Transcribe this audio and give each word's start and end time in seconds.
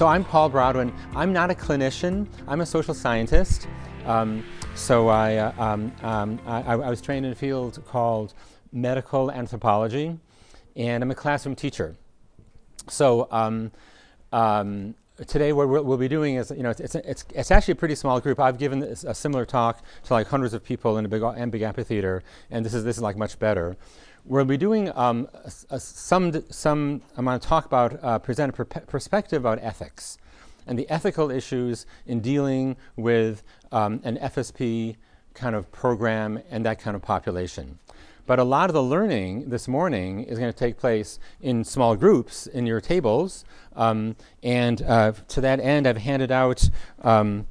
So 0.00 0.06
I'm 0.06 0.24
Paul 0.24 0.50
Brodwin. 0.50 0.94
I'm 1.14 1.30
not 1.30 1.50
a 1.50 1.54
clinician. 1.54 2.26
I'm 2.48 2.62
a 2.62 2.64
social 2.64 2.94
scientist. 2.94 3.68
Um, 4.06 4.42
so 4.74 5.08
I, 5.08 5.36
uh, 5.36 5.52
um, 5.62 5.92
um, 6.00 6.40
I, 6.46 6.62
I, 6.72 6.88
was 6.88 7.02
trained 7.02 7.26
in 7.26 7.32
a 7.32 7.34
field 7.34 7.84
called 7.86 8.32
medical 8.72 9.30
anthropology, 9.30 10.18
and 10.74 11.02
I'm 11.02 11.10
a 11.10 11.14
classroom 11.14 11.54
teacher. 11.54 11.96
So 12.88 13.28
um, 13.30 13.72
um, 14.32 14.94
today 15.26 15.52
what 15.52 15.68
we'll, 15.68 15.98
be 15.98 16.08
doing 16.08 16.36
is, 16.36 16.50
you 16.50 16.62
know, 16.62 16.70
it's, 16.70 16.94
it's, 16.94 17.26
it's, 17.34 17.50
actually 17.50 17.72
a 17.72 17.76
pretty 17.76 17.94
small 17.94 18.20
group. 18.20 18.40
I've 18.40 18.56
given 18.56 18.82
a 18.82 19.14
similar 19.14 19.44
talk 19.44 19.84
to 20.04 20.14
like 20.14 20.28
hundreds 20.28 20.54
of 20.54 20.64
people 20.64 20.96
in 20.96 21.04
a 21.04 21.08
big, 21.08 21.22
big 21.50 21.60
amphitheater, 21.60 22.22
and 22.50 22.64
this 22.64 22.72
is, 22.72 22.84
this 22.84 22.96
is 22.96 23.02
like 23.02 23.18
much 23.18 23.38
better. 23.38 23.76
We'll 24.24 24.44
be 24.44 24.56
doing 24.56 24.90
um, 24.96 25.28
a, 25.32 25.50
a, 25.70 25.80
some, 25.80 26.44
some, 26.50 27.02
I'm 27.16 27.24
going 27.24 27.40
to 27.40 27.46
talk 27.46 27.64
about, 27.66 28.02
uh, 28.02 28.18
present 28.18 28.50
a 28.50 28.64
per 28.64 28.64
perspective 28.64 29.42
about 29.42 29.58
ethics 29.62 30.18
and 30.66 30.78
the 30.78 30.88
ethical 30.90 31.30
issues 31.30 31.86
in 32.06 32.20
dealing 32.20 32.76
with 32.96 33.42
um, 33.72 34.00
an 34.04 34.18
FSP 34.18 34.96
kind 35.34 35.56
of 35.56 35.72
program 35.72 36.40
and 36.50 36.64
that 36.66 36.78
kind 36.78 36.94
of 36.94 37.02
population. 37.02 37.78
But 38.26 38.38
a 38.38 38.44
lot 38.44 38.70
of 38.70 38.74
the 38.74 38.82
learning 38.82 39.50
this 39.50 39.66
morning 39.66 40.22
is 40.22 40.38
going 40.38 40.52
to 40.52 40.58
take 40.58 40.76
place 40.78 41.18
in 41.40 41.64
small 41.64 41.96
groups 41.96 42.46
in 42.46 42.66
your 42.66 42.80
tables. 42.80 43.44
Um, 43.74 44.14
and 44.42 44.82
uh, 44.82 45.12
to 45.28 45.40
that 45.40 45.58
end, 45.58 45.86
I've 45.86 45.96
handed 45.96 46.30
out 46.30 46.68
um, 47.02 47.46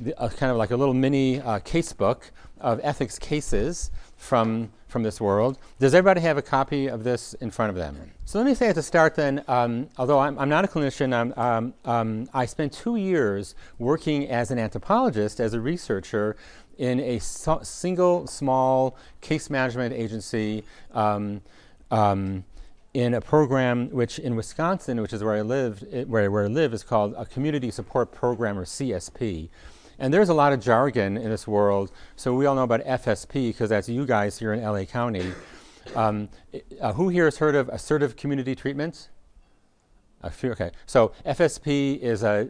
the, 0.00 0.18
uh, 0.20 0.28
kind 0.30 0.50
of 0.50 0.56
like 0.56 0.70
a 0.70 0.76
little 0.76 0.94
mini 0.94 1.40
uh, 1.40 1.60
case 1.60 1.92
book 1.92 2.32
of 2.60 2.80
ethics 2.82 3.18
cases 3.18 3.90
from, 4.16 4.72
from 4.94 5.02
this 5.02 5.20
world. 5.20 5.58
Does 5.80 5.92
everybody 5.92 6.20
have 6.20 6.38
a 6.38 6.42
copy 6.42 6.86
of 6.86 7.02
this 7.02 7.34
in 7.34 7.50
front 7.50 7.70
of 7.70 7.74
them? 7.74 8.12
So 8.26 8.38
let 8.38 8.46
me 8.46 8.54
say 8.54 8.68
at 8.68 8.76
the 8.76 8.82
start 8.82 9.16
then, 9.16 9.42
um, 9.48 9.88
although 9.98 10.20
I'm, 10.20 10.38
I'm, 10.38 10.48
not 10.48 10.64
a 10.64 10.68
clinician, 10.68 11.36
um, 11.36 11.74
um, 11.84 12.28
I 12.32 12.46
spent 12.46 12.72
two 12.72 12.94
years 12.94 13.56
working 13.80 14.30
as 14.30 14.52
an 14.52 14.60
anthropologist, 14.60 15.40
as 15.40 15.52
a 15.52 15.60
researcher 15.60 16.36
in 16.78 17.00
a 17.00 17.18
so 17.18 17.58
single 17.64 18.28
small 18.28 18.96
case 19.20 19.50
management 19.50 19.92
agency 19.94 20.62
um, 20.92 21.42
um, 21.90 22.44
in 22.94 23.14
a 23.14 23.20
program 23.20 23.90
which 23.90 24.20
in 24.20 24.36
Wisconsin, 24.36 25.00
which 25.00 25.12
is 25.12 25.24
where 25.24 25.34
I 25.34 25.42
lived, 25.42 25.84
where, 26.06 26.30
where 26.30 26.44
I 26.44 26.46
live, 26.46 26.72
is 26.72 26.84
called 26.84 27.14
a 27.18 27.26
Community 27.26 27.72
Support 27.72 28.12
Program 28.12 28.56
or 28.56 28.64
CSP. 28.64 29.48
And 30.04 30.12
there's 30.12 30.28
a 30.28 30.34
lot 30.34 30.52
of 30.52 30.60
jargon 30.60 31.16
in 31.16 31.30
this 31.30 31.48
world. 31.48 31.90
So 32.14 32.34
we 32.34 32.44
all 32.44 32.54
know 32.54 32.64
about 32.64 32.84
FSP 32.84 33.48
because 33.48 33.70
that's 33.70 33.88
you 33.88 34.04
guys 34.04 34.38
here 34.38 34.52
in 34.52 34.62
LA 34.62 34.84
County. 34.84 35.32
Um, 35.96 36.28
uh, 36.78 36.92
who 36.92 37.08
here 37.08 37.24
has 37.24 37.38
heard 37.38 37.54
of 37.54 37.70
assertive 37.70 38.14
community 38.14 38.54
treatments? 38.54 39.08
A 40.20 40.28
few, 40.28 40.52
okay. 40.52 40.72
So 40.84 41.12
FSP 41.24 42.00
is 42.00 42.22
a 42.22 42.46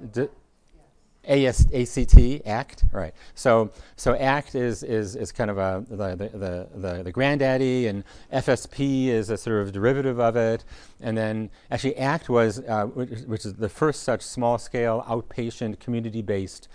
AS, 1.29 1.73
ACT, 1.73 2.45
ACT, 2.45 2.87
right. 2.91 3.15
So, 3.37 3.71
so 3.95 4.17
ACT 4.17 4.57
is, 4.57 4.83
is, 4.83 5.15
is 5.15 5.31
kind 5.31 5.49
of 5.49 5.59
a, 5.59 5.85
the, 5.89 6.17
the, 6.17 6.69
the, 6.75 7.03
the, 7.05 7.13
granddaddy, 7.13 7.87
and 7.87 8.03
FSP 8.33 9.07
is 9.07 9.31
a 9.31 9.37
sort 9.37 9.63
of 9.63 9.71
derivative 9.71 10.19
of 10.19 10.35
it. 10.35 10.65
And 11.01 11.17
then 11.17 11.51
actually 11.71 11.97
ACT 11.99 12.29
was, 12.29 12.59
uh, 12.59 12.87
which, 12.87 13.21
which, 13.21 13.47
is 13.47 13.55
the 13.55 13.69
first 13.69 14.03
such 14.03 14.23
small-scale, 14.23 15.05
outpatient, 15.09 15.79
community-based 15.79 16.67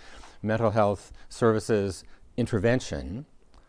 mental 0.42 0.70
health 0.70 1.12
services 1.28 2.04
intervention 2.36 3.26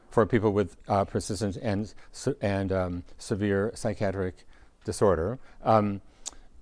for 0.10 0.26
people 0.26 0.52
with 0.52 0.78
uh, 0.88 1.06
persistent 1.06 1.58
and, 1.58 1.94
and 2.42 2.72
um, 2.72 3.04
severe 3.18 3.72
psychiatric 3.74 4.46
disorder. 4.84 5.40
Um, 5.64 6.02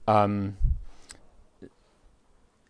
um, 0.07 0.57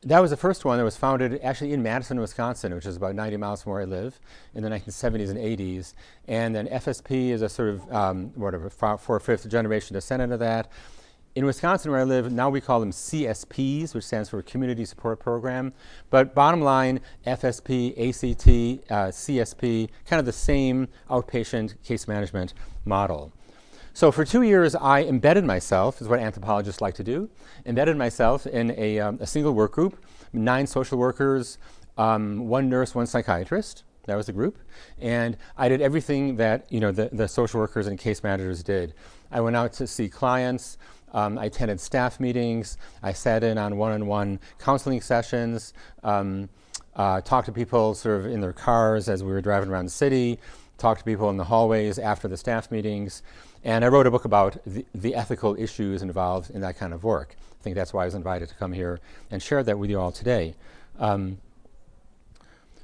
that 0.04 0.20
was 0.20 0.32
the 0.32 0.38
first 0.38 0.64
one 0.64 0.78
that 0.78 0.86
was 0.86 0.96
founded 0.96 1.42
actually 1.44 1.74
in 1.74 1.84
Madison, 1.84 2.20
Wisconsin, 2.22 2.74
which 2.74 2.86
is 2.86 2.96
about 2.96 3.16
90 3.16 3.36
miles 3.38 3.64
from 3.64 3.74
where 3.74 3.82
I 3.82 3.86
live, 3.86 4.20
in 4.56 4.64
the 4.64 4.70
1970s 4.70 5.30
and 5.30 5.38
80s. 5.38 5.94
And 6.28 6.56
then 6.56 6.68
FSP 6.68 7.32
is 7.32 7.42
a 7.42 7.50
sort 7.50 7.70
of, 7.70 7.94
um, 7.94 8.32
whatever, 8.36 8.70
fourth 8.70 9.10
or 9.10 9.20
fifth 9.20 9.50
generation 9.50 9.94
descendant 9.94 10.32
of 10.32 10.40
that. 10.40 10.72
In 11.40 11.46
Wisconsin, 11.46 11.92
where 11.92 12.02
I 12.02 12.04
live, 12.04 12.34
now 12.34 12.50
we 12.50 12.60
call 12.60 12.82
them 12.82 12.92
CSPs, 12.92 13.96
which 13.96 14.04
stands 14.04 14.28
for 14.28 14.42
Community 14.42 14.84
Support 14.84 15.22
Program. 15.22 15.72
But 16.10 16.36
bottom 16.36 16.60
line, 16.60 17.00
FSP, 17.26 17.92
ACT, 17.92 18.92
uh, 18.92 19.08
CSP, 19.08 19.88
kind 20.06 20.20
of 20.20 20.26
the 20.26 20.34
same 20.34 20.90
outpatient 21.10 21.82
case 21.82 22.10
management 22.10 22.54
model. 22.84 23.32
So 23.94 24.12
for 24.12 24.26
two 24.26 24.42
years, 24.42 24.76
I 24.76 25.04
embedded 25.04 25.46
myself, 25.46 26.02
is 26.02 26.10
what 26.10 26.20
anthropologists 26.20 26.82
like 26.82 26.96
to 26.96 27.06
do, 27.06 27.30
embedded 27.66 27.96
myself 27.96 28.46
in 28.46 28.72
a, 28.72 29.00
um, 29.00 29.18
a 29.22 29.26
single 29.26 29.54
work 29.54 29.72
group, 29.72 30.04
nine 30.34 30.68
social 30.68 30.98
workers, 30.98 31.58
um, 31.98 32.50
one 32.50 32.68
nurse, 32.68 32.94
one 32.94 33.08
psychiatrist. 33.08 33.86
That 34.08 34.18
was 34.18 34.26
the 34.26 34.34
group. 34.34 34.58
And 35.00 35.38
I 35.56 35.70
did 35.70 35.82
everything 35.82 36.36
that 36.38 36.66
you 36.70 36.82
know, 36.82 36.92
the, 36.92 37.10
the 37.14 37.30
social 37.30 37.62
workers 37.62 37.88
and 37.88 37.98
case 37.98 38.24
managers 38.24 38.62
did. 38.62 38.94
I 39.32 39.40
went 39.40 39.56
out 39.56 39.72
to 39.74 39.88
see 39.88 40.10
clients. 40.10 40.78
Um, 41.14 41.38
I 41.38 41.46
attended 41.46 41.80
staff 41.80 42.20
meetings. 42.20 42.78
I 43.04 43.14
sat 43.14 43.44
in 43.44 43.58
on 43.58 43.78
one-on-one 43.78 44.40
counseling 44.60 45.02
sessions, 45.02 45.74
um, 46.04 46.50
uh, 46.96 47.22
talked 47.22 47.46
to 47.48 47.52
people 47.52 47.94
sort 47.94 48.20
of 48.20 48.26
in 48.26 48.42
their 48.42 48.54
cars 48.54 49.10
as 49.10 49.24
we 49.24 49.32
were 49.32 49.42
driving 49.42 49.70
around 49.70 49.86
the 49.86 49.92
city, 49.92 50.40
talked 50.78 51.00
to 51.00 51.06
people 51.06 51.30
in 51.30 51.38
the 51.38 51.46
hallways 51.46 52.00
after 52.00 52.28
the 52.28 52.38
staff 52.38 52.72
meetings. 52.72 53.24
And 53.64 53.84
I 53.84 53.90
wrote 53.90 54.08
a 54.08 54.12
book 54.12 54.26
about 54.26 54.58
the, 54.66 54.86
the 54.94 55.16
ethical 55.16 55.56
issues 55.60 56.02
involved 56.02 56.50
in 56.50 56.62
that 56.62 56.78
kind 56.78 56.94
of 56.94 57.04
work. 57.04 57.36
I 57.60 57.64
think 57.64 57.76
that's 57.76 57.94
why 57.94 58.04
I 58.04 58.06
was 58.06 58.16
invited 58.16 58.50
to 58.50 58.56
come 58.56 58.72
here 58.72 59.00
and 59.32 59.44
share 59.44 59.64
that 59.64 59.78
with 59.78 59.90
you 59.90 60.00
all 60.00 60.12
today. 60.12 60.56
Um, 60.98 61.40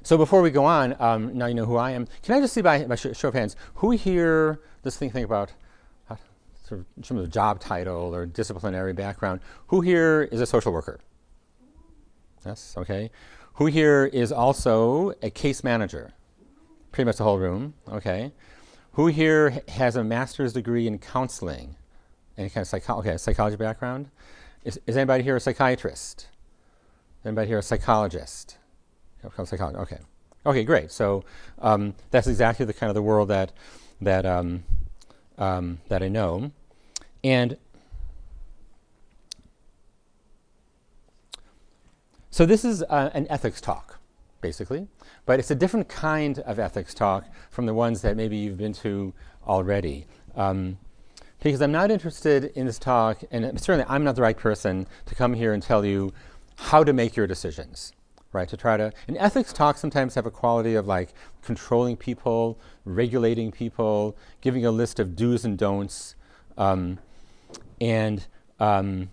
so 0.02 0.16
before 0.16 0.40
we 0.40 0.50
go 0.50 0.64
on, 0.64 0.94
um, 1.00 1.36
now 1.36 1.46
you 1.46 1.54
know 1.54 1.64
who 1.64 1.76
I 1.76 1.90
am. 1.90 2.06
Can 2.22 2.36
I 2.36 2.40
just 2.40 2.54
see 2.54 2.60
by, 2.60 2.84
by 2.84 2.94
sh 2.94 3.08
show 3.14 3.28
of 3.28 3.34
hands, 3.34 3.56
who 3.76 3.90
here, 3.90 4.60
this 4.82 4.96
thing, 4.96 5.10
think 5.10 5.24
about 5.24 5.52
sort 6.66 6.80
of 6.80 6.86
in 6.96 7.02
terms 7.02 7.20
of 7.20 7.30
job 7.30 7.60
title 7.60 8.14
or 8.14 8.26
disciplinary 8.26 8.92
background, 8.92 9.40
who 9.68 9.80
here 9.80 10.28
is 10.32 10.40
a 10.40 10.46
social 10.46 10.72
worker? 10.72 10.98
Yes, 12.44 12.74
okay. 12.76 13.10
Who 13.54 13.66
here 13.66 14.04
is 14.04 14.32
also 14.32 15.12
a 15.22 15.30
case 15.30 15.62
manager? 15.62 16.12
Pretty 16.92 17.06
much 17.06 17.16
the 17.16 17.24
whole 17.24 17.38
room, 17.38 17.74
okay. 17.88 18.32
Who 18.92 19.06
here 19.06 19.62
has 19.68 19.96
a 19.96 20.02
master's 20.02 20.52
degree 20.52 20.86
in 20.86 20.98
counseling? 20.98 21.76
Any 22.36 22.50
kind 22.50 22.62
of 22.62 22.68
psycho 22.68 22.98
okay, 22.98 23.16
psychology 23.16 23.56
background? 23.56 24.10
Is, 24.64 24.80
is 24.86 24.96
anybody 24.96 25.22
here 25.22 25.36
a 25.36 25.40
psychiatrist? 25.40 26.28
Anybody 27.24 27.48
here 27.48 27.58
a 27.58 27.62
psychologist? 27.62 28.58
Okay. 29.24 29.98
Okay, 30.44 30.64
great. 30.64 30.90
So 30.90 31.24
um, 31.60 31.94
that's 32.10 32.26
exactly 32.26 32.66
the 32.66 32.72
kind 32.72 32.88
of 32.88 32.94
the 32.94 33.02
world 33.02 33.28
that 33.28 33.52
that 34.00 34.26
um, 34.26 34.64
um, 35.38 35.78
that 35.88 36.02
I 36.02 36.08
know. 36.08 36.50
And 37.22 37.56
so 42.30 42.46
this 42.46 42.64
is 42.64 42.82
uh, 42.82 43.10
an 43.14 43.26
ethics 43.30 43.60
talk, 43.60 43.98
basically, 44.40 44.88
but 45.24 45.38
it's 45.38 45.50
a 45.50 45.54
different 45.54 45.88
kind 45.88 46.38
of 46.40 46.58
ethics 46.58 46.94
talk 46.94 47.24
from 47.50 47.66
the 47.66 47.74
ones 47.74 48.02
that 48.02 48.16
maybe 48.16 48.36
you've 48.36 48.58
been 48.58 48.74
to 48.74 49.14
already. 49.46 50.06
Um, 50.34 50.78
because 51.42 51.62
I'm 51.62 51.72
not 51.72 51.92
interested 51.92 52.44
in 52.56 52.66
this 52.66 52.78
talk, 52.78 53.22
and 53.30 53.60
certainly 53.60 53.86
I'm 53.88 54.02
not 54.02 54.16
the 54.16 54.22
right 54.22 54.36
person 54.36 54.86
to 55.06 55.14
come 55.14 55.34
here 55.34 55.52
and 55.52 55.62
tell 55.62 55.84
you 55.84 56.12
how 56.56 56.82
to 56.82 56.92
make 56.92 57.14
your 57.14 57.26
decisions, 57.28 57.92
right? 58.32 58.48
To 58.48 58.56
try 58.56 58.76
to, 58.76 58.92
and 59.08 59.16
ethics 59.16 59.52
talks 59.52 59.80
sometimes 59.80 60.14
have 60.14 60.26
a 60.26 60.30
quality 60.30 60.74
of 60.74 60.86
like 60.86 61.14
controlling 61.42 61.96
people, 61.96 62.58
regulating 62.84 63.50
people, 63.50 64.16
giving 64.40 64.66
a 64.66 64.70
list 64.70 65.00
of 65.00 65.16
do's 65.16 65.44
and 65.44 65.56
don'ts. 65.56 66.14
Um, 66.58 66.98
and 67.80 68.26
um, 68.58 69.10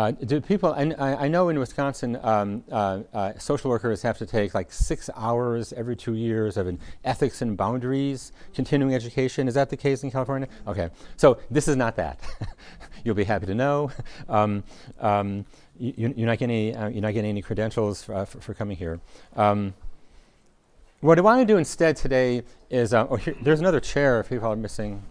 uh, 0.00 0.12
do 0.12 0.40
people, 0.40 0.72
I, 0.72 1.24
I, 1.24 1.28
know 1.28 1.50
in 1.50 1.58
Wisconsin, 1.58 2.18
um, 2.22 2.64
uh, 2.72 3.00
uh, 3.12 3.32
social 3.38 3.68
workers 3.68 4.00
have 4.00 4.16
to 4.18 4.24
take 4.24 4.54
like 4.54 4.72
six 4.72 5.10
hours 5.14 5.74
every 5.74 5.94
two 5.94 6.14
years 6.14 6.56
of 6.56 6.68
an 6.68 6.78
ethics 7.04 7.42
and 7.42 7.54
boundaries 7.56 8.32
continuing 8.54 8.94
education. 8.94 9.46
Is 9.46 9.54
that 9.54 9.68
the 9.68 9.76
case 9.76 10.02
in 10.02 10.10
California? 10.10 10.48
Okay, 10.66 10.88
so 11.16 11.38
this 11.50 11.68
is 11.68 11.76
not 11.76 11.96
that. 11.96 12.18
You'll 13.04 13.14
be 13.14 13.24
happy 13.24 13.44
to 13.46 13.54
know. 13.54 13.90
You, 15.80 16.08
are 16.08 16.26
not 16.26 16.38
getting 16.38 16.54
any, 16.54 16.76
uh, 16.76 16.88
you're 16.88 17.00
not 17.00 17.14
getting 17.14 17.30
any 17.30 17.40
credentials 17.40 18.02
for, 18.02 18.14
uh, 18.14 18.24
for, 18.26 18.40
for 18.40 18.54
coming 18.54 18.76
here. 18.76 19.00
Um, 19.34 19.72
what 21.00 21.16
I 21.16 21.22
want 21.22 21.40
to 21.40 21.46
do 21.46 21.56
instead 21.56 21.96
today 21.96 22.42
is, 22.68 22.92
uh, 22.92 23.06
oh, 23.08 23.16
here, 23.16 23.34
there's 23.42 23.60
another 23.60 23.80
chair 23.80 24.20
if 24.20 24.28
people 24.28 24.48
are 24.48 24.56
missing. 24.56 25.02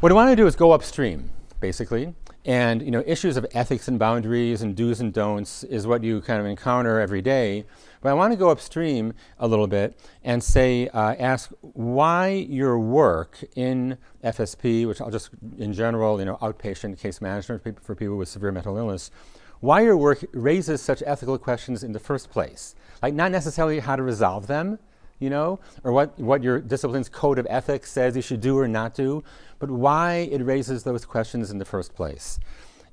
What 0.00 0.12
I 0.12 0.14
want 0.14 0.28
to 0.30 0.36
do 0.36 0.46
is 0.46 0.54
go 0.54 0.72
upstream, 0.72 1.30
basically. 1.58 2.14
And 2.44 2.82
you 2.82 2.90
know, 2.90 3.02
issues 3.06 3.38
of 3.38 3.46
ethics 3.54 3.88
and 3.88 3.98
boundaries 3.98 4.60
and 4.60 4.76
do's 4.76 5.00
and 5.00 5.12
don'ts 5.12 5.64
is 5.64 5.86
what 5.86 6.04
you 6.04 6.20
kind 6.20 6.38
of 6.38 6.46
encounter 6.46 7.00
every 7.00 7.22
day. 7.22 7.64
But 8.06 8.12
I 8.12 8.14
want 8.14 8.32
to 8.34 8.36
go 8.36 8.50
upstream 8.50 9.14
a 9.40 9.48
little 9.48 9.66
bit 9.66 9.98
and 10.22 10.40
say, 10.40 10.86
uh, 10.86 11.16
ask 11.18 11.50
why 11.60 12.28
your 12.28 12.78
work 12.78 13.42
in 13.56 13.98
FSP, 14.22 14.86
which 14.86 15.00
I'll 15.00 15.10
just 15.10 15.30
in 15.58 15.72
general, 15.72 16.20
you 16.20 16.24
know, 16.24 16.36
outpatient 16.36 17.00
case 17.00 17.20
management 17.20 17.82
for 17.82 17.96
people 17.96 18.16
with 18.16 18.28
severe 18.28 18.52
mental 18.52 18.76
illness, 18.76 19.10
why 19.58 19.80
your 19.80 19.96
work 19.96 20.24
raises 20.32 20.80
such 20.80 21.02
ethical 21.04 21.36
questions 21.36 21.82
in 21.82 21.90
the 21.90 21.98
first 21.98 22.30
place. 22.30 22.76
Like, 23.02 23.12
not 23.12 23.32
necessarily 23.32 23.80
how 23.80 23.96
to 23.96 24.04
resolve 24.04 24.46
them, 24.46 24.78
you 25.18 25.28
know, 25.28 25.58
or 25.82 25.90
what, 25.90 26.16
what 26.16 26.44
your 26.44 26.60
discipline's 26.60 27.08
code 27.08 27.40
of 27.40 27.46
ethics 27.50 27.90
says 27.90 28.14
you 28.14 28.22
should 28.22 28.40
do 28.40 28.56
or 28.56 28.68
not 28.68 28.94
do, 28.94 29.24
but 29.58 29.68
why 29.68 30.28
it 30.30 30.44
raises 30.44 30.84
those 30.84 31.04
questions 31.04 31.50
in 31.50 31.58
the 31.58 31.64
first 31.64 31.92
place. 31.96 32.38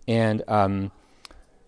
And, 0.07 0.41
um, 0.47 0.91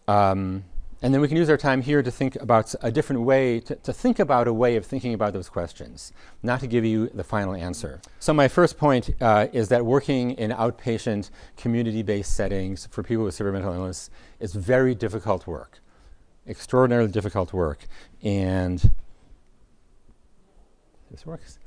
um, 0.07 0.63
and 1.05 1.13
then 1.13 1.21
we 1.21 1.27
can 1.27 1.37
use 1.37 1.51
our 1.51 1.57
time 1.57 1.83
here 1.83 2.01
to 2.01 2.09
think 2.09 2.35
about 2.37 2.73
a 2.81 2.91
different 2.91 3.21
way, 3.21 3.59
to, 3.59 3.75
to, 3.75 3.93
think 3.93 4.17
about 4.17 4.47
a 4.47 4.53
way 4.53 4.75
of 4.75 4.87
thinking 4.87 5.13
about 5.13 5.33
those 5.33 5.49
questions, 5.49 6.11
not 6.41 6.61
to 6.61 6.65
give 6.65 6.83
you 6.83 7.09
the 7.09 7.23
final 7.23 7.53
answer. 7.53 8.01
So, 8.17 8.33
my 8.33 8.47
first 8.47 8.79
point 8.79 9.11
uh, 9.21 9.45
is 9.53 9.67
that 9.67 9.85
working 9.85 10.31
in 10.31 10.49
outpatient, 10.49 11.29
community 11.57 12.01
based 12.01 12.35
settings 12.35 12.87
for 12.87 13.03
people 13.03 13.23
with 13.23 13.35
severe 13.35 13.53
mental 13.53 13.71
illness 13.71 14.09
is 14.39 14.55
very 14.55 14.95
difficult 14.95 15.45
work, 15.45 15.77
extraordinarily 16.47 17.11
difficult 17.11 17.53
work. 17.53 17.85
And 18.23 18.89
this 21.11 21.23
works. 21.23 21.59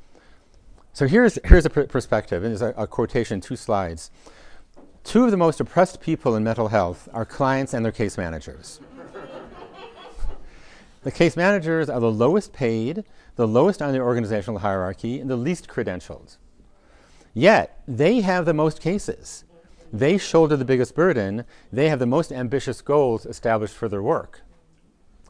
So, 0.93 1.06
here's, 1.06 1.38
here's 1.44 1.64
a 1.64 1.70
pr- 1.70 1.82
perspective, 1.82 2.43
and 2.43 2.50
there's 2.50 2.62
a, 2.62 2.75
a 2.76 2.88
quotation, 2.88 3.40
two 3.40 3.55
slides. 3.55 4.11
Two 5.05 5.25
of 5.25 5.31
the 5.31 5.37
most 5.37 5.61
oppressed 5.61 6.00
people 6.00 6.35
in 6.35 6.43
mental 6.43 6.67
health 6.67 7.08
are 7.12 7.25
clients 7.25 7.73
and 7.73 7.85
their 7.85 7.93
case 7.93 8.19
managers. 8.19 8.81
The 11.03 11.12
case 11.12 11.37
managers 11.37 11.89
are 11.89 12.00
the 12.00 12.11
lowest 12.11 12.53
paid, 12.53 13.05
the 13.37 13.47
lowest 13.47 13.81
on 13.81 13.93
the 13.93 14.00
organizational 14.00 14.61
hierarchy, 14.61 15.21
and 15.21 15.31
the 15.31 15.37
least 15.37 15.69
credentialed. 15.69 16.37
Yet, 17.35 17.81
they 17.87 18.21
have 18.21 18.47
the 18.47 18.55
most 18.55 18.81
cases. 18.81 19.45
They 19.93 20.19
shoulder 20.19 20.56
the 20.56 20.65
biggest 20.65 20.95
burden. 20.95 21.45
They 21.73 21.89
have 21.89 21.99
the 21.99 22.06
most 22.06 22.33
ambitious 22.33 22.81
goals 22.83 23.27
established 23.27 23.75
for 23.75 23.89
their 23.89 24.03
work. 24.03 24.43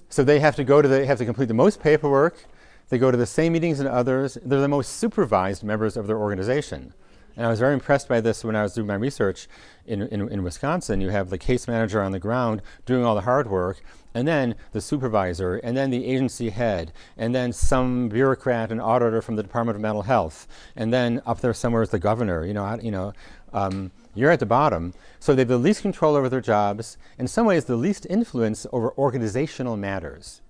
So 0.09 0.25
they 0.25 0.41
have 0.41 0.57
to 0.57 0.65
go 0.65 0.81
to 0.81 0.89
the, 0.89 1.05
have 1.05 1.19
to 1.19 1.25
complete 1.25 1.49
the 1.49 1.55
most 1.55 1.81
paperwork. 1.83 2.47
They 2.89 2.99
go 2.99 3.11
to 3.11 3.17
the 3.17 3.27
same 3.27 3.53
meetings 3.53 3.79
as 3.79 3.87
others. 3.87 4.39
They're 4.43 4.61
the 4.61 4.69
most 4.69 4.97
supervised 4.97 5.63
members 5.63 5.97
of 5.97 6.07
their 6.07 6.19
organization. 6.19 6.95
And 7.39 7.47
I 7.47 7.51
was 7.51 7.61
very 7.61 7.73
impressed 7.73 8.09
by 8.09 8.21
this 8.21 8.43
when 8.43 8.57
I 8.57 8.65
was 8.65 8.75
doing 8.75 8.89
my 8.89 8.97
research 8.97 9.47
in, 9.87 10.03
in, 10.03 10.29
in, 10.29 10.43
Wisconsin. 10.43 11.01
You 11.01 11.11
have 11.11 11.31
the 11.31 11.39
case 11.39 11.69
manager 11.69 12.03
on 12.03 12.11
the 12.11 12.19
ground 12.19 12.63
doing 12.85 13.05
all 13.05 13.15
the 13.15 13.21
hard 13.21 13.49
work, 13.49 13.81
and 14.13 14.27
then 14.27 14.57
the 14.73 14.81
supervisor, 14.81 15.59
and 15.59 15.77
then 15.77 15.91
the 15.91 16.05
agency 16.05 16.51
head, 16.51 16.93
and 17.17 17.33
then 17.33 17.53
some 17.53 18.09
bureaucrat 18.09 18.73
and 18.73 18.81
auditor 18.81 19.23
from 19.23 19.37
the 19.37 19.45
Department 19.45 19.77
of 19.77 19.83
Mental 19.83 20.03
Health, 20.03 20.49
and 20.75 20.93
then 20.93 21.23
up 21.27 21.41
there 21.41 21.55
somewhere 21.55 21.83
is 21.83 21.91
the 21.91 22.01
governor. 22.01 22.45
You 22.45 22.55
know, 22.55 22.65
I, 22.65 22.81
you 22.81 22.91
know, 22.91 23.13
um, 23.53 23.93
you're 24.17 24.33
at 24.33 24.41
the 24.41 24.47
bottom. 24.47 24.93
So 25.21 25.33
they 25.33 25.43
have 25.43 25.49
the 25.49 25.59
least 25.59 25.83
control 25.83 26.17
over 26.17 26.29
their 26.29 26.41
jobs. 26.41 26.99
In 27.19 27.29
some 27.29 27.47
ways, 27.47 27.67
the 27.67 27.77
least 27.77 28.05
influence 28.11 28.67
over 28.73 28.93
organizational 28.99 29.77
matters. 29.77 30.41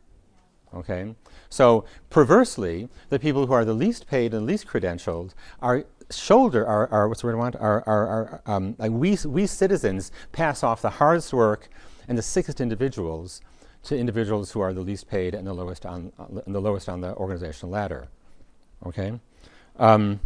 Okay? 0.74 1.14
So 1.50 1.84
perversely, 2.10 2.88
the 3.08 3.18
people 3.18 3.46
who 3.46 3.52
are 3.52 3.64
the 3.64 3.74
least 3.74 4.06
paid 4.06 4.34
and 4.34 4.46
least 4.46 4.66
credentialed 4.66 5.34
are 5.60 5.84
shoulder 6.10 6.66
our, 6.66 6.88
our 6.88 7.08
what's 7.08 7.20
the 7.20 7.26
word 7.26 7.34
I 7.34 7.38
want? 7.38 7.56
Our, 7.56 7.82
our, 7.86 8.06
our 8.06 8.42
um, 8.46 8.74
like 8.78 8.90
we, 8.90 9.16
we 9.26 9.46
citizens 9.46 10.10
pass 10.32 10.62
off 10.62 10.82
the 10.82 10.90
hardest 10.90 11.32
work 11.32 11.68
and 12.08 12.16
the 12.16 12.22
sickest 12.22 12.60
individuals 12.60 13.40
to 13.84 13.96
individuals 13.96 14.52
who 14.52 14.60
are 14.60 14.72
the 14.72 14.80
least 14.80 15.08
paid 15.08 15.34
and 15.34 15.46
the 15.46 15.52
lowest 15.52 15.86
on, 15.86 16.12
uh, 16.18 16.26
the 16.46 16.60
lowest 16.60 16.88
on 16.88 17.00
the 17.00 17.14
organizational 17.14 17.70
ladder. 17.70 18.08
Okay? 18.84 19.18
Um, 19.78 20.20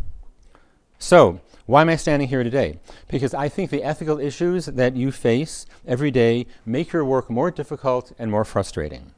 so, 0.98 1.40
why 1.66 1.82
am 1.82 1.88
I 1.88 1.96
standing 1.96 2.28
here 2.28 2.44
today? 2.44 2.78
Because 3.08 3.34
I 3.34 3.48
think 3.48 3.70
the 3.70 3.82
ethical 3.82 4.20
issues 4.20 4.66
that 4.66 4.96
you 4.96 5.10
face 5.10 5.66
every 5.86 6.10
day 6.10 6.46
make 6.64 6.92
your 6.92 7.04
work 7.04 7.28
more 7.28 7.50
difficult 7.50 8.12
and 8.18 8.30
more 8.30 8.44
frustrating. 8.44 9.12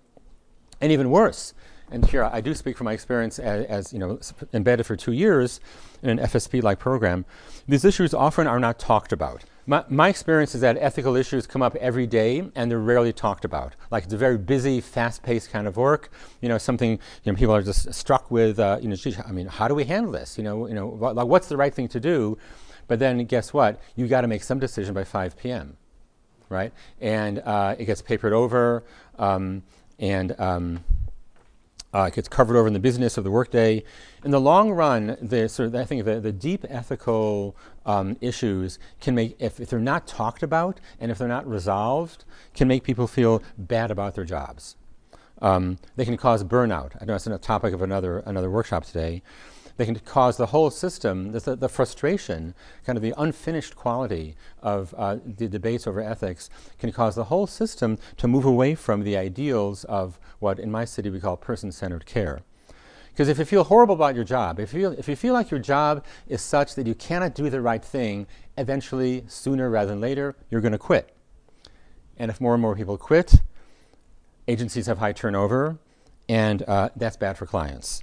And 0.81 0.91
even 0.91 1.11
worse, 1.11 1.55
and 1.91 2.05
here 2.07 2.25
I 2.25 2.41
do 2.41 2.55
speak 2.55 2.77
from 2.77 2.87
my 2.87 2.93
experience 2.93 3.39
as, 3.39 3.67
as 3.67 3.93
you 3.93 3.99
know 3.99 4.19
embedded 4.53 4.87
for 4.87 4.97
two 4.97 5.13
years 5.13 5.61
in 6.03 6.11
an 6.11 6.19
FSP-like 6.19 6.79
program. 6.79 7.25
These 7.67 7.85
issues 7.85 8.13
often 8.13 8.47
are 8.47 8.61
not 8.61 8.79
talked 8.79 9.13
about. 9.13 9.45
My, 9.67 9.83
my, 9.89 10.11
experience 10.11 10.55
is 10.55 10.61
that 10.61 10.77
ethical 10.79 11.17
issues 11.17 11.47
come 11.47 11.63
up 11.63 11.75
every 11.77 12.07
day 12.07 12.51
and 12.55 12.71
they're 12.71 12.79
rarely 12.79 13.15
talked 13.15 13.47
about. 13.47 13.75
Like 13.91 14.05
it's 14.05 14.13
a 14.13 14.19
very 14.19 14.37
busy, 14.37 14.83
fast-paced 14.83 15.51
kind 15.51 15.67
of 15.67 15.79
work. 15.79 16.11
You 16.43 16.51
know, 16.51 16.59
something 16.59 16.91
you 17.23 17.33
know 17.33 17.37
people 17.37 17.55
are 17.55 17.63
just 17.63 17.93
struck 17.95 18.31
with. 18.31 18.59
Uh, 18.59 18.79
you 18.83 18.89
know, 18.89 18.97
I 19.27 19.33
mean, 19.33 19.47
how 19.47 19.69
do 19.69 19.75
we 19.75 19.85
handle 19.85 20.13
this? 20.13 20.37
You 20.37 20.45
know, 20.45 20.67
you 20.67 20.75
know, 20.75 20.91
wh- 20.91 21.15
like 21.15 21.27
what's 21.27 21.49
the 21.49 21.57
right 21.57 21.75
thing 21.75 21.89
to 21.89 22.01
do? 22.01 22.37
But 22.87 22.99
then 22.99 23.25
guess 23.25 23.55
what? 23.55 23.81
You 23.97 24.07
got 24.07 24.23
to 24.23 24.29
make 24.29 24.43
some 24.43 24.59
decision 24.59 24.93
by 24.93 25.05
5 25.05 25.37
p.m. 25.39 25.77
Right? 26.51 26.73
And 27.01 27.39
uh, 27.39 27.77
it 27.79 27.87
gets 27.87 28.03
papered 28.03 28.35
over, 28.35 28.85
um, 29.19 29.63
and 29.99 30.39
um, 30.39 30.85
uh, 31.95 32.07
it 32.09 32.15
gets 32.15 32.29
covered 32.29 32.57
over 32.57 32.67
in 32.67 32.73
the 32.73 32.81
busyness 32.81 33.17
of 33.17 33.25
the 33.25 33.31
workday. 33.31 33.85
In 34.25 34.33
the 34.33 34.41
long 34.41 34.73
run, 34.73 35.17
the 35.23 35.49
sort 35.49 35.69
of, 35.69 35.75
I 35.77 35.85
think 35.85 36.05
the, 36.05 36.21
the 36.21 36.33
deep 36.33 36.65
ethical 36.69 37.57
um, 37.87 38.17
issues 38.21 38.79
can 39.01 39.15
make, 39.15 39.37
if, 39.39 39.61
if 39.61 39.71
they're 39.71 39.79
not 39.79 40.07
talked 40.07 40.43
about 40.43 40.81
and 40.99 41.13
if 41.13 41.19
they're 41.19 41.29
not 41.29 41.47
resolved, 41.47 42.25
can 42.53 42.67
make 42.67 42.83
people 42.83 43.07
feel 43.07 43.43
bad 43.57 43.93
about 43.93 44.17
their 44.17 44.25
jobs. 44.25 44.77
Um, 45.41 45.79
they 45.95 46.05
can 46.05 46.17
cause 46.17 46.43
burnout. 46.43 47.01
I 47.01 47.05
know 47.05 47.15
it's 47.15 47.27
a 47.27 47.39
topic 47.39 47.73
of 47.73 47.83
another, 47.83 48.19
another 48.21 48.51
workshop 48.51 48.85
today. 48.85 49.23
They 49.77 49.87
can 49.87 49.97
cause 49.97 50.37
the 50.37 50.47
whole 50.47 50.71
system, 50.71 51.33
the, 51.33 51.57
the 51.57 51.69
frustration, 51.69 52.55
kind 52.87 52.97
of 52.97 53.03
the 53.03 53.15
unfinished 53.17 53.75
quality 53.75 54.37
of 54.63 54.95
uh, 54.97 55.17
the 55.25 55.49
debates 55.49 55.87
over 55.87 56.01
ethics, 56.01 56.49
can 56.79 56.93
cause 56.93 57.17
the 57.17 57.25
whole 57.25 57.47
system 57.47 57.99
to 58.19 58.29
move 58.29 58.45
away 58.45 58.77
from 58.77 59.03
the 59.03 59.17
ideals 59.17 59.85
of 59.85 60.21
what 60.39 60.61
in 60.61 60.71
my 60.71 60.85
city 60.85 61.11
we 61.11 61.19
call 61.19 61.37
person 61.37 61.73
centered 61.73 62.07
care. 62.07 62.43
Because 63.11 63.29
if 63.29 63.39
you 63.39 63.45
feel 63.45 63.65
horrible 63.65 63.95
about 63.95 64.15
your 64.15 64.25
job, 64.25 64.59
if 64.59 64.73
you, 64.75 64.81
feel, 64.81 64.93
if 64.99 65.09
you 65.09 65.17
feel 65.17 65.35
like 65.35 65.51
your 65.51 65.61
job 65.61 66.05
is 66.29 66.43
such 66.43 66.75
that 66.75 66.87
you 66.87 66.95
cannot 66.95 67.35
do 67.35 67.49
the 67.49 67.61
right 67.61 67.85
thing, 67.85 68.27
eventually, 68.59 69.25
sooner 69.29 69.71
rather 69.71 69.91
than 69.91 70.01
later, 70.01 70.37
you're 70.51 70.61
going 70.61 70.73
to 70.73 70.79
quit. 70.79 71.15
And 72.17 72.31
if 72.31 72.41
more 72.41 72.55
and 72.55 72.63
more 72.63 72.75
people 72.75 72.97
quit, 72.97 73.43
agencies 74.47 74.87
have 74.87 74.99
high 74.99 75.13
turnover, 75.13 75.79
and 76.29 76.63
uh, 76.63 76.91
that's 76.97 77.17
bad 77.17 77.37
for 77.37 77.47
clients. 77.47 78.03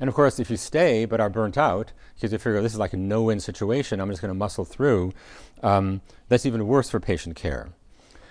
And 0.00 0.08
of 0.08 0.14
course, 0.14 0.38
if 0.38 0.50
you 0.50 0.56
stay 0.56 1.04
but 1.04 1.20
are 1.20 1.30
burnt 1.30 1.58
out, 1.58 1.92
because 2.14 2.32
you 2.32 2.38
figure 2.38 2.62
this 2.62 2.72
is 2.72 2.78
like 2.78 2.92
a 2.92 2.96
no 2.96 3.22
win 3.22 3.40
situation, 3.40 4.00
I'm 4.00 4.10
just 4.10 4.22
going 4.22 4.30
to 4.30 4.38
muscle 4.38 4.64
through, 4.64 5.12
um, 5.62 6.00
that's 6.28 6.46
even 6.46 6.66
worse 6.66 6.90
for 6.90 7.00
patient 7.00 7.36
care. 7.36 7.68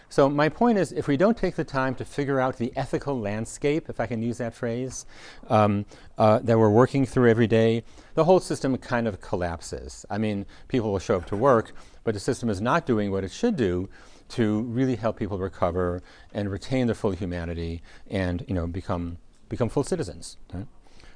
So, 0.09 0.29
my 0.29 0.47
point 0.47 0.77
is 0.77 0.93
if 0.93 1.07
we 1.07 1.17
don't 1.17 1.37
take 1.37 1.55
the 1.55 1.65
time 1.65 1.93
to 1.95 2.05
figure 2.05 2.39
out 2.39 2.57
the 2.57 2.71
ethical 2.77 3.19
landscape, 3.19 3.89
if 3.89 3.99
I 3.99 4.07
can 4.07 4.21
use 4.21 4.37
that 4.37 4.53
phrase, 4.53 5.05
um, 5.49 5.85
uh, 6.17 6.39
that 6.39 6.57
we're 6.57 6.69
working 6.69 7.05
through 7.05 7.29
every 7.29 7.47
day, 7.47 7.83
the 8.13 8.23
whole 8.23 8.39
system 8.39 8.77
kind 8.77 9.05
of 9.05 9.19
collapses. 9.19 10.05
I 10.09 10.17
mean, 10.17 10.45
people 10.69 10.93
will 10.93 10.99
show 10.99 11.17
up 11.17 11.25
to 11.27 11.35
work, 11.35 11.73
but 12.05 12.13
the 12.13 12.21
system 12.21 12.49
is 12.49 12.61
not 12.61 12.85
doing 12.85 13.11
what 13.11 13.25
it 13.25 13.31
should 13.31 13.57
do 13.57 13.89
to 14.29 14.61
really 14.61 14.95
help 14.95 15.17
people 15.17 15.39
recover 15.39 16.01
and 16.33 16.49
retain 16.49 16.87
their 16.87 16.95
full 16.95 17.11
humanity 17.11 17.81
and 18.09 18.45
you 18.47 18.53
know, 18.53 18.65
become, 18.65 19.17
become 19.49 19.67
full 19.67 19.83
citizens. 19.83 20.37
Right? 20.53 20.67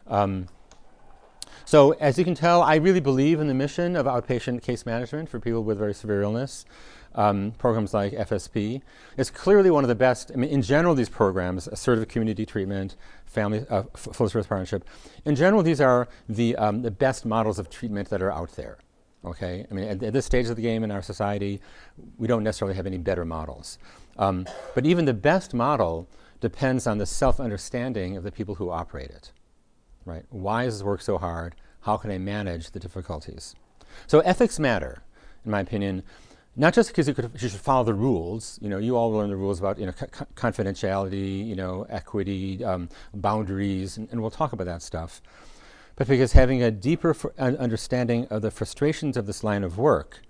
Um, 0.07 0.47
so, 1.71 1.91
as 2.01 2.17
you 2.17 2.25
can 2.25 2.35
tell, 2.35 2.61
I 2.61 2.75
really 2.75 2.99
believe 2.99 3.39
in 3.39 3.47
the 3.47 3.53
mission 3.53 3.95
of 3.95 4.05
outpatient 4.05 4.61
case 4.61 4.85
management 4.85 5.29
for 5.29 5.39
people 5.39 5.63
with 5.63 5.77
very 5.77 5.93
severe 5.93 6.21
illness. 6.21 6.65
Um, 7.13 7.51
programs 7.57 7.93
like 7.93 8.13
FSP. 8.13 8.81
It's 9.17 9.29
clearly 9.29 9.69
one 9.69 9.83
of 9.83 9.89
the 9.89 9.95
best. 9.95 10.31
I 10.33 10.37
mean, 10.37 10.49
in 10.49 10.61
general, 10.61 10.95
these 10.95 11.09
programs, 11.09 11.67
assertive 11.67 12.07
community 12.07 12.45
treatment, 12.45 12.95
family, 13.25 13.65
uh, 13.69 13.83
full 13.95 14.29
service 14.29 14.47
partnership, 14.47 14.85
in 15.25 15.35
general, 15.35 15.61
these 15.61 15.81
are 15.81 16.07
the, 16.29 16.55
um, 16.55 16.81
the 16.81 16.91
best 16.91 17.25
models 17.25 17.59
of 17.59 17.69
treatment 17.69 18.09
that 18.09 18.21
are 18.21 18.31
out 18.31 18.55
there. 18.55 18.77
Okay? 19.25 19.65
I 19.69 19.73
mean, 19.73 19.89
at, 19.89 20.03
at, 20.03 20.13
this 20.13 20.25
stage 20.25 20.47
of 20.47 20.55
the 20.55 20.61
game 20.61 20.85
in 20.85 20.91
our 20.91 21.01
society, 21.01 21.61
we 22.17 22.27
don't 22.27 22.43
necessarily 22.43 22.75
have 22.75 22.85
any 22.87 22.97
better 22.97 23.25
models. 23.25 23.77
Um, 24.17 24.45
but 24.73 24.85
even 24.85 25.03
the 25.03 25.13
best 25.13 25.53
model 25.53 26.07
depends 26.39 26.87
on 26.87 26.97
the 26.97 27.05
self 27.05 27.41
understanding 27.41 28.15
of 28.15 28.23
the 28.23 28.31
people 28.31 28.55
who 28.55 28.71
operate 28.71 29.09
it 29.09 29.31
right? 30.05 30.25
Why 30.29 30.65
is 30.65 30.79
this 30.79 30.83
work 30.83 31.01
so 31.01 31.17
hard? 31.17 31.55
How 31.81 31.97
can 31.97 32.11
I 32.11 32.17
manage 32.17 32.71
the 32.71 32.79
difficulties? 32.79 33.55
So 34.07 34.19
ethics 34.21 34.59
matter, 34.59 35.03
in 35.45 35.51
my 35.51 35.59
opinion, 35.59 36.03
not 36.55 36.73
just 36.73 36.89
because 36.89 37.07
you, 37.07 37.13
could, 37.13 37.31
you 37.33 37.49
should 37.49 37.59
follow 37.59 37.83
the 37.83 37.93
rules. 37.93 38.59
You 38.61 38.69
know, 38.69 38.77
you 38.77 38.97
all 38.97 39.11
learn 39.11 39.29
the 39.29 39.37
rules 39.37 39.59
about 39.59 39.79
you 39.79 39.85
know 39.85 39.93
co- 39.93 40.25
confidentiality, 40.35 41.47
you 41.47 41.55
know, 41.55 41.85
equity, 41.89 42.63
um, 42.63 42.89
boundaries, 43.13 43.97
and, 43.97 44.09
and, 44.11 44.21
we'll 44.21 44.31
talk 44.31 44.51
about 44.51 44.65
that 44.65 44.81
stuff. 44.81 45.21
But 45.95 46.07
because 46.07 46.33
having 46.33 46.61
a 46.61 46.71
deeper 46.71 47.13
fr- 47.13 47.29
understanding 47.37 48.27
of 48.29 48.41
the 48.41 48.51
frustrations 48.51 49.15
of 49.15 49.27
this 49.27 49.43
line 49.43 49.63
of 49.63 49.77
work, 49.77 50.21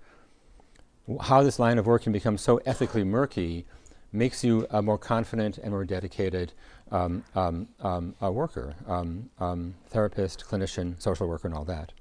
how 1.22 1.42
this 1.42 1.58
line 1.58 1.78
of 1.78 1.86
work 1.86 2.02
can 2.02 2.12
become 2.12 2.38
so 2.38 2.58
ethically 2.58 3.04
murky, 3.04 3.66
makes 4.12 4.44
you 4.44 4.66
more 4.82 4.98
confident 4.98 5.58
and 5.58 5.70
more 5.70 5.84
dedicated 5.84 6.52
um, 6.92 7.24
um, 7.34 7.66
um, 7.80 8.14
a 8.20 8.30
worker, 8.30 8.74
um, 8.86 9.28
um, 9.40 9.74
therapist, 9.88 10.44
clinician, 10.48 11.00
social 11.02 11.26
worker, 11.26 11.48
and 11.48 11.56
all 11.56 11.64
that. 11.64 11.92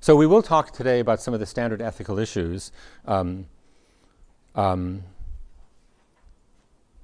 So 0.00 0.16
we 0.16 0.26
will 0.26 0.42
talk 0.42 0.72
today 0.72 1.00
about 1.00 1.20
some 1.20 1.34
of 1.34 1.40
the 1.40 1.46
standard 1.46 1.82
ethical 1.82 2.18
issues. 2.18 2.72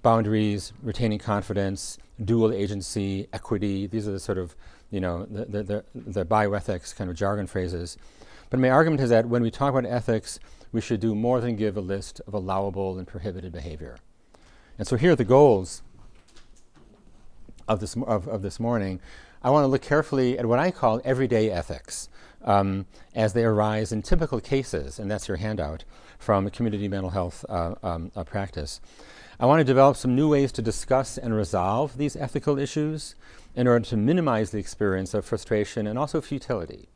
boundaries, 0.05 0.73
retaining 0.83 1.19
confidence, 1.19 1.99
dual 2.25 2.53
agency, 2.53 3.27
equity. 3.33 3.89
These 3.89 4.07
are 4.07 4.13
the 4.13 4.21
sort 4.21 4.39
of, 4.39 4.55
you 4.91 5.01
know, 5.01 5.25
the, 5.25 5.47
the, 5.47 5.63
the, 5.63 5.85
the 5.95 6.25
bioethics 6.25 6.95
kind 6.95 7.11
of 7.11 7.17
jargon 7.17 7.49
phrases. 7.49 7.97
But 8.51 8.61
my 8.61 8.71
argument 8.71 9.01
is 9.01 9.11
that 9.11 9.27
when 9.27 9.43
we 9.43 9.51
talk 9.51 9.75
about 9.75 9.91
ethics, 9.91 10.39
we 10.71 10.81
should 10.81 11.01
do 11.01 11.15
more 11.15 11.41
than 11.41 11.57
give 11.57 11.77
a 11.77 11.81
list 11.81 12.21
of 12.27 12.35
allowable 12.35 12.99
and 12.99 13.09
prohibited 13.09 13.53
behavior. 13.53 13.97
And 14.79 14.87
so 14.87 14.97
here 14.97 15.13
are 15.13 15.17
the 15.17 15.25
goals 15.25 15.83
of 17.69 17.81
this, 17.81 17.97
of, 17.97 18.27
of 18.29 18.43
this 18.43 18.59
morning. 18.59 19.01
I 19.43 19.51
want 19.51 19.65
to 19.65 19.69
look 19.69 19.83
carefully 19.83 20.39
at 20.39 20.47
what 20.47 20.59
I 20.59 20.71
call 20.71 21.01
everyday 21.05 21.51
ethics 21.51 22.09
um, 22.45 22.87
as 23.15 23.33
they 23.33 23.45
arise 23.45 23.93
in 23.93 24.03
typical 24.03 24.41
cases, 24.41 24.99
and 24.99 25.11
that's 25.11 25.29
your 25.29 25.37
handout 25.37 25.85
from 26.19 26.49
community 26.51 26.89
mental 26.89 27.11
health 27.11 27.45
uh, 27.49 27.75
um, 27.83 28.11
uh, 28.17 28.25
practice. 28.25 28.81
I 29.39 29.47
want 29.47 29.61
to 29.61 29.65
develop 29.65 29.97
some 29.97 30.15
new 30.15 30.29
ways 30.29 30.53
to 30.53 30.63
discuss 30.63 31.19
and 31.19 31.35
resolve 31.35 31.97
these 31.97 32.17
ethical 32.17 32.59
issues 32.59 33.15
in 33.55 33.67
order 33.67 33.85
to 33.87 33.97
minimize 33.97 34.51
the 34.51 34.59
experience 34.59 35.15
of 35.15 35.25
frustration 35.25 35.87
and 35.87 35.99
also 35.99 36.21
futility, 36.21 36.89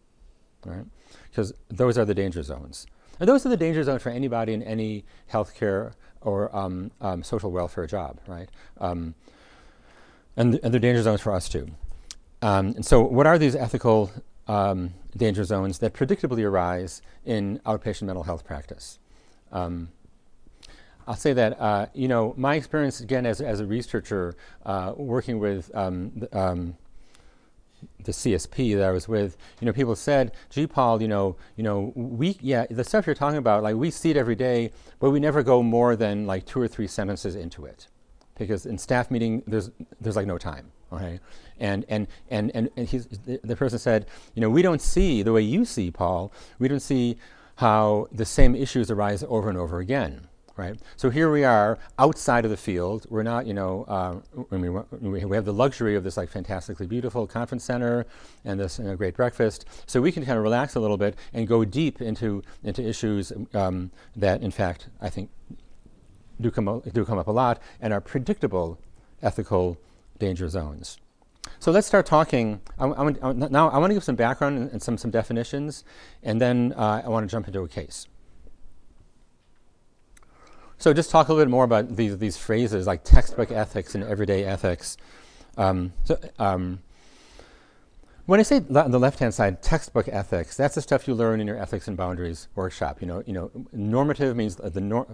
right? 0.65 0.87
Because 1.31 1.53
those 1.69 1.99
are 1.99 2.05
the 2.05 2.15
danger 2.15 2.43
zones. 2.43 2.87
And 3.21 3.29
those 3.29 3.45
are 3.45 3.49
the 3.49 3.57
danger 3.57 3.83
zones 3.83 4.03
for 4.03 4.11
anybody 4.11 4.53
in 4.53 4.63
any 4.63 5.05
healthcare 5.33 5.95
or 6.23 6.55
um, 6.57 6.91
um, 7.01 7.23
social 7.23 7.51
welfare 7.51 7.87
job, 7.87 8.19
right? 8.27 8.49
Um, 8.81 9.15
and, 10.37 10.53
th- 10.53 10.63
and 10.63 10.73
they're 10.73 10.81
danger 10.81 11.03
zones 11.03 11.21
for 11.21 11.33
us 11.33 11.49
too. 11.49 11.69
Um, 12.43 12.69
and 12.69 12.87
so, 12.87 13.03
what 13.03 13.27
are 13.27 13.39
these 13.39 13.57
ethical 13.57 14.11
um, 14.47 14.95
danger 15.17 15.45
zones 15.45 15.79
that 15.81 15.93
predictably 15.93 16.45
arise 16.45 17.03
in 17.25 17.61
outpatient 17.67 18.03
mental 18.03 18.23
health 18.23 18.45
practice? 18.45 18.99
Um, 19.51 19.89
I'll 21.07 21.17
say 21.17 21.33
that, 21.33 21.59
uh, 21.59 21.87
you 21.95 22.07
know, 22.07 22.35
my 22.37 22.55
experience, 22.55 23.01
again, 23.01 23.25
as, 23.25 23.41
as 23.41 23.61
a 23.61 23.67
researcher, 23.67 24.37
uh, 24.67 24.93
working 24.97 25.39
with 25.39 25.75
um, 25.75 26.29
the, 28.09 28.12
CSP 28.12 28.77
that 28.77 28.85
I 28.85 28.91
was 28.91 29.07
with, 29.07 29.37
you 29.61 29.67
know, 29.67 29.73
people 29.73 29.95
said, 29.95 30.33
gee, 30.50 30.67
Paul, 30.67 31.03
you 31.03 31.09
know, 31.09 31.37
you 31.57 31.62
know, 31.62 31.93
we, 31.95 32.38
yeah, 32.41 32.67
the 32.71 32.83
stuff 32.83 33.07
you're 33.07 33.15
talking 33.15 33.38
about, 33.38 33.62
like, 33.62 33.77
we 33.77 33.91
see 33.91 34.11
it 34.11 34.17
every 34.17 34.35
day, 34.35 34.73
but 34.99 35.11
we 35.11 35.21
never 35.21 35.43
go 35.43 35.62
more 35.62 35.95
than, 35.95 36.27
like, 36.27 36.47
two 36.47 36.61
or 36.61 36.69
three 36.69 36.87
sentences 36.87 37.37
into 37.37 37.67
it. 37.67 37.88
Because 38.38 38.67
in 38.67 38.79
staff 38.79 39.11
meeting, 39.11 39.43
there's, 39.47 39.71
there's 40.00 40.17
like, 40.17 40.27
no 40.27 40.38
time, 40.38 40.71
okay? 40.93 41.21
And, 41.61 41.85
and, 41.88 42.07
and, 42.31 42.50
and, 42.55 42.71
and 42.77 42.88
he's, 42.88 43.07
the, 43.07 43.41
the 43.45 43.57
person 43.57 43.79
said, 43.79 44.07
you 44.35 44.41
know, 44.41 44.50
we 44.50 44.62
don't 44.62 44.81
see 44.81 45.23
the 45.23 45.33
way 45.33 45.43
you 45.43 45.65
see, 45.65 45.91
Paul, 45.91 46.33
we 46.59 46.69
don't 46.69 46.81
see 46.81 47.19
how 47.57 48.09
the 48.12 48.25
same 48.25 48.55
issues 48.55 48.91
arise 48.91 49.25
over 49.29 49.49
and 49.49 49.59
over 49.59 49.81
again 49.81 50.28
right? 50.59 50.79
So 50.97 51.09
here 51.09 51.31
we 51.31 51.45
are 51.45 51.79
outside 51.99 52.45
of 52.45 52.50
the 52.50 52.57
field. 52.57 53.07
We're 53.09 53.23
not, 53.23 53.47
you 53.47 53.55
know, 53.55 53.85
uh, 53.85 54.17
I 54.50 54.57
mean, 54.57 54.85
we 55.00 55.37
have 55.37 55.45
the 55.45 55.53
luxury 55.53 55.95
of 55.95 56.03
this 56.05 56.17
like 56.17 56.29
fantastically 56.29 56.87
beautiful 56.87 57.27
conference 57.27 57.65
center 57.65 58.05
and 58.45 58.59
this 58.59 58.79
great 58.97 59.15
breakfast. 59.15 59.65
So 59.87 60.03
we 60.03 60.12
can 60.12 60.25
kind 60.27 60.37
of 60.37 60.43
relax 60.43 60.75
a 60.75 60.81
little 60.81 60.99
bit 60.99 61.17
and 61.33 61.47
go 61.47 61.65
deep 61.65 62.03
into 62.03 62.43
into 62.65 62.87
issues 62.87 63.33
um, 63.55 63.91
that, 64.17 64.43
in 64.43 64.50
fact, 64.50 64.88
I 65.00 65.09
think 65.09 65.31
do 66.41 66.50
come 66.50 66.83
do 66.93 67.05
come 67.05 67.19
up 67.19 67.29
a 67.29 67.33
lot 67.33 67.62
and 67.81 67.93
are 67.93 68.00
predictable 68.00 68.79
ethical 69.23 69.79
danger 70.19 70.49
zones. 70.49 70.99
So 71.61 71.71
let's 71.71 71.87
start 71.87 72.05
talking. 72.05 72.61
I, 72.79 72.87
I, 72.87 73.33
now 73.33 73.71
I 73.71 73.79
want 73.79 73.91
to 73.91 73.95
give 73.95 74.05
some 74.05 74.17
background 74.17 74.59
and, 74.59 74.71
and 74.73 74.83
some 74.83 74.99
some 74.99 75.11
definitions, 75.11 75.85
and 76.23 76.41
then 76.41 76.75
uh, 76.77 77.03
I 77.05 77.09
want 77.09 77.29
to 77.29 77.31
jump 77.31 77.47
into 77.47 77.62
a 77.62 77.69
case. 77.69 78.09
So 80.79 80.93
just 80.93 81.11
talk 81.11 81.29
a 81.29 81.33
little 81.33 81.45
bit 81.45 81.51
more 81.51 81.65
about 81.65 81.97
these, 81.97 82.19
these 82.19 82.37
phrases 82.37 82.87
like 82.87 83.03
textbook 83.05 83.51
ethics 83.51 83.95
and 83.95 84.05
everyday 84.05 84.45
ethics. 84.45 84.97
Um, 85.57 85.93
so, 86.05 86.19
um, 86.39 86.81
when 88.27 88.39
I 88.39 88.43
say 88.43 88.63
le- 88.69 88.85
on 88.85 88.91
the 88.91 89.01
left-hand 89.01 89.35
side, 89.35 89.63
textbook 89.63 90.07
ethics, 90.09 90.57
that's 90.57 90.75
the 90.75 90.83
stuff 90.83 91.09
you 91.09 91.15
learn 91.15 91.41
in 91.41 91.47
your 91.47 91.57
ethics 91.59 91.89
and 91.89 91.97
boundaries 91.97 92.49
workshop. 92.55 93.01
You 93.01 93.07
know, 93.07 93.23
you 93.27 93.33
know, 93.33 93.51
normative 93.73 94.37
means 94.37 94.57
the 94.57 94.81
nor- 94.81 95.07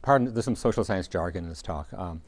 pardon. 0.00 0.32
There's 0.32 0.44
some 0.44 0.56
social 0.56 0.84
science 0.84 1.08
jargon 1.08 1.44
in 1.44 1.50
this 1.50 1.60
talk. 1.60 1.92
Um, 1.92 2.22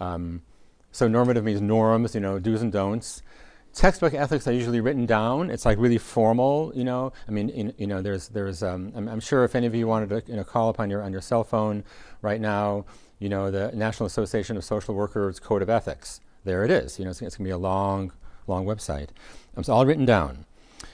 um 0.00 0.42
so 0.90 1.06
normative 1.06 1.44
means 1.44 1.60
norms. 1.60 2.14
You 2.14 2.20
know, 2.20 2.38
do's 2.38 2.60
and 2.60 2.72
don'ts 2.72 3.22
textbook 3.72 4.14
ethics 4.14 4.46
are 4.46 4.52
usually 4.52 4.80
written 4.80 5.06
down. 5.06 5.50
It's 5.50 5.64
like 5.64 5.78
really 5.78 5.98
formal, 5.98 6.72
you 6.74 6.84
know. 6.84 7.12
I 7.26 7.30
mean, 7.30 7.48
in, 7.50 7.74
you 7.78 7.86
know, 7.86 8.02
there's 8.02 8.28
there's. 8.28 8.62
Um, 8.62 8.92
I'm, 8.94 9.08
I'm, 9.08 9.20
sure 9.20 9.44
if 9.44 9.54
any 9.54 9.66
of 9.66 9.74
you 9.74 9.86
wanted 9.86 10.08
to, 10.10 10.22
you 10.30 10.36
know, 10.36 10.44
call 10.44 10.68
up 10.68 10.80
on 10.80 10.90
your 10.90 11.02
on 11.02 11.12
your 11.12 11.20
cell 11.20 11.44
phone 11.44 11.84
right 12.22 12.40
now, 12.40 12.84
you 13.18 13.28
know, 13.28 13.50
the 13.50 13.70
National 13.72 14.06
Association 14.06 14.56
of 14.56 14.64
Social 14.64 14.94
Workers 14.94 15.40
Code 15.40 15.62
of 15.62 15.70
Ethics. 15.70 16.20
There 16.44 16.64
it 16.64 16.70
is. 16.70 16.98
You 16.98 17.04
know, 17.04 17.10
it's, 17.10 17.22
it's 17.22 17.36
going 17.36 17.44
to 17.44 17.48
be 17.48 17.50
a 17.50 17.58
long, 17.58 18.12
long 18.46 18.64
website. 18.64 19.08
It's 19.56 19.68
all 19.68 19.84
written 19.86 20.06
down. 20.06 20.44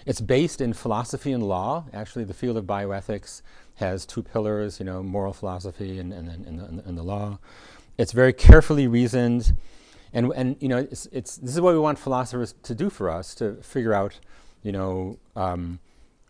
It's 0.06 0.20
based 0.20 0.60
in 0.60 0.72
philosophy 0.72 1.32
and 1.32 1.42
law. 1.42 1.84
Actually, 1.92 2.24
the 2.24 2.34
field 2.34 2.56
of 2.56 2.64
bioethics 2.64 3.42
has 3.76 4.06
two 4.06 4.22
pillars. 4.22 4.78
You 4.78 4.86
know, 4.86 5.02
moral 5.02 5.32
philosophy 5.32 5.98
and 5.98 6.12
and, 6.12 6.28
and, 6.28 6.46
and, 6.46 6.58
the, 6.58 6.88
and 6.88 6.98
the 6.98 7.02
law. 7.02 7.38
It's 7.96 8.12
very 8.12 8.32
carefully 8.32 8.86
reasoned. 8.86 9.54
And, 10.14 10.32
and 10.34 10.56
you 10.60 10.68
know, 10.68 10.78
it's, 10.78 11.06
it's, 11.06 11.36
this 11.36 11.54
is 11.54 11.60
what 11.60 11.74
we 11.74 11.80
want 11.80 11.98
philosophers 11.98 12.54
to 12.62 12.74
do 12.74 12.88
for 12.88 13.10
us 13.10 13.34
to 13.34 13.56
figure 13.56 13.92
out, 13.92 14.20
you 14.62 14.70
know, 14.70 15.18
um, 15.34 15.80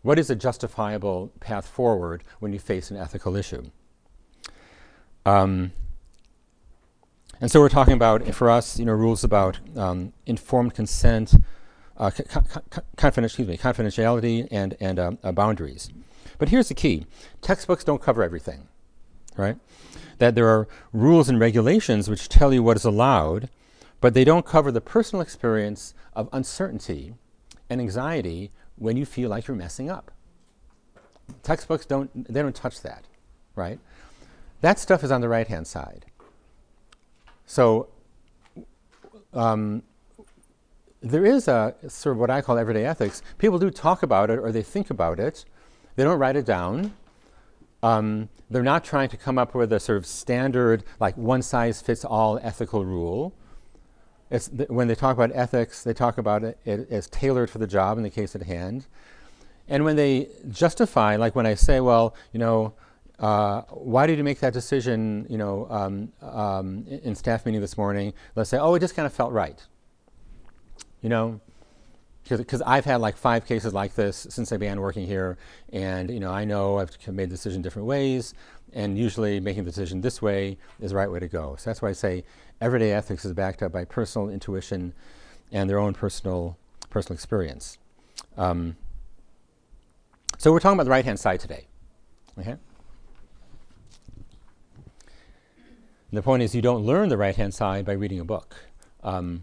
what 0.02 0.18
is 0.18 0.30
a 0.30 0.34
justifiable 0.34 1.30
path 1.38 1.68
forward 1.68 2.24
when 2.40 2.52
you 2.52 2.58
face 2.58 2.90
an 2.90 2.96
ethical 2.96 3.36
issue. 3.36 3.70
Um, 5.26 5.72
and 7.40 7.50
so 7.50 7.60
we're 7.60 7.68
talking 7.68 7.92
about, 7.94 8.26
for 8.34 8.48
us, 8.48 8.78
you 8.78 8.86
know, 8.86 8.92
rules 8.92 9.22
about 9.22 9.58
um, 9.76 10.14
informed 10.24 10.74
consent, 10.74 11.34
uh, 11.98 12.10
excuse 12.16 13.48
me, 13.48 13.58
confidentiality, 13.58 14.48
and, 14.50 14.76
and 14.80 14.98
um, 14.98 15.18
uh, 15.22 15.32
boundaries. 15.32 15.90
But 16.38 16.48
here's 16.48 16.68
the 16.68 16.74
key 16.74 17.06
textbooks 17.42 17.84
don't 17.84 18.00
cover 18.00 18.22
everything, 18.22 18.68
right? 19.36 19.56
That 20.18 20.34
there 20.34 20.48
are 20.48 20.68
rules 20.92 21.28
and 21.28 21.38
regulations 21.38 22.08
which 22.08 22.30
tell 22.30 22.54
you 22.54 22.62
what 22.62 22.76
is 22.76 22.84
allowed 22.84 23.50
but 24.00 24.14
they 24.14 24.24
don't 24.24 24.44
cover 24.44 24.70
the 24.70 24.80
personal 24.80 25.22
experience 25.22 25.94
of 26.14 26.28
uncertainty 26.32 27.14
and 27.70 27.80
anxiety 27.80 28.50
when 28.76 28.96
you 28.96 29.06
feel 29.06 29.30
like 29.30 29.46
you're 29.46 29.56
messing 29.56 29.90
up. 29.90 30.10
Textbooks 31.42 31.86
don't, 31.86 32.10
they 32.32 32.42
don't 32.42 32.54
touch 32.54 32.82
that, 32.82 33.04
right? 33.56 33.78
That 34.60 34.78
stuff 34.78 35.04
is 35.04 35.10
on 35.10 35.20
the 35.20 35.28
right 35.28 35.46
hand 35.46 35.66
side. 35.66 36.06
So 37.46 37.88
um, 39.32 39.82
there 41.00 41.24
is 41.24 41.48
a 41.48 41.74
sort 41.88 42.16
of 42.16 42.20
what 42.20 42.30
I 42.30 42.40
call 42.40 42.58
everyday 42.58 42.84
ethics. 42.84 43.22
People 43.38 43.58
do 43.58 43.70
talk 43.70 44.02
about 44.02 44.30
it 44.30 44.38
or 44.38 44.52
they 44.52 44.62
think 44.62 44.90
about 44.90 45.18
it, 45.18 45.44
they 45.96 46.04
don't 46.04 46.18
write 46.18 46.36
it 46.36 46.46
down. 46.46 46.94
Um, 47.82 48.30
they're 48.50 48.62
not 48.62 48.82
trying 48.82 49.10
to 49.10 49.16
come 49.16 49.36
up 49.36 49.54
with 49.54 49.72
a 49.72 49.78
sort 49.78 49.98
of 49.98 50.06
standard, 50.06 50.84
like 50.98 51.16
one 51.16 51.42
size 51.42 51.82
fits 51.82 52.04
all 52.04 52.38
ethical 52.42 52.84
rule 52.84 53.34
th- 54.38 54.68
when 54.68 54.88
they 54.88 54.94
talk 54.94 55.16
about 55.16 55.30
ethics, 55.34 55.84
they 55.84 55.94
talk 55.94 56.18
about 56.18 56.44
it, 56.44 56.58
it 56.64 56.90
as 56.90 57.06
tailored 57.08 57.50
for 57.50 57.58
the 57.58 57.66
job 57.66 57.96
in 57.98 58.02
the 58.02 58.10
case 58.10 58.34
at 58.34 58.42
hand. 58.42 58.86
And 59.68 59.84
when 59.84 59.96
they 59.96 60.28
justify, 60.50 61.16
like 61.16 61.34
when 61.34 61.46
I 61.46 61.54
say, 61.54 61.80
well, 61.80 62.14
you 62.32 62.40
know, 62.40 62.74
uh, 63.18 63.62
why 63.70 64.06
did 64.06 64.18
you 64.18 64.24
make 64.24 64.40
that 64.40 64.52
decision, 64.52 65.26
you 65.30 65.38
know, 65.38 65.66
um, 65.70 66.12
um, 66.20 66.84
in, 66.88 67.14
staff 67.14 67.46
meeting 67.46 67.60
this 67.60 67.78
morning? 67.78 68.12
Let's 68.34 68.50
say, 68.50 68.58
oh, 68.58 68.74
it 68.74 68.80
just 68.80 68.96
kind 68.96 69.06
of 69.06 69.12
felt 69.12 69.32
right. 69.32 69.64
You 71.00 71.08
know, 71.08 71.40
because 72.28 72.62
I've 72.62 72.84
had 72.84 72.96
like 72.96 73.16
five 73.16 73.46
cases 73.46 73.72
like 73.72 73.94
this 73.94 74.26
since 74.30 74.50
I 74.52 74.56
began 74.56 74.80
working 74.80 75.06
here, 75.06 75.36
and 75.72 76.10
you 76.10 76.18
know 76.18 76.30
I 76.30 76.44
know 76.44 76.78
I've 76.78 76.96
made 77.08 77.28
the 77.28 77.36
decision 77.36 77.60
different 77.60 77.86
ways, 77.86 78.32
and 78.72 78.96
usually 78.96 79.38
making 79.38 79.64
the 79.64 79.70
decision 79.70 80.00
this 80.00 80.22
way 80.22 80.56
is 80.80 80.90
the 80.90 80.96
right 80.96 81.10
way 81.10 81.20
to 81.20 81.28
go. 81.28 81.56
So 81.58 81.68
that's 81.68 81.82
why 81.82 81.90
I 81.90 81.92
say 81.92 82.24
everyday 82.60 82.92
ethics 82.92 83.24
is 83.24 83.32
backed 83.32 83.62
up 83.62 83.72
by 83.72 83.84
personal 83.84 84.28
intuition 84.28 84.94
and 85.52 85.68
their 85.68 85.78
own 85.78 85.94
personal 85.94 86.56
personal 86.90 87.14
experience. 87.14 87.78
Um, 88.36 88.76
so 90.38 90.52
we're 90.52 90.60
talking 90.60 90.76
about 90.76 90.84
the 90.84 90.90
right 90.90 91.04
hand 91.04 91.18
side 91.18 91.40
today. 91.40 91.66
Okay. 92.38 92.56
the 96.12 96.22
point 96.22 96.44
is, 96.44 96.54
you 96.54 96.62
don't 96.62 96.84
learn 96.84 97.08
the 97.08 97.16
right 97.16 97.34
hand 97.34 97.52
side 97.52 97.84
by 97.84 97.92
reading 97.92 98.20
a 98.20 98.24
book. 98.24 98.54
Um, 99.02 99.42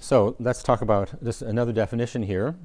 so 0.00 0.34
let's 0.40 0.60
talk 0.60 0.82
about 0.82 1.14
this 1.22 1.40
another 1.40 1.72
definition 1.72 2.24
here 2.24 2.56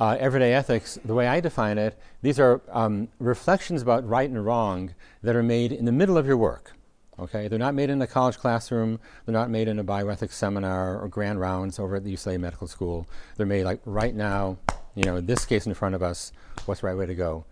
uh, 0.00 0.16
everyday 0.18 0.52
ethics, 0.52 0.98
the 1.04 1.14
way 1.14 1.26
I 1.26 1.40
define 1.40 1.78
it, 1.78 1.98
these 2.22 2.40
are 2.40 2.60
um, 2.70 3.08
reflections 3.18 3.82
about 3.82 4.06
right 4.08 4.28
and 4.28 4.44
wrong 4.44 4.94
that 5.22 5.36
are 5.36 5.42
made 5.42 5.72
in 5.72 5.84
the 5.84 5.92
middle 5.92 6.18
of 6.18 6.26
your 6.26 6.36
work. 6.36 6.73
Okay, 7.18 7.46
they're 7.48 7.58
not 7.58 7.74
made 7.74 7.90
in 7.90 8.02
a 8.02 8.06
college 8.06 8.38
classroom. 8.38 8.98
They're 9.24 9.32
not 9.32 9.50
made 9.50 9.68
in 9.68 9.78
a 9.78 9.84
bioethics 9.84 10.32
seminar 10.32 11.00
or 11.00 11.08
grand 11.08 11.38
rounds 11.38 11.78
over 11.78 11.96
at 11.96 12.04
the 12.04 12.12
UCLA 12.12 12.40
Medical 12.40 12.66
School. 12.66 13.06
They're 13.36 13.46
made 13.46 13.64
like 13.64 13.80
right 13.84 14.14
now. 14.14 14.58
You 14.96 15.04
know, 15.04 15.20
this 15.20 15.44
case 15.44 15.66
in 15.66 15.74
front 15.74 15.94
of 15.94 16.02
us. 16.02 16.32
What's 16.66 16.80
the 16.80 16.86
right 16.88 16.96
way 16.96 17.06
to 17.06 17.14
go? 17.14 17.44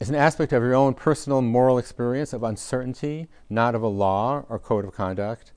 it's 0.00 0.10
an 0.10 0.16
aspect 0.16 0.52
of 0.52 0.62
your 0.62 0.74
own 0.74 0.92
personal 0.92 1.40
moral 1.40 1.78
experience 1.78 2.32
of 2.32 2.42
uncertainty, 2.42 3.28
not 3.48 3.74
of 3.74 3.82
a 3.82 3.88
law 3.88 4.44
or 4.48 4.58
code 4.58 4.84
of 4.84 4.92
conduct. 4.92 5.52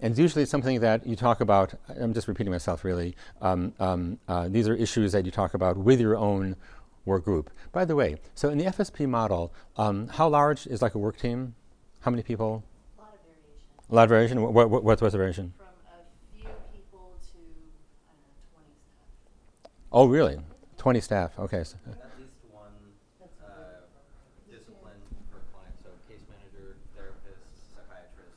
And 0.00 0.10
it's 0.10 0.18
usually 0.18 0.46
something 0.46 0.80
that 0.80 1.06
you 1.06 1.16
talk 1.16 1.40
about. 1.40 1.74
I'm 1.88 2.12
just 2.12 2.26
repeating 2.26 2.50
myself, 2.50 2.84
really. 2.84 3.14
Um, 3.40 3.72
um, 3.78 4.18
uh, 4.26 4.48
these 4.48 4.68
are 4.68 4.74
issues 4.74 5.12
that 5.12 5.24
you 5.24 5.30
talk 5.30 5.54
about 5.54 5.76
with 5.76 6.00
your 6.00 6.16
own 6.16 6.56
work 7.04 7.24
group. 7.24 7.50
By 7.72 7.84
the 7.84 7.94
way, 7.94 8.16
so 8.34 8.48
in 8.48 8.58
the 8.58 8.64
FSP 8.64 9.08
model, 9.08 9.52
um, 9.76 10.08
how 10.08 10.28
large 10.28 10.66
is 10.66 10.82
like 10.82 10.94
a 10.94 10.98
work 10.98 11.16
team? 11.16 11.54
How 12.04 12.10
many 12.10 12.22
people? 12.22 12.62
A 12.98 13.00
lot 13.02 13.14
of 13.14 13.20
variation. 13.22 13.88
A 13.90 13.94
lot 13.94 14.02
of 14.02 14.08
variation. 14.10 14.42
What, 14.42 14.52
what, 14.70 14.84
what's, 14.84 15.00
what's 15.00 15.12
the 15.12 15.18
variation? 15.18 15.54
From 15.56 15.66
a 15.66 16.36
few 16.36 16.44
people 16.72 17.16
to, 17.32 17.38
I 18.08 18.12
don't 18.12 18.20
know, 18.20 18.60
20 18.60 18.68
staff. 18.76 19.88
Oh, 19.90 20.04
really? 20.06 20.38
20 20.76 21.00
staff. 21.00 21.38
Okay. 21.38 21.64
So, 21.64 21.76
At 21.86 21.96
least 22.20 22.30
one 22.50 22.68
uh, 23.40 23.56
discipline 24.50 25.00
per 25.32 25.38
client, 25.50 25.74
so 25.82 25.88
case 26.06 26.20
manager, 26.28 26.76
therapist, 26.94 27.72
psychiatrist, 27.72 28.36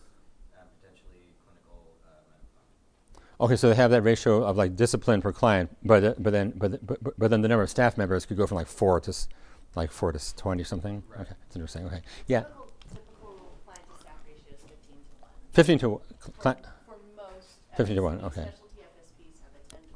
and 0.58 0.68
potentially 0.80 1.28
clinical 1.44 1.92
uh, 2.08 3.44
okay, 3.44 3.58
so 3.58 3.68
they 3.68 3.76
have 3.76 3.92
that 3.92 4.04
ratio 4.04 4.44
of 4.46 4.56
like 4.56 4.78
discipline 4.78 5.22
per 5.22 5.34
client, 5.34 5.76
but 5.84 6.04
uh, 6.06 6.14
but 6.20 6.32
then 6.32 6.54
but, 6.56 6.72
but 6.88 7.04
but- 7.04 7.20
but 7.20 7.30
then 7.32 7.42
the 7.42 7.50
number 7.50 7.64
of 7.64 7.70
staff 7.70 7.98
members 7.98 8.26
could 8.26 8.38
go 8.38 8.48
from 8.48 8.56
like 8.56 8.68
four 8.68 9.02
to 9.02 9.10
s- 9.10 9.28
like 9.76 9.92
four 9.92 10.14
to 10.14 10.18
s- 10.18 10.34
20 10.38 10.64
something. 10.64 11.04
Right. 11.10 11.22
Okay, 11.22 11.34
that's 11.44 11.56
interesting. 11.58 11.86
Okay, 11.88 12.02
yeah, 12.28 12.42
Typical, 12.42 12.72
typical 12.90 13.58
client 13.66 13.84
to 13.94 14.00
staff 14.02 14.14
ratio 14.26 14.56
is 14.56 14.62
15 14.64 14.96
to 14.96 15.22
1. 15.22 15.30
15 15.58 15.80
to 15.80 16.02
cl- 16.20 16.34
For, 16.38 16.56
for 16.86 16.96
most 17.16 17.48
15 17.78 17.96
to 17.96 18.04
1, 18.04 18.22
okay. 18.26 18.32
Specialty 18.34 18.62
FSPs 18.80 19.72
10 19.72 19.80
to 19.80 19.96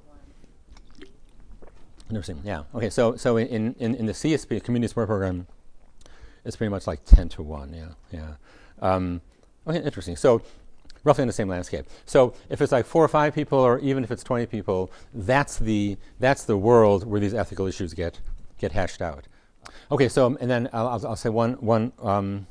1. 0.98 1.10
Interesting. 2.10 2.42
Yeah. 2.44 2.64
Okay. 2.74 2.90
So 2.90 3.16
so 3.16 3.38
in, 3.38 3.76
in, 3.76 3.94
in 3.94 4.08
the 4.08 4.12
CSP 4.14 4.64
community 4.64 4.88
support 4.88 5.08
program, 5.08 5.46
it's 6.46 6.56
pretty 6.56 6.72
much 6.72 6.88
like 6.88 7.06
ten 7.06 7.30
to 7.30 7.44
one. 7.44 7.76
Yeah. 7.76 7.90
Yeah. 8.12 8.34
Um, 8.82 9.22
okay. 9.68 9.84
Interesting. 9.84 10.16
So 10.16 10.42
roughly 11.04 11.22
in 11.22 11.28
the 11.28 11.34
same 11.34 11.48
landscape. 11.48 11.86
So 12.08 12.34
if 12.50 12.60
it's 12.60 12.72
like 12.72 12.88
four 12.88 13.06
or 13.06 13.08
five 13.08 13.36
people, 13.36 13.60
or 13.60 13.78
even 13.80 14.04
if 14.04 14.10
it's 14.10 14.24
twenty 14.24 14.48
people, 14.48 14.92
that's 15.14 15.60
the 15.60 15.96
that's 16.20 16.44
the 16.44 16.58
world 16.58 17.06
where 17.06 17.22
these 17.22 17.36
ethical 17.36 17.68
issues 17.68 17.94
get 17.94 18.20
get 18.58 18.72
hashed 18.72 19.04
out. 19.04 19.28
Okay. 19.92 20.10
So 20.10 20.36
and 20.42 20.50
then 20.50 20.70
I'll, 20.74 20.88
I'll, 20.88 21.08
I'll 21.10 21.16
say 21.16 21.30
one 21.30 21.54
one. 21.54 21.94
Um, 22.02 22.48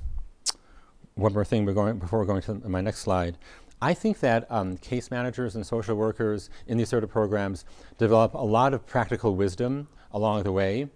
one 1.21 1.33
more 1.33 1.45
thing 1.45 1.65
before 1.65 2.19
we're 2.19 2.25
going 2.25 2.43
to 2.43 2.55
my 2.69 2.81
next 2.81 3.01
slide. 3.01 3.37
I 3.83 3.95
think 3.95 4.21
that 4.21 4.47
um, 4.51 4.77
case 4.77 5.11
managers 5.11 5.55
and 5.55 5.67
social 5.67 5.97
workers 5.97 6.51
in 6.67 6.77
these 6.77 6.89
sort 6.89 7.03
of 7.03 7.11
programs 7.11 7.65
develop 7.97 8.35
a 8.35 8.45
lot 8.45 8.75
of 8.75 8.87
practical 8.87 9.35
wisdom 9.35 9.89
along 10.13 10.43
the 10.43 10.53
way. 10.53 10.89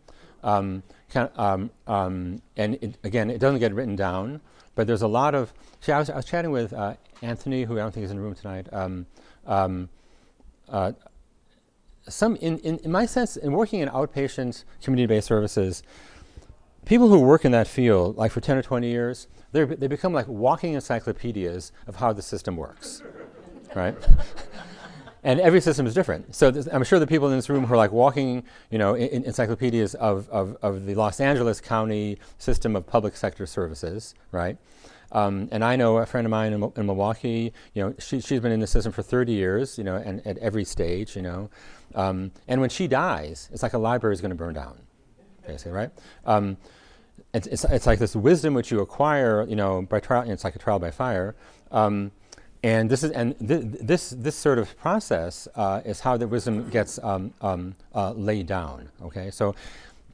Um, 0.43 0.83
of, 1.15 1.39
um, 1.39 1.71
um, 1.87 2.43
and 2.57 2.75
it, 2.83 2.99
again, 3.03 3.31
it 3.31 3.39
doesn't 3.39 3.61
get 3.61 3.73
written 3.73 3.97
down, 3.97 4.43
but 4.75 4.87
there's 4.87 5.03
a 5.03 5.09
lot 5.09 5.35
of. 5.35 5.55
See, 5.81 5.93
I 5.93 5.99
was, 5.99 6.11
I 6.11 6.17
was 6.17 6.27
chatting 6.27 6.51
with 6.51 6.73
uh, 6.73 6.95
Anthony, 7.23 7.63
who 7.63 7.75
I 7.75 7.83
don't 7.83 7.95
think 7.95 8.05
is 8.05 8.11
in 8.11 8.19
the 8.19 8.23
room 8.23 8.35
tonight. 8.35 8.67
Um, 8.73 9.07
um, 9.47 9.89
uh, 10.69 10.93
some, 12.09 12.37
in, 12.37 12.59
in, 12.59 12.79
in 12.79 12.93
my 12.93 13.07
sense, 13.07 13.37
in 13.37 13.53
working 13.53 13.81
in 13.81 13.89
outpatient 13.89 14.65
community-based 14.83 15.27
services, 15.27 15.83
people 16.85 17.09
who 17.09 17.21
work 17.21 17.45
in 17.45 17.53
that 17.53 17.67
field, 17.67 18.17
like 18.17 18.31
for 18.31 18.41
10 18.41 18.59
or 18.59 18.63
20 18.63 18.89
years, 18.89 19.27
they're, 19.55 19.67
they 19.67 19.87
become 19.87 20.13
like 20.13 20.27
walking 20.27 20.75
encyclopedias 20.75 21.73
of 21.87 21.97
how 21.97 22.13
the 22.13 22.23
system 22.23 22.57
works, 22.57 23.03
right? 23.75 23.97
and 25.25 25.41
every 25.41 25.61
system 25.61 25.87
is 25.87 25.95
different. 25.95 26.35
So 26.35 26.51
this, 26.51 26.69
I'm 26.71 26.83
sure 26.83 26.99
the 26.99 27.07
people 27.07 27.29
in 27.29 27.37
this 27.37 27.49
room 27.49 27.65
who 27.65 27.73
are 27.73 27.77
like 27.77 27.93
walking, 27.93 28.43
you 28.71 28.79
know, 28.79 28.95
in, 28.95 29.09
in 29.09 29.25
encyclopedias 29.25 29.95
of, 29.95 30.29
of, 30.31 30.57
of 30.61 30.87
the 30.87 30.97
Los 30.97 31.21
Angeles 31.21 31.61
County 31.61 32.19
system 32.37 32.75
of 32.75 32.85
public 32.85 33.17
sector 33.17 33.47
services, 33.47 34.15
right? 34.33 34.59
Um, 35.13 35.49
and 35.53 35.65
I 35.65 35.77
know 35.77 35.99
a 35.99 36.07
friend 36.07 36.27
of 36.27 36.33
mine 36.33 36.53
in, 36.53 36.73
in 36.77 36.87
Milwaukee, 36.87 37.53
you 37.75 37.83
know, 37.83 37.95
she, 38.01 38.21
she's 38.21 38.41
been 38.41 38.51
in 38.51 38.59
the 38.59 38.67
system 38.67 38.91
for 38.91 39.03
30 39.03 39.33
years, 39.33 39.79
you 39.79 39.85
know, 39.85 39.95
and 39.95 40.27
at 40.27 40.37
every 40.39 40.65
stage, 40.65 41.15
you 41.15 41.23
know. 41.23 41.49
Um, 41.95 42.33
and 42.49 42.61
when 42.61 42.71
she 42.71 42.89
dies, 42.89 43.49
it's 43.53 43.63
like 43.63 43.75
a 43.75 43.79
library 43.79 44.15
is 44.15 44.21
going 44.21 44.31
to 44.31 44.37
burn 44.37 44.55
down, 44.55 44.81
basically, 45.47 45.71
right? 45.71 45.91
Um, 46.27 46.57
it's, 47.35 47.47
it's, 47.49 47.65
it's 47.65 47.87
like 47.87 47.99
this 47.99 48.15
wisdom 48.15 48.55
which 48.55 48.71
you 48.71 48.81
acquire, 48.81 49.45
you 49.49 49.57
know, 49.57 49.83
by 49.83 50.01
trial. 50.01 50.31
It's 50.31 50.45
like 50.45 50.57
a 50.57 50.59
trial 50.59 50.79
by 50.79 50.91
fire. 50.91 51.35
Um, 51.73 52.13
and 52.63 52.89
this 52.89 53.03
is 53.03 53.11
and 53.11 53.39
th- 53.47 53.63
this 53.83 54.11
this 54.17 54.35
sort 54.35 54.59
of 54.59 54.75
process 54.79 55.47
uh, 55.55 55.83
is 55.85 56.01
how 56.01 56.17
the 56.17 56.27
wisdom 56.27 56.71
gets 56.71 56.99
um, 57.03 57.35
um, 57.43 57.75
uh, 57.95 58.13
laid 58.13 58.47
down. 58.47 58.89
Okay, 59.03 59.31
so 59.31 59.55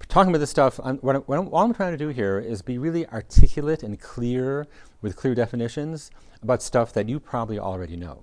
talking 0.08 0.30
about 0.30 0.40
this 0.40 0.50
stuff, 0.50 0.80
I'm, 0.82 0.96
what, 0.98 1.14
I, 1.14 1.18
what 1.20 1.38
I'm, 1.38 1.48
all 1.48 1.64
I'm 1.64 1.74
trying 1.74 1.92
to 1.92 1.98
do 1.98 2.08
here 2.08 2.40
is 2.40 2.60
be 2.62 2.78
really 2.78 3.06
articulate 3.08 3.84
and 3.84 4.00
clear 4.00 4.66
with 5.02 5.14
clear 5.14 5.34
definitions 5.34 6.10
about 6.42 6.62
stuff 6.62 6.92
that 6.94 7.08
you 7.08 7.20
probably 7.20 7.58
already 7.58 7.96
know. 7.96 8.22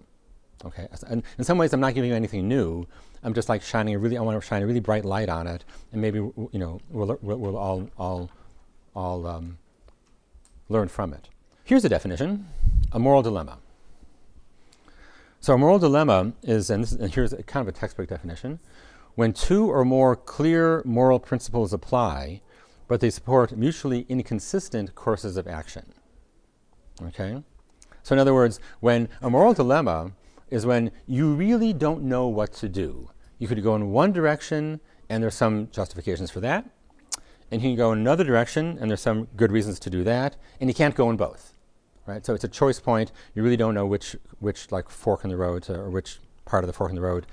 Okay, 0.66 0.88
and 1.08 1.24
in 1.38 1.44
some 1.44 1.58
ways, 1.58 1.72
I'm 1.72 1.80
not 1.80 1.94
giving 1.94 2.10
you 2.10 2.16
anything 2.16 2.48
new. 2.50 2.86
I'm 3.24 3.34
just 3.34 3.48
like 3.48 3.62
shining 3.62 3.96
a 3.96 4.00
really, 4.00 4.18
I 4.18 4.22
want 4.22 4.42
to 4.42 4.46
shine 4.46 4.64
a 4.64 4.68
really 4.68 4.80
bright 4.80 5.06
light 5.06 5.30
on 5.30 5.48
it, 5.48 5.64
and 5.94 6.02
maybe 6.02 6.18
you 6.18 6.50
know 6.54 6.82
we'll, 6.90 7.18
we'll, 7.22 7.38
we'll 7.38 7.58
all 7.58 7.90
all 7.98 8.30
all 8.98 9.28
um, 9.28 9.60
learn 10.68 10.88
from 10.88 11.14
it. 11.14 11.30
Here's 11.64 11.86
a 11.86 11.90
definition: 11.90 12.48
a 12.92 13.00
moral 13.00 13.22
dilemma. 13.22 13.60
So, 15.40 15.54
a 15.54 15.58
moral 15.58 15.80
dilemma 15.80 16.34
is, 16.42 16.70
and, 16.70 16.84
this, 16.84 16.92
and 16.92 17.14
here's 17.14 17.34
kind 17.46 17.62
of 17.62 17.68
a 17.68 17.78
textbook 17.78 18.10
definition: 18.10 18.60
when 19.16 19.34
two 19.34 19.70
or 19.70 19.86
more 19.86 20.16
clear 20.16 20.82
moral 20.84 21.20
principles 21.20 21.74
apply, 21.74 22.42
but 22.88 23.00
they 23.00 23.12
support 23.12 23.56
mutually 23.56 24.06
inconsistent 24.10 24.96
courses 24.96 25.38
of 25.38 25.48
action. 25.48 25.94
Okay? 27.04 27.44
So, 28.02 28.14
in 28.16 28.20
other 28.20 28.34
words, 28.34 28.60
when 28.80 29.10
a 29.22 29.30
moral 29.30 29.54
dilemma 29.54 30.14
is 30.50 30.66
when 30.66 30.92
you 31.06 31.34
really 31.34 31.74
don't 31.74 32.04
know 32.04 32.28
what 32.28 32.54
to 32.54 32.70
do. 32.70 33.10
You 33.38 33.48
could 33.48 33.62
go 33.64 33.76
in 33.76 33.92
one 33.92 34.12
direction, 34.12 34.80
and 35.10 35.22
there's 35.22 35.36
some 35.36 35.70
justifications 35.72 36.32
for 36.32 36.40
that, 36.40 36.70
and 37.52 37.62
you 37.62 37.70
can 37.70 37.76
go 37.76 37.92
in 37.92 38.00
another 38.00 38.24
direction, 38.24 38.78
and 38.80 38.90
there's 38.90 39.02
some 39.02 39.28
good 39.36 39.52
reasons 39.52 39.80
to 39.80 39.90
do 39.90 40.04
that, 40.04 40.36
and 40.60 40.70
you 40.70 40.74
can't 40.74 40.96
go 40.96 41.10
in 41.10 41.18
both. 41.18 41.54
Right? 42.06 42.26
So 42.26 42.34
it's 42.34 42.44
a 42.44 42.50
choice 42.50 42.80
point. 42.80 43.12
You 43.36 43.44
really 43.44 43.58
don't 43.58 43.74
know 43.74 43.86
which, 43.86 44.16
which 44.40 44.72
like 44.72 44.90
fork 44.90 45.24
in 45.24 45.30
the 45.30 45.38
road 45.38 45.64
to, 45.64 45.78
or 45.80 45.90
which 45.90 46.20
part 46.46 46.64
of 46.64 46.68
the 46.68 46.74
fork 46.74 46.90
in 46.90 46.96
the 46.96 47.02
road 47.02 47.26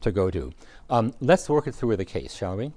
to 0.00 0.10
go 0.10 0.30
to. 0.30 0.52
Um, 0.90 1.14
let's 1.20 1.48
work 1.48 1.66
it 1.66 1.74
through 1.74 1.90
with 1.90 2.00
a 2.00 2.04
case, 2.04 2.34
shall 2.34 2.56
we? 2.56 2.72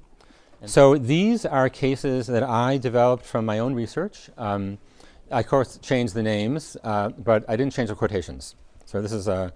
So 0.65 0.97
these 0.97 1.45
are 1.45 1.69
cases 1.69 2.27
that 2.27 2.43
I 2.43 2.77
developed 2.77 3.25
from 3.25 3.45
my 3.45 3.59
own 3.59 3.73
research. 3.75 4.29
Um, 4.37 4.77
I, 5.31 5.39
of 5.39 5.47
course, 5.47 5.77
changed 5.77 6.15
the 6.15 6.23
names, 6.23 6.75
uh, 6.83 7.09
but 7.09 7.45
I 7.47 7.55
didn't 7.55 7.73
change 7.73 7.89
the 7.89 7.95
quotations. 7.95 8.55
So 8.85 9.01
this 9.01 9.13
is 9.13 9.27
a. 9.27 9.53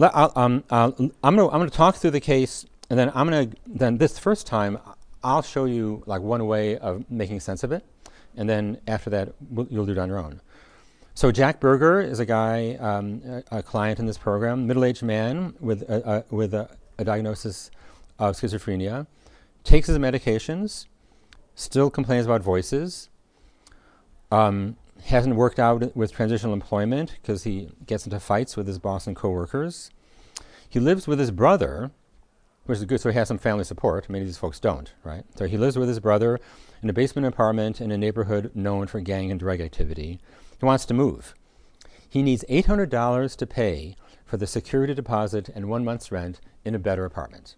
I'll, 0.00 0.32
um, 0.34 0.64
I'll, 0.70 0.94
I'm 1.22 1.36
going 1.36 1.48
to 1.48 1.54
I'm 1.54 1.60
going 1.60 1.68
to 1.68 1.76
talk 1.76 1.96
through 1.96 2.12
the 2.12 2.20
case, 2.20 2.64
and 2.88 2.98
then 2.98 3.12
I'm 3.14 3.28
going 3.28 3.50
to 3.50 3.56
then 3.66 3.98
this 3.98 4.18
first 4.18 4.46
time 4.46 4.78
I'll 5.24 5.42
show 5.42 5.64
you 5.64 6.02
like 6.06 6.20
one 6.20 6.46
way 6.46 6.76
of 6.78 7.10
making 7.10 7.40
sense 7.40 7.64
of 7.64 7.72
it, 7.72 7.84
and 8.36 8.48
then 8.48 8.78
after 8.86 9.10
that 9.10 9.32
you'll 9.70 9.86
do 9.86 9.92
it 9.92 9.98
on 9.98 10.08
your 10.08 10.18
own. 10.18 10.40
So 11.14 11.32
Jack 11.32 11.60
Berger 11.60 12.00
is 12.00 12.20
a 12.20 12.26
guy, 12.26 12.74
um, 12.74 13.22
a, 13.50 13.58
a 13.58 13.62
client 13.62 13.98
in 14.00 14.06
this 14.06 14.18
program, 14.18 14.66
middle-aged 14.66 15.02
man 15.02 15.54
with 15.60 15.82
a, 15.82 16.24
a, 16.30 16.34
with 16.34 16.52
a, 16.52 16.68
a 16.98 17.04
diagnosis 17.04 17.70
of 18.18 18.36
schizophrenia, 18.36 19.06
takes 19.62 19.86
his 19.86 19.96
medications, 19.98 20.86
still 21.54 21.88
complains 21.88 22.26
about 22.26 22.42
voices, 22.42 23.08
um, 24.30 24.76
hasn't 25.04 25.36
worked 25.36 25.58
out 25.58 25.96
with 25.96 26.12
transitional 26.12 26.52
employment 26.52 27.16
because 27.22 27.44
he 27.44 27.70
gets 27.86 28.04
into 28.04 28.18
fights 28.18 28.56
with 28.56 28.66
his 28.66 28.78
boss 28.78 29.06
and 29.06 29.14
coworkers. 29.16 29.90
He 30.68 30.80
lives 30.80 31.06
with 31.06 31.18
his 31.18 31.30
brother, 31.30 31.92
which 32.66 32.78
is 32.78 32.84
good, 32.84 33.00
so 33.00 33.10
he 33.10 33.16
has 33.16 33.28
some 33.28 33.38
family 33.38 33.64
support. 33.64 34.08
Many 34.08 34.22
of 34.22 34.28
these 34.28 34.38
folks 34.38 34.60
don't, 34.60 34.92
right? 35.04 35.24
So 35.36 35.46
he 35.46 35.58
lives 35.58 35.78
with 35.78 35.88
his 35.88 36.00
brother 36.00 36.40
in 36.82 36.90
a 36.90 36.92
basement 36.92 37.26
apartment 37.26 37.80
in 37.80 37.90
a 37.90 37.98
neighborhood 37.98 38.50
known 38.54 38.86
for 38.86 39.00
gang 39.00 39.30
and 39.30 39.40
drug 39.40 39.60
activity. 39.60 40.18
He 40.58 40.66
wants 40.66 40.84
to 40.86 40.94
move. 40.94 41.34
He 42.08 42.22
needs 42.22 42.44
$800 42.48 43.36
to 43.36 43.46
pay 43.46 43.96
for 44.24 44.36
the 44.36 44.46
security 44.46 44.94
deposit 44.94 45.48
and 45.48 45.68
one 45.68 45.84
month's 45.84 46.12
rent 46.12 46.40
in 46.64 46.74
a 46.74 46.78
better 46.78 47.04
apartment. 47.04 47.56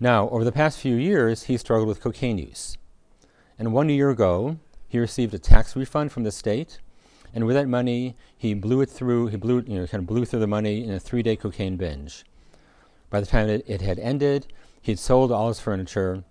Now, 0.00 0.28
over 0.28 0.44
the 0.44 0.52
past 0.52 0.78
few 0.78 0.94
years, 0.94 1.44
he 1.44 1.56
struggled 1.56 1.88
with 1.88 2.00
cocaine 2.00 2.38
use. 2.38 2.76
And 3.58 3.72
one 3.72 3.88
year 3.88 4.10
ago, 4.10 4.58
he 4.86 4.98
received 4.98 5.34
a 5.34 5.38
tax 5.38 5.74
refund 5.74 6.12
from 6.12 6.22
the 6.22 6.30
state, 6.30 6.78
and 7.34 7.46
with 7.46 7.56
that 7.56 7.68
money, 7.68 8.16
he 8.36 8.54
blew 8.54 8.80
it 8.80 8.88
through. 8.88 9.26
He 9.26 9.36
blew, 9.36 9.64
you 9.66 9.80
know, 9.80 9.86
kind 9.86 10.02
of 10.02 10.06
blew 10.06 10.24
through 10.24 10.40
the 10.40 10.46
money 10.46 10.84
in 10.84 10.92
a 10.92 11.00
three-day 11.00 11.36
cocaine 11.36 11.76
binge. 11.76 12.24
By 13.10 13.20
the 13.20 13.26
time 13.26 13.48
it, 13.48 13.64
it 13.66 13.80
had 13.80 13.98
ended, 13.98 14.46
he'd 14.82 14.98
sold 14.98 15.32
all 15.32 15.48
his 15.48 15.60
furniture, 15.60 16.24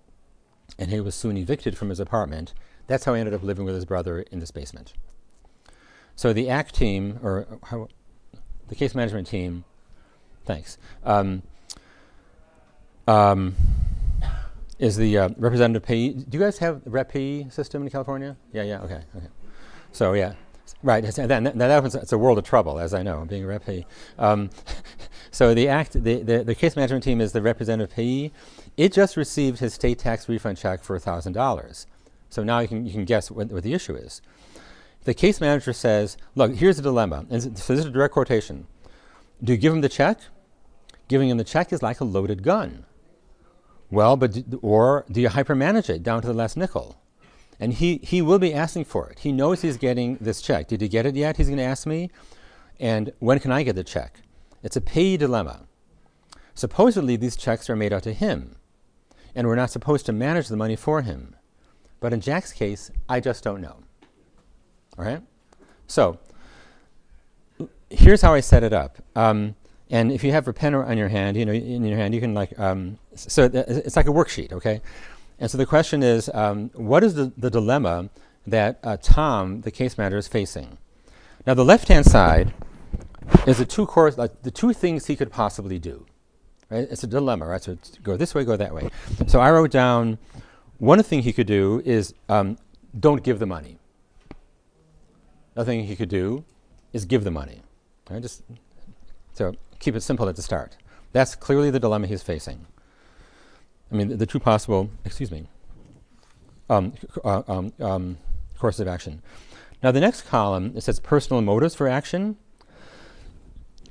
and 0.78 0.90
he 0.90 1.00
was 1.00 1.14
soon 1.14 1.36
evicted 1.36 1.76
from 1.76 1.88
his 1.88 2.00
apartment. 2.00 2.54
That's 2.86 3.04
how 3.04 3.14
he 3.14 3.20
ended 3.20 3.34
up 3.34 3.42
living 3.42 3.64
with 3.64 3.74
his 3.74 3.84
brother 3.84 4.20
in 4.20 4.40
this 4.40 4.50
basement. 4.50 4.92
So 6.16 6.32
the 6.32 6.50
ACT 6.50 6.74
team, 6.74 7.18
or 7.22 7.46
how, 7.64 7.88
the 8.68 8.74
case 8.74 8.94
management 8.94 9.26
team, 9.26 9.64
thanks, 10.44 10.78
um, 11.04 11.42
um, 13.06 13.54
is 14.78 14.96
the 14.96 15.18
uh, 15.18 15.28
representative 15.36 15.82
payee. 15.82 16.14
Do 16.14 16.38
you 16.38 16.42
guys 16.42 16.58
have 16.58 16.84
the 16.84 16.90
rep 16.90 17.12
system 17.12 17.82
in 17.82 17.90
California? 17.90 18.36
Yeah, 18.52 18.62
yeah, 18.62 18.80
okay, 18.80 19.00
okay. 19.16 19.26
So 19.92 20.12
yeah, 20.12 20.34
right. 20.82 21.04
That, 21.04 21.28
that, 21.28 21.58
that 21.58 21.70
happens, 21.70 21.94
it's 21.94 22.12
a 22.12 22.18
world 22.18 22.38
of 22.38 22.44
trouble, 22.44 22.78
as 22.78 22.94
I 22.94 23.02
know, 23.02 23.24
being 23.24 23.44
a 23.44 23.46
rep 23.46 23.64
payee. 23.64 23.86
Um, 24.18 24.50
so 25.30 25.54
the 25.54 25.68
act, 25.68 25.92
the, 25.92 26.22
the, 26.22 26.44
the 26.44 26.54
case 26.54 26.76
management 26.76 27.04
team 27.04 27.20
is 27.20 27.32
the 27.32 27.42
representative 27.42 27.94
payee. 27.94 28.32
It 28.76 28.92
just 28.92 29.16
received 29.16 29.58
his 29.58 29.74
state 29.74 29.98
tax 29.98 30.28
refund 30.28 30.58
check 30.58 30.82
for 30.82 30.98
thousand 30.98 31.32
dollars. 31.32 31.86
So 32.30 32.42
now 32.42 32.58
you 32.60 32.68
can 32.68 32.86
you 32.86 32.92
can 32.92 33.04
guess 33.04 33.30
what, 33.30 33.48
what 33.48 33.62
the 33.62 33.74
issue 33.74 33.94
is. 33.94 34.20
The 35.04 35.14
case 35.14 35.40
manager 35.40 35.72
says, 35.72 36.16
"Look, 36.34 36.54
here's 36.54 36.76
the 36.76 36.82
dilemma." 36.82 37.26
And 37.30 37.42
so 37.42 37.48
this 37.48 37.70
is 37.70 37.86
a 37.86 37.90
direct 37.90 38.14
quotation. 38.14 38.66
Do 39.42 39.52
you 39.52 39.58
give 39.58 39.72
him 39.72 39.80
the 39.80 39.88
check? 39.88 40.20
Giving 41.08 41.30
him 41.30 41.38
the 41.38 41.44
check 41.44 41.72
is 41.72 41.82
like 41.82 42.00
a 42.00 42.04
loaded 42.04 42.42
gun. 42.42 42.84
Well, 43.90 44.16
but 44.16 44.32
d- 44.32 44.44
or 44.60 45.06
do 45.10 45.20
you 45.20 45.28
hypermanage 45.28 45.88
it 45.88 46.02
down 46.02 46.20
to 46.22 46.28
the 46.28 46.34
last 46.34 46.56
nickel? 46.56 47.00
And 47.60 47.72
he, 47.72 47.98
he 48.02 48.22
will 48.22 48.38
be 48.38 48.54
asking 48.54 48.84
for 48.84 49.08
it. 49.08 49.20
He 49.20 49.32
knows 49.32 49.62
he's 49.62 49.76
getting 49.76 50.16
this 50.20 50.40
check. 50.40 50.68
Did 50.68 50.80
he 50.80 50.88
get 50.88 51.06
it 51.06 51.16
yet? 51.16 51.38
He's 51.38 51.48
going 51.48 51.58
to 51.58 51.64
ask 51.64 51.86
me. 51.86 52.10
And 52.78 53.12
when 53.18 53.40
can 53.40 53.50
I 53.50 53.62
get 53.62 53.74
the 53.74 53.82
check? 53.82 54.20
It's 54.62 54.76
a 54.76 54.80
pay 54.80 55.16
dilemma. 55.16 55.66
Supposedly, 56.54 57.16
these 57.16 57.36
checks 57.36 57.70
are 57.70 57.76
made 57.76 57.92
out 57.92 58.02
to 58.02 58.12
him, 58.12 58.56
and 59.34 59.46
we're 59.46 59.54
not 59.54 59.70
supposed 59.70 60.06
to 60.06 60.12
manage 60.12 60.48
the 60.48 60.56
money 60.56 60.76
for 60.76 61.02
him. 61.02 61.36
But 62.00 62.12
in 62.12 62.20
Jack's 62.20 62.52
case, 62.52 62.90
I 63.08 63.20
just 63.20 63.44
don't 63.44 63.60
know. 63.60 63.76
All 64.98 65.04
right? 65.04 65.22
So, 65.86 66.18
here's 67.90 68.22
how 68.22 68.34
I 68.34 68.40
set 68.40 68.62
it 68.62 68.72
up. 68.72 68.98
Um, 69.14 69.54
and 69.90 70.12
if 70.12 70.22
you 70.22 70.32
have 70.32 70.46
a 70.48 70.52
pen 70.52 70.74
on 70.74 70.98
your 70.98 71.08
hand, 71.08 71.36
you 71.36 71.46
know, 71.46 71.52
in 71.52 71.84
your 71.84 71.96
hand, 71.96 72.14
you 72.14 72.20
can 72.20 72.34
like, 72.34 72.58
um, 72.58 72.98
so 73.14 73.48
th- 73.48 73.64
it's 73.68 73.96
like 73.96 74.06
a 74.06 74.12
worksheet, 74.12 74.52
okay? 74.52 74.82
And 75.38 75.50
so 75.50 75.56
the 75.56 75.66
question 75.66 76.02
is, 76.02 76.30
um, 76.34 76.70
what 76.74 77.02
is 77.02 77.14
the, 77.14 77.32
the 77.36 77.50
dilemma 77.50 78.10
that 78.46 78.80
uh, 78.82 78.96
Tom, 79.00 79.62
the 79.62 79.70
case 79.70 79.96
manager, 79.96 80.18
is 80.18 80.28
facing? 80.28 80.78
Now, 81.46 81.54
the 81.54 81.64
left-hand 81.64 82.04
side 82.04 82.52
is 83.46 83.58
the 83.58 83.64
two 83.64 83.86
course, 83.86 84.18
like 84.18 84.42
the 84.42 84.50
two 84.50 84.72
things 84.72 85.06
he 85.06 85.16
could 85.16 85.30
possibly 85.30 85.78
do. 85.78 86.06
Right? 86.70 86.86
It's 86.90 87.02
a 87.02 87.06
dilemma, 87.06 87.46
right? 87.46 87.62
So 87.62 87.78
go 88.02 88.16
this 88.16 88.34
way, 88.34 88.44
go 88.44 88.56
that 88.56 88.74
way. 88.74 88.90
So 89.26 89.40
I 89.40 89.50
wrote 89.50 89.70
down 89.70 90.18
one 90.78 91.02
thing 91.02 91.22
he 91.22 91.32
could 91.32 91.46
do 91.46 91.82
is 91.84 92.14
um, 92.28 92.58
don't 92.98 93.22
give 93.22 93.38
the 93.38 93.46
money. 93.46 93.78
Another 95.54 95.70
thing 95.70 95.84
he 95.84 95.96
could 95.96 96.08
do 96.08 96.44
is 96.92 97.04
give 97.04 97.24
the 97.24 97.30
money. 97.30 97.62
Right? 98.10 98.22
Just 98.22 98.42
so 99.32 99.54
keep 99.78 99.94
it 99.94 100.02
simple 100.02 100.28
at 100.28 100.36
the 100.36 100.42
start. 100.42 100.76
That's 101.12 101.34
clearly 101.34 101.70
the 101.70 101.80
dilemma 101.80 102.06
he's 102.06 102.22
facing. 102.22 102.66
I 103.90 103.94
mean, 103.94 104.08
the, 104.08 104.16
the 104.16 104.26
two 104.26 104.38
possible, 104.38 104.90
excuse 105.04 105.30
me, 105.30 105.46
um, 106.68 106.92
uh, 107.24 107.42
um, 107.48 107.72
um, 107.80 108.18
courses 108.58 108.80
of 108.80 108.88
action. 108.88 109.22
Now, 109.82 109.92
the 109.92 110.00
next 110.00 110.22
column, 110.22 110.72
it 110.76 110.82
says 110.82 111.00
personal 111.00 111.40
motives 111.40 111.74
for 111.74 111.88
action, 111.88 112.36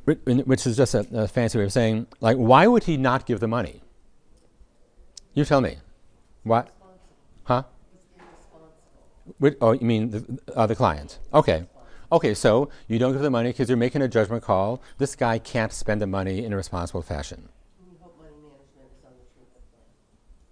which 0.08 0.66
is 0.66 0.78
just 0.78 0.94
a, 0.94 1.06
a 1.14 1.28
fancy 1.28 1.58
way 1.58 1.66
of 1.66 1.74
saying, 1.74 2.08
like, 2.22 2.38
why 2.38 2.66
would 2.66 2.86
he 2.86 2.96
not 2.96 3.26
give 3.26 3.42
the 3.42 3.48
money? 3.48 3.82
You 5.34 5.44
tell 5.44 5.60
me. 5.60 5.78
What? 6.44 6.70
Huh? 7.44 7.64
Which, 9.40 9.58
oh, 9.60 9.74
you 9.74 9.86
mean 9.86 10.12
the, 10.12 10.40
uh, 10.56 10.66
the 10.66 10.76
client? 10.76 11.20
Okay. 11.34 11.66
Okay, 12.10 12.34
so 12.34 12.70
you 12.88 13.00
don't 13.00 13.12
give 13.12 13.22
the 13.22 13.30
money 13.30 13.50
because 13.50 13.68
you're 13.68 13.78
making 13.78 14.02
a 14.02 14.08
judgment 14.08 14.44
call. 14.44 14.82
This 14.98 15.14
guy 15.16 15.40
can't 15.40 15.74
spend 15.74 16.02
the 16.02 16.08
money 16.08 16.46
in 16.46 16.54
a 16.54 16.56
responsible 16.56 17.02
fashion. 17.02 17.50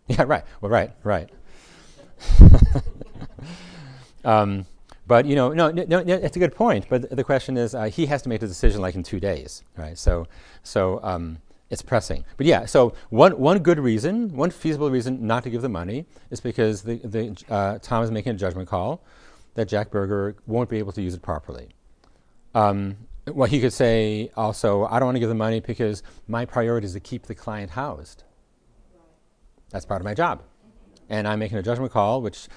Yeah, 0.08 0.24
right. 0.24 0.44
Well, 0.62 0.70
right, 0.70 0.92
right. 1.04 1.30
um, 4.26 4.68
but 5.08 5.26
you 5.26 5.36
know, 5.36 5.54
no, 5.54 5.72
no, 5.72 5.86
no, 5.86 6.16
it's 6.16 6.36
a 6.36 6.40
good 6.40 6.56
point. 6.56 6.88
But 6.90 7.10
the 7.10 7.24
question 7.24 7.58
is, 7.58 7.76
uh, 7.76 7.84
he 7.86 8.06
has 8.08 8.22
to 8.24 8.30
make 8.30 8.42
the 8.42 8.48
decision 8.48 8.82
like 8.82 8.96
in 8.96 9.04
two 9.04 9.20
days, 9.20 9.64
right? 9.78 9.98
So, 9.98 10.28
so 10.64 11.00
um, 11.04 11.38
it's 11.70 11.82
pressing. 11.82 12.26
But 12.38 12.46
yeah, 12.46 12.66
so 12.66 12.94
one 13.10 13.34
one 13.34 13.60
good 13.60 13.80
reason, 13.80 14.36
one 14.36 14.52
feasible 14.52 14.90
reason 14.90 15.26
not 15.26 15.44
to 15.44 15.50
give 15.50 15.62
the 15.62 15.70
money 15.70 16.06
is 16.32 16.40
because 16.40 16.82
the 16.82 16.98
the 16.98 17.44
uh, 17.50 17.80
Tom 17.82 18.04
is 18.04 18.12
making 18.12 18.34
a 18.34 18.36
judgment 18.36 18.68
call 18.68 19.02
that 19.56 19.68
Jack 19.68 19.92
Berger 19.92 20.36
won't 20.48 20.70
be 20.70 20.80
able 20.80 20.92
to 20.94 21.02
use 21.02 21.14
it 21.14 21.22
properly. 21.22 21.70
Um, 22.54 22.98
well, 23.28 23.50
he 23.50 23.60
could 23.60 23.74
say 23.74 24.32
also, 24.36 24.86
I 24.86 25.00
don't 25.00 25.08
want 25.08 25.16
to 25.16 25.20
give 25.20 25.30
the 25.30 25.36
money 25.36 25.60
because 25.60 26.04
my 26.28 26.46
priority 26.46 26.86
is 26.86 26.94
to 26.94 27.00
keep 27.00 27.26
the 27.26 27.36
client 27.36 27.72
housed. 27.72 28.24
That's 29.72 29.86
part 29.86 30.02
of 30.02 30.06
my 30.06 30.14
job. 30.14 30.44
And 31.10 31.28
I'm 31.28 31.40
making 31.40 31.58
a 31.58 31.64
judgment 31.64 31.92
call, 31.92 32.22
which 32.22 32.48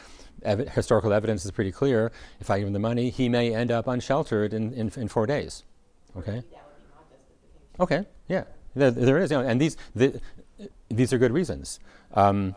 ev- 0.43 0.69
historical 0.69 1.13
evidence 1.13 1.45
is 1.45 1.51
pretty 1.51 1.73
clear. 1.73 2.13
If 2.41 2.51
I 2.51 2.59
give 2.59 2.67
him 2.67 2.73
the 2.73 2.79
money, 2.79 3.11
he 3.11 3.29
may 3.29 3.55
end 3.55 3.71
up 3.71 3.87
unsheltered 3.87 4.53
in, 4.53 4.73
in, 4.73 4.93
in 4.97 5.09
four 5.09 5.27
days. 5.27 5.65
Okay? 6.17 6.43
Okay, 7.81 8.07
yeah. 8.29 8.45
There, 8.75 8.91
there 8.91 9.19
is, 9.19 9.31
you 9.31 9.39
know, 9.39 9.47
and 9.47 9.61
these, 9.61 9.77
the, 9.95 10.21
these 10.89 11.13
are 11.13 11.19
good 11.19 11.33
reasons. 11.33 11.81
Um, 12.15 12.55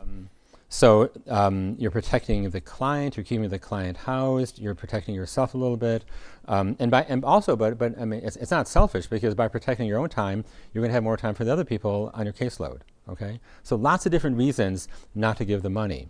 so 0.69 1.11
um, 1.27 1.75
you're 1.77 1.91
protecting 1.91 2.49
the 2.49 2.61
client, 2.61 3.17
you're 3.17 3.25
keeping 3.25 3.49
the 3.49 3.59
client 3.59 3.97
housed, 3.97 4.57
you're 4.57 4.73
protecting 4.73 5.13
yourself 5.13 5.53
a 5.53 5.57
little 5.57 5.75
bit, 5.75 6.05
um, 6.47 6.77
and 6.79 6.89
by 6.89 7.03
and 7.09 7.25
also, 7.25 7.57
but 7.57 7.77
but 7.77 7.99
I 7.99 8.05
mean, 8.05 8.21
it's, 8.23 8.37
it's 8.37 8.51
not 8.51 8.69
selfish 8.69 9.07
because 9.07 9.35
by 9.35 9.49
protecting 9.49 9.85
your 9.85 9.99
own 9.99 10.07
time, 10.07 10.45
you're 10.71 10.81
going 10.81 10.89
to 10.89 10.93
have 10.93 11.03
more 11.03 11.17
time 11.17 11.35
for 11.35 11.43
the 11.43 11.51
other 11.51 11.65
people 11.65 12.09
on 12.13 12.25
your 12.25 12.31
caseload. 12.33 12.79
Okay, 13.09 13.41
so 13.63 13.75
lots 13.75 14.05
of 14.05 14.13
different 14.13 14.37
reasons 14.37 14.87
not 15.13 15.35
to 15.37 15.45
give 15.45 15.61
the 15.61 15.69
money. 15.69 16.07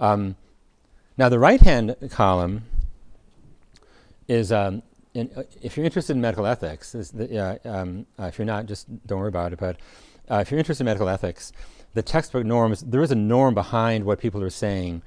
Um, 0.00 0.34
now 1.16 1.28
the 1.28 1.38
right-hand 1.38 1.96
column 2.10 2.64
is. 4.28 4.52
Um, 4.52 4.82
in, 5.14 5.30
uh, 5.36 5.44
if 5.62 5.76
you're 5.76 5.86
interested 5.86 6.14
in 6.14 6.20
medical 6.20 6.44
ethics, 6.44 6.90
the, 6.90 7.38
uh, 7.64 7.68
um, 7.68 8.06
uh, 8.18 8.24
if 8.24 8.38
you're 8.38 8.44
not, 8.44 8.66
just 8.66 8.88
don't 9.06 9.20
worry 9.20 9.28
about 9.28 9.52
it. 9.52 9.58
But 9.58 9.76
uh, 10.28 10.36
if 10.36 10.50
you're 10.50 10.58
interested 10.58 10.82
in 10.82 10.86
medical 10.86 11.08
ethics, 11.08 11.52
the 11.94 12.02
textbook 12.02 12.44
norms, 12.44 12.80
there 12.80 13.02
is 13.02 13.12
a 13.12 13.16
norm 13.16 13.54
behind 13.54 14.04
what 14.04 14.18
people 14.18 14.42
are 14.42 14.50
saying. 14.50 15.02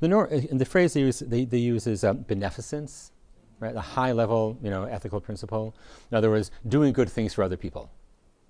The, 0.00 0.08
norm, 0.08 0.28
uh, 0.30 0.40
the 0.52 0.66
phrase 0.66 0.92
they 0.92 1.00
use, 1.00 1.20
they, 1.20 1.44
they 1.44 1.58
use 1.58 1.86
is 1.86 2.04
uh, 2.04 2.12
beneficence, 2.12 3.12
right? 3.58 3.74
A 3.74 3.80
high 3.80 4.12
level, 4.12 4.58
you 4.62 4.68
know, 4.68 4.84
ethical 4.84 5.20
principle. 5.20 5.74
In 6.10 6.18
other 6.18 6.28
words, 6.28 6.50
doing 6.68 6.92
good 6.92 7.08
things 7.08 7.32
for 7.32 7.42
other 7.42 7.56
people, 7.56 7.90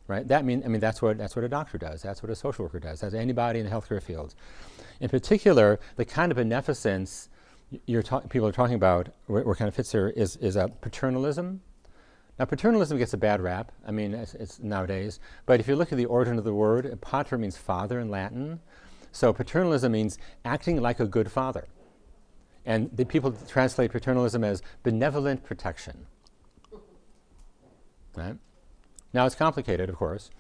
right? 0.08 0.26
That 0.26 0.44
mean, 0.44 0.62
I 0.64 0.68
mean, 0.68 0.80
that's 0.80 1.00
what, 1.00 1.18
that's 1.18 1.36
what 1.36 1.44
a 1.44 1.48
doctor 1.48 1.78
does. 1.78 2.02
That's 2.02 2.20
what 2.20 2.30
a 2.30 2.34
social 2.34 2.64
worker 2.64 2.80
does. 2.80 3.00
That's 3.00 3.14
anybody 3.14 3.60
in 3.60 3.66
the 3.66 3.70
healthcare 3.70 4.02
field. 4.02 4.34
In 5.00 5.09
particular, 5.09 5.78
the 5.96 6.04
kind 6.04 6.32
of 6.32 6.37
beneficence 6.37 7.28
ta- 8.04 8.20
people 8.20 8.48
are 8.48 8.52
talking 8.52 8.76
about, 8.76 9.09
where, 9.26 9.42
where 9.44 9.54
kind 9.54 9.68
of 9.68 9.74
fits 9.74 9.92
here, 9.92 10.09
is, 10.09 10.37
is 10.37 10.56
a 10.56 10.68
paternalism, 10.80 11.61
now, 12.38 12.44
paternalism 12.44 12.98
gets 12.98 13.14
a 13.14 13.16
bad 13.16 13.40
rap, 13.40 13.72
I 13.87 13.90
mean, 13.90 14.12
it's, 14.12 14.35
it's, 14.35 14.59
nowadays, 14.59 15.20
but 15.46 15.59
if 15.59 15.68
you 15.68 15.74
look 15.74 15.90
at 15.90 15.96
the 15.96 16.04
origin 16.04 16.37
of 16.37 16.44
the 16.44 16.52
word, 16.52 16.98
pater 17.00 17.38
means 17.38 17.56
father 17.56 17.98
in 17.98 18.11
Latin. 18.11 18.61
So 19.11 19.32
paternalism 19.32 19.92
means 19.92 20.18
acting 20.44 20.82
like 20.82 21.00
a 21.00 21.06
good 21.06 21.32
father. 21.32 21.66
And 22.66 22.94
the 22.94 23.06
people 23.06 23.32
translate 23.48 23.90
paternalism 23.90 24.44
as 24.44 24.62
benevolent 24.82 25.44
protection. 25.44 26.06
Right? 28.14 28.37
Now, 29.14 29.24
it's 29.24 29.35
complicated, 29.35 29.88
of 29.88 29.96
course, 29.96 30.30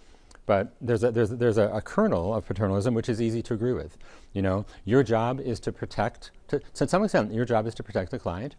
but 0.46 0.74
there's, 0.80 1.02
a, 1.02 1.10
there's, 1.10 1.30
there's 1.30 1.58
a, 1.58 1.68
a, 1.68 1.82
kernel 1.82 2.34
of 2.34 2.46
paternalism 2.46 2.94
which 2.94 3.08
is 3.08 3.20
easy 3.20 3.42
to 3.42 3.54
agree 3.54 3.72
with. 3.72 3.98
You 4.32 4.42
know, 4.42 4.64
your 4.84 5.02
job 5.02 5.40
is 5.40 5.60
to 5.60 5.72
protect, 5.72 6.30
to, 6.48 6.60
to 6.74 6.88
some 6.88 7.02
extent, 7.02 7.32
your 7.32 7.44
job 7.44 7.66
is 7.66 7.74
to 7.74 7.82
protect 7.82 8.12
the 8.12 8.18
client, 8.18 8.54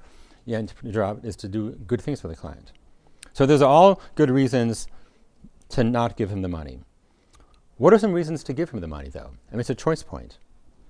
and 0.45 0.73
your 0.83 0.93
job 0.93 1.25
is 1.25 1.35
to 1.37 1.47
do 1.47 1.71
good 1.87 2.01
things 2.01 2.21
for 2.21 2.27
the 2.27 2.35
client. 2.35 2.73
So 3.33 3.45
those 3.45 3.61
are 3.61 3.69
all 3.69 4.01
good 4.15 4.29
reasons 4.29 4.87
to 5.69 5.83
not 5.83 6.17
give 6.17 6.29
him 6.29 6.41
the 6.41 6.47
money. 6.47 6.79
What 7.77 7.93
are 7.93 7.99
some 7.99 8.11
reasons 8.11 8.43
to 8.45 8.53
give 8.53 8.71
him 8.71 8.81
the 8.81 8.87
money, 8.87 9.09
though? 9.09 9.31
I 9.49 9.53
mean, 9.53 9.59
it's 9.59 9.69
a 9.69 9.75
choice 9.75 10.03
point. 10.03 10.39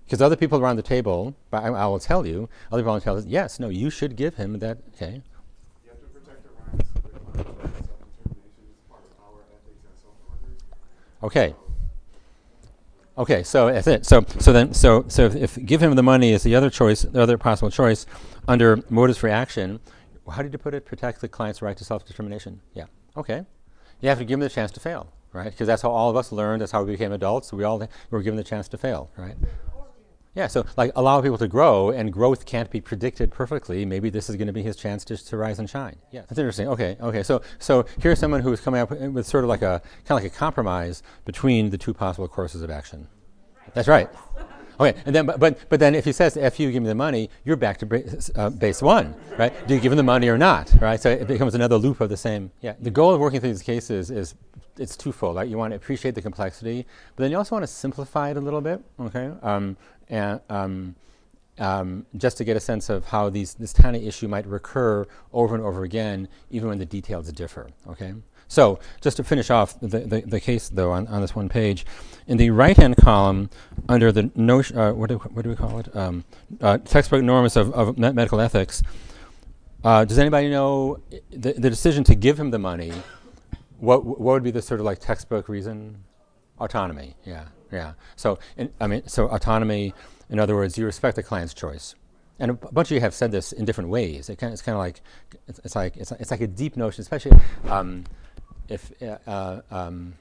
Because 0.06 0.22
other 0.22 0.38
people 0.38 0.60
around 0.60 0.78
the 0.78 0.84
table, 0.84 1.36
I, 1.52 1.68
I 1.68 1.86
will 1.86 2.00
tell 2.00 2.26
you, 2.26 2.48
other 2.72 2.82
people 2.82 2.94
will 2.94 3.02
tell 3.02 3.18
us, 3.18 3.26
yes, 3.26 3.60
no, 3.60 3.68
you 3.68 3.90
should 3.90 4.16
give 4.16 4.36
him 4.36 4.60
that. 4.60 4.78
Okay. 4.96 5.22
You 5.84 5.90
have 5.90 6.00
to 6.00 6.08
protect 6.08 6.44
the 6.44 6.50
rights 6.50 6.90
of 6.96 7.04
the 7.04 7.20
client 7.20 7.76
self-determination 7.86 8.72
is 8.72 8.80
part 8.90 9.04
of 9.04 9.20
our 9.20 9.42
ethics 9.52 9.84
as 9.84 10.00
social 10.00 10.16
workers. 10.30 10.64
Okay. 11.24 11.56
Okay, 13.18 13.42
so 13.42 13.72
that's 13.72 13.88
it. 13.88 14.06
So, 14.06 14.24
so 14.38 14.54
then, 14.54 14.74
so, 14.74 15.06
so 15.08 15.26
if, 15.26 15.36
if 15.36 15.66
give 15.66 15.82
him 15.82 15.96
the 15.96 16.04
money 16.04 16.32
is 16.34 16.44
the 16.44 16.56
other 16.56 16.70
choice, 16.70 17.02
the 17.02 17.22
other 17.22 17.38
possible 17.38 17.72
choice 17.72 18.06
under 18.48 18.84
motives 18.90 19.18
for 19.18 19.28
action, 19.28 19.80
how 20.32 20.44
did 20.44 20.54
you 20.54 20.60
put 20.60 20.76
it? 20.76 20.86
Protect 20.86 21.22
the 21.22 21.28
client's 21.28 21.62
right 21.62 21.76
to 21.78 21.84
self-determination. 21.84 22.62
Yeah. 22.76 22.86
Okay. 23.16 23.44
You 24.02 24.10
have 24.10 24.20
to 24.20 24.26
give 24.26 24.40
them 24.40 24.42
the 24.42 24.54
chance 24.54 24.70
to 24.72 24.80
fail, 24.80 25.12
right? 25.34 25.50
Because 25.50 25.66
that's 25.66 25.82
how 25.82 25.90
all 25.90 26.12
of 26.12 26.16
us 26.16 26.32
learned. 26.32 26.62
That's 26.62 26.72
how 26.72 26.84
we 26.84 26.92
became 26.92 27.12
adults. 27.12 27.52
We 27.52 27.64
all 27.64 27.80
we 27.80 27.88
were 28.12 28.22
given 28.22 28.38
the 28.38 28.44
chance 28.44 28.68
to 28.68 28.78
fail, 28.78 29.10
right? 29.18 29.36
Yeah. 30.38 30.48
So, 30.48 30.66
like, 30.78 30.92
allow 30.96 31.22
people 31.22 31.38
to 31.40 31.48
grow, 31.48 31.90
and 31.90 32.14
growth 32.14 32.46
can't 32.46 32.70
be 32.70 32.80
predicted 32.80 33.32
perfectly. 33.32 33.86
Maybe 33.86 34.10
this 34.10 34.30
is 34.30 34.36
going 34.36 34.48
to 34.48 34.54
be 34.54 34.64
his 34.64 34.76
chance 34.76 35.04
to, 35.06 35.18
to 35.18 35.38
rise 35.38 35.60
and 35.60 35.70
shine. 35.70 35.96
Yeah. 36.12 36.22
That's 36.22 36.38
interesting. 36.38 36.68
Okay. 36.70 36.96
Okay. 37.02 37.24
So, 37.24 37.42
so 37.60 37.86
here's 38.00 38.20
someone 38.20 38.42
who's 38.42 38.62
coming 38.62 38.80
up 38.82 38.92
with 38.92 39.26
sort 39.26 39.44
of 39.44 39.50
like 39.50 39.64
a 39.64 39.82
kind 40.06 40.18
of 40.18 40.24
like 40.24 40.32
a 40.32 40.36
compromise 40.36 41.04
between 41.26 41.72
the 41.72 41.78
two 41.78 41.94
possible 41.94 42.28
courses 42.28 42.62
of 42.62 42.70
action. 42.70 43.08
That's 43.74 43.88
right. 43.88 44.10
Okay, 44.80 44.94
and 45.08 45.16
then 45.16 45.26
but, 45.26 45.40
but 45.40 45.70
but 45.70 45.80
then 45.80 45.96
if 45.96 46.06
he 46.06 46.12
says 46.12 46.38
F 46.38 46.60
you, 46.60 46.72
give 46.72 46.84
me 46.84 46.88
the 46.88 46.96
money, 46.96 47.32
you're 47.44 47.56
back 47.56 47.80
to 47.80 47.88
base, 47.88 48.30
uh, 48.36 48.52
base 48.52 48.80
one, 48.80 49.16
right? 49.36 49.52
Do 49.68 49.74
you 49.74 49.80
give 49.80 49.92
him 49.92 49.98
the 49.98 50.04
money 50.04 50.28
or 50.28 50.38
not, 50.38 50.72
right? 50.80 51.02
So 51.02 51.10
it 51.10 51.28
becomes 51.28 51.56
another 51.56 51.78
loop 51.78 52.00
of 52.00 52.10
the 52.10 52.18
same. 52.18 52.52
Yeah. 52.62 52.76
The 52.80 52.92
goal 52.92 53.12
of 53.14 53.20
working 53.20 53.40
through 53.40 53.54
these 53.54 53.64
cases 53.64 54.12
is 54.12 54.36
it's 54.78 54.96
twofold. 54.96 55.36
Right? 55.36 55.48
You 55.48 55.58
want 55.58 55.72
to 55.72 55.76
appreciate 55.76 56.14
the 56.14 56.22
complexity, 56.22 56.86
but 57.16 57.24
then 57.24 57.32
you 57.32 57.38
also 57.38 57.56
want 57.56 57.64
to 57.64 57.68
simplify 57.68 58.30
it 58.30 58.38
a 58.38 58.40
little 58.40 58.62
bit. 58.62 58.80
Okay. 59.00 59.32
Um, 59.42 59.78
and 60.10 60.40
um, 60.50 60.96
um, 61.60 62.06
just 62.16 62.38
to 62.38 62.44
get 62.44 62.56
a 62.56 62.60
sense 62.60 62.90
of 62.90 63.06
how 63.06 63.30
these 63.30 63.56
this 63.56 63.74
tiny 63.74 64.08
issue 64.08 64.28
might 64.28 64.46
recur 64.46 65.06
over 65.34 65.56
and 65.56 65.64
over 65.64 65.84
again, 65.84 66.28
even 66.52 66.70
when 66.70 66.78
the 66.78 66.86
details 66.86 67.32
differ. 67.32 67.70
Okay. 67.88 68.14
So, 68.48 68.80
just 69.02 69.18
to 69.18 69.24
finish 69.24 69.50
off 69.50 69.78
the, 69.80 70.00
the, 70.00 70.22
the 70.22 70.40
case, 70.40 70.70
though, 70.70 70.92
on, 70.92 71.08
on 71.08 71.22
this 71.22 71.36
one 71.36 71.50
page, 71.50 71.86
in 72.28 72.38
the 72.38 72.50
right 72.52 72.78
hand 72.78 72.96
column, 72.96 73.50
under 73.90 74.12
the 74.12 74.32
notion, 74.36 74.78
uh, 74.78 74.94
what, 74.94 75.10
do, 75.10 75.18
what 75.18 75.44
do 75.44 75.50
we 75.50 75.56
call 75.56 75.80
it? 75.80 75.94
Um, 75.94 76.24
uh, 76.62 76.78
textbook 76.78 77.24
norms 77.24 77.58
of, 77.58 77.74
of 77.74 77.98
medical 77.98 78.40
ethics. 78.40 78.84
Uh, 79.84 80.06
does 80.06 80.18
anybody 80.18 80.50
know 80.50 81.00
the, 81.30 81.54
the 81.54 81.70
decision 81.70 82.04
to 82.06 82.16
give 82.16 82.40
him 82.40 82.52
the 82.52 82.60
money? 82.60 82.94
What, 83.80 84.06
what 84.06 84.20
would 84.20 84.44
be 84.44 84.52
the 84.52 84.62
sort 84.62 84.80
of 84.80 84.86
like 84.86 85.00
textbook 85.00 85.50
reason? 85.50 86.04
Autonomy, 86.60 87.16
yeah, 87.26 87.46
yeah. 87.72 87.94
So, 88.16 88.40
in, 88.58 88.72
I 88.80 88.88
mean, 88.88 89.08
so 89.08 89.28
autonomy, 89.28 89.94
in 90.30 90.40
other 90.40 90.56
words, 90.56 90.78
you 90.78 90.86
respect 90.86 91.16
the 91.16 91.24
client's 91.24 91.54
choice 91.54 91.96
and 92.40 92.52
a 92.52 92.54
bunch 92.54 92.90
of 92.90 92.96
you 92.96 93.02
have 93.02 93.14
said 93.14 93.32
this 93.32 93.52
in 93.52 93.66
different 93.66 93.90
ways. 93.90 94.30
It 94.30 94.38
kind 94.38 94.50
of, 94.50 94.54
it's 94.54 94.62
kind 94.62 94.76
of 94.76 94.80
like 94.80 95.02
it's, 95.48 95.60
it's, 95.64 95.76
like 95.76 95.98
it's, 95.98 96.12
it's 96.14 96.32
like 96.32 96.42
a 96.42 96.48
deep 96.48 96.78
notion, 96.78 97.02
especially 97.02 97.38
um, 97.68 98.04
if 98.70 98.92
uh, 99.02 99.18
uh, 99.28 99.62
um, 99.72 100.14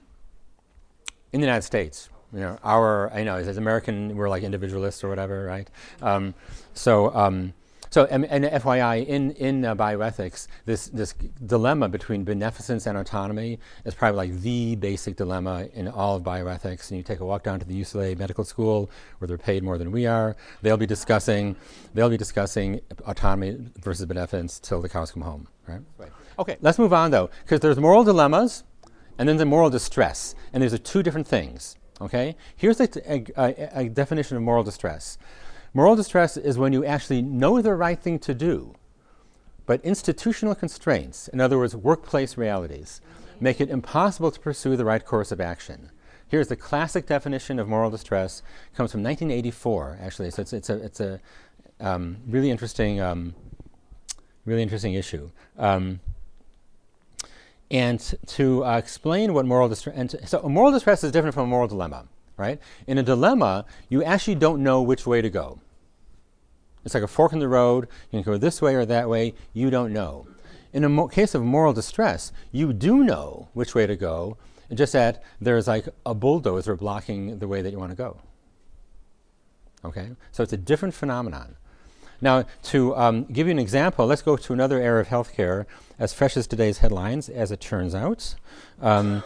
in 1.32 1.40
the 1.40 1.46
United 1.46 1.62
States, 1.62 2.08
you 2.32 2.40
know, 2.40 2.58
our, 2.64 3.12
I 3.12 3.22
know, 3.22 3.36
as 3.36 3.56
American, 3.56 4.16
we're 4.16 4.28
like 4.28 4.42
individualists 4.42 5.04
or 5.04 5.08
whatever, 5.08 5.44
right? 5.44 5.68
Um, 6.02 6.34
so, 6.74 7.14
um, 7.14 7.52
so, 7.96 8.04
and, 8.10 8.26
and, 8.26 8.44
FYI, 8.44 9.06
in, 9.06 9.30
in 9.30 9.64
uh, 9.64 9.74
bioethics, 9.74 10.48
this, 10.66 10.88
this 10.88 11.14
dilemma 11.46 11.88
between 11.88 12.24
beneficence 12.24 12.84
and 12.86 12.98
autonomy 12.98 13.58
is 13.86 13.94
probably 13.94 14.18
like 14.18 14.40
the 14.42 14.76
basic 14.76 15.16
dilemma 15.16 15.68
in 15.72 15.88
all 15.88 16.16
of 16.16 16.22
bioethics. 16.22 16.90
And 16.90 16.98
you 16.98 17.02
take 17.02 17.20
a 17.20 17.24
walk 17.24 17.42
down 17.42 17.58
to 17.58 17.64
the 17.64 17.80
UCLA 17.80 18.18
Medical 18.18 18.44
School, 18.44 18.90
where 19.16 19.26
they're 19.26 19.38
paid 19.38 19.62
more 19.62 19.78
than 19.78 19.92
we 19.92 20.04
are. 20.04 20.36
They'll 20.60 20.76
be 20.76 20.84
discussing, 20.84 21.56
they'll 21.94 22.10
be 22.10 22.18
discussing 22.18 22.82
autonomy 23.06 23.70
versus 23.78 24.04
beneficence 24.04 24.58
till 24.58 24.82
the 24.82 24.90
cows 24.90 25.10
come 25.10 25.22
home, 25.22 25.48
right? 25.66 25.80
right. 25.96 26.12
Okay, 26.38 26.58
let's 26.60 26.78
move 26.78 26.92
on 26.92 27.10
though, 27.12 27.30
because 27.44 27.60
there's 27.60 27.78
moral 27.78 28.04
dilemmas 28.04 28.62
and 29.16 29.26
then 29.26 29.38
the 29.38 29.46
moral 29.46 29.70
distress. 29.70 30.34
And 30.52 30.62
these 30.62 30.74
are 30.74 30.78
two 30.92 31.02
different 31.02 31.26
things. 31.26 31.78
Okay? 31.98 32.36
Here's 32.56 32.78
a, 32.78 32.88
a, 33.10 33.24
a, 33.38 33.84
a 33.84 33.88
definition 33.88 34.36
of 34.36 34.42
moral 34.42 34.64
distress. 34.64 35.16
Moral 35.76 35.94
distress 35.94 36.38
is 36.38 36.56
when 36.56 36.72
you 36.72 36.86
actually 36.86 37.20
know 37.20 37.60
the 37.60 37.74
right 37.74 38.00
thing 38.00 38.18
to 38.20 38.32
do, 38.32 38.74
but 39.66 39.84
institutional 39.84 40.54
constraints, 40.54 41.28
in 41.28 41.38
other 41.38 41.58
words, 41.58 41.76
workplace 41.76 42.38
realities, 42.38 43.02
make 43.40 43.60
it 43.60 43.68
impossible 43.68 44.30
to 44.30 44.40
pursue 44.40 44.74
the 44.74 44.86
right 44.86 45.04
course 45.04 45.30
of 45.32 45.38
action. 45.38 45.90
Here's 46.28 46.48
the 46.48 46.56
classic 46.56 47.06
definition 47.06 47.58
of 47.58 47.68
moral 47.68 47.90
distress. 47.90 48.40
It 48.72 48.74
comes 48.74 48.90
from 48.90 49.02
1984, 49.02 49.98
actually. 50.00 50.30
So 50.30 50.40
it's, 50.40 50.54
it's 50.54 50.70
a, 50.70 50.82
it's 50.82 51.00
a 51.00 51.20
um, 51.78 52.16
really 52.26 52.50
interesting, 52.50 53.02
um, 53.02 53.34
really 54.46 54.62
interesting 54.62 54.94
issue. 54.94 55.30
Um, 55.58 56.00
and 57.70 58.00
to 58.28 58.64
uh, 58.64 58.78
explain 58.78 59.34
what 59.34 59.44
moral 59.44 59.68
distress, 59.68 60.14
so 60.24 60.40
moral 60.48 60.72
distress 60.72 61.04
is 61.04 61.12
different 61.12 61.34
from 61.34 61.44
a 61.44 61.48
moral 61.48 61.68
dilemma, 61.68 62.06
right? 62.38 62.58
In 62.86 62.96
a 62.96 63.02
dilemma, 63.02 63.66
you 63.90 64.02
actually 64.02 64.36
don't 64.36 64.62
know 64.62 64.80
which 64.80 65.06
way 65.06 65.20
to 65.20 65.28
go. 65.28 65.60
It's 66.86 66.94
like 66.94 67.02
a 67.02 67.08
fork 67.08 67.32
in 67.32 67.40
the 67.40 67.48
road. 67.48 67.88
You 68.12 68.22
can 68.22 68.32
go 68.32 68.38
this 68.38 68.62
way 68.62 68.76
or 68.76 68.86
that 68.86 69.08
way. 69.08 69.34
You 69.52 69.70
don't 69.70 69.92
know. 69.92 70.28
In 70.72 70.84
a 70.84 70.88
mo- 70.88 71.08
case 71.08 71.34
of 71.34 71.42
moral 71.42 71.72
distress, 71.72 72.32
you 72.52 72.72
do 72.72 73.02
know 73.02 73.48
which 73.54 73.74
way 73.74 73.88
to 73.88 73.96
go, 73.96 74.36
just 74.72 74.92
that 74.92 75.20
there's 75.40 75.66
like 75.66 75.88
a 76.06 76.14
bulldozer 76.14 76.76
blocking 76.76 77.40
the 77.40 77.48
way 77.48 77.60
that 77.60 77.72
you 77.72 77.78
want 77.78 77.90
to 77.90 77.96
go. 77.96 78.20
Okay? 79.84 80.10
So 80.30 80.44
it's 80.44 80.52
a 80.52 80.56
different 80.56 80.94
phenomenon. 80.94 81.56
Now, 82.20 82.44
to 82.64 82.96
um, 82.96 83.24
give 83.24 83.48
you 83.48 83.50
an 83.50 83.58
example, 83.58 84.06
let's 84.06 84.22
go 84.22 84.36
to 84.36 84.52
another 84.52 84.80
area 84.80 85.00
of 85.00 85.08
healthcare, 85.08 85.66
as 85.98 86.12
fresh 86.12 86.36
as 86.36 86.46
today's 86.46 86.78
headlines, 86.78 87.28
as 87.28 87.50
it 87.50 87.60
turns 87.60 87.96
out 87.96 88.36
um, 88.80 89.24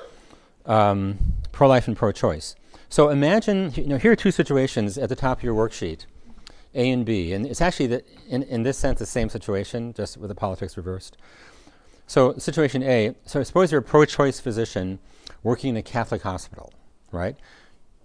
um, 0.65 1.19
pro 1.53 1.69
life 1.69 1.87
and 1.87 1.97
pro 1.97 2.11
choice. 2.11 2.57
So 2.89 3.11
imagine, 3.11 3.73
you 3.77 3.87
know, 3.87 3.99
here 3.99 4.13
are 4.13 4.17
two 4.17 4.31
situations 4.31 4.97
at 4.97 5.11
the 5.11 5.15
top 5.15 5.39
of 5.39 5.45
your 5.45 5.55
worksheet 5.55 6.07
A 6.75 6.91
and 6.91 7.05
B. 7.05 7.33
And 7.33 7.47
it's 7.47 7.61
actually, 7.61 7.89
the, 7.89 8.05
in, 8.29 8.43
in 8.45 8.63
this 8.63 8.79
sense, 8.79 8.99
the 8.99 9.07
same 9.07 9.29
situation, 9.29 9.93
just 9.93 10.17
with 10.17 10.29
the 10.29 10.35
politics 10.35 10.77
reversed. 10.77 11.17
So, 12.07 12.37
situation 12.39 12.83
A 12.83 13.15
so 13.25 13.43
suppose 13.43 13.71
you're 13.71 13.81
a 13.81 13.85
pro 13.85 14.05
choice 14.05 14.41
physician 14.41 14.99
working 15.43 15.71
in 15.71 15.77
a 15.77 15.83
Catholic 15.83 16.23
hospital, 16.23 16.73
right? 17.13 17.37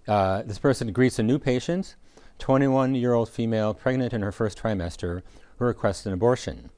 Uh, 0.06 0.42
this 0.42 0.58
person 0.58 0.92
greets 0.92 1.18
a 1.18 1.22
new 1.22 1.38
patient 1.38 1.96
21 2.38 2.94
year 2.94 3.14
old 3.14 3.28
female 3.28 3.74
pregnant 3.74 4.12
in 4.12 4.22
her 4.22 4.32
first 4.32 4.58
trimester 4.58 5.22
who 5.58 5.64
requests 5.64 6.06
an 6.06 6.12
abortion. 6.12 6.70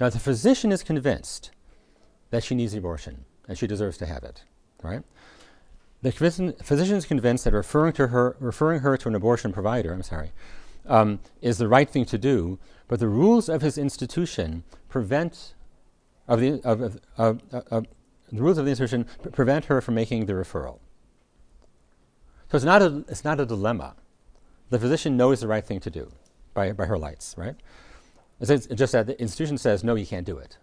Now, 0.00 0.08
the 0.08 0.18
physician 0.18 0.72
is 0.72 0.82
convinced 0.82 1.50
that 2.30 2.42
she 2.42 2.54
needs 2.54 2.72
an 2.72 2.80
abortion 2.80 3.24
and 3.46 3.56
she 3.56 3.66
deserves 3.66 3.98
to 3.98 4.06
have 4.06 4.24
it, 4.24 4.44
right? 4.82 5.02
The 6.02 6.10
physician 6.10 6.96
is 6.96 7.06
convinced 7.06 7.44
that 7.44 7.52
referring, 7.52 7.92
to 7.92 8.08
her, 8.08 8.36
referring 8.40 8.80
her 8.80 8.96
to 8.96 9.08
an 9.08 9.14
abortion 9.14 9.52
provider, 9.52 9.92
I'm 9.92 10.02
sorry, 10.02 10.32
um, 10.86 11.20
is 11.40 11.58
the 11.58 11.68
right 11.68 11.88
thing 11.88 12.04
to 12.06 12.18
do, 12.18 12.58
but 12.88 13.00
the 13.00 13.08
rules 13.08 13.48
of 13.48 13.62
his 13.62 13.78
institution 13.78 14.64
prevent 14.88 15.54
of 16.28 16.40
the, 16.40 16.60
of, 16.62 17.00
of, 17.18 17.40
of, 17.70 17.86
the 18.30 18.42
rules 18.42 18.58
of 18.58 18.64
the 18.64 18.70
institution 18.70 19.06
prevent 19.32 19.66
her 19.66 19.80
from 19.80 19.94
making 19.94 20.26
the 20.26 20.32
referral. 20.32 20.78
So 22.50 22.56
it's 22.56 22.64
not 22.64 22.82
a, 22.82 23.04
it's 23.08 23.24
not 23.24 23.40
a 23.40 23.46
dilemma 23.46 23.94
the 24.72 24.78
physician 24.78 25.18
knows 25.18 25.40
the 25.40 25.46
right 25.46 25.64
thing 25.64 25.80
to 25.80 25.90
do 25.90 26.10
by, 26.54 26.72
by 26.72 26.86
her 26.86 26.96
lights, 26.96 27.34
right? 27.36 27.54
It's 28.40 28.66
just 28.68 28.92
that 28.94 29.06
the 29.06 29.20
institution 29.20 29.58
says, 29.58 29.84
no, 29.84 29.94
you 29.94 30.06
can't 30.06 30.26
do 30.26 30.38
it. 30.38 30.56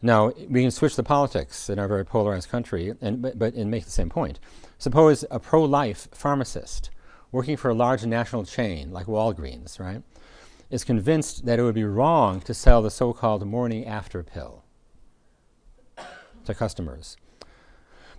Now, 0.00 0.32
we 0.48 0.62
can 0.62 0.70
switch 0.70 0.96
the 0.96 1.02
politics 1.02 1.68
in 1.68 1.78
our 1.78 1.86
very 1.86 2.06
polarized 2.06 2.48
country, 2.48 2.94
and, 3.02 3.20
but, 3.20 3.38
but 3.38 3.52
and 3.52 3.70
make 3.70 3.84
the 3.84 3.90
same 3.90 4.08
point. 4.08 4.40
Suppose 4.78 5.26
a 5.30 5.38
pro 5.38 5.62
life 5.62 6.08
pharmacist 6.12 6.88
working 7.34 7.56
for 7.56 7.68
a 7.68 7.74
large 7.74 8.06
national 8.06 8.44
chain 8.44 8.92
like 8.92 9.06
Walgreens, 9.06 9.80
right, 9.80 10.02
is 10.70 10.84
convinced 10.84 11.44
that 11.46 11.58
it 11.58 11.64
would 11.64 11.74
be 11.74 11.82
wrong 11.82 12.40
to 12.40 12.54
sell 12.54 12.80
the 12.80 12.92
so 12.92 13.12
called 13.12 13.44
morning 13.44 13.84
after 13.84 14.22
pill 14.22 14.62
to 16.44 16.54
customers. 16.54 17.16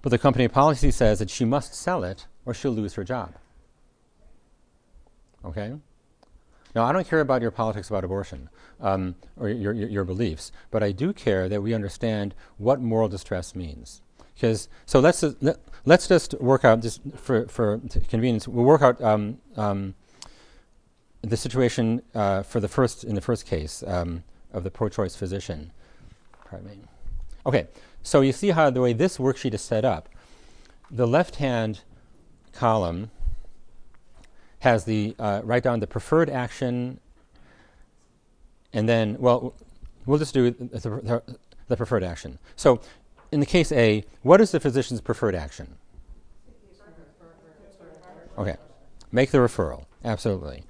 But 0.01 0.09
the 0.09 0.17
company 0.17 0.49
policy 0.49 0.91
says 0.91 1.19
that 1.19 1.29
she 1.29 1.45
must 1.45 1.73
sell 1.73 2.03
it 2.03 2.27
or 2.45 2.53
she'll 2.53 2.73
lose 2.73 2.95
her 2.95 3.05
job. 3.05 3.35
Okay? 5.45 5.75
Now, 6.75 6.83
I 6.83 6.91
don't 6.91 7.07
care 7.07 7.21
about 7.21 7.41
your 7.41 7.51
politics 7.51 7.89
about 7.89 8.03
abortion 8.03 8.49
um, 8.81 9.15
or 9.37 9.47
your, 9.47 9.71
your, 9.71 9.87
your, 9.87 10.03
beliefs, 10.03 10.51
but 10.71 10.83
I 10.83 10.91
do 10.91 11.13
care 11.13 11.47
that 11.47 11.63
we 11.63 11.73
understand 11.73 12.35
what 12.57 12.81
moral 12.81 13.07
distress 13.07 13.55
means. 13.55 14.01
Because 14.35 14.67
so 14.85 14.99
let's 14.99 15.21
just, 15.21 15.37
let, 15.41 15.57
us 15.87 16.07
just 16.07 16.33
work 16.41 16.65
out 16.65 16.81
just 16.81 17.01
for 17.15 17.47
for 17.47 17.81
convenience. 18.09 18.47
We'll 18.47 18.65
work 18.65 18.81
out 18.81 19.01
um, 19.01 19.39
um, 19.55 19.95
the 21.21 21.37
situation 21.37 22.01
uh, 22.13 22.43
for 22.43 22.59
the 22.59 22.67
first 22.67 23.03
in 23.03 23.15
the 23.15 23.21
first 23.21 23.45
case 23.45 23.83
um, 23.87 24.23
of 24.53 24.63
the 24.63 24.71
pro-choice 24.71 25.15
physician. 25.15 25.71
Pardon. 26.49 26.87
Okay, 27.45 27.67
so 28.03 28.21
you 28.21 28.31
see 28.31 28.49
how 28.49 28.69
the 28.69 28.81
way 28.81 28.93
this 28.93 29.17
worksheet 29.17 29.53
is 29.53 29.61
set 29.61 29.85
up. 29.85 30.09
The 30.91 31.07
left-hand 31.07 31.81
column 32.51 33.11
has 34.59 34.85
the 34.85 35.15
uh, 35.19 35.41
write 35.43 35.63
down 35.63 35.79
the 35.79 35.87
preferred 35.87 36.29
action, 36.29 36.99
and 38.73 38.89
then 38.89 39.15
well, 39.19 39.53
we'll 40.05 40.19
just 40.19 40.33
do 40.33 40.51
the, 40.51 40.79
the, 40.79 41.37
the 41.67 41.77
preferred 41.77 42.03
action. 42.03 42.37
So, 42.55 42.81
in 43.35 43.41
the 43.41 43.45
case 43.45 43.69
A, 43.73 44.05
what 44.21 44.39
is 44.39 44.51
the 44.51 44.61
physician's 44.61 45.01
preferred 45.01 45.35
action? 45.35 45.75
Okay, 48.37 48.55
make 49.11 49.31
the 49.31 49.39
referral. 49.39 49.83
Absolutely. 50.05 50.63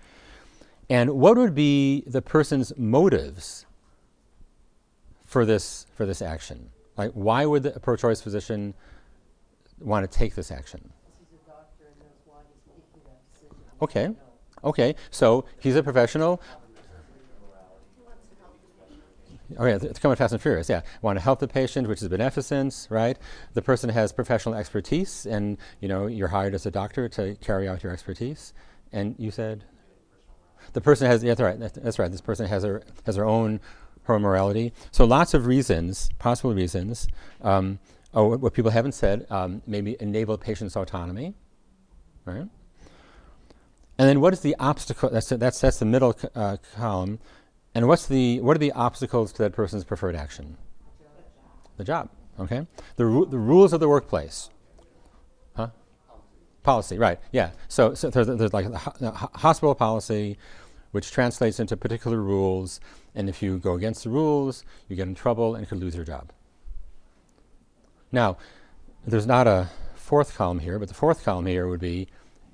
And 0.89 1.11
what 1.11 1.37
would 1.37 1.53
be 1.53 2.03
the 2.07 2.23
person's 2.23 2.75
motives 2.75 3.67
for 5.25 5.45
this 5.45 5.85
for 5.93 6.07
this 6.07 6.23
action? 6.23 6.71
Like, 6.97 7.11
why 7.11 7.45
would 7.45 7.61
the 7.61 7.79
pro-choice 7.79 8.21
physician 8.21 8.73
want 9.79 10.09
to 10.09 10.17
take 10.17 10.33
this 10.33 10.51
action? 10.51 10.91
Okay. 13.79 14.09
Okay. 14.63 14.95
So 15.11 15.45
he's 15.59 15.75
a 15.75 15.83
professional. 15.83 16.41
Oh 19.57 19.65
yeah, 19.65 19.77
it's 19.81 19.99
coming 19.99 20.15
fast 20.15 20.33
and 20.33 20.41
furious. 20.41 20.69
Yeah, 20.69 20.81
want 21.01 21.17
to 21.17 21.23
help 21.23 21.39
the 21.39 21.47
patient, 21.47 21.87
which 21.87 22.01
is 22.01 22.07
beneficence, 22.07 22.87
right? 22.89 23.17
The 23.53 23.61
person 23.61 23.89
has 23.89 24.11
professional 24.11 24.55
expertise, 24.55 25.25
and 25.25 25.57
you 25.79 25.87
know 25.87 26.07
you're 26.07 26.29
hired 26.29 26.55
as 26.55 26.65
a 26.65 26.71
doctor 26.71 27.07
to 27.09 27.35
carry 27.35 27.67
out 27.67 27.83
your 27.83 27.91
expertise. 27.91 28.53
And 28.91 29.15
you 29.19 29.31
said 29.31 29.63
the 30.73 30.81
person 30.81 31.07
has. 31.07 31.23
Yeah, 31.23 31.35
that's 31.35 31.41
right. 31.41 31.59
That's, 31.83 31.99
right. 31.99 32.11
This 32.11 32.21
person 32.21 32.47
has 32.47 32.63
her 32.63 32.83
has 33.05 33.15
her 33.15 33.25
own 33.25 33.59
her 34.03 34.19
morality. 34.19 34.73
So 34.91 35.05
lots 35.05 35.33
of 35.33 35.45
reasons, 35.45 36.09
possible 36.19 36.53
reasons. 36.53 37.07
Um, 37.41 37.79
oh, 38.13 38.27
what, 38.27 38.39
what 38.39 38.53
people 38.53 38.71
haven't 38.71 38.93
said, 38.93 39.25
um, 39.29 39.61
maybe 39.65 39.97
enable 39.99 40.37
patient's 40.37 40.75
autonomy, 40.75 41.33
right? 42.23 42.47
And 43.97 44.09
then 44.09 44.21
what 44.21 44.33
is 44.33 44.41
the 44.41 44.55
obstacle? 44.59 45.09
That's 45.09 45.29
that's 45.29 45.59
that's 45.59 45.79
the 45.79 45.85
middle 45.85 46.17
uh, 46.35 46.57
column. 46.75 47.19
And 47.75 47.89
what's 47.89 48.07
the 48.07 48.39
what 48.39 48.55
are 48.55 48.59
the 48.59 48.71
obstacles 48.71 49.33
to 49.33 49.43
that 49.43 49.51
person's 49.51 49.83
preferred 49.83 50.15
action? 50.15 50.57
The 51.75 51.83
job. 51.83 52.09
Okay. 52.39 52.65
The 52.95 53.05
ru- 53.05 53.25
the 53.25 53.37
rules 53.37 53.73
of 53.73 53.81
the 53.81 53.89
workplace. 53.89 54.49
Huh? 55.55 55.67
Policy. 56.63 56.97
Right. 56.97 57.19
Yeah. 57.33 57.51
So 57.67 57.93
so 57.93 58.09
there's, 58.09 58.27
there's 58.27 58.53
like 58.53 58.71
the 58.71 58.77
ho- 58.77 59.29
hospital 59.35 59.75
policy, 59.75 60.37
which 60.91 61.11
translates 61.11 61.59
into 61.59 61.75
particular 61.75 62.21
rules, 62.21 62.79
and 63.13 63.27
if 63.27 63.41
you 63.43 63.57
go 63.57 63.73
against 63.73 64.05
the 64.05 64.09
rules, 64.09 64.63
you 64.87 64.95
get 64.95 65.09
in 65.09 65.15
trouble 65.15 65.53
and 65.55 65.67
could 65.67 65.79
lose 65.79 65.95
your 65.95 66.05
job. 66.05 66.31
Now, 68.09 68.37
there's 69.05 69.27
not 69.27 69.47
a 69.47 69.69
fourth 69.95 70.35
column 70.37 70.59
here, 70.59 70.79
but 70.79 70.87
the 70.87 70.93
fourth 70.93 71.25
column 71.25 71.45
here 71.45 71.67
would 71.67 71.81
be 71.81 72.07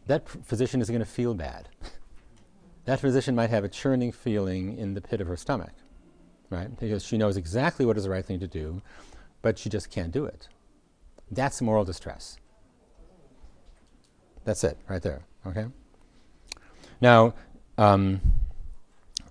that 0.07 0.27
physician 0.27 0.81
is 0.81 0.89
going 0.89 1.01
to 1.01 1.05
feel 1.05 1.35
bad. 1.35 1.69
that 2.85 2.99
physician 2.99 3.35
might 3.35 3.49
have 3.49 3.63
a 3.63 3.69
churning 3.69 4.11
feeling 4.11 4.77
in 4.77 4.93
the 4.93 5.01
pit 5.01 5.21
of 5.21 5.27
her 5.27 5.37
stomach, 5.37 5.73
right? 6.49 6.77
Because 6.79 7.03
she 7.03 7.17
knows 7.17 7.37
exactly 7.37 7.85
what 7.85 7.97
is 7.97 8.03
the 8.03 8.09
right 8.09 8.25
thing 8.25 8.39
to 8.39 8.47
do, 8.47 8.81
but 9.41 9.59
she 9.59 9.69
just 9.69 9.89
can't 9.89 10.11
do 10.11 10.25
it. 10.25 10.47
That's 11.29 11.61
moral 11.61 11.85
distress. 11.85 12.37
That's 14.43 14.63
it, 14.63 14.77
right 14.89 15.01
there, 15.01 15.21
okay? 15.45 15.67
Now, 16.99 17.33
um, 17.77 18.21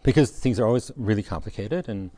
because 0.02 0.30
things 0.30 0.58
are 0.60 0.66
always 0.66 0.90
really 0.96 1.22
complicated, 1.22 1.88
and 1.88 2.10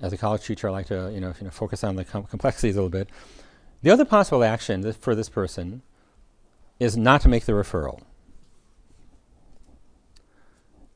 as 0.00 0.12
a 0.12 0.16
college 0.16 0.44
teacher, 0.44 0.68
I 0.68 0.72
like 0.72 0.86
to 0.86 1.10
you 1.12 1.20
know, 1.20 1.34
you 1.38 1.44
know 1.44 1.50
focus 1.50 1.84
on 1.84 1.96
the 1.96 2.04
com- 2.04 2.24
complexities 2.24 2.76
a 2.76 2.78
little 2.78 2.90
bit. 2.90 3.08
The 3.82 3.90
other 3.90 4.04
possible 4.04 4.42
action 4.44 4.90
for 4.92 5.14
this 5.14 5.28
person 5.28 5.82
is 6.78 6.96
not 6.96 7.20
to 7.22 7.28
make 7.28 7.44
the 7.44 7.52
referral. 7.52 8.00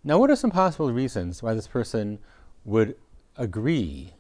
Now, 0.02 0.18
what 0.18 0.30
are 0.30 0.36
some 0.36 0.50
possible 0.50 0.92
reasons 0.92 1.42
why 1.42 1.54
this 1.54 1.66
person 1.66 2.18
would 2.64 2.96
agree, 3.36 4.14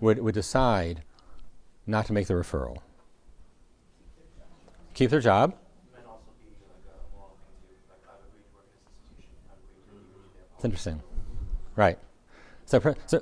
would, 0.00 0.18
would 0.20 0.34
decide 0.34 1.02
not 1.86 2.06
to 2.06 2.12
make 2.12 2.28
the 2.28 2.34
referral? 2.34 2.78
Keep 4.94 5.10
their 5.10 5.20
job. 5.20 5.54
It's 10.54 10.64
interesting, 10.64 11.02
right? 11.76 11.98
So, 12.64 12.94
so 13.06 13.20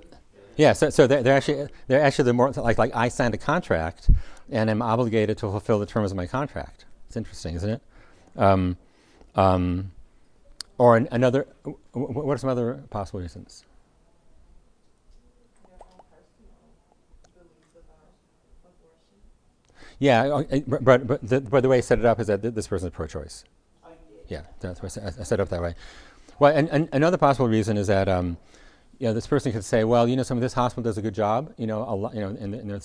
yeah, 0.57 0.75
so, 0.75 0.91
so 0.91 1.07
they're, 1.07 1.23
they're 1.23 1.35
actually 1.35 1.67
they're 1.89 2.03
actually 2.03 2.27
the 2.27 2.35
more 2.35 2.51
like 2.53 2.79
like 2.79 2.95
I 2.95 3.09
signed 3.09 3.35
a 3.35 3.39
contract 3.39 4.11
and 4.51 4.71
am 4.71 4.83
obligated 4.83 5.39
to 5.39 5.51
fulfill 5.51 5.79
the 5.79 5.87
terms 5.87 6.11
of 6.11 6.17
my 6.17 6.27
contract. 6.27 6.85
It's 7.09 7.17
interesting, 7.17 7.57
isn't 7.57 7.71
it? 7.71 7.83
Um, 8.37 8.77
um, 9.35 9.91
or 10.79 10.97
an, 10.97 11.09
another, 11.11 11.47
what 11.93 12.35
are 12.35 12.39
some 12.39 12.51
other 12.51 12.83
possible 12.91 13.21
reasons? 13.21 13.65
Yeah, 19.99 20.43
but, 20.67 21.07
but, 21.07 21.29
the, 21.29 21.41
but 21.41 21.61
the 21.61 21.69
way 21.69 21.79
I 21.79 21.81
set 21.81 22.01
it 22.01 22.05
up 22.05 22.19
is 22.19 22.27
that 22.27 22.43
this 22.43 22.67
person 22.67 22.89
is 22.89 22.95
pro-choice. 22.95 23.45
Yeah, 24.27 24.43
that's 24.59 24.83
why 24.83 24.89
I 25.07 25.11
set 25.11 25.39
it 25.39 25.41
up 25.41 25.49
that 25.51 25.63
way. 25.63 25.75
Well, 26.41 26.57
and, 26.57 26.69
and 26.71 26.89
another 26.93 27.19
possible 27.19 27.47
reason 27.47 27.77
is 27.77 27.87
that 27.87 28.09
um, 28.09 28.37
you 29.03 29.09
know, 29.09 29.15
this 29.15 29.27
person 29.27 29.51
could 29.51 29.65
say, 29.65 29.83
well, 29.83 30.07
you 30.07 30.15
know, 30.15 30.23
some 30.23 30.39
of 30.39 30.43
this 30.43 30.53
hospital 30.53 30.85
does 30.85 30.97
a 30.97 31.03
good 31.03 31.13
job. 31.13 31.53
You 31.57 31.67
know, 31.67 31.83
a 31.83 31.91
lot, 31.93 32.15
you 32.15 32.21
know, 32.21 32.29
in 32.29 32.53
the, 32.53 32.61
in 32.61 32.69
the 32.69 32.79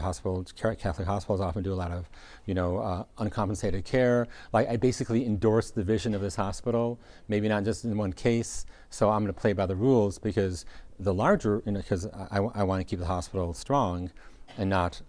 hospitals, 0.00 0.52
Catholic 0.52 1.08
hospitals 1.08 1.40
often 1.40 1.64
do 1.64 1.72
a 1.72 1.74
lot 1.74 1.90
of, 1.90 2.08
you 2.44 2.54
know, 2.54 2.78
uh, 2.78 3.02
uncompensated 3.18 3.84
care. 3.84 4.28
Like, 4.52 4.68
I 4.68 4.76
basically 4.76 5.26
endorse 5.26 5.72
the 5.72 5.82
vision 5.82 6.14
of 6.14 6.20
this 6.20 6.36
hospital, 6.36 7.00
maybe 7.26 7.48
not 7.48 7.64
just 7.64 7.84
in 7.84 7.98
one 7.98 8.12
case. 8.12 8.64
So 8.90 9.10
I'm 9.10 9.24
going 9.24 9.34
to 9.34 9.40
play 9.40 9.54
by 9.54 9.66
the 9.66 9.74
rules 9.74 10.20
because 10.20 10.66
the 11.00 11.12
larger, 11.12 11.64
you 11.66 11.72
know, 11.72 11.80
because 11.80 12.06
I, 12.06 12.38
I, 12.38 12.48
I 12.60 12.62
want 12.62 12.80
to 12.80 12.84
keep 12.84 13.00
the 13.00 13.06
hospital 13.06 13.52
strong 13.52 14.12
and 14.56 14.70
not 14.70 15.02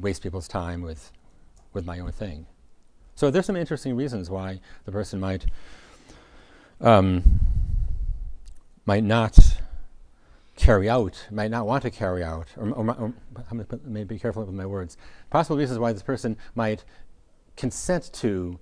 waste 0.00 0.20
people's 0.20 0.48
time 0.48 0.82
with, 0.82 1.12
with 1.74 1.86
my 1.86 2.00
own 2.00 2.10
thing. 2.10 2.46
So 3.14 3.30
there's 3.30 3.46
some 3.46 3.54
interesting 3.54 3.94
reasons 3.94 4.30
why 4.30 4.58
the 4.84 4.90
person 4.90 5.20
might, 5.20 5.46
um, 6.80 7.38
might 8.84 9.04
not 9.04 9.38
carry 10.56 10.88
out, 10.88 11.26
might 11.30 11.50
not 11.50 11.66
want 11.66 11.82
to 11.82 11.90
carry 11.90 12.24
out, 12.24 12.48
or, 12.56 12.70
or, 12.70 12.90
or 12.90 13.14
I'm 13.50 13.58
going 13.58 13.68
to 13.68 14.04
be 14.06 14.18
careful 14.18 14.44
with 14.44 14.54
my 14.54 14.66
words. 14.66 14.96
Possible 15.30 15.56
reasons 15.56 15.78
why 15.78 15.92
this 15.92 16.02
person 16.02 16.36
might 16.54 16.84
consent 17.56 18.10
to 18.14 18.58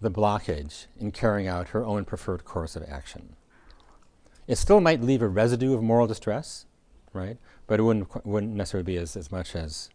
the 0.00 0.10
blockage 0.10 0.86
in 0.98 1.10
carrying 1.12 1.48
out 1.48 1.68
her 1.68 1.84
own 1.84 2.04
preferred 2.04 2.44
course 2.44 2.76
of 2.76 2.84
action. 2.88 3.36
It 4.46 4.56
still 4.56 4.80
might 4.80 5.00
leave 5.00 5.22
a 5.22 5.28
residue 5.28 5.74
of 5.74 5.82
moral 5.82 6.06
distress, 6.06 6.66
right? 7.12 7.38
But 7.66 7.80
it 7.80 7.82
wouldn't, 7.84 8.26
wouldn't 8.26 8.54
necessarily 8.54 8.84
be 8.84 8.96
as, 8.96 9.16
as 9.16 9.30
much 9.30 9.54
as, 9.54 9.90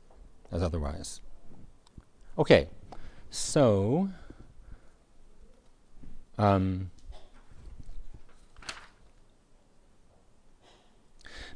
as 0.52 0.62
otherwise. 0.62 1.22
Okay, 2.38 2.70
so 3.30 4.10
um, 6.38 6.92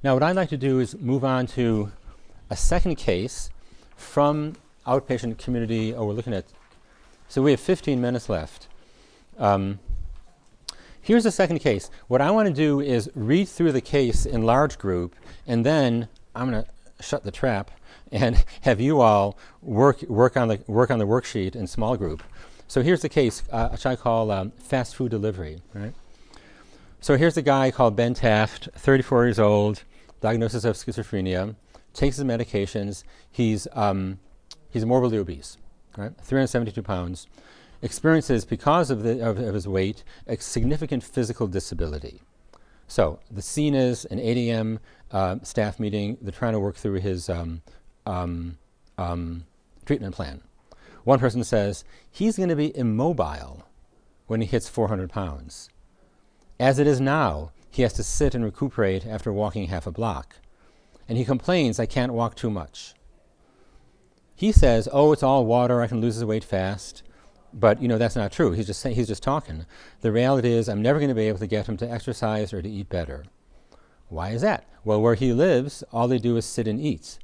Now, 0.04 0.16
what 0.16 0.24
I'd 0.24 0.36
like 0.36 0.50
to 0.50 0.58
do 0.58 0.80
is 0.80 0.98
move 0.98 1.24
on 1.24 1.46
to 1.48 1.92
a 2.50 2.56
second 2.56 2.96
case 2.96 3.52
from 3.96 4.56
outpatient 4.88 5.38
community. 5.38 5.94
Oh, 5.94 6.06
we're 6.06 6.14
looking 6.14 6.34
at, 6.34 6.46
so 7.28 7.44
we 7.44 7.52
have 7.52 7.60
15 7.60 8.02
minutes 8.02 8.28
left. 8.28 8.68
Um, 9.38 9.78
here's 11.04 11.24
the 11.24 11.32
second 11.32 11.60
case. 11.60 11.92
What 12.08 12.20
I 12.20 12.32
want 12.32 12.48
to 12.48 12.54
do 12.54 12.80
is 12.80 13.12
read 13.14 13.48
through 13.48 13.74
the 13.74 13.82
case 13.82 14.26
in 14.26 14.42
large 14.42 14.80
group, 14.80 15.16
and 15.46 15.64
then 15.64 16.08
I'm 16.34 16.50
going 16.50 16.64
to 16.64 17.04
shut 17.04 17.24
the 17.24 17.32
trap 17.32 17.70
and 18.12 18.44
have 18.62 18.82
you 18.82 19.02
all 19.02 19.38
work, 19.62 20.02
work, 20.04 20.36
on, 20.36 20.48
the, 20.48 20.60
work 20.66 20.90
on 20.90 20.98
the 20.98 21.06
worksheet 21.06 21.56
in 21.56 21.68
small 21.68 21.96
group. 21.96 22.24
So 22.68 22.82
here's 22.82 23.04
the 23.04 23.10
case, 23.10 23.44
uh, 23.52 23.70
which 23.70 23.86
I 23.86 23.96
call 23.96 24.32
um, 24.32 24.50
fast 24.58 24.96
food 24.96 25.12
delivery, 25.12 25.62
right? 25.76 25.94
So 27.02 27.18
here's 27.18 27.38
a 27.38 27.44
guy 27.44 27.70
called 27.70 27.96
Ben 27.96 28.16
Taft, 28.16 28.70
34 28.76 29.26
years 29.26 29.40
old 29.40 29.84
diagnosis 30.22 30.64
of 30.64 30.76
schizophrenia, 30.76 31.56
takes 31.94 32.18
his 32.18 32.26
medications. 32.26 33.04
He's, 33.30 33.68
um, 33.74 34.20
he's 34.70 34.86
morbidly 34.86 35.18
obese, 35.18 35.58
right? 35.98 36.14
372 36.22 36.82
pounds. 36.82 37.28
Experiences, 37.82 38.46
because 38.46 38.92
of, 38.92 39.04
the, 39.04 39.28
of, 39.28 39.40
of 39.40 39.54
his 39.56 39.68
weight, 39.68 40.04
a 40.28 40.38
significant 40.38 41.04
physical 41.04 41.48
disability. 41.48 42.22
So 42.88 43.20
the 43.32 43.42
scene 43.42 43.74
is 43.74 44.06
an 44.06 44.20
8 44.20 44.50
a.m. 44.50 44.80
Uh, 45.12 45.38
staff 45.44 45.80
meeting. 45.80 46.18
They're 46.22 46.32
trying 46.32 46.54
to 46.54 46.60
work 46.60 46.76
through 46.76 47.00
his 47.00 47.30
um, 47.30 47.62
um, 48.06 48.58
um, 48.98 49.46
treatment 49.86 50.14
plan. 50.14 50.42
One 51.04 51.18
person 51.18 51.44
says 51.44 51.84
he's 52.12 52.38
going 52.38 52.50
to 52.50 52.56
be 52.56 52.76
immobile 52.78 53.66
when 54.28 54.42
he 54.42 54.48
hits 54.48 54.70
400 54.70 55.10
pounds. 55.10 55.70
As 56.60 56.78
it 56.78 56.86
is 56.86 57.02
now, 57.02 57.52
he 57.72 57.82
has 57.82 57.94
to 57.94 58.04
sit 58.04 58.36
and 58.36 58.44
recuperate 58.44 59.08
after 59.08 59.32
walking 59.32 59.68
half 59.68 59.88
a 59.88 59.92
block. 59.92 60.36
And 61.08 61.18
he 61.18 61.26
complains, 61.26 61.80
I 61.80 61.86
can't 61.86 62.14
walk 62.14 62.36
too 62.36 62.50
much. 62.50 62.94
He 64.36 64.52
says, 64.52 64.88
Oh, 64.92 65.12
it's 65.12 65.24
all 65.24 65.46
water, 65.46 65.82
I 65.82 65.88
can 65.88 66.02
lose 66.02 66.16
his 66.16 66.26
weight 66.26 66.44
fast. 66.44 67.04
But 67.54 67.82
you 67.82 67.88
know 67.88 67.98
that's 67.98 68.16
not 68.16 68.32
true. 68.32 68.52
He's 68.54 68.68
just 68.68 68.86
he's 68.88 69.10
just 69.10 69.24
talking. 69.24 69.66
The 70.00 70.12
reality 70.12 70.54
is, 70.54 70.70
I'm 70.70 70.82
never 70.82 71.00
going 71.00 71.10
to 71.10 71.16
be 71.16 71.28
able 71.28 71.40
to 71.40 71.48
get 71.48 71.68
him 71.68 71.76
to 71.78 71.90
exercise 71.90 72.54
or 72.54 72.62
to 72.62 72.70
eat 72.70 72.88
better. 72.88 73.26
Why 74.08 74.30
is 74.30 74.42
that? 74.42 74.66
Well, 74.84 75.02
where 75.02 75.16
he 75.16 75.34
lives, 75.34 75.84
all 75.92 76.08
they 76.08 76.18
do 76.18 76.38
is 76.38 76.46
sit 76.46 76.68
and 76.68 76.80
eat. 76.80 77.20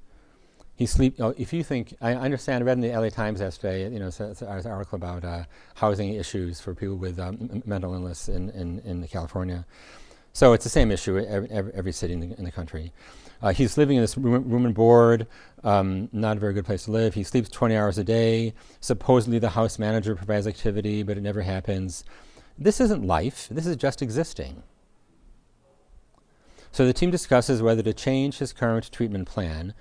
He 0.75 0.85
sleep. 0.85 1.15
Oh, 1.19 1.33
if 1.37 1.53
you 1.53 1.63
think, 1.63 1.95
I 2.01 2.13
understand. 2.13 2.63
I 2.63 2.65
read 2.67 2.77
in 2.77 2.81
the 2.81 2.95
LA 2.95 3.09
Times 3.09 3.39
yesterday, 3.41 3.91
you 3.91 3.99
know, 3.99 4.07
it's, 4.07 4.19
it's 4.19 4.41
an 4.41 4.71
article 4.71 4.95
about 4.95 5.23
uh, 5.23 5.43
housing 5.75 6.13
issues 6.13 6.61
for 6.61 6.75
people 6.75 6.97
with 6.97 7.19
um, 7.19 7.63
mental 7.65 7.93
illness 7.93 8.29
in, 8.29 8.51
in, 8.51 8.79
in 8.81 9.07
California. 9.07 9.65
So 10.37 10.53
it's 10.53 10.63
the 10.63 10.69
same 10.69 10.91
issue 10.91 11.17
every, 11.17 11.49
every, 11.49 11.91
city 11.91 12.13
in 12.13 12.19
the, 12.19 12.37
in 12.37 12.43
the 12.43 12.51
country. 12.51 12.93
Uh, 13.41 13.53
he's 13.53 13.75
living 13.75 13.97
in 13.97 14.03
this 14.03 14.15
room, 14.15 14.47
room 14.47 14.65
and 14.67 14.75
board, 14.75 15.25
um, 15.63 16.09
not 16.11 16.37
a 16.37 16.39
very 16.39 16.53
good 16.53 16.63
place 16.63 16.83
to 16.83 16.91
live. 16.91 17.15
He 17.15 17.23
sleeps 17.23 17.49
20 17.49 17.75
hours 17.75 17.97
a 17.97 18.03
day. 18.03 18.53
Supposedly 18.79 19.39
the 19.39 19.49
house 19.49 19.79
manager 19.79 20.15
provides 20.15 20.45
activity, 20.45 21.01
but 21.01 21.17
it 21.17 21.21
never 21.21 21.41
happens. 21.41 22.03
This 22.55 22.79
isn't 22.79 23.03
life, 23.03 23.47
this 23.49 23.65
is 23.65 23.77
just 23.77 24.03
existing. 24.03 24.61
So 26.71 26.85
the 26.85 26.93
team 26.93 27.09
discusses 27.09 27.63
whether 27.63 27.81
to 27.81 27.91
change 27.91 28.37
his 28.37 28.53
current 28.53 28.91
treatment 28.91 29.27
plan. 29.27 29.73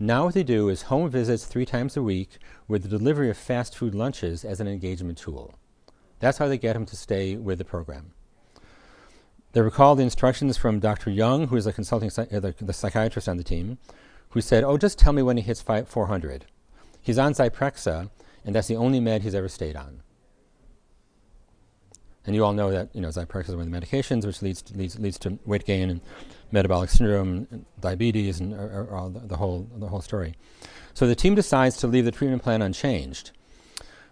Now, 0.00 0.24
what 0.24 0.34
they 0.34 0.42
do 0.42 0.70
is 0.70 0.82
home 0.82 1.08
visits 1.08 1.44
three 1.44 1.66
times 1.66 1.96
a 1.96 2.02
week 2.02 2.38
with 2.66 2.82
the 2.82 2.88
delivery 2.88 3.30
of 3.30 3.36
fast 3.36 3.76
food 3.76 3.94
lunches 3.94 4.44
as 4.44 4.58
an 4.58 4.66
engagement 4.66 5.18
tool. 5.18 5.54
That's 6.18 6.38
how 6.38 6.48
they 6.48 6.58
get 6.58 6.74
him 6.74 6.86
to 6.86 6.96
stay 6.96 7.36
with 7.36 7.58
the 7.58 7.64
program. 7.64 8.10
They 9.52 9.60
recall 9.60 9.96
the 9.96 10.04
instructions 10.04 10.56
from 10.56 10.78
Dr. 10.78 11.10
Young, 11.10 11.48
who 11.48 11.56
is 11.56 11.66
a 11.66 11.72
consulting 11.72 12.10
psych- 12.10 12.32
uh, 12.32 12.40
the, 12.40 12.54
the, 12.60 12.72
psychiatrist 12.72 13.28
on 13.28 13.36
the 13.36 13.44
team, 13.44 13.78
who 14.30 14.40
said, 14.40 14.62
"Oh, 14.62 14.76
just 14.76 14.98
tell 14.98 15.12
me 15.12 15.22
when 15.22 15.36
he 15.36 15.42
hits 15.42 15.60
five, 15.60 15.88
400." 15.88 16.46
He's 17.02 17.18
on 17.18 17.32
Zyprexa, 17.32 18.10
and 18.44 18.54
that's 18.54 18.68
the 18.68 18.76
only 18.76 19.00
med 19.00 19.22
he's 19.22 19.34
ever 19.34 19.48
stayed 19.48 19.74
on. 19.74 20.02
And 22.26 22.36
you 22.36 22.44
all 22.44 22.52
know 22.52 22.70
that 22.70 22.90
you 22.94 23.00
know 23.00 23.08
Zyprexa 23.08 23.48
is 23.48 23.56
one 23.56 23.66
of 23.66 23.72
the 23.72 23.80
medications 23.80 24.24
which 24.24 24.40
leads 24.42 24.62
to, 24.62 24.76
leads, 24.76 24.98
leads 24.98 25.18
to 25.20 25.38
weight 25.46 25.64
gain 25.64 25.90
and 25.90 26.00
metabolic 26.52 26.90
syndrome, 26.90 27.48
and 27.50 27.64
diabetes, 27.80 28.38
and 28.38 28.52
or, 28.52 28.86
or 28.90 29.10
the, 29.10 29.20
the, 29.20 29.36
whole 29.36 29.68
the 29.76 29.88
whole 29.88 30.00
story. 30.00 30.34
So 30.94 31.06
the 31.06 31.14
team 31.16 31.34
decides 31.34 31.76
to 31.78 31.86
leave 31.88 32.04
the 32.04 32.12
treatment 32.12 32.42
plan 32.42 32.62
unchanged. 32.62 33.32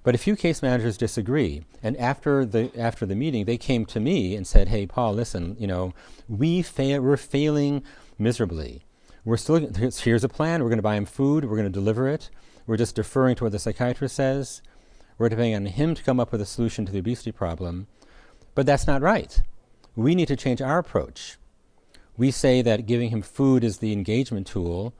But 0.08 0.14
a 0.14 0.16
few 0.16 0.36
case 0.36 0.62
managers 0.62 0.96
disagree, 0.96 1.64
and 1.82 1.94
after 1.98 2.46
the 2.46 2.70
after 2.78 3.04
the 3.04 3.14
meeting, 3.14 3.44
they 3.44 3.58
came 3.58 3.84
to 3.84 4.00
me 4.00 4.34
and 4.34 4.46
said, 4.46 4.68
"Hey, 4.68 4.86
Paul, 4.86 5.12
listen, 5.12 5.54
you 5.60 5.66
know, 5.66 5.92
we 6.30 6.62
fa- 6.62 7.02
we're 7.02 7.18
failing 7.18 7.82
miserably. 8.18 8.84
We're 9.26 9.36
still 9.36 9.68
here's 9.68 10.24
a 10.24 10.28
plan. 10.30 10.62
We're 10.62 10.70
going 10.70 10.78
to 10.78 10.82
buy 10.82 10.96
him 10.96 11.04
food. 11.04 11.44
We're 11.44 11.58
going 11.58 11.70
to 11.70 11.80
deliver 11.80 12.08
it. 12.08 12.30
We're 12.66 12.78
just 12.78 12.94
deferring 12.94 13.36
to 13.36 13.44
what 13.44 13.52
the 13.52 13.58
psychiatrist 13.58 14.16
says. 14.16 14.62
We're 15.18 15.28
depending 15.28 15.54
on 15.54 15.66
him 15.66 15.94
to 15.94 16.02
come 16.02 16.18
up 16.18 16.32
with 16.32 16.40
a 16.40 16.46
solution 16.46 16.86
to 16.86 16.92
the 16.92 17.00
obesity 17.00 17.30
problem. 17.30 17.86
But 18.54 18.64
that's 18.64 18.86
not 18.86 19.02
right. 19.02 19.38
We 19.94 20.14
need 20.14 20.28
to 20.28 20.36
change 20.36 20.62
our 20.62 20.78
approach. 20.78 21.36
We 22.16 22.30
say 22.30 22.62
that 22.62 22.86
giving 22.86 23.10
him 23.10 23.20
food 23.20 23.62
is 23.62 23.76
the 23.76 23.92
engagement 23.92 24.46
tool, 24.46 24.94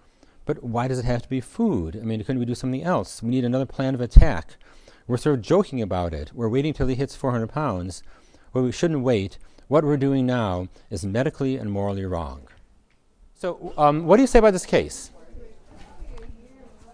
but 0.44 0.62
why 0.62 0.86
does 0.86 0.98
it 0.98 1.06
have 1.06 1.22
to 1.22 1.30
be 1.30 1.40
food? 1.40 1.96
I 1.96 2.04
mean, 2.04 2.22
couldn't 2.22 2.40
we 2.40 2.44
do 2.44 2.54
something 2.54 2.82
else? 2.82 3.22
We 3.22 3.30
need 3.30 3.46
another 3.46 3.64
plan 3.64 3.94
of 3.94 4.02
attack." 4.02 4.58
We're 5.08 5.16
sort 5.16 5.36
of 5.36 5.42
joking 5.42 5.80
about 5.80 6.12
it. 6.12 6.32
We're 6.34 6.50
waiting 6.50 6.74
till 6.74 6.86
he 6.86 6.94
hits 6.94 7.16
400 7.16 7.48
pounds. 7.48 8.02
Well, 8.52 8.62
we 8.62 8.72
shouldn't 8.72 9.00
wait. 9.00 9.38
What 9.66 9.82
we're 9.82 9.96
doing 9.96 10.26
now 10.26 10.68
is 10.90 11.04
medically 11.04 11.56
and 11.56 11.72
morally 11.72 12.04
wrong. 12.04 12.42
So, 13.34 13.72
um, 13.78 14.04
what 14.04 14.16
do 14.16 14.22
you 14.22 14.26
say 14.26 14.38
about 14.38 14.52
this 14.52 14.66
case? 14.66 15.10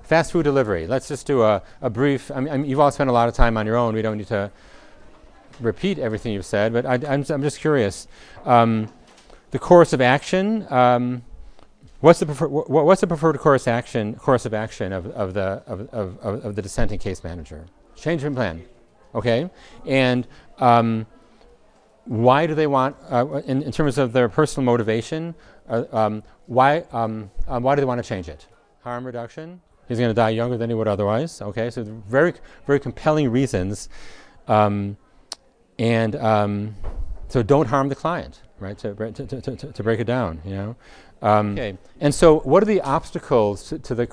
Fast 0.03 0.33
food 0.33 0.45
delivery. 0.45 0.87
Let's 0.87 1.09
just 1.09 1.27
do 1.27 1.43
a, 1.43 1.63
a 1.81 1.91
brief. 1.91 2.31
I 2.31 2.41
mean, 2.41 2.53
I 2.53 2.57
mean, 2.59 2.71
you've 2.71 2.81
all 2.81 2.91
spent 2.91 3.11
a 3.11 3.13
lot 3.13 3.29
of 3.29 3.35
time 3.35 3.57
on 3.57 3.67
your 3.67 3.77
own. 3.77 3.95
We 3.95 4.03
don't 4.03 4.19
need 4.19 4.29
to 4.29 4.51
repeat 5.61 5.99
everything 5.99 6.33
you've 6.33 6.47
said, 6.47 6.73
but 6.73 6.87
I, 6.87 6.97
am 7.13 7.25
just 7.25 7.59
curious. 7.61 8.07
Um, 8.45 8.89
the 9.51 9.59
course 9.59 9.93
of 9.93 10.01
action. 10.01 10.71
Um, 10.71 11.23
what's 12.01 12.21
the 12.21 12.27
prefer- 12.27 12.49
wh- 12.49 12.69
what's 12.69 13.01
the 13.01 13.07
preferred 13.07 13.39
course 13.39 13.67
action 13.67 14.15
course 14.15 14.45
of 14.45 14.53
action 14.53 14.93
of, 14.93 15.07
of 15.13 15.33
the 15.33 15.63
of, 15.67 15.89
of, 15.91 16.45
of 16.45 16.55
the 16.55 16.63
dissenting 16.63 16.99
case 16.99 17.25
manager? 17.25 17.65
Change 17.97 18.25
in 18.25 18.35
plan. 18.35 18.65
Okay? 19.15 19.51
And 19.87 20.27
um, 20.59 21.07
why 22.05 22.47
do 22.47 22.55
they 22.55 22.67
want, 22.67 22.97
uh, 23.11 23.43
in, 23.47 23.63
in, 23.63 23.73
terms 23.73 23.99
of 23.99 24.13
their 24.13 24.29
personal 24.29 24.65
motivation, 24.65 25.35
uh, 25.69 25.85
um, 25.93 26.23
why, 26.47 26.81
um, 26.93 27.31
um 27.49 27.63
why 27.63 27.75
do 27.75 27.81
they 27.81 27.87
want 27.87 28.03
to 28.03 28.09
change 28.09 28.29
it? 28.29 28.47
Harm 28.83 29.05
reduction? 29.05 29.61
He's 29.89 29.99
going 29.99 30.11
to 30.11 30.15
die 30.15 30.31
younger 30.31 30.57
than 30.57 30.71
he 30.71 30.75
would 30.75 30.89
otherwise. 30.89 31.41
Okay? 31.41 31.71
So 31.71 31.85
very, 32.09 32.35
very 32.67 32.81
compelling 32.81 33.31
reasons. 33.31 33.89
Um, 34.49 34.97
and 35.79 36.17
um, 36.17 36.75
so 37.29 37.43
don't 37.43 37.67
harm 37.67 37.89
the 37.89 37.95
client, 37.95 38.43
right? 38.59 38.77
To, 38.79 38.95
to, 38.95 39.27
to, 39.27 39.41
to, 39.41 39.73
to 39.73 39.83
break 39.83 40.01
it 40.01 40.05
down, 40.05 40.41
you 40.45 40.53
know? 40.53 40.77
Um, 41.25 41.53
okay. 41.53 41.79
And 42.01 42.15
so, 42.15 42.41
what 42.41 42.63
are 42.63 42.67
the 42.67 42.83
obstacles 42.83 43.69
to, 43.69 43.79
to 43.79 43.95
the 43.95 44.07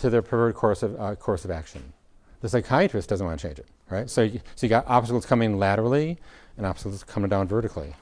to 0.00 0.10
their 0.10 0.20
preferred 0.20 0.54
course 0.54 0.82
of 0.82 1.00
uh, 1.00 1.14
course 1.14 1.46
of 1.46 1.50
action? 1.50 1.94
The 2.40 2.48
psychiatrist 2.48 3.08
doesn't 3.08 3.26
want 3.26 3.40
to 3.40 3.46
change 3.46 3.58
it, 3.58 3.66
right? 3.90 4.08
So, 4.08 4.22
you, 4.22 4.40
so 4.54 4.66
you 4.66 4.68
got 4.68 4.86
obstacles 4.86 5.26
coming 5.26 5.58
laterally 5.58 6.18
and 6.56 6.66
obstacles 6.66 7.02
coming 7.04 7.28
down 7.28 7.48
vertically. 7.48 7.94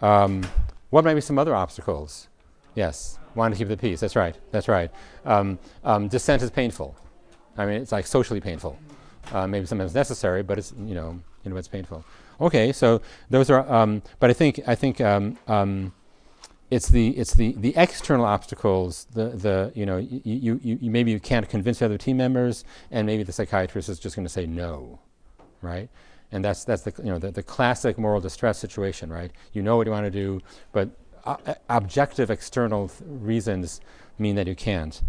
Um, 0.00 0.44
what 0.90 1.04
might 1.04 1.14
be 1.14 1.20
some 1.20 1.38
other 1.38 1.54
obstacles? 1.54 2.28
Yes, 2.74 3.18
want 3.34 3.54
to 3.54 3.58
keep 3.58 3.68
the 3.68 3.76
peace. 3.76 4.00
That's 4.00 4.16
right. 4.16 4.36
That's 4.50 4.68
right. 4.68 4.90
Um, 5.24 5.58
um, 5.82 6.08
dissent 6.08 6.42
is 6.42 6.50
painful. 6.50 6.96
I 7.56 7.66
mean, 7.66 7.76
it's 7.76 7.92
like 7.92 8.06
socially 8.06 8.40
painful. 8.40 8.78
Uh, 9.32 9.46
maybe 9.46 9.64
sometimes 9.66 9.94
necessary, 9.94 10.42
but 10.42 10.58
it's 10.58 10.74
you 10.78 10.94
know, 10.94 11.18
you 11.44 11.50
know, 11.50 11.56
it's 11.56 11.68
painful. 11.68 12.04
Okay, 12.40 12.72
so 12.72 13.00
those 13.30 13.48
are. 13.48 13.70
Um, 13.72 14.02
but 14.18 14.28
I 14.28 14.32
think 14.32 14.60
I 14.66 14.74
think 14.74 15.00
um, 15.00 15.38
um, 15.48 15.92
it's 16.74 16.88
the 16.88 17.10
it's 17.10 17.34
the 17.34 17.54
the 17.58 17.72
external 17.76 18.24
obstacles 18.24 19.06
the 19.12 19.28
the 19.28 19.72
you 19.76 19.86
know 19.86 19.98
you, 19.98 20.20
you, 20.24 20.78
you 20.80 20.90
maybe 20.90 21.12
you 21.12 21.20
can't 21.20 21.48
convince 21.48 21.78
the 21.78 21.84
other 21.84 21.98
team 21.98 22.16
members 22.16 22.64
and 22.90 23.06
maybe 23.06 23.22
the 23.22 23.32
psychiatrist 23.32 23.88
is 23.88 24.00
just 24.00 24.16
going 24.16 24.26
to 24.26 24.32
say 24.32 24.44
no 24.44 24.98
right? 25.62 25.88
And 26.32 26.44
that's 26.44 26.64
that's 26.64 26.82
the 26.82 26.92
you 26.98 27.10
know 27.10 27.18
the, 27.18 27.30
the 27.30 27.44
classic 27.44 27.96
moral 27.96 28.20
distress 28.20 28.58
situation 28.58 29.12
right? 29.12 29.30
You 29.52 29.62
know 29.62 29.76
what 29.76 29.86
you 29.86 29.92
want 29.92 30.06
to 30.06 30.10
do 30.10 30.40
but 30.72 30.90
uh, 31.24 31.36
objective 31.68 32.28
external 32.28 32.90
reasons 33.06 33.80
mean 34.18 34.34
that 34.34 34.48
you 34.48 34.56
can't. 34.56 35.00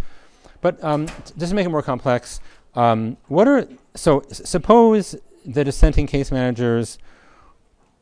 But 0.61 0.81
um, 0.83 1.07
just 1.37 1.49
to 1.49 1.55
make 1.55 1.65
it 1.65 1.69
more 1.69 1.81
complex 1.81 2.39
um, 2.75 3.17
what 3.27 3.47
are 3.47 3.67
so 3.95 4.21
suppose 4.31 5.15
the 5.45 5.63
dissenting 5.63 6.05
case 6.05 6.31
managers 6.31 6.99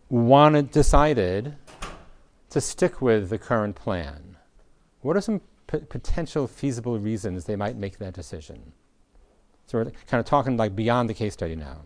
wanted 0.10 0.70
decided 0.72 1.56
to 2.54 2.62
stick 2.62 3.02
with 3.02 3.30
the 3.30 3.38
current 3.38 3.76
plan? 3.76 4.38
What 5.02 5.18
are 5.18 5.22
some 5.22 5.42
p- 5.68 5.80
potential 5.80 6.48
feasible 6.48 7.00
reasons 7.00 7.46
they 7.46 7.56
might 7.56 7.76
make 7.76 7.98
that 7.98 8.14
decision? 8.14 8.74
So 9.66 9.80
we're 9.80 9.92
kind 10.08 10.20
of 10.20 10.26
talking 10.26 10.56
like 10.56 10.76
beyond 10.76 11.10
the 11.10 11.16
case 11.16 11.34
study 11.34 11.56
now. 11.56 11.82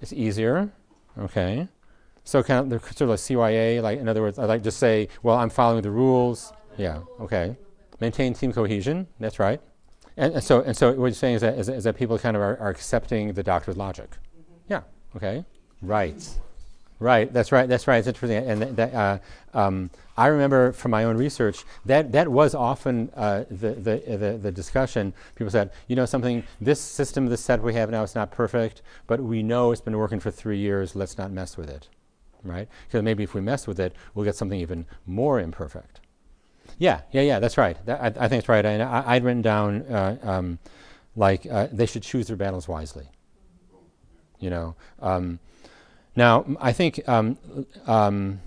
It's 0.00 0.14
easier, 0.14 0.70
okay. 1.18 1.68
So 2.24 2.42
kind 2.42 2.60
of 2.60 2.70
the 2.70 2.78
sort 2.94 3.02
of 3.02 3.08
like 3.10 3.18
CYA, 3.18 3.82
like 3.82 3.98
in 3.98 4.08
other 4.08 4.22
words, 4.22 4.38
I 4.38 4.46
like 4.46 4.62
just 4.62 4.78
say, 4.78 5.08
well, 5.22 5.36
I'm 5.36 5.50
following 5.50 5.82
the 5.82 5.90
rules. 5.90 6.52
Yeah, 6.78 7.00
okay. 7.20 7.56
Maintain 8.00 8.32
team 8.32 8.52
cohesion. 8.52 9.06
That's 9.18 9.38
right. 9.38 9.60
And, 10.16 10.34
and 10.34 10.42
so 10.42 10.62
and 10.62 10.74
so 10.74 10.92
what 10.92 11.06
you're 11.06 11.12
saying 11.12 11.34
is 11.36 11.40
that 11.42 11.58
is, 11.58 11.68
is 11.68 11.84
that 11.84 11.96
people 11.96 12.18
kind 12.18 12.36
of 12.36 12.42
are, 12.42 12.56
are 12.58 12.70
accepting 12.70 13.34
the 13.34 13.42
doctor's 13.42 13.76
logic. 13.76 14.10
Mm-hmm. 14.10 14.54
Yeah. 14.68 14.80
Okay. 15.14 15.44
Right. 15.82 16.26
Right, 17.00 17.32
that's 17.32 17.50
right, 17.50 17.66
that's 17.66 17.88
right. 17.88 17.96
It's 17.96 18.06
interesting. 18.06 18.46
And 18.46 18.76
th- 18.76 18.92
uh, 18.92 19.18
um, 19.54 19.88
I 20.18 20.26
remember 20.26 20.72
from 20.72 20.90
my 20.90 21.04
own 21.04 21.16
research 21.16 21.64
that 21.86 22.12
that 22.12 22.28
was 22.28 22.54
often 22.54 23.10
uh, 23.16 23.44
the, 23.50 23.70
the, 23.70 24.16
the, 24.18 24.38
the, 24.40 24.52
discussion. 24.52 25.14
People 25.34 25.50
said, 25.50 25.70
you 25.88 25.96
know, 25.96 26.04
something, 26.04 26.44
this 26.60 26.78
system, 26.78 27.26
this 27.26 27.40
set 27.40 27.62
we 27.62 27.72
have 27.72 27.90
now 27.90 28.02
is 28.02 28.14
not 28.14 28.30
perfect, 28.30 28.82
but 29.06 29.18
we 29.18 29.42
know 29.42 29.72
it's 29.72 29.80
been 29.80 29.96
working 29.96 30.20
for 30.20 30.30
three 30.30 30.58
years, 30.58 30.94
let's 30.94 31.16
not 31.16 31.32
mess 31.32 31.56
with 31.56 31.70
it. 31.70 31.88
Right? 32.44 32.68
Because 32.86 33.02
maybe 33.02 33.24
if 33.24 33.32
we 33.32 33.40
mess 33.40 33.66
with 33.66 33.80
it, 33.80 33.96
we'll 34.14 34.26
get 34.26 34.36
something 34.36 34.60
even 34.60 34.84
more 35.06 35.40
imperfect. 35.40 36.00
Yeah, 36.78 37.00
yeah, 37.12 37.22
yeah, 37.22 37.38
that's 37.38 37.56
right. 37.56 37.78
That, 37.86 38.00
I, 38.00 38.24
I, 38.24 38.28
think 38.28 38.40
it's 38.40 38.48
right. 38.48 38.64
And 38.64 38.82
I, 38.82 39.14
would 39.14 39.24
written 39.24 39.42
down, 39.42 39.82
uh, 39.86 40.18
um, 40.22 40.58
like, 41.16 41.46
uh, 41.50 41.68
they 41.72 41.86
should 41.86 42.02
choose 42.02 42.26
their 42.26 42.36
battles 42.36 42.68
wisely. 42.68 43.08
You 44.38 44.50
know, 44.50 44.74
um, 45.00 45.38
now, 46.16 46.44
I 46.60 46.72
think 46.72 47.00
um, 47.08 47.38
um, 47.86 48.40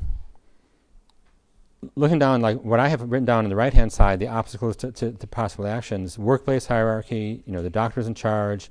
looking 1.96 2.20
down, 2.20 2.42
like 2.42 2.62
what 2.62 2.80
I 2.80 2.90
have 2.90 3.02
written 3.02 3.26
down 3.26 3.46
on 3.46 3.50
the 3.50 3.56
right-hand 3.56 3.92
side, 3.92 4.20
the 4.20 4.28
obstacles 4.28 4.76
to, 4.78 4.92
to, 4.92 5.12
to, 5.12 5.28
possible 5.28 5.68
actions: 5.68 6.18
workplace 6.18 6.68
hierarchy. 6.68 7.44
You 7.46 7.54
know, 7.54 7.62
the 7.62 7.70
doctor's 7.70 8.08
in 8.08 8.16
charge. 8.16 8.70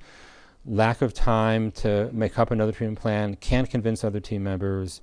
Lack 0.65 1.01
of 1.01 1.13
time 1.13 1.71
to 1.71 2.09
make 2.13 2.39
up 2.39 2.51
another 2.51 2.71
treatment 2.71 2.99
plan. 2.99 3.35
Can't 3.35 3.69
convince 3.69 4.03
other 4.03 4.21
team 4.21 4.43
members. 4.43 5.01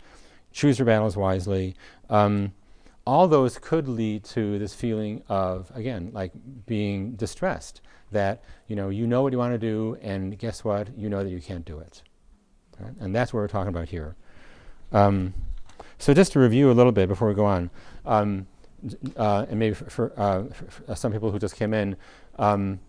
Choose 0.52 0.78
your 0.78 0.86
battles 0.86 1.16
wisely. 1.16 1.76
Um, 2.08 2.52
all 3.06 3.28
those 3.28 3.58
could 3.58 3.86
lead 3.86 4.24
to 4.24 4.58
this 4.58 4.72
feeling 4.72 5.22
of, 5.28 5.70
again, 5.74 6.10
like 6.14 6.32
being 6.66 7.12
distressed. 7.12 7.80
That 8.12 8.42
you 8.66 8.74
know, 8.74 8.88
you 8.88 9.06
know 9.06 9.22
what 9.22 9.32
you 9.32 9.38
want 9.38 9.52
to 9.52 9.58
do, 9.58 9.98
and 10.00 10.38
guess 10.38 10.64
what? 10.64 10.96
You 10.96 11.08
know 11.08 11.22
that 11.22 11.30
you 11.30 11.40
can't 11.40 11.64
do 11.64 11.78
it. 11.78 12.02
Right? 12.80 12.94
And 13.00 13.14
that's 13.14 13.32
what 13.32 13.40
we're 13.40 13.48
talking 13.48 13.68
about 13.68 13.88
here. 13.88 14.16
Um, 14.92 15.34
so 15.98 16.14
just 16.14 16.32
to 16.32 16.40
review 16.40 16.70
a 16.70 16.72
little 16.72 16.92
bit 16.92 17.08
before 17.08 17.28
we 17.28 17.34
go 17.34 17.44
on, 17.44 17.70
um, 18.06 18.46
uh, 19.16 19.46
and 19.48 19.58
maybe 19.58 19.74
for, 19.74 19.90
for, 19.90 20.12
uh, 20.18 20.44
for, 20.44 20.94
some 20.96 21.12
people 21.12 21.30
who 21.30 21.38
just 21.38 21.56
came 21.56 21.74
in, 21.74 21.96
um, 22.38 22.80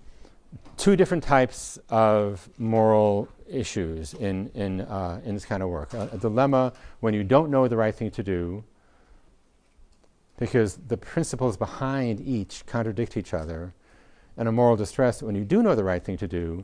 two 0.78 0.96
different 0.96 1.24
types 1.24 1.78
of 1.90 2.50
moral 2.58 3.28
issues 3.50 4.14
in, 4.14 4.50
in, 4.56 4.82
uh, 4.82 5.20
in 5.26 5.34
this 5.34 5.46
kind 5.46 5.62
of 5.62 5.70
work. 5.70 5.94
a 5.94 6.18
dilemma 6.18 6.74
when 7.02 7.14
you 7.14 7.24
don't 7.24 7.52
know 7.52 7.68
the 7.68 7.76
right 7.76 7.94
thing 7.94 8.10
to 8.12 8.24
do, 8.24 8.64
because 10.38 10.78
the 10.88 10.98
principles 10.98 11.58
behind 11.58 12.20
each 12.22 12.66
contradict 12.66 13.16
each 13.18 13.34
other, 13.34 13.74
and 14.38 14.48
a 14.48 14.52
moral 14.52 14.76
distress 14.76 15.22
when 15.22 15.36
you 15.36 15.44
do 15.44 15.62
know 15.62 15.76
the 15.76 15.84
right 15.84 16.04
thing 16.04 16.18
to 16.18 16.28
do, 16.28 16.64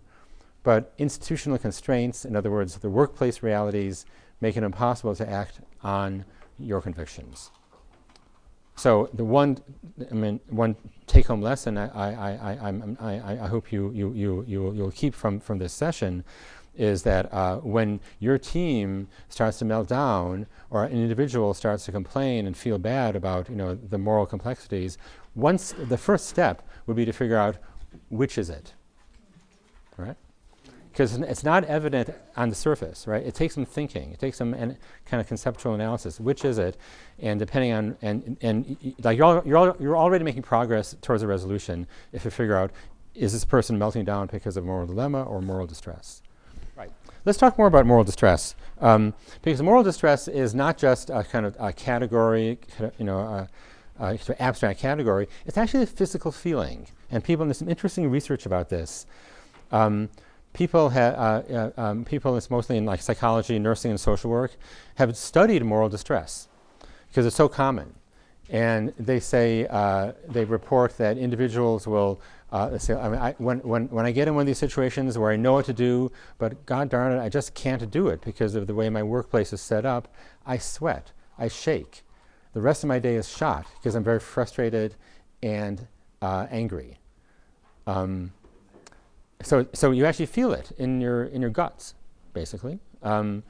but 0.67 0.91
institutional 0.97 1.57
constraints, 1.57 2.25
in 2.25 2.35
other 2.35 2.51
words, 2.51 2.75
the 2.79 2.89
workplace 2.89 3.41
realities, 3.41 4.05
make 4.41 4.57
it 4.57 4.63
impossible 4.63 5.15
to 5.15 5.25
act 5.29 5.61
on 5.81 6.25
your 6.59 6.81
convictions. 6.81 7.51
so 8.75 9.09
the 9.13 9.23
one, 9.23 9.59
I 10.11 10.13
mean, 10.13 10.41
one 10.49 10.75
take-home 11.05 11.41
lesson 11.41 11.77
I, 11.77 11.87
I, 11.87 12.57
I, 12.99 13.45
I 13.45 13.47
hope 13.47 13.71
you, 13.71 13.91
you, 13.91 14.11
you, 14.11 14.43
you, 14.45 14.73
you'll 14.73 14.91
keep 14.91 15.15
from, 15.15 15.39
from 15.39 15.57
this 15.57 15.71
session 15.71 16.25
is 16.75 17.03
that 17.03 17.33
uh, 17.33 17.59
when 17.59 18.01
your 18.19 18.37
team 18.37 19.07
starts 19.29 19.59
to 19.59 19.65
melt 19.65 19.87
down 19.87 20.47
or 20.69 20.83
an 20.83 20.91
individual 20.91 21.53
starts 21.53 21.85
to 21.85 21.93
complain 21.93 22.45
and 22.45 22.57
feel 22.57 22.77
bad 22.77 23.15
about 23.15 23.49
you 23.49 23.55
know, 23.55 23.73
the 23.73 23.97
moral 23.97 24.25
complexities, 24.25 24.97
once 25.33 25.73
the 25.87 25.97
first 25.97 26.27
step 26.27 26.61
would 26.87 26.97
be 26.97 27.05
to 27.05 27.13
figure 27.13 27.37
out 27.37 27.55
which 28.09 28.37
is 28.37 28.49
it, 28.49 28.73
right? 29.95 30.17
Because 30.97 31.15
it's 31.15 31.43
not 31.43 31.63
evident 31.65 32.09
on 32.35 32.49
the 32.49 32.55
surface, 32.55 33.05
right? 33.05 33.23
It 33.23 33.35
takes 33.35 33.53
some 33.53 33.65
thinking. 33.65 34.13
It 34.13 34.17
takes 34.19 34.35
some 34.35 34.55
an, 34.55 34.79
kind 35.05 35.21
of 35.21 35.27
conceptual 35.27 35.75
analysis. 35.75 36.19
Which 36.19 36.43
is 36.43 36.57
it? 36.57 36.75
And 37.19 37.39
depending 37.39 37.71
on 37.71 37.97
and 38.01 38.35
and 38.41 38.65
y- 38.83 38.95
like 39.03 39.15
you're 39.15 39.27
al- 39.27 39.43
you're 39.45 39.57
al- 39.57 39.77
you're 39.79 39.95
already 39.95 40.25
making 40.25 40.41
progress 40.41 40.95
towards 41.03 41.21
a 41.21 41.27
resolution 41.27 41.85
if 42.13 42.25
you 42.25 42.31
figure 42.31 42.57
out 42.57 42.71
is 43.13 43.31
this 43.31 43.45
person 43.45 43.77
melting 43.77 44.05
down 44.05 44.25
because 44.31 44.57
of 44.57 44.65
moral 44.65 44.87
dilemma 44.87 45.21
or 45.21 45.39
moral 45.39 45.67
distress. 45.67 46.23
Right. 46.75 46.89
Let's 47.25 47.37
talk 47.37 47.59
more 47.59 47.67
about 47.67 47.85
moral 47.85 48.03
distress 48.03 48.55
um, 48.81 49.13
because 49.43 49.61
moral 49.61 49.83
distress 49.83 50.27
is 50.27 50.55
not 50.55 50.79
just 50.79 51.11
a 51.11 51.23
kind 51.23 51.45
of 51.45 51.55
a 51.59 51.73
category, 51.73 52.57
you 52.97 53.05
know. 53.05 53.19
A, 53.19 53.49
uh, 53.99 54.15
sort 54.17 54.29
of 54.29 54.35
abstract 54.39 54.79
category, 54.79 55.27
it's 55.47 55.57
actually 55.57 55.81
a 55.81 55.87
physical 55.87 56.31
feeling. 56.31 56.85
And 57.09 57.23
people, 57.23 57.41
and 57.41 57.49
there's 57.49 57.57
some 57.57 57.67
interesting 57.67 58.11
research 58.11 58.45
about 58.45 58.69
this. 58.69 59.07
Um, 59.71 60.09
people, 60.57 60.89
ha- 60.89 60.99
uh, 60.99 61.71
uh, 61.77 61.81
um, 61.81 62.03
people, 62.03 62.35
it's 62.35 62.49
mostly 62.49 62.77
in 62.77 62.85
like 62.85 62.99
psychology, 62.99 63.59
nursing, 63.59 63.91
and 63.91 63.99
social 63.99 64.31
work, 64.31 64.55
have 64.95 65.15
studied 65.15 65.63
moral 65.63 65.87
distress 65.87 66.47
because 67.07 67.27
it's 67.27 67.35
so 67.35 67.47
common. 67.47 67.93
And 68.49 68.91
they 68.97 69.19
say, 69.19 69.67
uh, 69.69 70.13
they 70.27 70.45
report 70.45 70.97
that 70.97 71.17
individuals 71.17 71.85
will 71.85 72.19
uh, 72.51 72.75
say, 72.79 72.95
I 72.95 73.09
mean, 73.09 73.19
I, 73.19 73.35
when, 73.37 73.59
when, 73.59 73.87
when 73.89 74.05
I 74.05 74.11
get 74.11 74.27
in 74.27 74.33
one 74.33 74.41
of 74.41 74.47
these 74.47 74.57
situations 74.57 75.15
where 75.17 75.31
I 75.31 75.35
know 75.35 75.53
what 75.53 75.65
to 75.65 75.73
do, 75.73 76.11
but 76.39 76.65
God 76.65 76.89
darn 76.89 77.11
it, 77.11 77.21
I 77.21 77.29
just 77.29 77.53
can't 77.53 77.91
do 77.91 78.07
it 78.07 78.21
because 78.21 78.55
of 78.55 78.65
the 78.65 78.73
way 78.73 78.89
my 78.89 79.03
workplace 79.03 79.53
is 79.53 79.61
set 79.61 79.85
up, 79.85 80.07
I 80.45 80.57
sweat, 80.57 81.11
I 81.37 81.49
shake. 81.49 82.03
The 82.53 82.61
rest 82.61 82.83
of 82.83 82.87
my 82.87 82.97
day 82.97 83.15
is 83.15 83.29
shot 83.29 83.67
because 83.75 83.93
I'm 83.93 84.03
very 84.03 84.19
frustrated 84.19 84.95
and 85.43 85.85
uh, 86.21 86.47
angry. 86.49 86.97
Um, 87.85 88.33
so, 89.41 89.67
so 89.73 89.91
you 89.91 90.05
actually 90.05 90.25
feel 90.25 90.51
it 90.51 90.71
in 90.77 91.01
your 91.01 91.25
in 91.25 91.41
your 91.41 91.49
guts, 91.49 91.95
basically. 92.33 92.79
Um, 93.03 93.43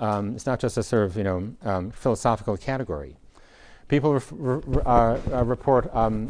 um, 0.00 0.34
it's 0.34 0.46
not 0.46 0.60
just 0.60 0.76
a 0.76 0.82
sort 0.82 1.04
of 1.04 1.16
you 1.16 1.24
know 1.24 1.54
um, 1.62 1.90
philosophical 1.90 2.56
category. 2.56 3.16
People 3.88 4.14
ref- 4.14 4.32
re- 4.34 4.82
uh, 4.84 5.18
uh, 5.32 5.44
report 5.44 5.94
um, 5.94 6.28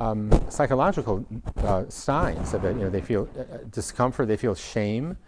um, 0.00 0.30
psychological 0.48 1.24
uh, 1.58 1.84
signs 1.88 2.54
of 2.54 2.64
it. 2.64 2.76
You 2.76 2.84
know, 2.84 2.90
they 2.90 3.02
feel 3.02 3.28
uh, 3.36 3.40
uh, 3.40 3.58
discomfort, 3.70 4.26
they 4.26 4.38
feel 4.38 4.54
shame, 4.54 5.18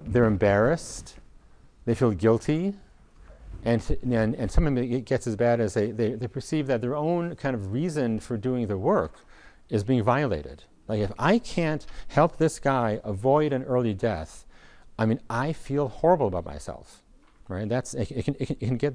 they're 0.00 0.24
embarrassed, 0.24 1.16
they 1.84 1.94
feel 1.94 2.12
guilty, 2.12 2.72
and, 3.62 3.98
and, 4.10 4.34
and 4.34 4.50
sometimes 4.50 4.78
it 4.78 5.04
gets 5.04 5.26
as 5.26 5.36
bad 5.36 5.60
as 5.60 5.74
they, 5.74 5.90
they, 5.90 6.14
they 6.14 6.26
perceive 6.26 6.66
that 6.68 6.80
their 6.80 6.96
own 6.96 7.36
kind 7.36 7.54
of 7.54 7.72
reason 7.72 8.18
for 8.18 8.38
doing 8.38 8.66
the 8.66 8.78
work 8.78 9.16
is 9.68 9.84
being 9.84 10.02
violated. 10.02 10.64
Like, 10.88 11.00
if 11.00 11.12
I 11.18 11.38
can't 11.38 11.86
help 12.08 12.36
this 12.36 12.58
guy 12.58 13.00
avoid 13.04 13.52
an 13.52 13.62
early 13.64 13.94
death, 13.94 14.44
I 14.98 15.06
mean, 15.06 15.20
I 15.30 15.52
feel 15.52 15.88
horrible 15.88 16.26
about 16.26 16.44
myself, 16.44 17.02
right? 17.48 17.68
That's, 17.68 17.94
it, 17.94 18.10
it 18.10 18.24
can, 18.24 18.36
it, 18.38 18.46
can, 18.46 18.56
it 18.60 18.66
can 18.66 18.76
get 18.76 18.94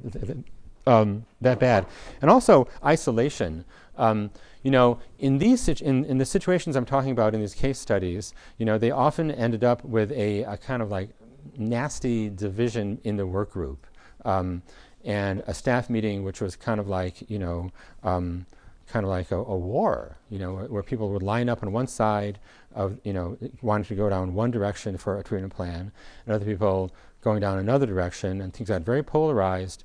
um, 0.88 1.26
that 1.42 1.60
bad. 1.60 1.86
And 2.22 2.30
also, 2.30 2.68
isolation. 2.84 3.66
Um, 3.98 4.32
you 4.62 4.72
know, 4.72 5.00
in 5.20 5.38
these 5.38 5.70
in, 5.70 6.04
in 6.06 6.18
the 6.18 6.26
situations 6.26 6.76
I'm 6.76 6.86
talking 6.86 7.12
about 7.12 7.34
in 7.34 7.40
these 7.40 7.54
case 7.54 7.80
studies, 7.80 8.34
you 8.58 8.66
know, 8.66 8.78
they 8.78 8.92
often 8.92 9.32
ended 9.32 9.64
up 9.64 9.86
with 9.86 10.12
a, 10.12 10.44
a 10.44 10.58
kind 10.58 10.82
of 10.82 10.92
like 10.92 11.10
nasty 11.58 12.30
division 12.30 13.00
in 13.04 13.18
the 13.18 13.26
work 13.26 13.52
group 13.52 13.86
um, 14.24 14.62
and 15.04 15.44
a 15.48 15.54
staff 15.54 15.90
meeting 15.90 16.24
which 16.24 16.42
was 16.42 16.56
kind 16.56 16.80
of 16.80 16.88
like 16.88 17.30
you 17.30 17.40
know 17.40 17.72
um, 18.04 18.46
kind 18.88 19.04
of 19.04 19.10
like 19.10 19.32
a, 19.32 19.38
a, 19.38 19.58
war 19.58 20.18
you 20.30 20.38
know 20.38 20.54
where, 20.54 20.66
where, 20.66 20.84
people 20.84 21.10
would 21.10 21.24
line 21.24 21.50
up 21.50 21.64
on 21.64 21.72
one 21.72 21.88
side 21.88 22.40
of 22.74 22.98
you 23.04 23.14
know 23.14 23.38
wanting 23.62 23.86
to 23.86 23.96
go 23.96 24.10
down 24.10 24.34
one 24.34 24.52
direction 24.52 24.98
for 24.98 25.18
a 25.20 25.24
treatment 25.24 25.54
plan 25.54 25.92
and 26.26 26.36
other 26.36 26.46
people 26.46 26.92
going 27.22 27.40
down 27.40 27.58
another 27.58 27.86
direction 27.86 28.42
and 28.42 28.54
things 28.54 28.70
got 28.70 28.84
very 28.84 29.02
polarized 29.02 29.84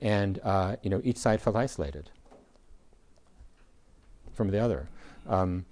and 0.00 0.40
uh, 0.42 0.76
you 0.82 0.90
know 0.90 1.00
each 1.04 1.16
side 1.16 1.40
felt 1.40 1.56
isolated 1.56 2.10
from 4.40 4.50
the 4.50 4.58
other. 4.58 4.88
Um, 5.28 5.66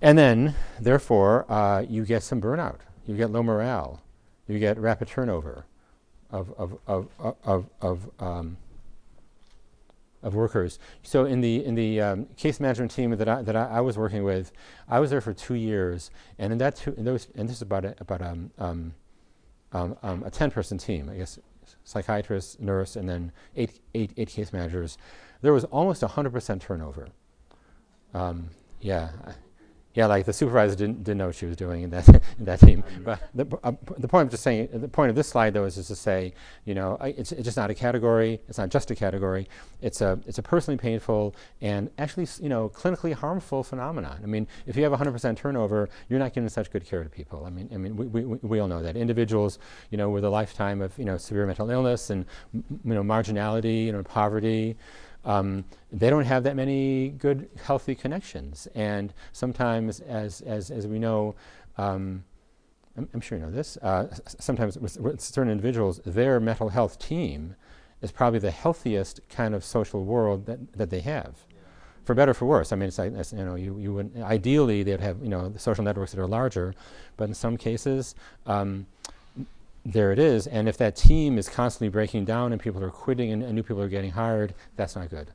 and 0.00 0.18
then 0.18 0.56
therefore 0.80 1.46
uh, 1.48 1.84
you 1.88 2.04
get 2.04 2.24
some 2.24 2.40
burnout. 2.40 2.78
You 3.06 3.16
get 3.16 3.30
low 3.30 3.42
morale. 3.44 4.02
You 4.48 4.58
get 4.58 4.78
rapid 4.78 5.06
turnover 5.06 5.64
of, 6.30 6.52
of, 6.58 6.78
of, 6.88 7.08
of, 7.44 7.66
of, 7.80 8.10
um, 8.18 8.56
of 10.22 10.34
workers. 10.34 10.78
So 11.02 11.24
in 11.24 11.40
the, 11.40 11.64
in 11.64 11.74
the 11.74 12.00
um, 12.00 12.26
case 12.36 12.60
management 12.60 12.90
team 12.90 13.10
that, 13.10 13.28
I, 13.28 13.42
that 13.42 13.56
I, 13.56 13.66
I, 13.66 13.80
was 13.80 13.98
working 13.98 14.24
with, 14.24 14.52
I 14.88 15.00
was 15.00 15.10
there 15.10 15.20
for 15.20 15.32
two 15.32 15.54
years, 15.54 16.10
and 16.38 16.52
in 16.52 16.58
that 16.58 16.76
two, 16.76 16.94
in 16.96 17.04
those, 17.04 17.28
and 17.34 17.48
this 17.48 17.56
is 17.56 17.62
about 17.62 17.84
a, 17.84 17.94
about 17.98 18.22
um, 18.22 18.50
um, 18.58 18.94
um, 19.72 19.96
um 20.02 20.22
a 20.22 20.30
10-person 20.30 20.78
team, 20.78 21.10
I 21.10 21.16
guess, 21.16 21.38
psychiatrist, 21.84 22.60
nurse, 22.60 22.96
and 22.96 23.08
then 23.08 23.32
eight, 23.56 23.80
eight, 23.94 24.12
eight 24.16 24.28
case 24.28 24.52
managers. 24.52 24.98
There 25.40 25.52
was 25.52 25.64
almost 25.64 26.02
100% 26.02 26.60
turnover. 26.60 27.08
Um, 28.14 28.50
yeah, 28.80 29.10
yeah, 29.94 30.06
like 30.06 30.24
the 30.24 30.32
supervisor 30.32 30.74
didn't, 30.74 31.04
didn't 31.04 31.18
know 31.18 31.26
what 31.26 31.34
she 31.34 31.46
was 31.46 31.56
doing 31.56 31.82
in 31.82 31.90
that 31.90 32.08
in 32.38 32.44
that 32.44 32.60
team. 32.60 32.82
But 33.04 33.20
the, 33.34 33.46
uh, 33.62 33.72
the 33.98 34.08
point 34.08 34.26
of 34.26 34.30
just 34.30 34.42
saying, 34.42 34.68
the 34.72 34.88
point 34.88 35.10
of 35.10 35.16
this 35.16 35.28
slide 35.28 35.54
though 35.54 35.64
is 35.64 35.74
just 35.74 35.88
to 35.88 35.96
say, 35.96 36.34
you 36.64 36.74
know, 36.74 36.96
I, 37.00 37.08
it's, 37.08 37.32
it's 37.32 37.44
just 37.44 37.56
not 37.56 37.70
a 37.70 37.74
category. 37.74 38.40
It's 38.48 38.58
not 38.58 38.70
just 38.70 38.90
a 38.90 38.94
category. 38.94 39.48
It's 39.80 40.00
a 40.00 40.18
it's 40.26 40.38
a 40.38 40.42
personally 40.42 40.78
painful 40.78 41.34
and 41.60 41.90
actually 41.98 42.26
you 42.40 42.48
know 42.48 42.68
clinically 42.70 43.12
harmful 43.12 43.62
phenomenon. 43.62 44.20
I 44.22 44.26
mean, 44.26 44.46
if 44.66 44.76
you 44.76 44.82
have 44.84 44.92
100% 44.92 45.36
turnover, 45.36 45.88
you're 46.08 46.18
not 46.18 46.32
giving 46.32 46.48
such 46.48 46.70
good 46.70 46.84
care 46.84 47.02
to 47.02 47.10
people. 47.10 47.44
I 47.44 47.50
mean, 47.50 47.68
I 47.72 47.76
mean, 47.76 47.96
we, 47.96 48.06
we, 48.06 48.24
we 48.24 48.58
all 48.60 48.68
know 48.68 48.82
that 48.82 48.96
individuals, 48.96 49.58
you 49.90 49.98
know, 49.98 50.10
with 50.10 50.24
a 50.24 50.30
lifetime 50.30 50.80
of 50.80 50.96
you 50.98 51.04
know 51.04 51.18
severe 51.18 51.46
mental 51.46 51.70
illness 51.70 52.10
and 52.10 52.24
you 52.52 52.94
know 52.94 53.02
marginality, 53.02 53.84
you 53.84 53.92
know, 53.92 54.02
poverty. 54.02 54.76
Um, 55.24 55.64
they 55.92 56.10
don't 56.10 56.24
have 56.24 56.44
that 56.44 56.56
many 56.56 57.10
good, 57.10 57.48
healthy 57.64 57.94
connections. 57.94 58.66
And 58.74 59.12
sometimes, 59.32 60.00
as, 60.00 60.40
as, 60.42 60.70
as 60.70 60.86
we 60.86 60.98
know, 60.98 61.34
um, 61.78 62.24
I'm, 62.96 63.08
I'm, 63.14 63.20
sure 63.20 63.38
you 63.38 63.44
know 63.44 63.50
this, 63.50 63.76
uh, 63.78 64.08
sometimes 64.26 64.78
with, 64.78 64.98
with, 64.98 65.20
certain 65.20 65.50
individuals, 65.50 66.00
their 66.04 66.40
mental 66.40 66.68
health 66.68 66.98
team 66.98 67.54
is 68.02 68.10
probably 68.10 68.38
the 68.38 68.50
healthiest 68.50 69.20
kind 69.28 69.54
of 69.54 69.64
social 69.64 70.04
world 70.04 70.46
that, 70.46 70.72
that 70.74 70.90
they 70.90 71.00
have. 71.00 71.46
Yeah. 71.50 71.56
For 72.04 72.14
better 72.14 72.32
or 72.32 72.34
for 72.34 72.46
worse. 72.46 72.72
I 72.72 72.76
mean, 72.76 72.88
it's 72.88 72.98
like, 72.98 73.12
it's, 73.12 73.32
you 73.32 73.44
know, 73.44 73.54
you, 73.54 73.78
you 73.78 73.94
would, 73.94 74.12
ideally 74.20 74.82
they'd 74.82 75.00
have, 75.00 75.22
you 75.22 75.28
know, 75.28 75.48
the 75.48 75.58
social 75.58 75.84
networks 75.84 76.12
that 76.12 76.20
are 76.20 76.26
larger, 76.26 76.74
but 77.16 77.28
in 77.28 77.34
some 77.34 77.56
cases, 77.56 78.14
um, 78.46 78.86
there 79.84 80.12
it 80.12 80.18
is. 80.18 80.46
And 80.46 80.68
if 80.68 80.76
that 80.78 80.96
team 80.96 81.38
is 81.38 81.48
constantly 81.48 81.88
breaking 81.88 82.24
down 82.24 82.52
and 82.52 82.60
people 82.60 82.82
are 82.84 82.90
quitting 82.90 83.32
and, 83.32 83.42
and 83.42 83.54
new 83.54 83.62
people 83.62 83.82
are 83.82 83.88
getting 83.88 84.12
hired, 84.12 84.54
that's 84.76 84.96
not 84.96 85.10
good. 85.10 85.28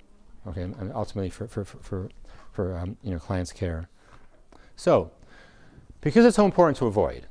Okay, 0.48 0.62
and 0.62 0.91
ultimately 0.93 1.30
for, 1.30 1.48
for, 1.48 1.66
for, 1.66 1.78
for, 1.80 2.10
for 2.52 2.78
um, 2.78 2.98
you 3.04 3.12
know, 3.12 3.20
clients' 3.20 3.52
care. 3.52 3.89
So, 4.76 5.12
because 6.00 6.26
it's 6.26 6.38
so 6.38 6.45
important 6.45 6.78
to 6.78 6.86
avoid, 6.86 7.28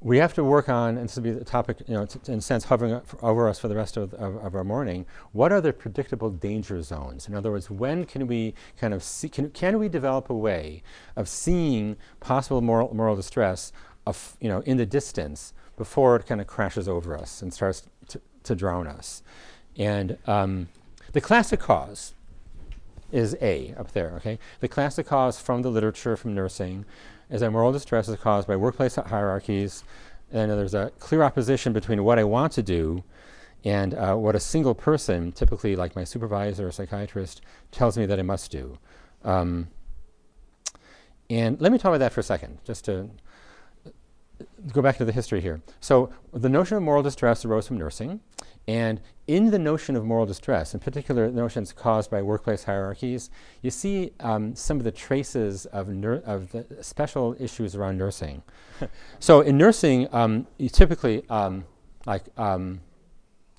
we 0.00 0.16
have 0.16 0.32
to 0.34 0.42
work 0.42 0.68
on, 0.70 0.96
and 0.96 1.08
this 1.08 1.16
will 1.16 1.22
be 1.22 1.30
the 1.30 1.44
topic, 1.44 1.82
you 1.86 1.94
know, 1.94 2.06
in 2.26 2.38
a 2.38 2.40
sense, 2.40 2.64
hovering 2.64 3.00
over 3.20 3.48
us 3.48 3.58
for 3.58 3.68
the 3.68 3.76
rest 3.76 3.98
of, 3.98 4.14
of, 4.14 4.36
of, 4.36 4.54
our 4.54 4.64
morning. 4.64 5.04
What 5.32 5.52
are 5.52 5.60
the 5.60 5.74
predictable 5.74 6.30
danger 6.30 6.80
zones? 6.80 7.28
In 7.28 7.34
other 7.34 7.50
words, 7.50 7.70
when 7.70 8.06
can 8.06 8.26
we 8.26 8.54
kind 8.78 8.94
of 8.94 9.02
see, 9.02 9.28
can, 9.28 9.50
can 9.50 9.78
we 9.78 9.90
develop 9.90 10.30
a 10.30 10.34
way 10.34 10.82
of 11.16 11.28
seeing 11.28 11.96
possible 12.18 12.62
moral, 12.62 12.94
moral 12.94 13.14
distress 13.14 13.72
of, 14.06 14.38
you 14.40 14.48
know, 14.48 14.60
in 14.60 14.78
the 14.78 14.86
distance 14.86 15.52
before 15.80 16.14
it 16.14 16.26
kind 16.26 16.42
of 16.42 16.46
crashes 16.46 16.86
over 16.86 17.16
us 17.16 17.40
and 17.40 17.54
starts 17.54 17.86
to, 18.06 18.20
to 18.42 18.54
drown 18.54 18.86
us. 18.86 19.22
And 19.78 20.18
um, 20.26 20.68
the 21.12 21.22
classic 21.22 21.58
cause 21.58 22.12
is 23.10 23.34
A 23.40 23.74
up 23.78 23.92
there, 23.92 24.10
okay? 24.16 24.38
The 24.60 24.68
classic 24.68 25.06
cause 25.06 25.40
from 25.40 25.62
the 25.62 25.70
literature, 25.70 26.18
from 26.18 26.34
nursing, 26.34 26.84
is 27.30 27.40
that 27.40 27.50
moral 27.50 27.72
distress 27.72 28.10
is 28.10 28.16
caused 28.20 28.46
by 28.46 28.56
workplace 28.56 28.96
hierarchies, 28.96 29.82
and 30.30 30.50
there's 30.50 30.74
a 30.74 30.92
clear 30.98 31.22
opposition 31.22 31.72
between 31.72 32.04
what 32.04 32.18
I 32.18 32.24
want 32.24 32.52
to 32.52 32.62
do 32.62 33.02
and 33.64 33.94
uh, 33.94 34.16
what 34.16 34.36
a 34.36 34.40
single 34.40 34.74
person, 34.74 35.32
typically 35.32 35.76
like 35.76 35.96
my 35.96 36.04
supervisor 36.04 36.68
or 36.68 36.72
psychiatrist, 36.72 37.40
tells 37.70 37.96
me 37.96 38.04
that 38.04 38.18
I 38.18 38.22
must 38.22 38.50
do. 38.50 38.76
Um, 39.24 39.68
and 41.30 41.58
let 41.58 41.72
me 41.72 41.78
talk 41.78 41.88
about 41.88 42.00
that 42.00 42.12
for 42.12 42.20
a 42.20 42.22
second, 42.34 42.58
just 42.66 42.84
to 42.84 43.08
go 44.72 44.82
back 44.82 44.98
to 44.98 45.04
the 45.04 45.12
history 45.12 45.40
here. 45.40 45.60
So 45.80 46.10
the 46.32 46.48
notion 46.48 46.76
of 46.76 46.82
moral 46.82 47.02
distress 47.02 47.44
arose 47.44 47.66
from 47.66 47.78
nursing, 47.78 48.20
and 48.68 49.00
in 49.26 49.50
the 49.50 49.58
notion 49.58 49.96
of 49.96 50.04
moral 50.04 50.26
distress, 50.26 50.74
in 50.74 50.80
particular 50.80 51.30
notions 51.30 51.72
caused 51.72 52.10
by 52.10 52.22
workplace 52.22 52.64
hierarchies, 52.64 53.30
you 53.62 53.70
see 53.70 54.12
um, 54.20 54.54
some 54.54 54.78
of 54.78 54.84
the 54.84 54.90
traces 54.90 55.66
of, 55.66 55.88
of 55.88 56.52
the 56.52 56.66
special 56.80 57.34
issues 57.38 57.74
around 57.74 57.98
nursing. 57.98 58.42
so 59.18 59.40
in 59.40 59.56
nursing, 59.56 60.08
um, 60.12 60.46
you 60.58 60.68
typically 60.68 61.24
um, 61.30 61.64
like 62.06 62.24
um, 62.36 62.80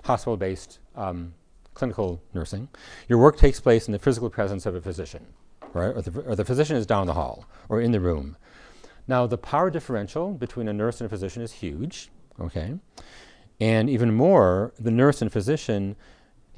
hospital-based 0.04 0.80
um, 0.96 1.34
clinical 1.74 2.22
nursing, 2.34 2.68
your 3.08 3.20
work 3.20 3.38
takes 3.38 3.60
place 3.60 3.88
in 3.88 3.92
the 3.92 4.00
physical 4.00 4.30
presence 4.30 4.66
of 4.66 4.76
a 4.76 4.82
physician, 4.82 5.26
right? 5.74 5.96
Or 5.96 6.02
the, 6.02 6.22
or 6.22 6.36
the 6.36 6.46
physician 6.46 6.76
is 6.76 6.86
down 6.86 7.08
the 7.08 7.14
hall 7.14 7.46
or 7.70 7.82
in 7.82 7.92
the 7.92 8.00
room. 8.00 8.38
Now, 9.12 9.28
the 9.28 9.38
power 9.38 9.70
differential 9.70 10.32
between 10.32 10.70
a 10.70 10.74
nurse 10.74 11.02
and 11.02 11.06
a 11.06 11.10
physician 11.10 11.42
is 11.42 11.52
huge, 11.52 12.10
okay? 12.40 12.76
And 13.60 13.90
even 13.90 14.14
more, 14.14 14.72
the 14.80 14.90
nurse 14.90 15.22
and 15.22 15.30
physician 15.30 15.98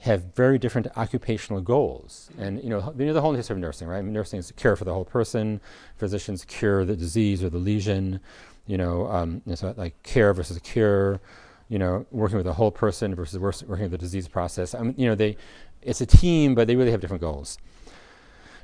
have 0.01 0.35
very 0.35 0.59
different 0.59 0.85
occupational 0.95 1.61
goals. 1.61 2.29
And 2.37 2.63
you 2.63 2.69
know, 2.69 2.93
you 2.95 3.07
know 3.07 3.13
the 3.13 3.21
whole 3.21 3.33
history 3.33 3.55
of 3.55 3.59
nursing, 3.59 3.87
right? 3.87 3.97
I 3.97 4.01
mean, 4.03 4.13
nursing 4.13 4.37
is 4.37 4.51
care 4.51 4.75
for 4.75 4.85
the 4.85 4.93
whole 4.93 5.03
person. 5.03 5.61
Physicians 5.97 6.45
cure 6.45 6.85
the 6.85 6.95
disease 6.95 7.43
or 7.43 7.49
the 7.49 7.57
lesion. 7.57 8.19
You 8.67 8.77
know, 8.77 9.07
um, 9.07 9.41
like 9.75 10.03
care 10.03 10.31
versus 10.31 10.59
cure. 10.59 11.21
You 11.69 11.79
know, 11.79 12.05
working 12.11 12.37
with 12.37 12.45
the 12.45 12.53
whole 12.53 12.69
person 12.69 13.15
versus 13.15 13.39
working 13.39 13.65
with 13.65 13.91
the 13.91 13.97
disease 13.97 14.27
process. 14.27 14.75
I 14.75 14.83
mean, 14.83 14.93
you 14.95 15.07
know, 15.07 15.15
they, 15.15 15.37
it's 15.81 16.01
a 16.01 16.05
team, 16.05 16.53
but 16.53 16.67
they 16.67 16.75
really 16.75 16.91
have 16.91 17.01
different 17.01 17.21
goals. 17.21 17.57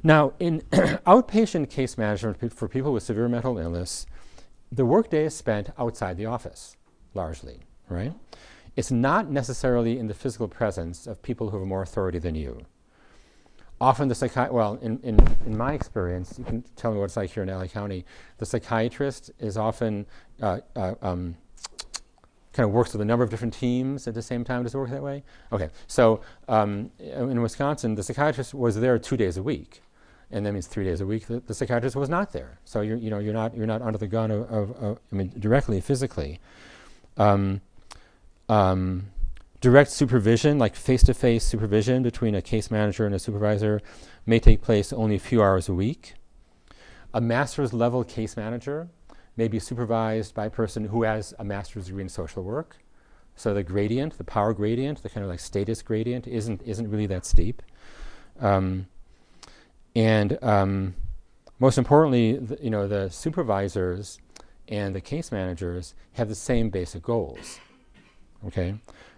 Now, 0.03 0.33
in 0.39 0.61
outpatient 0.71 1.69
case 1.69 1.97
management 1.97 2.53
for 2.53 2.67
people 2.67 2.93
with 2.93 3.03
severe 3.03 3.27
mental 3.27 3.57
illness, 3.57 4.05
the 4.71 4.85
workday 4.85 5.25
is 5.25 5.35
spent 5.35 5.71
outside 5.77 6.17
the 6.17 6.25
office, 6.25 6.77
largely, 7.13 7.59
right? 7.89 8.13
It's 8.75 8.91
not 8.91 9.29
necessarily 9.29 9.99
in 9.99 10.07
the 10.07 10.13
physical 10.13 10.47
presence 10.47 11.05
of 11.05 11.21
people 11.21 11.49
who 11.49 11.59
have 11.59 11.67
more 11.67 11.81
authority 11.81 12.19
than 12.19 12.35
you. 12.35 12.65
Often 13.81 14.09
the 14.09 14.15
psychiatrist, 14.15 14.53
well, 14.53 14.79
in, 14.81 14.99
in, 15.03 15.17
in 15.45 15.57
my 15.57 15.73
experience, 15.73 16.35
you 16.37 16.45
can 16.45 16.63
tell 16.75 16.91
me 16.91 16.99
what 16.99 17.05
it's 17.05 17.17
like 17.17 17.31
here 17.31 17.43
in 17.43 17.49
LA 17.49 17.67
County, 17.67 18.05
the 18.37 18.45
psychiatrist 18.45 19.31
is 19.39 19.57
often 19.57 20.05
uh, 20.41 20.59
uh, 20.75 20.95
um, 21.01 21.35
kind 22.53 22.67
of 22.67 22.71
works 22.71 22.93
with 22.93 23.01
a 23.01 23.05
number 23.05 23.23
of 23.23 23.29
different 23.29 23.53
teams 23.53 24.07
at 24.07 24.13
the 24.13 24.21
same 24.21 24.43
time. 24.43 24.63
Does 24.63 24.75
it 24.75 24.77
work 24.77 24.89
that 24.91 25.03
way? 25.03 25.23
Okay, 25.51 25.69
so 25.87 26.21
um, 26.47 26.91
in 26.99 27.41
Wisconsin, 27.41 27.95
the 27.95 28.03
psychiatrist 28.03 28.53
was 28.53 28.79
there 28.79 28.99
two 28.99 29.17
days 29.17 29.37
a 29.37 29.43
week 29.43 29.81
and 30.31 30.45
that 30.45 30.53
means 30.53 30.67
three 30.67 30.83
days 30.83 31.01
a 31.01 31.05
week 31.05 31.27
the, 31.27 31.39
the 31.39 31.53
psychiatrist 31.53 31.95
was 31.95 32.09
not 32.09 32.31
there. 32.31 32.59
So 32.65 32.81
you're, 32.81 32.97
you 32.97 33.09
know, 33.09 33.19
you're 33.19 33.33
not, 33.33 33.55
you're 33.55 33.67
not 33.67 33.81
under 33.81 33.97
the 33.97 34.07
gun 34.07 34.31
of, 34.31 34.41
of, 34.51 34.71
of 34.83 34.99
I 35.11 35.15
mean, 35.15 35.33
directly, 35.37 35.81
physically. 35.81 36.39
Um, 37.17 37.61
um, 38.47 39.07
direct 39.61 39.91
supervision, 39.91 40.57
like 40.57 40.75
face-to-face 40.75 41.43
supervision 41.43 42.03
between 42.03 42.35
a 42.35 42.41
case 42.41 42.71
manager 42.71 43.05
and 43.05 43.13
a 43.13 43.19
supervisor, 43.19 43.81
may 44.25 44.39
take 44.39 44.61
place 44.61 44.93
only 44.93 45.15
a 45.15 45.19
few 45.19 45.41
hours 45.41 45.67
a 45.67 45.73
week. 45.73 46.13
A 47.13 47.21
master's 47.21 47.73
level 47.73 48.03
case 48.03 48.37
manager 48.37 48.87
may 49.35 49.47
be 49.47 49.59
supervised 49.59 50.33
by 50.33 50.45
a 50.45 50.49
person 50.49 50.85
who 50.85 51.03
has 51.03 51.33
a 51.39 51.43
master's 51.43 51.87
degree 51.87 52.03
in 52.03 52.09
social 52.09 52.43
work. 52.43 52.77
So 53.35 53.53
the 53.53 53.63
gradient, 53.63 54.17
the 54.17 54.23
power 54.23 54.53
gradient, 54.53 55.01
the 55.01 55.09
kind 55.09 55.23
of 55.23 55.29
like 55.29 55.39
status 55.39 55.81
gradient, 55.81 56.27
isn't 56.27 56.61
isn't 56.63 56.89
really 56.89 57.07
that 57.07 57.25
steep. 57.25 57.61
Um, 58.39 58.87
and 59.95 60.37
um, 60.43 60.95
most 61.59 61.77
importantly, 61.77 62.37
the, 62.37 62.57
you 62.61 62.69
know, 62.69 62.87
the 62.87 63.09
supervisors 63.09 64.19
and 64.67 64.93
the 64.95 65.01
case 65.01 65.31
managers 65.31 65.93
have 66.13 66.29
the 66.29 66.35
same 66.35 66.69
basic 66.69 67.03
goals. 67.03 67.59
Okay, 68.47 68.75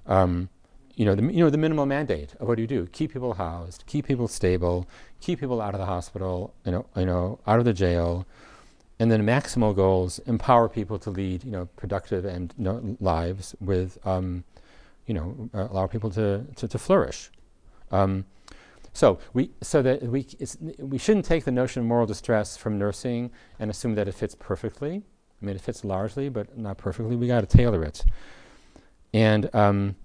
um, 0.07 0.49
you 0.95 1.05
know, 1.05 1.13
the, 1.13 1.22
you 1.24 1.43
know 1.43 1.49
the 1.49 1.57
minimal 1.57 1.86
mandate 1.86 2.34
of 2.39 2.47
what 2.47 2.55
do 2.55 2.61
you 2.61 2.67
do? 2.67 2.88
Keep 2.88 3.13
people 3.13 3.36
housed, 3.36 3.84
keep 3.86 4.07
people 4.07 4.28
stable, 4.28 4.88
keep 5.19 5.39
people 5.39 5.61
out 5.61 5.74
of 5.74 5.80
the 5.80 5.86
hospital, 5.86 6.53
you 6.65 6.72
know, 6.72 6.86
you 6.95 7.05
know, 7.05 7.39
out 7.45 7.59
of 7.59 7.65
the 7.65 7.74
jail, 7.74 8.26
and 8.99 9.11
then 9.11 9.24
maximal 9.24 9.76
goals: 9.76 10.19
empower 10.19 10.67
people 10.67 10.97
to 10.99 11.09
lead, 11.11 11.43
you 11.43 11.51
know, 11.51 11.67
productive 11.76 12.26
and 12.26 12.53
you 12.57 12.63
know, 12.63 12.97
lives 12.99 13.55
with, 13.59 13.99
um, 14.07 14.43
you 15.05 15.13
know, 15.13 15.49
uh, 15.53 15.67
allow 15.69 15.86
people 15.86 16.09
to 16.11 16.45
to, 16.55 16.67
to 16.67 16.80
flourish. 16.80 17.30
Um, 17.91 18.26
so 18.93 19.19
we 19.33 19.51
so 19.61 19.81
that 19.81 20.03
we 20.03 20.27
we 20.79 20.97
shouldn't 20.97 21.25
take 21.25 21.45
the 21.45 21.51
notion 21.51 21.81
of 21.81 21.87
moral 21.87 22.05
distress 22.05 22.57
from 22.57 22.77
nursing 22.77 23.31
and 23.59 23.71
assume 23.71 23.95
that 23.95 24.07
it 24.07 24.13
fits 24.13 24.35
perfectly. 24.35 25.03
I 25.41 25.45
mean, 25.45 25.55
it 25.55 25.61
fits 25.61 25.83
largely, 25.83 26.29
but 26.29 26.57
not 26.57 26.77
perfectly. 26.77 27.15
We 27.15 27.27
got 27.27 27.41
to 27.41 27.57
tailor 27.57 27.83
it. 27.83 28.03
And 29.13 29.53
um, 29.55 29.95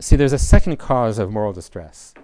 see, 0.00 0.16
there's 0.16 0.32
a 0.32 0.38
second 0.38 0.78
cause 0.78 1.18
of 1.18 1.30
moral 1.30 1.52
distress, 1.52 2.14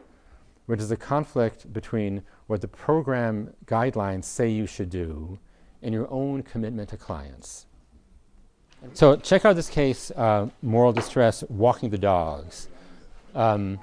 which 0.67 0.81
is 0.81 0.91
a 0.91 0.97
conflict 0.97 1.73
between 1.73 2.23
what 2.47 2.61
the 2.61 2.69
program 2.69 3.53
guidelines 3.67 4.25
say 4.25 4.49
you 4.49 4.67
should 4.67 4.89
do 4.89 5.39
and 5.83 5.93
your 5.93 6.11
own 6.11 6.43
commitment 6.43 6.89
to 6.91 6.97
clients. 6.97 7.67
So 8.95 9.17
check 9.17 9.45
out 9.45 9.57
this 9.57 9.69
case, 9.69 10.11
uh, 10.13 10.49
moral 10.63 10.93
distress, 10.93 11.45
walking 11.49 11.91
the 11.91 11.99
dogs. 11.99 12.69
Um, 13.35 13.79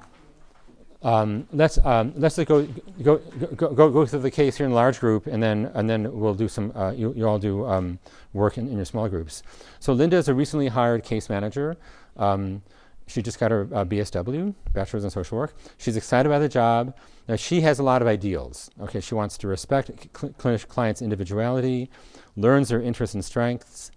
um, 1.04 1.48
let's 1.52 1.78
um, 1.80 2.14
let's 2.16 2.38
go, 2.38 2.66
go 3.02 3.18
go 3.56 3.74
go 3.74 3.90
go 3.90 4.06
through 4.06 4.22
the 4.22 4.32
case 4.32 4.56
here 4.58 4.66
in 4.66 4.72
large 4.72 5.00
group, 5.02 5.28
and 5.28 5.44
then 5.44 5.70
and 5.74 5.90
then 5.90 6.12
we'll 6.18 6.34
do 6.34 6.48
some. 6.48 6.72
Uh, 6.76 6.92
you, 6.92 7.14
you 7.14 7.28
all 7.28 7.40
do 7.40 7.66
um, 7.66 8.00
work 8.32 8.58
in, 8.58 8.70
in, 8.70 8.78
your 8.78 8.86
small 8.86 9.10
groups. 9.10 9.44
So 9.80 9.92
Linda 9.92 10.16
is 10.16 10.30
a 10.30 10.34
recently 10.34 10.70
hired 10.70 11.04
case 11.04 11.30
manager. 11.30 11.76
Um, 12.16 12.62
she 13.06 13.22
just 13.22 13.38
got 13.38 13.52
her 13.52 13.68
uh, 13.74 13.84
BSW, 13.84 14.56
Bachelor's 14.72 15.04
in 15.04 15.10
Social 15.10 15.38
Work. 15.38 15.56
She's 15.78 15.98
excited 15.98 16.30
about 16.30 16.40
the 16.40 16.48
job. 16.48 16.96
Now 17.28 17.36
she 17.36 17.60
has 17.62 17.80
a 17.80 17.84
lot 17.84 18.02
of 18.02 18.08
ideals. 18.08 18.72
Okay, 18.80 19.02
she 19.02 19.14
wants 19.14 19.38
to 19.40 19.48
respect 19.48 19.92
cl- 20.18 20.58
client's 20.60 21.02
individuality, 21.02 21.90
learns 22.38 22.70
their 22.70 22.82
interests 22.82 23.14
and 23.14 23.26
strengths. 23.26 23.92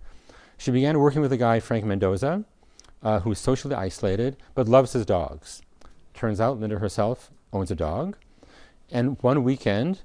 She 0.59 0.73
began 0.73 0.99
working 0.99 1.21
with 1.21 1.33
a 1.33 1.37
guy, 1.37 1.61
Frank 1.61 1.85
Mendoza, 1.85 2.45
uh, 3.03 3.21
who's 3.21 3.39
socially 3.39 3.77
isolated 3.77 4.37
but 4.57 4.69
loves 4.69 4.93
his 4.93 5.07
dogs. 5.07 5.63
Turns 6.17 6.41
out 6.41 6.59
Linda 6.59 6.79
herself 6.79 7.31
owns 7.53 7.71
a 7.71 7.75
dog. 7.75 8.17
And 8.91 9.21
one 9.23 9.45
weekend, 9.45 10.01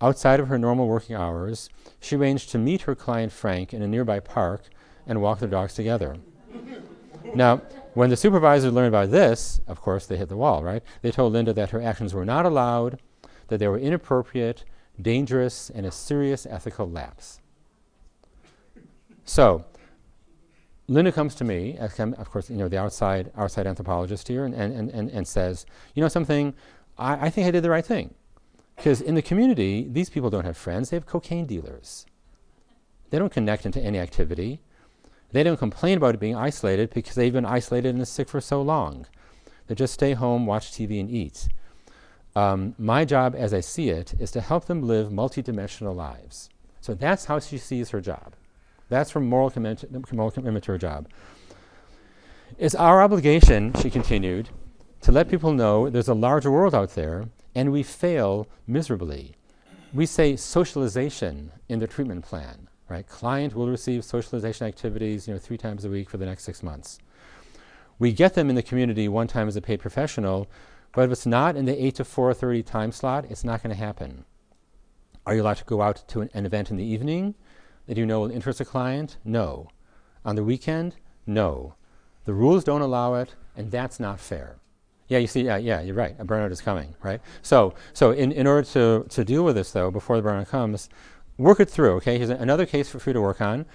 outside 0.00 0.38
of 0.38 0.48
her 0.48 0.58
normal 0.58 0.86
working 0.86 1.16
hours, 1.16 1.70
she 2.00 2.16
arranged 2.16 2.50
to 2.50 2.58
meet 2.58 2.82
her 2.82 2.94
client 2.94 3.32
Frank 3.32 3.72
in 3.72 3.80
a 3.80 3.88
nearby 3.88 4.20
park 4.20 4.64
and 5.06 5.22
walk 5.22 5.38
their 5.38 5.48
dogs 5.48 5.72
together. 5.72 6.16
now, 7.34 7.62
when 7.94 8.10
the 8.10 8.16
supervisor 8.16 8.70
learned 8.70 8.88
about 8.88 9.10
this, 9.10 9.60
of 9.66 9.80
course, 9.80 10.04
they 10.04 10.18
hit 10.18 10.28
the 10.28 10.36
wall, 10.36 10.62
right? 10.62 10.82
They 11.00 11.10
told 11.10 11.32
Linda 11.32 11.54
that 11.54 11.70
her 11.70 11.80
actions 11.80 12.12
were 12.12 12.26
not 12.26 12.44
allowed, 12.44 13.00
that 13.48 13.58
they 13.58 13.68
were 13.68 13.78
inappropriate, 13.78 14.64
dangerous, 15.00 15.70
and 15.70 15.86
a 15.86 15.90
serious 15.90 16.44
ethical 16.44 16.90
lapse. 16.90 17.40
So, 19.24 19.64
Linda 20.86 21.12
comes 21.12 21.34
to 21.36 21.44
me, 21.44 21.78
of 21.78 22.30
course, 22.30 22.50
you 22.50 22.56
know, 22.56 22.68
the 22.68 22.78
outside, 22.78 23.32
outside 23.36 23.66
anthropologist 23.66 24.28
here, 24.28 24.44
and, 24.44 24.54
and, 24.54 24.90
and, 24.90 25.10
and 25.10 25.26
says, 25.26 25.64
you 25.94 26.02
know 26.02 26.08
something, 26.08 26.54
I, 26.98 27.26
I 27.26 27.30
think 27.30 27.46
I 27.46 27.50
did 27.50 27.62
the 27.62 27.70
right 27.70 27.84
thing. 27.84 28.14
Because 28.76 29.00
in 29.00 29.14
the 29.14 29.22
community, 29.22 29.86
these 29.90 30.10
people 30.10 30.30
don't 30.30 30.44
have 30.44 30.56
friends, 30.56 30.90
they 30.90 30.96
have 30.96 31.06
cocaine 31.06 31.46
dealers. 31.46 32.04
They 33.10 33.18
don't 33.18 33.32
connect 33.32 33.64
into 33.64 33.80
any 33.80 33.98
activity. 33.98 34.60
They 35.32 35.42
don't 35.42 35.56
complain 35.56 35.96
about 35.96 36.18
being 36.18 36.36
isolated 36.36 36.92
because 36.92 37.14
they've 37.14 37.32
been 37.32 37.46
isolated 37.46 37.94
and 37.94 38.06
sick 38.06 38.28
for 38.28 38.40
so 38.40 38.60
long. 38.60 39.06
They 39.66 39.74
just 39.74 39.94
stay 39.94 40.12
home, 40.12 40.46
watch 40.46 40.70
TV, 40.70 41.00
and 41.00 41.10
eat. 41.10 41.48
Um, 42.36 42.74
my 42.78 43.04
job, 43.04 43.34
as 43.36 43.54
I 43.54 43.60
see 43.60 43.88
it, 43.88 44.14
is 44.18 44.30
to 44.32 44.40
help 44.40 44.66
them 44.66 44.82
live 44.82 45.08
multidimensional 45.08 45.94
lives. 45.94 46.50
So 46.80 46.94
that's 46.94 47.26
how 47.26 47.38
she 47.38 47.56
sees 47.56 47.90
her 47.90 48.00
job. 48.00 48.34
That's 48.94 49.10
from 49.10 49.28
moral 49.28 49.50
commitment, 49.50 50.12
moral 50.12 50.30
job. 50.78 51.08
It's 52.58 52.76
our 52.76 53.02
obligation, 53.02 53.74
she 53.82 53.90
continued, 53.90 54.50
to 55.00 55.10
let 55.10 55.28
people 55.28 55.52
know 55.52 55.90
there's 55.90 56.06
a 56.06 56.14
larger 56.14 56.48
world 56.52 56.76
out 56.76 56.94
there, 56.94 57.28
and 57.56 57.72
we 57.72 57.82
fail 57.82 58.46
miserably. 58.68 59.34
We 59.92 60.06
say 60.06 60.36
socialization 60.36 61.50
in 61.68 61.80
the 61.80 61.88
treatment 61.88 62.24
plan, 62.24 62.68
right? 62.88 63.04
Client 63.04 63.56
will 63.56 63.68
receive 63.68 64.04
socialization 64.04 64.68
activities, 64.68 65.26
you 65.26 65.34
know, 65.34 65.40
three 65.40 65.58
times 65.58 65.84
a 65.84 65.88
week 65.88 66.08
for 66.08 66.18
the 66.18 66.26
next 66.26 66.44
six 66.44 66.62
months. 66.62 67.00
We 67.98 68.12
get 68.12 68.34
them 68.34 68.48
in 68.48 68.54
the 68.54 68.62
community 68.62 69.08
one 69.08 69.26
time 69.26 69.48
as 69.48 69.56
a 69.56 69.60
paid 69.60 69.80
professional, 69.80 70.48
but 70.92 71.06
if 71.06 71.10
it's 71.10 71.26
not 71.26 71.56
in 71.56 71.64
the 71.64 71.84
8 71.84 71.96
to 71.96 72.04
4.30 72.04 72.64
time 72.64 72.92
slot, 72.92 73.24
it's 73.28 73.42
not 73.42 73.60
going 73.60 73.74
to 73.74 73.84
happen. 73.84 74.24
Are 75.26 75.34
you 75.34 75.42
allowed 75.42 75.56
to 75.56 75.64
go 75.64 75.82
out 75.82 76.06
to 76.06 76.20
an, 76.20 76.30
an 76.32 76.46
event 76.46 76.70
in 76.70 76.76
the 76.76 76.84
evening? 76.84 77.34
That 77.86 77.96
you 77.96 78.06
know 78.06 78.20
will 78.20 78.30
interest 78.30 78.60
a 78.60 78.64
client? 78.64 79.16
No. 79.24 79.68
On 80.24 80.36
the 80.36 80.44
weekend? 80.44 80.96
No. 81.26 81.74
The 82.24 82.34
rules 82.34 82.64
don't 82.64 82.80
allow 82.80 83.14
it, 83.14 83.34
and 83.56 83.70
that's 83.70 84.00
not 84.00 84.20
fair. 84.20 84.56
Yeah, 85.08 85.18
you 85.18 85.26
see, 85.26 85.42
yeah, 85.42 85.58
yeah, 85.58 85.82
you're 85.82 85.94
right. 85.94 86.16
A 86.18 86.24
burnout 86.24 86.50
is 86.50 86.62
coming, 86.62 86.94
right? 87.02 87.20
So, 87.42 87.74
so 87.92 88.10
in, 88.12 88.32
in 88.32 88.46
order 88.46 88.66
to, 88.68 89.06
to 89.10 89.24
deal 89.24 89.44
with 89.44 89.54
this, 89.56 89.70
though, 89.72 89.90
before 89.90 90.18
the 90.18 90.26
burnout 90.26 90.48
comes, 90.48 90.88
work 91.36 91.60
it 91.60 91.68
through, 91.68 91.96
okay? 91.96 92.16
Here's 92.16 92.30
another 92.30 92.64
case 92.64 92.88
for 92.90 93.02
you 93.06 93.12
to 93.12 93.20
work 93.20 93.40
on. 93.42 93.66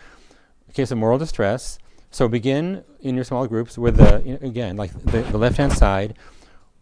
a 0.68 0.74
case 0.74 0.90
of 0.92 0.98
moral 0.98 1.20
distress. 1.20 1.78
So 2.12 2.28
begin 2.28 2.84
in 3.02 3.14
your 3.16 3.24
small 3.24 3.46
groups 3.46 3.78
with 3.78 3.98
the, 3.98 4.24
you 4.26 4.34
know, 4.34 4.40
again, 4.42 4.76
like 4.76 4.92
the, 5.04 5.22
the 5.22 5.38
left 5.38 5.58
hand 5.58 5.74
side. 5.74 6.18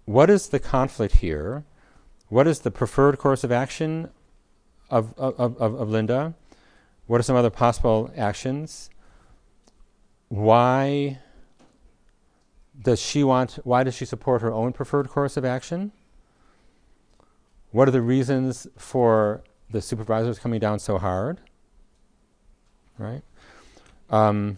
What 0.05 0.29
is 0.29 0.47
the 0.47 0.59
conflict 0.59 1.17
here? 1.17 1.65
What 2.29 2.47
is 2.47 2.59
the 2.59 2.71
preferred 2.71 3.17
course 3.17 3.43
of 3.43 3.51
action 3.51 4.09
of, 4.89 5.13
of, 5.17 5.57
of, 5.59 5.75
of 5.75 5.89
Linda? 5.89 6.33
What 7.07 7.19
are 7.19 7.23
some 7.23 7.35
other 7.35 7.49
possible 7.49 8.11
actions? 8.15 8.89
Why 10.29 11.19
does 12.79 12.99
she 13.01 13.23
want, 13.23 13.59
why 13.63 13.83
does 13.83 13.95
she 13.95 14.05
support 14.05 14.41
her 14.41 14.53
own 14.53 14.73
preferred 14.73 15.09
course 15.09 15.37
of 15.37 15.45
action? 15.45 15.93
What 17.71 17.87
are 17.87 17.91
the 17.91 18.01
reasons 18.01 18.67
for 18.77 19.41
the 19.69 19.81
supervisors 19.81 20.37
coming 20.39 20.59
down 20.59 20.79
so 20.79 20.97
hard? 20.97 21.39
Right? 22.97 23.21
Um, 24.09 24.57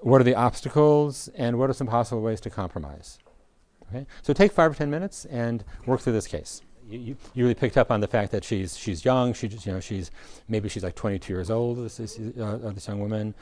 what 0.00 0.20
are 0.20 0.24
the 0.24 0.34
obstacles 0.34 1.28
and 1.34 1.58
what 1.58 1.70
are 1.70 1.72
some 1.72 1.86
possible 1.86 2.22
ways 2.22 2.40
to 2.42 2.50
compromise? 2.50 3.18
Okay? 3.88 4.06
So 4.22 4.32
take 4.32 4.52
five 4.52 4.72
or 4.72 4.74
ten 4.74 4.90
minutes 4.90 5.24
and 5.26 5.64
work 5.86 6.00
through 6.00 6.12
this 6.14 6.26
case. 6.26 6.62
You, 6.90 7.16
you, 7.34 7.44
really 7.44 7.54
picked 7.54 7.76
up 7.76 7.90
on 7.90 8.00
the 8.00 8.08
fact 8.08 8.32
that 8.32 8.44
she's 8.44 8.76
she's 8.76 9.04
young. 9.04 9.32
She 9.32 9.48
just, 9.48 9.64
you 9.64 9.72
know 9.72 9.80
she's 9.80 10.10
maybe 10.48 10.68
she's 10.68 10.82
like 10.82 10.94
22 10.96 11.32
years 11.32 11.50
old. 11.50 11.78
This, 11.78 11.96
this, 11.98 12.18
uh, 12.18 12.72
this 12.74 12.88
young 12.88 13.00
woman. 13.00 13.34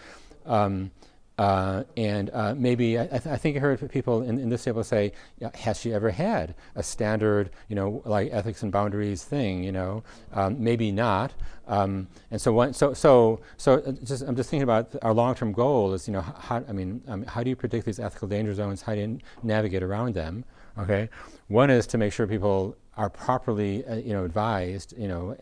Um, 0.46 0.90
uh, 1.38 1.84
and 1.96 2.30
uh, 2.34 2.52
maybe 2.56 2.98
I, 2.98 3.06
th- 3.06 3.26
I, 3.26 3.36
think 3.36 3.56
I 3.56 3.60
heard 3.60 3.90
people 3.92 4.22
in, 4.22 4.40
in 4.40 4.48
this 4.48 4.64
table 4.64 4.82
say, 4.82 5.12
"Has 5.54 5.78
she 5.80 5.92
ever 5.92 6.10
had 6.10 6.56
a 6.74 6.82
standard, 6.82 7.50
you 7.68 7.76
know, 7.76 8.02
like 8.04 8.30
ethics 8.32 8.64
and 8.64 8.72
boundaries 8.72 9.22
thing?" 9.22 9.62
You 9.62 9.70
know, 9.70 10.02
um, 10.32 10.62
maybe 10.62 10.90
not. 10.90 11.32
Um, 11.68 12.08
and 12.32 12.40
so, 12.40 12.72
so, 12.72 12.92
so, 12.92 13.40
so, 13.56 13.74
uh, 13.74 13.92
just 14.02 14.22
I'm 14.22 14.34
just 14.34 14.50
thinking 14.50 14.64
about 14.64 14.96
our 15.02 15.14
long-term 15.14 15.52
goal 15.52 15.92
is, 15.92 16.08
you 16.08 16.12
know, 16.12 16.22
how, 16.22 16.64
I 16.68 16.72
mean, 16.72 17.02
um, 17.06 17.22
how 17.24 17.44
do 17.44 17.50
you 17.50 17.56
predict 17.56 17.86
these 17.86 18.00
ethical 18.00 18.26
danger 18.26 18.52
zones? 18.52 18.82
How 18.82 18.94
do 18.94 19.00
you 19.00 19.18
navigate 19.44 19.84
around 19.84 20.14
them? 20.14 20.44
Okay, 20.76 21.08
one 21.46 21.70
is 21.70 21.86
to 21.88 21.98
make 21.98 22.12
sure 22.12 22.26
people 22.26 22.76
are 22.98 23.08
properly, 23.08 23.84
uh, 23.86 23.94
you 23.94 24.12
know, 24.12 24.24
advised, 24.24 24.92
you 24.98 25.08
know, 25.08 25.36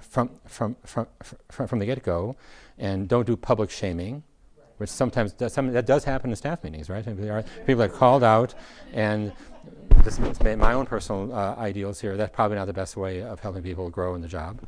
from 0.00 0.30
from 0.46 0.76
from 0.84 1.06
from, 1.48 1.66
from 1.66 1.78
the 1.78 1.86
get-go, 1.86 2.36
and 2.78 3.08
don't 3.08 3.26
do 3.26 3.36
public 3.36 3.70
shaming 3.70 4.22
which 4.80 4.88
sometimes 4.88 5.34
does, 5.34 5.52
some, 5.52 5.70
that 5.74 5.84
does 5.84 6.04
happen 6.04 6.30
in 6.30 6.36
staff 6.36 6.64
meetings, 6.64 6.88
right? 6.88 7.06
Are, 7.06 7.44
people 7.66 7.82
are 7.82 7.88
called 7.88 8.24
out, 8.24 8.54
and 8.94 9.30
this 10.04 10.18
is 10.18 10.40
my 10.40 10.72
own 10.72 10.86
personal 10.86 11.34
uh, 11.34 11.54
ideals 11.56 12.00
here. 12.00 12.16
That's 12.16 12.34
probably 12.34 12.56
not 12.56 12.64
the 12.64 12.72
best 12.72 12.96
way 12.96 13.22
of 13.22 13.40
helping 13.40 13.62
people 13.62 13.90
grow 13.90 14.14
in 14.14 14.22
the 14.22 14.28
job. 14.28 14.58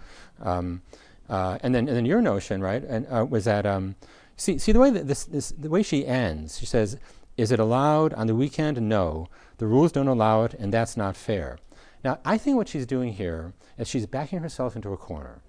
Um, 0.43 0.83
uh, 1.31 1.57
and 1.63 1.75
then, 1.75 1.89
and 1.89 1.97
then 1.97 2.05
your 2.05 2.21
notion, 2.21 2.61
right, 2.61 2.85
and 2.85 3.07
uh, 3.07 3.25
was 3.25 3.47
that 3.47 3.65
um, 3.65 3.95
see, 4.37 4.59
see 4.59 4.73
the 4.73 4.81
way 4.81 4.91
that 4.91 5.09
this, 5.09 5.25
this, 5.25 5.49
the 5.53 5.71
way 5.71 5.83
she 5.83 6.07
ends. 6.07 6.59
She 6.59 6.67
says, 6.67 6.99
"Is 7.39 7.51
it 7.51 7.59
allowed 7.59 8.13
on 8.13 8.27
the 8.27 8.35
weekend? 8.35 8.83
No. 8.83 9.29
The 9.57 9.67
rules 9.67 9.93
don't 9.93 10.09
allow 10.09 10.45
it, 10.45 10.53
and 10.53 10.75
that's 10.75 10.95
not 10.95 11.17
fair." 11.17 11.57
Now, 12.05 12.19
I 12.25 12.39
think 12.39 12.57
what 12.57 12.69
she's 12.69 12.87
doing 12.87 13.13
here 13.13 13.53
is 13.79 13.89
she's 13.89 14.07
backing 14.07 14.41
herself 14.41 14.77
into 14.77 14.93
a 14.93 14.97
corner 14.97 15.43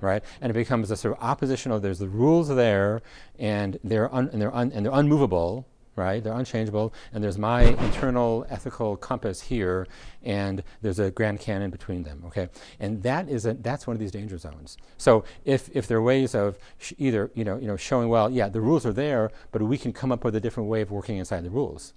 right? 0.00 0.22
And 0.40 0.50
it 0.50 0.54
becomes 0.54 0.90
a 0.90 0.96
sort 0.96 1.16
of 1.16 1.22
oppositional. 1.22 1.80
There's 1.80 1.98
the 1.98 2.08
rules 2.08 2.48
there, 2.48 3.02
and 3.38 3.78
they're 3.84 4.12
un, 4.14 4.28
and 4.32 4.40
they're 4.40 4.54
un, 4.54 4.72
and 4.72 4.84
they're 4.84 4.92
unmovable, 4.94 5.66
right? 5.96 6.22
They're 6.22 6.34
unchangeable. 6.34 6.94
And 7.12 7.22
there's 7.22 7.38
my 7.38 7.62
internal 7.62 8.46
ethical 8.48 8.96
compass 8.96 9.42
here, 9.42 9.86
and 10.22 10.62
there's 10.82 10.98
a 10.98 11.10
Grand 11.10 11.40
Canyon 11.40 11.70
between 11.70 12.02
them. 12.02 12.22
Okay, 12.26 12.48
and 12.78 13.02
that 13.02 13.28
is 13.28 13.46
a, 13.46 13.54
that's 13.54 13.86
one 13.86 13.94
of 13.94 14.00
these 14.00 14.12
danger 14.12 14.38
zones. 14.38 14.76
So 14.96 15.24
if 15.44 15.68
if 15.74 15.86
there 15.86 15.98
are 15.98 16.02
ways 16.02 16.34
of 16.34 16.58
sh- 16.78 16.94
either 16.98 17.30
you 17.34 17.44
know 17.44 17.58
you 17.58 17.66
know 17.66 17.76
showing 17.76 18.08
well, 18.08 18.30
yeah, 18.30 18.48
the 18.48 18.60
rules 18.60 18.86
are 18.86 18.92
there, 18.92 19.30
but 19.52 19.62
we 19.62 19.78
can 19.78 19.92
come 19.92 20.12
up 20.12 20.24
with 20.24 20.34
a 20.34 20.40
different 20.40 20.68
way 20.68 20.80
of 20.80 20.90
working 20.90 21.18
inside 21.18 21.44
the 21.44 21.50
rules 21.50 21.94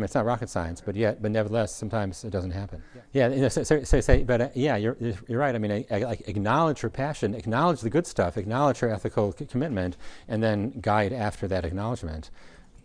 mean, 0.00 0.04
it's 0.06 0.14
not 0.14 0.24
rocket 0.24 0.48
science, 0.48 0.80
but 0.80 0.96
yet, 0.96 1.22
but 1.22 1.30
nevertheless, 1.30 1.74
sometimes 1.74 2.24
it 2.24 2.30
doesn't 2.30 2.50
happen. 2.50 2.82
Yeah, 2.94 3.28
yeah 3.28 3.34
you 3.34 3.42
know, 3.42 3.48
so, 3.48 3.62
so, 3.62 3.82
so, 3.84 4.00
say, 4.00 4.22
but 4.22 4.40
uh, 4.40 4.48
yeah, 4.54 4.76
you're, 4.76 4.96
you're 5.28 5.38
right. 5.38 5.54
I 5.54 5.58
mean, 5.58 5.70
I, 5.70 5.86
I, 5.90 5.98
like 5.98 6.28
acknowledge 6.28 6.80
her 6.80 6.90
passion, 6.90 7.34
acknowledge 7.34 7.80
the 7.80 7.90
good 7.90 8.06
stuff, 8.06 8.36
acknowledge 8.36 8.78
her 8.78 8.88
ethical 8.88 9.32
c- 9.32 9.46
commitment, 9.46 9.96
and 10.28 10.42
then 10.42 10.70
guide 10.80 11.12
after 11.12 11.46
that 11.48 11.64
acknowledgement, 11.64 12.30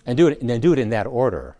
and 0.06 0.18
do 0.18 0.28
it, 0.28 0.42
and 0.42 0.50
then 0.50 0.60
do 0.60 0.74
it 0.74 0.80
in 0.80 0.90
that 0.90 1.08
order. 1.08 1.56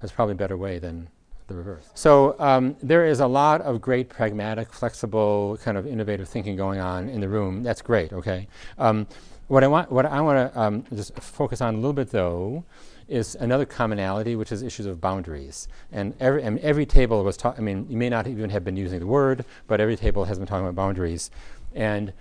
That's 0.00 0.12
probably 0.12 0.32
a 0.32 0.36
better 0.36 0.56
way 0.56 0.78
than 0.78 1.08
the 1.46 1.54
reverse. 1.54 1.90
So 1.94 2.36
um, 2.38 2.76
there 2.82 3.04
is 3.06 3.20
a 3.20 3.26
lot 3.26 3.60
of 3.62 3.80
great 3.80 4.08
pragmatic, 4.08 4.72
flexible, 4.72 5.58
kind 5.62 5.76
of 5.76 5.86
innovative 5.86 6.28
thinking 6.28 6.56
going 6.56 6.80
on 6.80 7.08
in 7.08 7.20
the 7.20 7.28
room. 7.28 7.62
That's 7.62 7.82
great. 7.82 8.12
Okay. 8.12 8.48
Um, 8.78 9.06
what 9.48 9.64
I 9.64 9.66
want, 9.66 9.90
what 9.90 10.06
I 10.06 10.20
want 10.20 10.52
to 10.52 10.60
um, 10.60 10.84
just 10.94 11.14
focus 11.20 11.60
on 11.60 11.74
a 11.74 11.76
little 11.76 11.92
bit, 11.92 12.10
though, 12.10 12.64
is 13.10 13.34
another 13.34 13.66
commonality, 13.66 14.36
which 14.36 14.52
is 14.52 14.62
issues 14.62 14.86
of 14.86 15.00
boundaries. 15.00 15.68
And 15.90 16.14
every, 16.20 16.42
every 16.42 16.86
table 16.86 17.22
was 17.24 17.36
talking, 17.36 17.62
I 17.62 17.64
mean, 17.64 17.86
you 17.90 17.96
may 17.96 18.08
not 18.08 18.26
even 18.26 18.50
have 18.50 18.64
been 18.64 18.76
using 18.76 19.00
the 19.00 19.06
word, 19.06 19.44
but 19.66 19.80
every 19.80 19.96
table 19.96 20.24
has 20.24 20.38
been 20.38 20.46
talking 20.46 20.64
about 20.64 20.76
boundaries. 20.76 21.30
And 21.74 22.12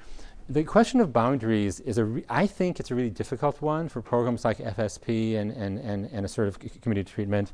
the 0.49 0.63
question 0.63 0.99
of 0.99 1.13
boundaries 1.13 1.79
is 1.81 1.99
a, 1.99 2.05
re- 2.05 2.25
I 2.27 2.47
think 2.47 2.79
it's 2.79 2.89
a 2.89 2.95
really 2.95 3.11
difficult 3.11 3.61
one 3.61 3.87
for 3.87 4.01
programs 4.01 4.43
like 4.43 4.57
FSP 4.57 5.37
and, 5.37 5.51
and, 5.51 5.77
and, 5.77 6.09
and 6.11 6.25
assertive 6.25 6.57
community 6.81 7.09
treatment. 7.09 7.53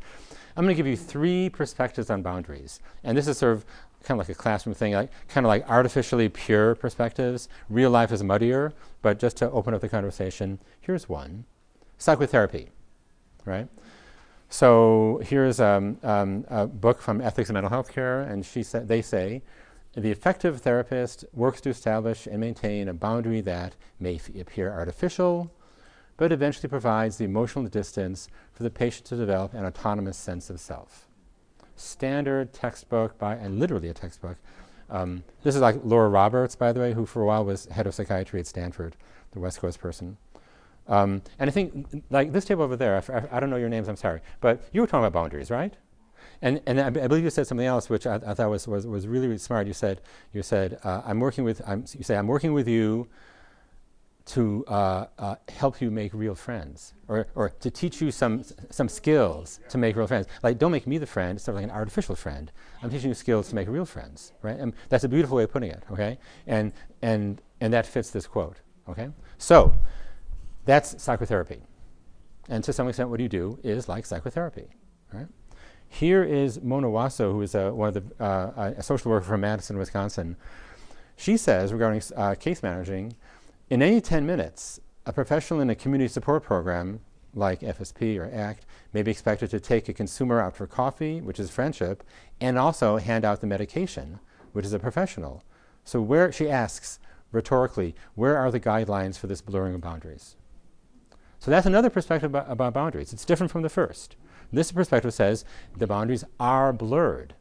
I'm 0.55 0.63
going 0.63 0.73
to 0.73 0.77
give 0.77 0.87
you 0.87 0.95
three 0.95 1.49
perspectives 1.49 2.09
on 2.09 2.21
boundaries. 2.21 2.79
And 3.03 3.17
this 3.17 3.27
is 3.27 3.37
sort 3.37 3.51
of 3.51 3.65
kind 4.03 4.19
of 4.19 4.25
like 4.25 4.33
a 4.33 4.39
classroom 4.39 4.73
thing, 4.73 4.93
like 4.93 5.11
kind 5.27 5.45
of 5.45 5.49
like 5.49 5.69
artificially 5.69 6.29
pure 6.29 6.73
perspectives. 6.75 7.49
Real 7.69 7.89
life 7.89 8.13
is 8.13 8.23
muddier, 8.23 8.71
but 9.01 9.19
just 9.19 9.35
to 9.37 9.51
open 9.51 9.73
up 9.73 9.81
the 9.81 9.89
conversation, 9.89 10.59
here's 10.79 11.09
one 11.09 11.43
psychotherapy 11.97 12.69
right? 13.45 13.67
So 14.49 15.21
here's 15.23 15.59
um, 15.59 15.97
um, 16.03 16.45
a 16.49 16.67
book 16.67 17.01
from 17.01 17.21
Ethics 17.21 17.49
in 17.49 17.53
Mental 17.53 17.69
Health 17.69 17.91
Care, 17.91 18.21
and 18.21 18.45
she 18.45 18.63
sa- 18.63 18.79
they 18.79 19.01
say 19.01 19.41
the 19.95 20.11
effective 20.11 20.61
therapist 20.61 21.25
works 21.33 21.61
to 21.61 21.69
establish 21.69 22.27
and 22.27 22.39
maintain 22.39 22.87
a 22.87 22.93
boundary 22.93 23.41
that 23.41 23.75
may 23.99 24.15
f- 24.15 24.29
appear 24.35 24.71
artificial, 24.71 25.51
but 26.17 26.31
eventually 26.31 26.69
provides 26.69 27.17
the 27.17 27.25
emotional 27.25 27.65
distance 27.65 28.29
for 28.53 28.63
the 28.63 28.69
patient 28.69 29.05
to 29.05 29.15
develop 29.15 29.53
an 29.53 29.65
autonomous 29.65 30.17
sense 30.17 30.49
of 30.49 30.59
self. 30.59 31.07
Standard 31.75 32.53
textbook 32.53 33.17
by, 33.17 33.35
and 33.35 33.59
literally 33.59 33.89
a 33.89 33.93
textbook. 33.93 34.37
Um, 34.89 35.23
this 35.43 35.55
is 35.55 35.61
like 35.61 35.77
Laura 35.83 36.09
Roberts, 36.09 36.55
by 36.55 36.71
the 36.71 36.79
way, 36.79 36.93
who 36.93 37.05
for 37.05 37.21
a 37.21 37.25
while 37.25 37.43
was 37.43 37.65
head 37.65 37.87
of 37.87 37.95
psychiatry 37.95 38.39
at 38.39 38.47
Stanford, 38.47 38.95
the 39.31 39.39
West 39.39 39.59
Coast 39.59 39.79
person. 39.79 40.17
Um, 40.87 41.21
and 41.39 41.49
I 41.49 41.51
think, 41.51 42.03
like 42.09 42.31
this 42.31 42.45
table 42.45 42.63
over 42.63 42.75
there, 42.75 43.01
I, 43.09 43.37
I, 43.37 43.39
don't 43.39 43.49
know 43.49 43.55
your 43.55 43.69
names, 43.69 43.87
I'm 43.87 43.95
sorry, 43.95 44.21
but 44.39 44.61
you 44.71 44.81
were 44.81 44.87
talking 44.87 45.05
about 45.05 45.19
boundaries, 45.19 45.49
right? 45.49 45.73
And, 46.41 46.61
and 46.67 46.79
I, 46.79 46.89
believe 46.89 47.23
you 47.23 47.29
said 47.29 47.47
something 47.47 47.65
else, 47.65 47.89
which 47.89 48.05
I, 48.05 48.15
I 48.15 48.33
thought 48.33 48.49
was, 48.49 48.67
was, 48.67 48.85
was 48.85 49.07
really, 49.07 49.27
really 49.27 49.39
smart. 49.39 49.65
You 49.65 49.73
said, 49.73 50.01
you 50.31 50.43
said, 50.43 50.79
uh, 50.83 51.01
I'm 51.05 51.19
working 51.19 51.43
with, 51.43 51.61
I'm, 51.65 51.85
you 51.97 52.03
say, 52.03 52.15
I'm 52.15 52.27
working 52.27 52.53
with 52.53 52.67
you 52.67 53.07
to 54.25 54.65
uh, 54.67 55.05
uh, 55.19 55.35
help 55.49 55.81
you 55.81 55.91
make 55.91 56.13
real 56.13 56.33
friends, 56.33 56.93
or, 57.07 57.27
or 57.35 57.49
to 57.49 57.69
teach 57.69 58.01
you 58.01 58.11
some, 58.11 58.43
some 58.71 58.89
skills 58.89 59.59
to 59.69 59.77
make 59.77 59.95
real 59.95 60.07
friends. 60.07 60.27
Like, 60.41 60.57
don't 60.57 60.71
make 60.71 60.87
me 60.87 60.97
the 60.97 61.05
friend, 61.05 61.35
it's 61.35 61.45
sort 61.45 61.55
of 61.55 61.61
like 61.61 61.69
an 61.69 61.75
artificial 61.75 62.15
friend. 62.15 62.51
I'm 62.81 62.89
teaching 62.89 63.09
you 63.09 63.13
skills 63.13 63.49
to 63.49 63.55
make 63.55 63.67
real 63.67 63.85
friends, 63.85 64.33
right? 64.41 64.57
And 64.59 64.73
that's 64.89 65.03
a 65.03 65.09
beautiful 65.09 65.37
way 65.37 65.43
of 65.43 65.51
putting 65.51 65.69
it, 65.69 65.83
okay? 65.91 66.17
And, 66.47 66.73
and, 67.03 67.41
and 67.61 67.71
that 67.73 67.85
fits 67.85 68.09
this 68.09 68.25
quote, 68.25 68.57
okay? 68.89 69.09
So, 69.37 69.75
that's 70.65 71.01
psychotherapy. 71.01 71.61
And 72.49 72.63
to 72.63 72.73
some 72.73 72.87
extent, 72.87 73.09
what 73.09 73.19
you 73.19 73.29
do 73.29 73.59
is 73.63 73.87
like 73.87 74.05
psychotherapy. 74.05 74.67
Right? 75.13 75.27
Here 75.87 76.23
is 76.23 76.61
Mona 76.61 76.87
Wasow, 76.87 77.31
who 77.31 77.41
is 77.41 77.55
a, 77.55 77.73
one 77.73 77.89
of 77.89 77.93
the, 77.93 78.23
uh, 78.23 78.73
a 78.77 78.83
social 78.83 79.11
worker 79.11 79.25
from 79.25 79.41
Madison, 79.41 79.77
Wisconsin. 79.77 80.35
She 81.15 81.37
says 81.37 81.71
regarding 81.71 82.01
uh, 82.15 82.35
case 82.35 82.61
managing, 82.61 83.13
in 83.69 83.81
any 83.81 84.01
10 84.01 84.25
minutes, 84.25 84.79
a 85.05 85.13
professional 85.13 85.59
in 85.59 85.69
a 85.69 85.75
community 85.75 86.07
support 86.07 86.43
program 86.43 86.99
like 87.33 87.61
FSP 87.61 88.17
or 88.17 88.29
ACT 88.33 88.65
may 88.93 89.01
be 89.01 89.11
expected 89.11 89.49
to 89.49 89.59
take 89.59 89.89
a 89.89 89.93
consumer 89.93 90.39
out 90.39 90.55
for 90.55 90.67
coffee, 90.67 91.21
which 91.21 91.39
is 91.39 91.49
friendship, 91.49 92.03
and 92.39 92.57
also 92.57 92.97
hand 92.97 93.25
out 93.25 93.41
the 93.41 93.47
medication, 93.47 94.19
which 94.53 94.65
is 94.65 94.73
a 94.73 94.79
professional. 94.79 95.43
So 95.83 96.01
where 96.01 96.31
she 96.31 96.49
asks 96.49 96.99
rhetorically, 97.31 97.95
where 98.15 98.37
are 98.37 98.51
the 98.51 98.59
guidelines 98.59 99.17
for 99.17 99.27
this 99.27 99.41
blurring 99.41 99.75
of 99.75 99.81
boundaries? 99.81 100.35
So 101.39 101.51
that's 101.51 101.65
another 101.65 101.89
perspective 101.89 102.31
about, 102.31 102.49
about 102.49 102.73
boundaries. 102.73 103.13
It's 103.13 103.25
different 103.25 103.51
from 103.51 103.61
the 103.61 103.69
first. 103.69 104.15
This 104.51 104.71
perspective 104.71 105.13
says 105.13 105.45
the 105.75 105.87
boundaries 105.87 106.23
are 106.39 106.71
blurred, 106.71 107.35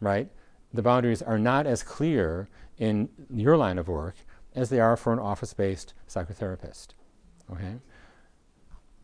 right? 0.00 0.28
The 0.72 0.82
boundaries 0.82 1.22
are 1.22 1.38
not 1.38 1.66
as 1.66 1.82
clear 1.82 2.48
in 2.78 3.08
your 3.30 3.56
line 3.56 3.78
of 3.78 3.88
work 3.88 4.16
as 4.54 4.70
they 4.70 4.80
are 4.80 4.96
for 4.96 5.12
an 5.12 5.18
office 5.18 5.54
based 5.54 5.94
psychotherapist. 6.08 6.88
Okay? 7.50 7.76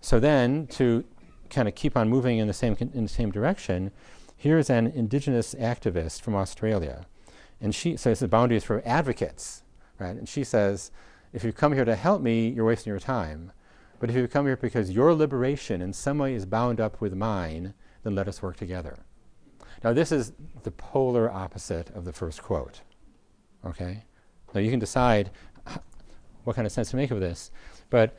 So 0.01 0.19
then, 0.19 0.67
to 0.69 1.05
kind 1.49 1.69
of 1.69 1.75
keep 1.75 1.97
on 1.97 2.09
moving 2.09 2.39
in 2.39 2.49
the 2.49 2.55
same, 2.55 2.77
in 2.81 3.05
the 3.05 3.09
same 3.09 3.31
direction, 3.31 3.93
here's 4.37 4.69
an 4.69 4.89
indigenous 4.89 5.55
activist 5.55 6.21
from 6.21 6.35
Australia. 6.35 7.07
And 7.61 7.75
she 7.75 7.97
says 7.97 8.19
the 8.19 8.27
boundaries 8.27 8.65
for 8.65 8.83
advocates, 8.85 9.63
right? 10.01 10.17
And 10.17 10.29
she 10.29 10.43
says, 10.43 10.91
if 11.33 11.45
you've 11.45 11.57
come 11.57 11.73
here 11.73 11.85
to 11.85 11.97
help 11.97 12.23
me, 12.23 12.49
you're 12.49 12.65
wasting 12.65 12.91
your 12.91 13.01
time. 13.01 13.53
But 13.99 14.11
if 14.11 14.17
you 14.17 14.27
come 14.29 14.47
here 14.47 14.57
because 14.57 14.91
your 14.91 15.15
liberation 15.15 15.81
in 15.81 15.93
some 15.93 16.19
way 16.19 16.35
is 16.35 16.45
bound 16.45 16.81
up 16.81 17.01
with 17.01 17.15
mine, 17.15 17.75
then 18.03 18.15
let 18.15 18.29
us 18.29 18.43
work 18.43 18.57
together. 18.57 18.99
Now, 19.85 19.93
this 19.93 20.13
is 20.13 20.33
the 20.63 20.71
polar 20.71 21.31
opposite 21.31 21.91
of 21.91 22.05
the 22.05 22.13
first 22.13 22.43
quote. 22.43 22.81
Okay? 23.65 24.05
Now, 24.55 24.61
you 24.61 24.71
can 24.71 24.81
decide 24.81 25.31
what 26.45 26.57
kind 26.57 26.67
of 26.67 26.73
sense 26.73 26.91
to 26.91 26.97
make 26.97 27.11
of 27.11 27.21
this. 27.21 27.51
But 27.91 28.17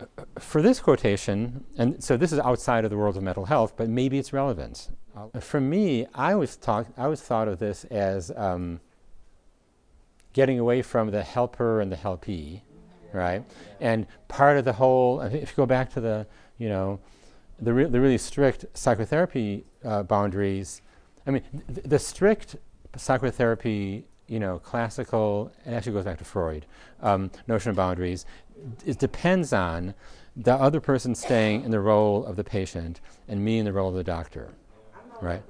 uh, 0.00 0.06
for 0.38 0.62
this 0.62 0.80
quotation, 0.80 1.64
and 1.76 2.02
so 2.02 2.16
this 2.16 2.32
is 2.32 2.38
outside 2.38 2.84
of 2.84 2.90
the 2.90 2.96
world 2.96 3.16
of 3.16 3.22
mental 3.22 3.44
health, 3.44 3.74
but 3.76 3.88
maybe 3.88 4.18
it's 4.18 4.32
relevant. 4.32 4.90
Uh, 5.16 5.40
for 5.40 5.60
me, 5.60 6.06
I 6.14 6.32
always, 6.32 6.56
talk, 6.56 6.88
I 6.96 7.04
always 7.04 7.20
thought 7.20 7.48
of 7.48 7.58
this 7.58 7.84
as 7.84 8.32
um, 8.36 8.80
getting 10.32 10.58
away 10.58 10.82
from 10.82 11.10
the 11.10 11.22
helper 11.22 11.80
and 11.80 11.90
the 11.90 11.96
helpee, 11.96 12.62
right? 13.12 13.44
And 13.80 14.06
part 14.28 14.56
of 14.56 14.64
the 14.64 14.72
whole, 14.72 15.20
if 15.20 15.50
you 15.50 15.56
go 15.56 15.66
back 15.66 15.92
to 15.94 16.00
the, 16.00 16.26
you 16.58 16.68
know, 16.68 17.00
the, 17.60 17.72
re- 17.72 17.84
the 17.84 18.00
really 18.00 18.18
strict 18.18 18.64
psychotherapy 18.74 19.64
uh, 19.84 20.02
boundaries, 20.02 20.82
I 21.26 21.30
mean, 21.30 21.42
th- 21.72 21.86
the 21.86 21.98
strict 21.98 22.56
psychotherapy, 22.96 24.06
you 24.26 24.40
know, 24.40 24.58
classical, 24.58 25.52
it 25.66 25.70
actually 25.72 25.92
goes 25.92 26.04
back 26.04 26.18
to 26.18 26.24
Freud, 26.24 26.66
um, 27.02 27.30
notion 27.46 27.70
of 27.70 27.76
boundaries, 27.76 28.24
it 28.86 28.98
depends 28.98 29.52
on 29.52 29.94
the 30.36 30.54
other 30.54 30.80
person 30.80 31.14
staying 31.14 31.62
in 31.64 31.70
the 31.70 31.80
role 31.80 32.24
of 32.24 32.36
the 32.36 32.44
patient 32.44 33.00
and 33.28 33.44
me 33.44 33.58
in 33.58 33.64
the 33.64 33.72
role 33.72 33.90
of 33.90 33.94
the 33.94 34.04
doctor, 34.04 34.50
right? 35.20 35.42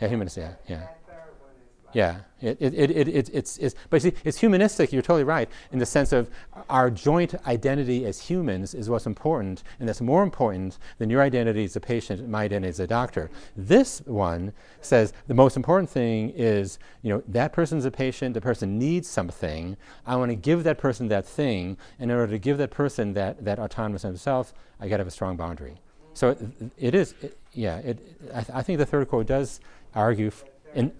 Yeah, 0.00 0.08
humanistic, 0.08 0.44
yeah, 0.44 0.54
yeah. 0.68 0.80
That 0.80 0.98
third 1.06 1.16
one 1.40 1.50
is 1.60 1.72
like. 1.77 1.77
Yeah, 1.94 2.18
it, 2.42 2.58
it, 2.60 2.74
it, 2.74 2.90
it, 2.90 3.08
it, 3.08 3.30
it's, 3.32 3.56
it's, 3.56 3.74
but 3.88 4.02
see, 4.02 4.12
it's 4.22 4.38
humanistic, 4.38 4.92
you're 4.92 5.00
totally 5.00 5.24
right, 5.24 5.48
in 5.72 5.78
the 5.78 5.86
sense 5.86 6.12
of 6.12 6.28
our 6.68 6.90
joint 6.90 7.34
identity 7.46 8.04
as 8.04 8.20
humans 8.20 8.74
is 8.74 8.90
what's 8.90 9.06
important, 9.06 9.62
and 9.80 9.88
that's 9.88 10.02
more 10.02 10.22
important 10.22 10.78
than 10.98 11.08
your 11.08 11.22
identity 11.22 11.64
as 11.64 11.76
a 11.76 11.80
patient 11.80 12.28
my 12.28 12.44
identity 12.44 12.68
as 12.68 12.78
a 12.78 12.86
doctor. 12.86 13.30
This 13.56 14.02
one 14.04 14.52
says 14.82 15.14
the 15.28 15.34
most 15.34 15.56
important 15.56 15.88
thing 15.88 16.30
is, 16.36 16.78
you 17.00 17.10
know, 17.10 17.22
that 17.26 17.54
person's 17.54 17.86
a 17.86 17.90
patient, 17.90 18.34
the 18.34 18.40
person 18.42 18.78
needs 18.78 19.08
something, 19.08 19.76
I 20.06 20.16
want 20.16 20.30
to 20.30 20.36
give 20.36 20.64
that 20.64 20.76
person 20.76 21.08
that 21.08 21.26
thing, 21.26 21.78
and 21.98 22.10
in 22.10 22.16
order 22.18 22.32
to 22.32 22.38
give 22.38 22.58
that 22.58 22.70
person 22.70 23.14
that, 23.14 23.44
that 23.46 23.58
autonomous 23.58 24.02
sense 24.02 24.16
of 24.16 24.20
self, 24.20 24.52
I 24.78 24.88
got 24.88 24.98
to 24.98 25.00
have 25.00 25.08
a 25.08 25.10
strong 25.10 25.38
boundary. 25.38 25.80
So 26.12 26.30
it, 26.30 26.38
it 26.76 26.94
is, 26.94 27.14
it, 27.22 27.38
yeah, 27.52 27.78
it, 27.78 27.98
I, 28.34 28.40
th- 28.42 28.50
I 28.52 28.62
think 28.62 28.78
the 28.78 28.86
third 28.86 29.08
quote 29.08 29.26
does 29.26 29.60
argue 29.94 30.26
f- 30.26 30.44
in, 30.74 30.92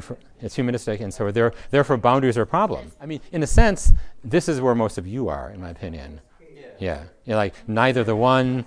for, 0.00 0.18
it's 0.40 0.54
humanistic, 0.54 1.00
and 1.00 1.12
so 1.12 1.30
there, 1.30 1.52
therefore 1.70 1.96
boundaries 1.96 2.36
are 2.36 2.42
a 2.42 2.46
problem. 2.46 2.92
I 3.00 3.06
mean, 3.06 3.20
in 3.32 3.42
a 3.42 3.46
sense, 3.46 3.92
this 4.22 4.48
is 4.48 4.60
where 4.60 4.74
most 4.74 4.98
of 4.98 5.06
you 5.06 5.28
are, 5.28 5.50
in 5.50 5.60
my 5.60 5.70
opinion. 5.70 6.20
Yeah. 6.40 6.66
Yeah, 6.78 7.02
you're 7.24 7.36
like 7.36 7.54
neither 7.66 8.04
the 8.04 8.16
one 8.16 8.64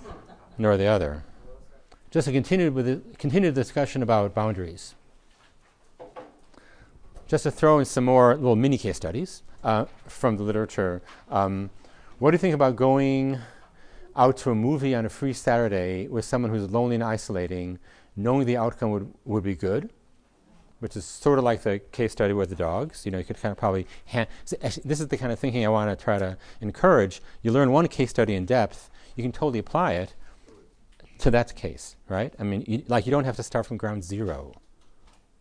nor 0.58 0.76
the 0.76 0.86
other. 0.86 1.24
Just 2.10 2.26
to 2.26 2.32
continue 2.32 2.70
with 2.70 2.86
the 2.86 3.00
continued 3.18 3.54
discussion 3.54 4.02
about 4.02 4.34
boundaries. 4.34 4.94
Just 7.26 7.44
to 7.44 7.50
throw 7.50 7.78
in 7.78 7.84
some 7.84 8.04
more 8.04 8.34
little 8.34 8.56
mini 8.56 8.78
case 8.78 8.96
studies 8.96 9.42
uh, 9.64 9.86
from 10.06 10.36
the 10.36 10.42
literature. 10.42 11.02
Um, 11.30 11.70
what 12.18 12.30
do 12.30 12.34
you 12.34 12.38
think 12.38 12.54
about 12.54 12.76
going 12.76 13.38
out 14.14 14.36
to 14.38 14.50
a 14.50 14.54
movie 14.54 14.94
on 14.94 15.04
a 15.04 15.08
free 15.08 15.32
Saturday 15.32 16.06
with 16.06 16.24
someone 16.24 16.50
who's 16.52 16.70
lonely 16.70 16.94
and 16.94 17.02
isolating, 17.02 17.78
knowing 18.14 18.46
the 18.46 18.56
outcome 18.56 18.90
would, 18.92 19.12
would 19.24 19.42
be 19.42 19.56
good? 19.56 19.90
Which 20.80 20.96
is 20.96 21.04
sort 21.04 21.38
of 21.38 21.44
like 21.44 21.62
the 21.62 21.78
case 21.92 22.12
study 22.12 22.34
with 22.34 22.50
the 22.50 22.56
dogs. 22.56 23.06
You 23.06 23.12
know, 23.12 23.18
you 23.18 23.24
could 23.24 23.40
kind 23.40 23.52
of 23.52 23.58
probably. 23.58 23.86
Ha- 24.12 24.26
this 24.44 25.00
is 25.00 25.08
the 25.08 25.16
kind 25.16 25.32
of 25.32 25.38
thinking 25.38 25.64
I 25.64 25.68
want 25.68 25.96
to 25.96 26.02
try 26.02 26.18
to 26.18 26.36
encourage. 26.60 27.22
You 27.42 27.52
learn 27.52 27.72
one 27.72 27.88
case 27.88 28.10
study 28.10 28.34
in 28.34 28.44
depth, 28.44 28.90
you 29.16 29.22
can 29.22 29.32
totally 29.32 29.58
apply 29.58 29.92
it 29.92 30.14
to 31.18 31.30
that 31.30 31.54
case, 31.54 31.96
right? 32.08 32.34
I 32.38 32.42
mean, 32.42 32.64
you, 32.66 32.82
like 32.88 33.06
you 33.06 33.10
don't 33.10 33.24
have 33.24 33.36
to 33.36 33.42
start 33.42 33.66
from 33.66 33.76
ground 33.76 34.04
zero, 34.04 34.52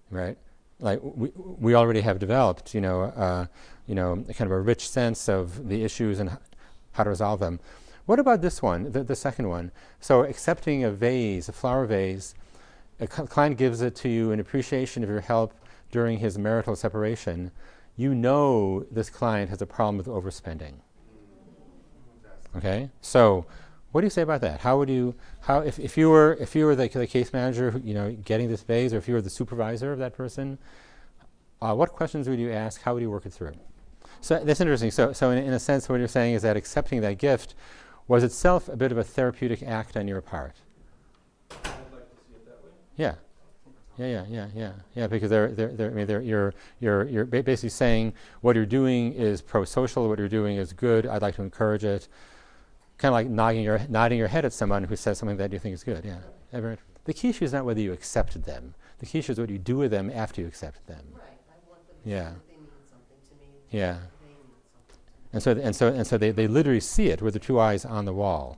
right? 0.10 0.38
Like 0.80 1.00
we, 1.02 1.32
we 1.36 1.76
already 1.76 2.02
have 2.02 2.20
developed, 2.20 2.74
you 2.74 2.82
know, 2.82 3.04
uh, 3.04 3.48
you 3.88 3.96
know, 3.96 4.24
kind 4.38 4.50
of 4.50 4.52
a 4.52 4.62
rich 4.62 4.88
sense 4.88 5.28
of 5.28 5.70
the 5.70 5.84
issues 5.84 6.20
and 6.20 6.38
how 6.94 7.04
to 7.04 7.10
resolve 7.10 7.40
them. 7.40 7.60
What 8.06 8.20
about 8.20 8.42
this 8.42 8.62
one, 8.62 8.92
the, 8.92 9.04
the 9.04 9.16
second 9.16 9.50
one? 9.50 9.72
So 10.00 10.24
accepting 10.24 10.84
a 10.84 10.92
vase, 10.92 11.50
a 11.50 11.54
flower 11.54 11.86
vase, 11.86 12.36
a 13.04 13.08
client 13.08 13.58
gives 13.58 13.82
it 13.82 13.96
to 13.98 14.10
you 14.10 14.32
in 14.32 14.40
appreciation 14.40 15.04
of 15.04 15.10
your 15.10 15.22
help 15.22 15.54
during 15.92 16.20
his 16.20 16.38
marital 16.38 16.76
separation. 16.76 17.52
You 17.96 18.16
know 18.16 18.86
this 18.92 19.10
client 19.10 19.50
has 19.50 19.62
a 19.62 19.66
problem 19.68 19.98
with 19.98 20.08
overspending. 20.08 20.74
Okay, 22.56 22.90
so 23.02 23.46
what 23.92 24.02
do 24.02 24.06
you 24.06 24.12
say 24.12 24.22
about 24.22 24.42
that? 24.42 24.62
How 24.62 24.78
would 24.78 24.90
you, 24.90 25.16
how 25.42 25.60
if, 25.60 25.80
if 25.80 25.98
you 25.98 26.10
were 26.10 26.38
if 26.40 26.56
you 26.56 26.66
were 26.66 26.76
the, 26.76 26.88
the 26.88 27.08
case 27.08 27.32
manager, 27.34 27.72
who, 27.72 27.80
you 27.80 27.94
know, 27.94 28.12
getting 28.26 28.50
this 28.50 28.64
vase, 28.64 28.94
or 28.94 28.98
if 28.98 29.08
you 29.08 29.14
were 29.14 29.22
the 29.22 29.30
supervisor 29.30 29.92
of 29.92 30.00
that 30.00 30.16
person, 30.16 30.58
uh, 31.62 31.74
what 31.76 31.92
questions 31.92 32.28
would 32.28 32.40
you 32.40 32.52
ask? 32.52 32.82
How 32.82 32.94
would 32.94 33.04
you 33.04 33.12
work 33.12 33.26
it 33.26 33.34
through? 33.34 33.54
So 34.22 34.44
that's 34.44 34.62
interesting. 34.62 34.92
So, 34.92 35.14
so 35.14 35.32
in, 35.32 35.38
in 35.38 35.54
a 35.54 35.60
sense, 35.60 35.90
what 35.90 36.00
you're 36.00 36.08
saying 36.08 36.36
is 36.36 36.42
that 36.42 36.58
accepting 36.58 37.02
that 37.02 37.18
gift 37.18 37.56
was 38.08 38.24
itself 38.24 38.68
a 38.68 38.76
bit 38.76 38.92
of 38.92 38.98
a 38.98 39.04
therapeutic 39.04 39.62
act 39.64 39.96
on 39.96 40.08
your 40.08 40.22
part. 40.22 40.56
I'd 41.52 41.58
like 41.92 42.10
to 42.10 42.16
see 42.18 42.36
it 42.36 42.46
that 42.46 42.64
way. 42.64 42.72
Yeah. 42.96 43.16
Yeah, 43.98 44.08
yeah, 44.08 44.26
yeah, 44.28 44.48
yeah, 44.56 44.72
yeah. 44.96 45.08
Because 45.08 45.30
they're, 45.30 45.50
they're, 45.52 45.68
they're, 45.72 45.92
I 45.92 45.94
mean, 45.94 46.08
they're, 46.08 46.22
you're, 46.22 46.54
you're, 46.80 47.04
you're 47.06 47.26
basically 47.26 47.70
saying 47.70 48.14
what 48.42 48.56
you're 48.56 48.66
doing 48.66 49.14
is 49.14 49.42
pro-social. 49.42 50.10
What 50.10 50.18
you're 50.18 50.28
doing 50.30 50.58
is 50.58 50.74
good. 50.74 51.06
I'd 51.06 51.22
like 51.22 51.36
to 51.36 51.44
encourage 51.44 51.84
it. 51.84 52.08
Kind 52.98 53.10
of 53.10 53.14
like 53.14 53.28
nodding 53.28 53.64
your 53.64 53.80
nodding 53.90 54.18
your 54.18 54.28
head 54.30 54.46
at 54.46 54.54
someone 54.54 54.84
who 54.84 54.96
says 54.96 55.18
something 55.20 55.38
that 55.38 55.52
you 55.54 55.60
think 55.60 55.74
is 55.74 55.84
good. 55.84 56.04
Yeah. 56.06 56.20
Ever- 56.54 56.78
The 57.06 57.14
key 57.14 57.30
issue 57.30 57.46
is 57.46 57.54
not 57.54 57.66
whether 57.66 57.82
you 57.82 57.92
accepted 57.94 58.46
them. 58.46 58.74
The 59.00 59.06
key 59.06 59.20
issue 59.20 59.34
is 59.34 59.40
what 59.40 59.50
you 59.50 59.58
do 59.60 59.78
with 59.78 59.92
them 59.92 60.10
after 60.14 60.42
you 60.42 60.48
accept 60.48 60.86
them. 60.88 61.04
Right, 61.14 61.22
I 61.50 61.70
want 61.70 61.86
them 61.88 61.98
Yeah. 62.06 62.24
know 62.24 62.36
they 62.48 62.56
mean 62.56 62.68
something 62.90 63.18
to 63.30 63.34
me. 63.36 63.48
Yeah. 63.72 63.94
They 64.22 64.28
mean 64.28 64.38
something 64.74 64.88
to 64.88 64.96
me. 64.96 65.34
And 65.34 65.44
so, 65.44 65.52
and 65.52 65.76
so, 65.76 65.88
and 65.88 66.08
so 66.08 66.18
they, 66.18 66.32
they 66.32 66.48
literally 66.48 66.80
see 66.80 67.10
it 67.10 67.22
with 67.22 67.34
the 67.34 67.40
two 67.40 67.60
eyes 67.60 67.84
on 67.86 68.06
the 68.06 68.14
wall. 68.14 68.58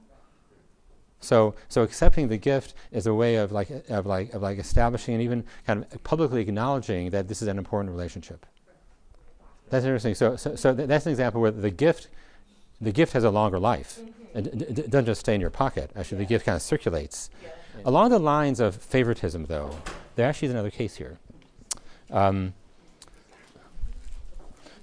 So, 1.26 1.55
so 1.69 1.82
accepting 1.82 2.28
the 2.28 2.38
gift 2.38 2.76
is 2.91 3.07
a 3.07 3.13
way 3.13 3.36
of 3.36 3.51
like, 3.51 3.69
of 3.89 4.05
like, 4.05 4.34
of 4.34 4.41
like 4.41 4.59
establishing 4.59 5.15
and 5.15 5.23
even 5.23 5.43
kind 5.65 5.86
of 5.91 6.03
publicly 6.03 6.41
acknowledging 6.41 7.09
that 7.09 7.28
this 7.28 7.41
is 7.41 7.47
an 7.47 7.57
important 7.57 7.91
relationship. 7.91 8.45
That's 9.69 9.84
interesting. 9.84 10.13
So, 10.13 10.36
so, 10.36 10.55
so 10.55 10.76
th- 10.76 10.88
that's 10.88 11.07
an 11.07 11.11
example 11.11 11.41
where 11.41 11.51
the 11.51 11.71
gift, 11.71 12.09
the 12.80 12.91
gift 12.91 13.13
has 13.13 13.23
a 13.23 13.32
longer 13.32 13.59
life. 13.59 13.99
It, 14.36 14.57
d- 14.57 14.65
d- 14.73 14.82
doesn't 14.84 15.07
just 15.07 15.21
stay 15.21 15.34
in 15.34 15.41
your 15.41 15.49
pocket. 15.49 15.89
Actually, 15.95 16.19
the 16.19 16.26
gift 16.26 16.45
kind 16.45 16.55
of 16.55 16.61
circulates. 16.61 17.32
Along 17.84 18.09
the 18.11 18.19
lines 18.19 18.59
of 18.59 18.76
favoritism, 18.76 19.45
though, 19.45 19.71
there 20.15 20.30
actually 20.30 20.49
is 20.49 20.53
another 20.53 20.69
case 20.69 20.95
here. 20.95 21.17
Um, 22.11 22.53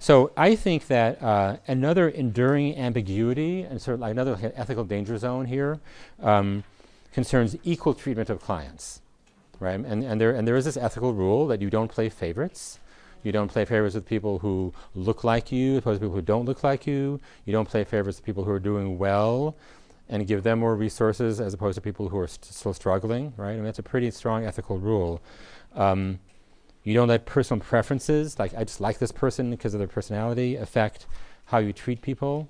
so 0.03 0.33
I 0.37 0.57
think 0.57 0.89
that 0.89 1.23
uh, 1.23 1.59
another 1.69 2.09
enduring 2.09 2.77
ambiguity 2.77 3.63
and 3.63 3.81
sort 3.81 3.95
of 3.95 4.01
like 4.01 4.11
another 4.11 4.37
ethical 4.57 4.83
danger 4.83 5.17
zone 5.17 5.47
here 5.47 5.79
um, 6.21 6.65
concerns 7.13 7.57
equal 7.63 7.95
treatment 7.95 8.29
of 8.29 8.41
clients, 8.41 9.01
right? 9.61 9.79
And, 9.79 10.03
and, 10.03 10.21
there, 10.21 10.33
and 10.33 10.49
there 10.49 10.57
is 10.57 10.65
this 10.65 10.77
ethical 10.77 11.15
rule 11.15 11.47
that 11.47 11.63
you 11.63 11.71
don't 11.71 11.89
play 11.89 12.09
favorites. 12.09 12.81
You 13.23 13.31
don't 13.31 13.47
play 13.47 13.65
favorites 13.65 13.95
with 13.95 14.05
people 14.05 14.41
who 14.41 14.75
look 14.97 15.23
like 15.23 15.53
you, 15.53 15.75
as 15.75 15.79
opposed 15.79 16.01
to 16.01 16.07
people 16.07 16.17
who 16.17 16.23
don't 16.23 16.47
look 16.47 16.65
like 16.65 16.85
you. 16.85 17.21
You 17.45 17.53
don't 17.53 17.69
play 17.69 17.85
favorites 17.85 18.19
with 18.19 18.27
people 18.27 18.43
who 18.43 18.51
are 18.51 18.59
doing 18.59 18.99
well 18.99 19.55
and 20.09 20.27
give 20.27 20.43
them 20.43 20.59
more 20.59 20.75
resources 20.75 21.41
as 21.41 21.55
opposed 21.55 21.77
to 21.77 21.81
people 21.81 22.09
who 22.09 22.19
are 22.19 22.27
st- 22.27 22.47
still 22.47 22.75
struggling, 22.75 23.35
right? 23.37 23.53
I 23.53 23.55
mean, 23.55 23.67
that's 23.67 23.79
a 23.79 23.85
pretty 23.85 24.11
strong 24.11 24.45
ethical 24.45 24.79
rule. 24.79 25.23
Um, 25.77 26.19
you 26.85 26.95
don't 26.95 27.09
let 27.09 27.26
personal 27.26 27.62
preferences, 27.62 28.39
like 28.39 28.55
I 28.55 28.64
just 28.64 28.80
like 28.80 28.99
this 28.99 29.12
person 29.12 29.51
because 29.51 29.74
of 29.74 29.78
their 29.78 29.89
personality, 29.89 30.57
affect 30.57 31.07
how 31.47 31.59
you 31.59 31.72
treat 31.72 32.03
people. 32.03 32.49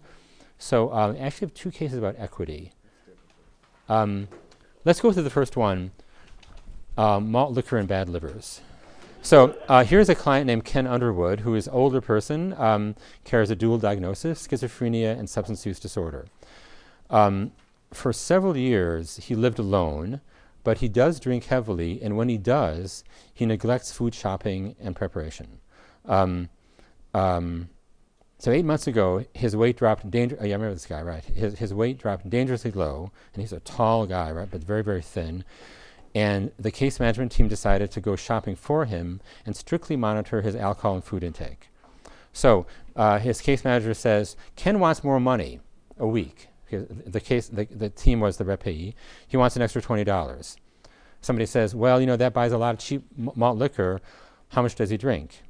So 0.59 0.93
um, 0.93 1.17
I 1.17 1.19
actually 1.19 1.47
have 1.47 1.55
two 1.55 1.71
cases 1.71 1.99
about 1.99 2.15
equity. 2.19 2.73
Um, 3.89 4.29
let's 4.85 5.01
go 5.01 5.13
through 5.13 5.25
the 5.25 5.31
first 5.31 5.57
one 5.57 5.91
um, 6.97 7.31
malt 7.31 7.53
liquor 7.53 7.79
and 7.79 7.89
bad 7.89 8.09
livers. 8.09 8.61
So 9.23 9.57
uh, 9.69 9.85
here's 9.85 10.09
a 10.09 10.15
client 10.15 10.47
named 10.47 10.65
Ken 10.65 10.87
Underwood, 10.87 11.41
who 11.41 11.55
is 11.55 11.69
an 11.69 11.73
older 11.75 12.01
person, 12.01 12.55
um, 12.59 12.97
carries 13.25 13.51
a 13.51 13.57
dual 13.57 13.79
diagnosis, 13.79 14.47
schizophrenia 14.47 15.17
and 15.17 15.31
substance 15.31 15.65
use 15.65 15.79
disorder. 15.79 16.27
Um, 17.09 17.53
for 17.93 18.13
several 18.13 18.57
years, 18.57 19.19
he 19.19 19.35
lived 19.35 19.59
alone, 19.59 20.21
but 20.65 20.79
he 20.79 20.89
does 20.89 21.21
drink 21.21 21.45
heavily, 21.45 22.01
and 22.03 22.17
when 22.17 22.29
he 22.29 22.39
does, 22.39 23.05
he 23.33 23.47
neglects 23.47 23.93
food 23.93 24.15
shopping 24.15 24.77
and 24.81 24.95
preparation. 24.95 25.61
Um, 26.05 26.49
um, 27.15 27.69
so 28.39 28.51
eight 28.51 28.65
months 28.65 28.87
ago, 28.87 29.25
his 29.35 29.55
weight 29.55 29.77
dropped. 29.77 30.11
Danger- 30.11 30.37
oh, 30.41 30.45
yeah, 30.45 30.55
I 30.55 30.57
remember 30.57 30.75
this 30.75 30.87
guy, 30.87 31.03
right? 31.03 31.25
His 31.25 31.59
his 31.59 31.73
weight 31.73 31.99
dropped 31.99 32.29
dangerously 32.29 32.73
low, 32.73 33.13
and 33.33 33.41
he's 33.41 33.53
a 33.53 33.61
tall 33.61 34.07
guy, 34.07 34.31
right, 34.33 34.49
but 34.51 34.65
very 34.65 34.83
very 34.83 35.03
thin. 35.03 35.45
And 36.15 36.53
the 36.59 36.71
case 36.71 37.01
management 37.01 37.33
team 37.33 37.49
decided 37.49 37.91
to 37.93 38.01
go 38.01 38.17
shopping 38.17 38.57
for 38.57 38.85
him 38.85 39.21
and 39.47 39.57
strictly 39.57 39.97
monitor 39.97 40.43
his 40.43 40.55
alcohol 40.55 40.95
and 40.95 41.05
food 41.05 41.25
intake. 41.25 41.69
So 42.33 42.67
uh, 42.97 43.19
his 43.19 43.41
case 43.41 43.65
manager 43.65 43.95
says, 43.95 44.37
Ken 44.57 44.79
wants 44.79 45.05
more 45.05 45.21
money 45.21 45.61
a 45.99 46.07
week. 46.07 46.49
The, 46.79 47.21
case, 47.21 47.49
the, 47.49 47.65
the 47.65 47.89
team 47.89 48.21
was 48.21 48.37
the 48.37 48.45
repayee. 48.45 48.95
He 49.27 49.37
wants 49.37 49.57
an 49.57 49.63
extra 49.63 49.83
$20. 49.83 50.57
Somebody 51.21 51.47
says, 51.47 51.75
well, 51.75 52.01
you 52.01 52.07
know, 52.07 52.17
that 52.17 52.33
buys 52.35 52.53
a 52.53 52.59
lot 52.59 52.75
of 52.75 52.81
cheap 52.81 53.05
malt 53.17 53.57
liquor. 53.57 54.01
How 54.49 54.63
much 54.63 54.75
does 54.75 54.91
he 54.91 54.97
drink? 54.97 55.43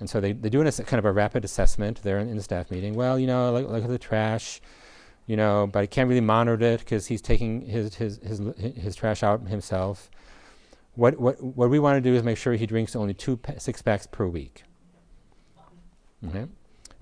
And 0.00 0.10
so 0.10 0.20
they, 0.20 0.32
they 0.32 0.48
do 0.50 0.66
ass- 0.66 0.80
kind 0.80 0.98
of 0.98 1.04
a 1.04 1.12
rapid 1.12 1.44
assessment 1.44 2.02
there 2.02 2.18
in, 2.18 2.28
in 2.28 2.36
the 2.36 2.42
staff 2.42 2.70
meeting. 2.72 2.94
Well, 2.94 3.18
you 3.18 3.26
know, 3.28 3.52
look, 3.52 3.68
look 3.68 3.84
at 3.84 3.88
the 3.88 3.98
trash, 3.98 4.60
you 5.26 5.36
know, 5.36 5.68
but 5.72 5.78
I 5.80 5.86
can't 5.86 6.08
really 6.08 6.20
monitor 6.20 6.64
it 6.64 6.80
because 6.80 7.06
he's 7.06 7.22
taking 7.22 7.62
his, 7.62 7.94
his, 7.94 8.18
his, 8.18 8.40
his 8.58 8.96
trash 8.96 9.22
out 9.22 9.46
himself. 9.46 10.10
What, 10.94 11.20
what, 11.20 11.40
what 11.42 11.70
we 11.70 11.78
want 11.78 12.02
to 12.02 12.10
do 12.10 12.16
is 12.16 12.24
make 12.24 12.36
sure 12.36 12.54
he 12.54 12.66
drinks 12.66 12.96
only 12.96 13.14
two 13.14 13.36
pa- 13.36 13.58
six 13.58 13.80
packs 13.80 14.08
per 14.08 14.26
week. 14.26 14.64
Okay? 16.28 16.46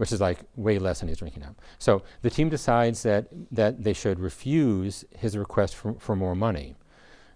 Which 0.01 0.13
is 0.13 0.21
like 0.21 0.39
way 0.57 0.79
less 0.79 1.01
than 1.01 1.09
he's 1.09 1.19
drinking 1.19 1.43
now. 1.43 1.55
So 1.79 2.03
the 2.23 2.31
team 2.31 2.49
decides 2.49 3.03
that, 3.03 3.27
that 3.51 3.85
they 3.85 3.93
should 3.93 4.19
refuse 4.19 5.05
his 5.19 5.37
request 5.37 5.77
for, 5.77 5.93
for 5.99 6.17
more 6.17 6.35
money. 6.35 6.77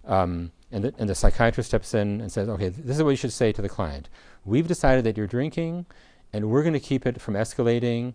Um, 0.06 0.50
and, 0.72 0.84
the, 0.84 0.94
and 0.98 1.06
the 1.06 1.14
psychiatrist 1.14 1.68
steps 1.68 1.92
in 1.92 2.22
and 2.22 2.32
says, 2.32 2.48
okay, 2.48 2.70
this 2.70 2.96
is 2.96 3.02
what 3.02 3.10
you 3.10 3.16
should 3.16 3.34
say 3.34 3.52
to 3.52 3.60
the 3.60 3.68
client. 3.68 4.08
We've 4.46 4.66
decided 4.66 5.04
that 5.04 5.18
you're 5.18 5.26
drinking, 5.26 5.84
and 6.32 6.50
we're 6.50 6.62
going 6.62 6.72
to 6.72 6.80
keep 6.80 7.04
it 7.04 7.20
from 7.20 7.34
escalating. 7.34 8.14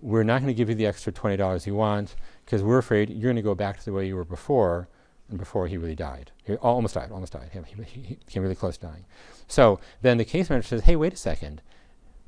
We're 0.00 0.22
not 0.22 0.42
going 0.42 0.54
to 0.54 0.56
give 0.56 0.68
you 0.68 0.76
the 0.76 0.86
extra 0.86 1.12
$20 1.12 1.66
you 1.66 1.74
want 1.74 2.14
because 2.44 2.62
we're 2.62 2.78
afraid 2.78 3.10
you're 3.10 3.32
going 3.32 3.34
to 3.34 3.42
go 3.42 3.56
back 3.56 3.80
to 3.80 3.84
the 3.84 3.92
way 3.92 4.06
you 4.06 4.14
were 4.14 4.24
before, 4.24 4.88
and 5.28 5.38
before 5.38 5.66
he 5.66 5.76
really 5.76 5.96
died. 5.96 6.30
He 6.44 6.54
almost 6.54 6.94
died, 6.94 7.10
almost 7.10 7.32
died. 7.32 7.50
He, 7.52 7.84
he, 7.84 8.00
he 8.00 8.18
came 8.30 8.42
really 8.42 8.54
close 8.54 8.78
to 8.78 8.86
dying. 8.86 9.04
So 9.48 9.80
then 10.02 10.18
the 10.18 10.24
case 10.24 10.48
manager 10.48 10.68
says, 10.68 10.82
hey, 10.82 10.96
wait 10.96 11.12
a 11.12 11.16
second. 11.16 11.62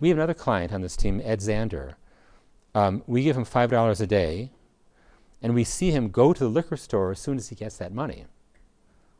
We 0.00 0.08
have 0.08 0.18
another 0.18 0.34
client 0.34 0.72
on 0.72 0.80
this 0.80 0.96
team, 0.96 1.20
Ed 1.22 1.40
Zander. 1.40 1.94
Um, 2.74 3.02
we 3.06 3.22
give 3.22 3.36
him 3.36 3.44
$5 3.44 4.00
a 4.00 4.06
day, 4.06 4.50
and 5.42 5.54
we 5.54 5.64
see 5.64 5.90
him 5.90 6.08
go 6.08 6.32
to 6.32 6.44
the 6.44 6.50
liquor 6.50 6.76
store 6.76 7.10
as 7.10 7.20
soon 7.20 7.36
as 7.36 7.48
he 7.48 7.54
gets 7.54 7.76
that 7.76 7.92
money. 7.92 8.24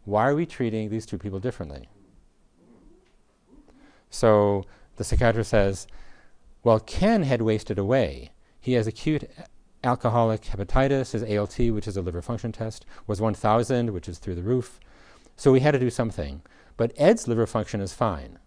Why 0.04 0.28
are 0.28 0.34
we 0.34 0.46
treating 0.46 0.88
these 0.88 1.06
two 1.06 1.18
people 1.18 1.38
differently? 1.38 1.88
So 4.08 4.64
the 4.96 5.04
psychiatrist 5.04 5.50
says, 5.50 5.86
well, 6.62 6.80
Ken 6.80 7.22
had 7.22 7.42
wasted 7.42 7.78
away. 7.78 8.30
He 8.60 8.74
has 8.74 8.86
acute 8.86 9.30
alcoholic 9.82 10.42
hepatitis. 10.42 11.12
His 11.12 11.22
ALT, 11.22 11.58
which 11.74 11.88
is 11.88 11.96
a 11.96 12.02
liver 12.02 12.22
function 12.22 12.52
test, 12.52 12.84
was 13.06 13.20
1,000, 13.20 13.92
which 13.92 14.08
is 14.08 14.18
through 14.18 14.34
the 14.34 14.42
roof. 14.42 14.78
So 15.36 15.52
we 15.52 15.60
had 15.60 15.72
to 15.72 15.78
do 15.78 15.90
something. 15.90 16.42
But 16.76 16.92
Ed's 16.96 17.26
liver 17.28 17.46
function 17.46 17.80
is 17.80 17.94
fine. 17.94 18.38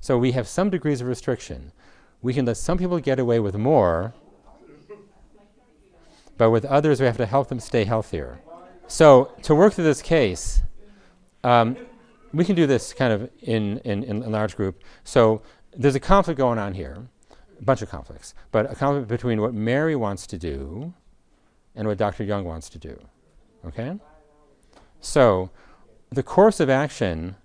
So 0.00 0.18
we 0.18 0.32
have 0.32 0.48
some 0.48 0.70
degrees 0.70 1.00
of 1.00 1.08
restriction. 1.08 1.72
We 2.22 2.34
can 2.34 2.44
let 2.44 2.56
some 2.56 2.78
people 2.78 2.98
get 2.98 3.18
away 3.18 3.40
with 3.40 3.56
more, 3.56 4.14
but 6.36 6.50
with 6.50 6.64
others, 6.64 7.00
we 7.00 7.06
have 7.06 7.16
to 7.16 7.26
help 7.26 7.48
them 7.48 7.60
stay 7.60 7.84
healthier. 7.84 8.38
So 8.86 9.32
to 9.42 9.54
work 9.54 9.74
through 9.74 9.84
this 9.84 10.00
case, 10.00 10.62
um, 11.44 11.76
we 12.32 12.44
can 12.44 12.54
do 12.54 12.66
this 12.66 12.92
kind 12.92 13.12
of 13.12 13.30
in, 13.42 13.78
in, 13.78 14.04
in 14.04 14.22
a 14.22 14.28
large 14.28 14.56
group. 14.56 14.82
So 15.04 15.42
there's 15.76 15.94
a 15.94 16.00
conflict 16.00 16.38
going 16.38 16.58
on 16.58 16.74
here, 16.74 16.96
a 17.58 17.62
bunch 17.62 17.82
of 17.82 17.90
conflicts, 17.90 18.34
but 18.52 18.70
a 18.70 18.74
conflict 18.74 19.08
between 19.08 19.40
what 19.40 19.54
Mary 19.54 19.96
wants 19.96 20.26
to 20.28 20.38
do 20.38 20.94
and 21.74 21.86
what 21.86 21.98
Dr. 21.98 22.24
Young 22.24 22.44
wants 22.44 22.68
to 22.70 22.78
do. 22.78 22.98
Okay? 23.66 23.98
So 25.00 25.50
the 26.10 26.22
course 26.22 26.60
of 26.60 26.70
action, 26.70 27.36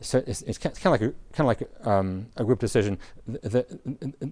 so 0.00 0.22
it's, 0.26 0.42
it's 0.42 0.58
kind 0.58 0.76
of 0.84 0.92
like 0.92 1.00
a, 1.02 1.14
kind 1.32 1.40
of 1.40 1.46
like 1.46 1.86
um, 1.86 2.26
a 2.36 2.44
group 2.44 2.58
decision. 2.58 2.98
The, 3.26 3.66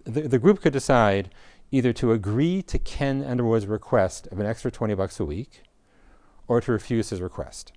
the, 0.05 0.23
the, 0.29 0.39
group 0.39 0.61
could 0.61 0.73
decide 0.73 1.31
either 1.71 1.93
to 1.95 2.13
agree 2.13 2.63
to 2.63 2.79
Ken 2.79 3.25
Underwood's 3.25 3.67
request 3.67 4.27
of 4.29 4.39
an 4.39 4.47
extra 4.47 4.71
20 4.71 4.95
bucks 4.95 5.19
a 5.19 5.25
week 5.25 5.63
or 6.47 6.61
to 6.61 6.73
refuse 6.73 7.11
his 7.11 7.21
request. 7.21 7.73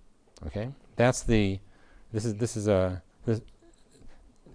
Okay? 0.46 0.70
That's 0.96 1.24
the 1.24 1.60
this 2.12 2.26
is 2.26 2.36
this 2.36 2.58
is 2.58 2.68
a 2.68 3.02
this, 3.26 3.42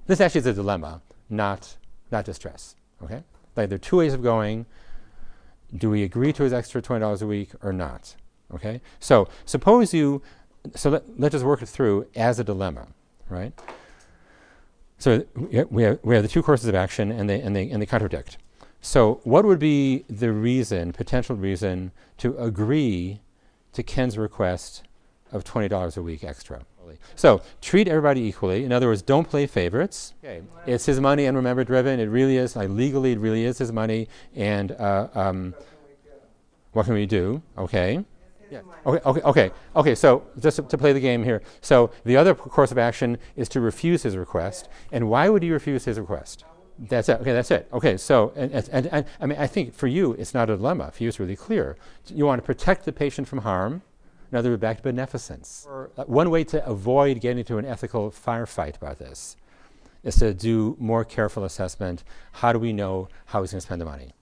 this 0.07 0.21
actually 0.21 0.41
is 0.41 0.47
a 0.47 0.55
dilemma, 0.55 1.01
not 1.31 1.77
not 2.11 2.25
distress. 2.25 2.77
Okay? 3.03 3.23
Like 3.57 3.69
there 3.69 3.77
are 3.77 3.79
two 3.79 3.97
ways 3.97 4.13
of 4.13 4.23
going. 4.23 4.67
Do 5.77 5.91
we 5.91 6.03
agree 6.03 6.33
to 6.33 6.43
his 6.43 6.53
extra 6.53 6.83
twenty 6.83 7.01
dollars 7.01 7.23
a 7.23 7.27
week 7.27 7.51
or 7.63 7.73
not? 7.73 8.17
Okay? 8.53 8.81
So 9.01 9.29
suppose 9.45 9.95
you 9.95 10.23
so 10.75 10.91
let, 10.91 11.19
let's 11.19 11.33
just 11.33 11.45
work 11.45 11.63
it 11.63 11.69
through 11.69 12.07
as 12.15 12.39
a 12.39 12.45
dilemma, 12.45 12.89
right? 13.31 13.53
So 14.99 15.24
we 15.35 15.83
have, 15.83 15.99
we 16.03 16.14
have 16.14 16.24
the 16.24 16.29
two 16.29 16.43
courses 16.43 16.68
of 16.68 16.74
action 16.74 17.12
and 17.12 17.31
they 17.31 17.41
and 17.41 17.55
they 17.55 17.70
and 17.70 17.81
they 17.81 17.87
contradict. 17.87 18.39
So 18.81 19.20
what 19.24 19.45
would 19.45 19.59
be 19.59 20.05
the 20.09 20.33
reason, 20.33 20.93
potential 20.93 21.37
reason, 21.37 21.93
to 22.18 22.37
agree 22.39 23.20
to 23.72 23.83
Ken's 23.83 24.16
request 24.16 24.85
of 25.33 25.45
$20 25.45 25.97
a 25.97 26.03
week 26.03 26.24
extra? 26.24 26.64
So 27.16 27.43
treat 27.61 27.89
everybody 27.89 28.22
equally. 28.22 28.64
In 28.64 28.72
other 28.72 28.87
words, 28.87 29.03
don't 29.03 29.29
play 29.29 29.47
favorites. 29.47 30.14
Okay. 30.24 30.43
It's 30.66 30.87
his 30.87 31.01
money 31.01 31.26
and 31.26 31.37
remember 31.37 31.64
driven. 31.64 32.01
It 32.01 32.07
really 32.07 32.37
is. 32.37 32.57
Like 32.57 32.70
legally, 32.70 33.12
it 33.12 33.18
really 33.18 33.45
is 33.45 33.59
his 33.59 33.72
money. 33.72 34.09
And 34.35 34.72
uh, 34.72 35.09
um, 35.14 35.55
what 36.72 36.87
can 36.87 36.95
we 36.95 37.07
do? 37.07 37.43
Okay. 37.57 38.05
Yeah. 38.51 38.61
Okay, 38.87 39.03
okay, 39.05 39.21
okay, 39.23 39.51
okay. 39.77 39.95
So 39.95 40.23
just 40.39 40.57
to, 40.57 40.63
to 40.63 40.79
play 40.79 40.93
the 40.93 41.01
game 41.01 41.23
here. 41.23 41.43
So 41.61 41.91
the 42.05 42.17
other 42.17 42.35
p- 42.35 42.43
course 42.51 42.73
of 42.73 42.79
action 42.79 43.19
is 43.37 43.49
to 43.51 43.61
refuse 43.61 44.03
his 44.03 44.17
request. 44.17 44.69
And 44.91 45.09
why 45.09 45.29
would 45.29 45.43
you 45.43 45.53
refuse 45.53 45.85
his 45.85 45.99
request? 45.99 46.45
That's 46.79 47.09
it. 47.09 47.21
Okay, 47.21 47.33
that's 47.33 47.51
it. 47.51 47.69
Okay, 47.73 47.97
so 47.97 48.33
and, 48.37 48.53
and, 48.53 48.87
and, 48.87 49.05
I 49.21 49.27
mean, 49.27 49.39
I 49.39 49.47
think 49.47 49.75
for 49.75 49.89
you, 49.89 50.13
it's 50.13 50.33
not 50.33 50.49
a 50.49 50.57
dilemma. 50.57 50.91
For 50.93 51.03
you, 51.03 51.09
it's 51.09 51.19
really 51.19 51.37
clear. 51.37 51.77
You 52.07 52.25
want 52.25 52.41
to 52.41 52.47
protect 52.47 52.85
the 52.85 52.93
patient 52.93 53.27
from 53.27 53.41
harm. 53.41 53.83
In 54.31 54.39
other 54.39 54.51
words, 54.51 54.61
back 54.61 54.77
to 54.79 54.83
beneficence. 54.83 55.67
Uh, 55.71 56.05
one 56.05 56.31
way 56.31 56.45
to 56.45 56.65
avoid 56.67 57.21
getting 57.21 57.39
into 57.39 57.59
an 57.59 57.65
ethical 57.65 58.11
firefight 58.11 58.77
about 58.77 58.99
this 58.99 59.37
is 60.05 60.17
to 60.17 60.33
do 60.33 60.77
more 60.79 61.05
careful 61.05 61.45
assessment. 61.45 62.05
How 62.33 62.53
do 62.53 62.59
we 62.59 62.73
know 62.73 63.09
how 63.27 63.43
he's 63.43 63.51
going 63.51 63.61
to 63.61 63.67
spend 63.67 63.81
the 63.81 63.87
money? 63.87 64.13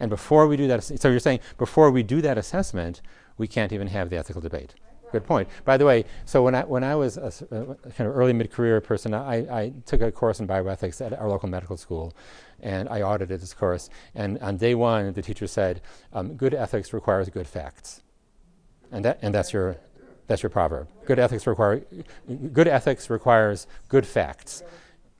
And 0.00 0.10
before 0.10 0.46
we 0.46 0.56
do 0.56 0.68
that, 0.68 0.84
so 0.84 1.08
you're 1.08 1.18
saying 1.18 1.40
before 1.58 1.90
we 1.90 2.02
do 2.02 2.22
that 2.22 2.38
assessment, 2.38 3.02
we 3.38 3.46
can't 3.46 3.72
even 3.72 3.88
have 3.88 4.10
the 4.10 4.18
ethical 4.18 4.42
debate. 4.42 4.74
Good 5.10 5.24
point. 5.24 5.48
By 5.64 5.78
the 5.78 5.86
way, 5.86 6.04
so 6.26 6.42
when 6.42 6.54
I 6.54 6.64
when 6.64 6.84
I 6.84 6.94
was 6.94 7.16
a, 7.16 7.32
a 7.50 7.90
kind 7.92 8.10
of 8.10 8.16
early 8.16 8.34
mid-career 8.34 8.80
person, 8.82 9.14
I, 9.14 9.36
I 9.36 9.72
took 9.86 10.02
a 10.02 10.12
course 10.12 10.38
in 10.38 10.46
bioethics 10.46 11.04
at 11.04 11.18
our 11.18 11.28
local 11.28 11.48
medical 11.48 11.78
school, 11.78 12.14
and 12.60 12.88
I 12.90 13.00
audited 13.00 13.40
this 13.40 13.54
course. 13.54 13.88
And 14.14 14.38
on 14.40 14.58
day 14.58 14.74
one, 14.74 15.14
the 15.14 15.22
teacher 15.22 15.46
said, 15.46 15.80
um, 16.12 16.34
"Good 16.34 16.52
ethics 16.52 16.92
requires 16.92 17.30
good 17.30 17.46
facts," 17.46 18.02
and 18.92 19.02
that 19.06 19.18
and 19.22 19.34
that's 19.34 19.50
your 19.54 19.78
that's 20.26 20.42
your 20.42 20.50
proverb. 20.50 20.88
Good 21.06 21.18
ethics 21.18 21.46
require 21.46 21.82
good 22.52 22.68
ethics 22.68 23.08
requires 23.08 23.66
good 23.88 24.06
facts. 24.06 24.62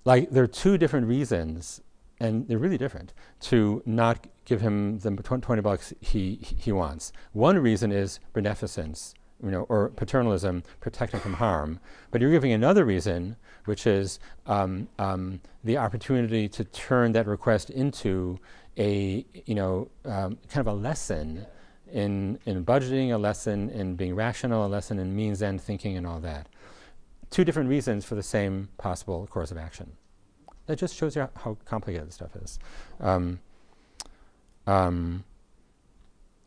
Like 0.05 0.31
there 0.31 0.45
are 0.45 0.47
two 0.65 0.77
different 0.77 1.07
reasons 1.07 1.81
and 2.21 2.49
they're 2.49 2.59
really 2.59 2.79
different 2.79 3.13
to 3.41 3.83
not 3.87 4.27
give 4.49 4.61
him 4.61 4.99
the 4.99 5.11
20 5.11 5.63
bucks 5.63 5.93
he, 6.01 6.37
he 6.37 6.73
wants. 6.73 7.13
One 7.33 7.59
reason 7.59 7.93
is 7.93 8.19
beneficence, 8.33 9.15
you 9.43 9.51
know, 9.51 9.63
or 9.69 9.91
paternalism, 9.91 10.65
protecting 10.81 11.21
from 11.21 11.35
harm. 11.35 11.81
But 12.11 12.21
you're 12.21 12.31
giving 12.31 12.53
another 12.53 12.85
reason, 12.85 13.37
which 13.67 13.87
is 13.87 14.19
um, 14.47 14.89
um, 14.99 15.41
the 15.65 15.77
opportunity 15.77 16.49
to 16.49 16.65
turn 16.65 17.13
that 17.13 17.27
request 17.27 17.71
into 17.71 18.39
a, 18.77 19.25
you 19.45 19.55
know, 19.55 19.91
um, 20.05 20.39
kind 20.49 20.67
of 20.67 20.69
a 20.69 20.73
lesson 20.73 21.47
in, 21.93 22.39
in 22.47 22.65
budgeting, 22.65 23.13
a 23.13 23.19
lesson 23.19 23.71
in 23.71 23.97
being 23.97 24.15
rational, 24.15 24.67
a 24.67 24.69
lesson 24.69 24.99
in 24.99 25.15
means 25.15 25.43
end 25.43 25.61
thinking, 25.61 25.97
and 25.97 26.07
all 26.07 26.21
that. 26.21 26.49
Two 27.31 27.45
different 27.45 27.69
reasons 27.69 28.05
for 28.05 28.15
the 28.15 28.23
same 28.23 28.69
possible 28.79 29.27
course 29.27 29.51
of 29.51 29.59
action 29.59 29.93
that 30.69 30.79
just 30.79 30.95
shows 30.95 31.17
you 31.17 31.23
how, 31.23 31.31
how 31.35 31.57
complicated 31.65 32.07
this 32.07 32.15
stuff 32.15 32.37
is. 32.37 32.59
Um, 33.01 33.41
um, 34.69 35.25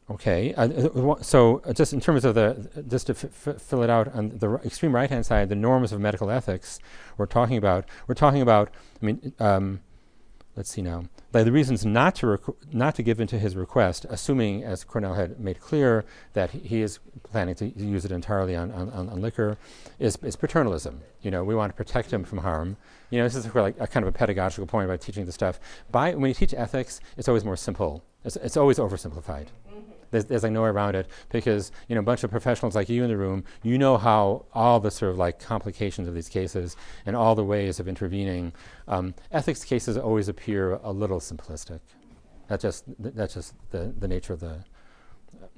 okay, 0.09 0.53
uh, 0.53 1.15
so 1.21 1.61
uh, 1.65 1.73
just 1.73 1.91
in 1.91 1.99
terms 1.99 2.23
of 2.23 2.35
the, 2.35 2.83
just 2.87 3.07
to 3.07 3.15
fill 3.15 3.81
it 3.81 3.89
out 3.89 4.13
on 4.13 4.37
the 4.37 4.53
extreme 4.63 4.93
right-hand 4.93 5.25
side, 5.25 5.49
the 5.49 5.55
norms 5.55 5.91
of 5.91 5.99
medical 5.99 6.29
ethics 6.29 6.79
we're 7.17 7.25
talking 7.25 7.57
about. 7.57 7.85
We're 8.07 8.15
talking 8.15 8.41
about. 8.41 8.69
I 9.01 9.05
mean, 9.05 9.33
um, 9.39 9.81
let's 10.55 10.69
see 10.69 10.81
now. 10.81 11.05
The 11.31 11.51
reasons 11.51 11.85
not 11.85 12.15
to 12.15 12.37
not 12.71 12.95
to 12.95 13.03
give 13.03 13.21
into 13.21 13.39
his 13.39 13.55
request, 13.55 14.05
assuming, 14.09 14.63
as 14.63 14.83
Cornell 14.83 15.13
had 15.13 15.39
made 15.39 15.61
clear, 15.61 16.03
that 16.33 16.51
he, 16.51 16.59
he 16.59 16.81
is 16.81 16.99
planning 17.23 17.55
to 17.55 17.65
use 17.67 18.03
it 18.03 18.11
entirely 18.11 18.55
on, 18.55 18.69
on, 18.71 18.89
on 18.89 19.21
liquor, 19.21 19.57
is, 19.97 20.17
is 20.21 20.35
paternalism. 20.35 21.01
You 21.21 21.31
know, 21.31 21.43
we 21.43 21.55
want 21.55 21.71
to 21.71 21.77
protect 21.77 22.11
him 22.11 22.25
from 22.25 22.39
harm. 22.39 22.75
You 23.11 23.19
know, 23.19 23.23
this 23.23 23.35
is 23.35 23.55
like 23.55 23.75
a 23.79 23.87
kind 23.87 24.05
of 24.05 24.13
a 24.13 24.17
pedagogical 24.17 24.67
point 24.67 24.85
about 24.85 24.99
teaching 24.99 25.25
the 25.25 25.31
stuff. 25.31 25.57
By 25.89 26.15
when 26.15 26.27
you 26.27 26.33
teach 26.33 26.53
ethics, 26.53 26.99
it's 27.17 27.29
always 27.29 27.45
more 27.45 27.57
simple. 27.57 28.03
It's, 28.23 28.35
it's 28.37 28.57
always 28.57 28.77
oversimplified. 28.77 29.47
There's, 30.11 30.25
there's 30.25 30.43
like 30.43 30.51
no 30.51 30.63
way 30.63 30.69
around 30.69 30.95
it 30.95 31.07
because 31.29 31.71
you 31.87 31.95
know 31.95 32.01
a 32.01 32.03
bunch 32.03 32.23
of 32.23 32.31
professionals 32.31 32.75
like 32.75 32.89
you 32.89 33.03
in 33.03 33.09
the 33.09 33.17
room, 33.17 33.45
you 33.63 33.77
know 33.77 33.97
how 33.97 34.45
all 34.53 34.79
the 34.79 34.91
sort 34.91 35.11
of 35.11 35.17
like 35.17 35.39
complications 35.39 36.07
of 36.07 36.13
these 36.13 36.29
cases 36.29 36.75
and 37.05 37.15
all 37.15 37.33
the 37.33 37.45
ways 37.45 37.79
of 37.79 37.87
intervening. 37.87 38.51
Um, 38.87 39.15
ethics 39.31 39.63
cases 39.63 39.97
always 39.97 40.27
appear 40.27 40.73
a 40.83 40.91
little 40.91 41.19
simplistic. 41.19 41.79
That's 42.47 42.61
just 42.61 42.85
th- 43.01 43.15
that's 43.15 43.33
just 43.33 43.53
the, 43.71 43.93
the 43.97 44.07
nature 44.07 44.33
of 44.33 44.41
the 44.41 44.65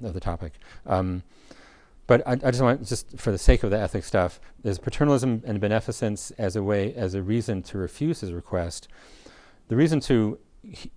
of 0.02 0.14
the 0.14 0.20
topic. 0.20 0.52
Um, 0.86 1.24
but 2.06 2.26
I, 2.26 2.32
I, 2.32 2.50
just 2.50 2.60
want, 2.60 2.86
just 2.86 3.18
for 3.18 3.32
the 3.32 3.38
sake 3.38 3.62
of 3.62 3.70
the 3.70 3.78
ethics 3.78 4.06
stuff, 4.06 4.38
there's 4.62 4.78
paternalism 4.78 5.42
and 5.46 5.58
beneficence 5.60 6.32
as 6.32 6.54
a 6.54 6.62
way, 6.62 6.92
as 6.94 7.14
a 7.14 7.22
reason 7.22 7.62
to 7.62 7.78
refuse 7.78 8.20
his 8.20 8.32
request. 8.32 8.88
The 9.68 9.76
reason 9.76 10.00
to 10.00 10.38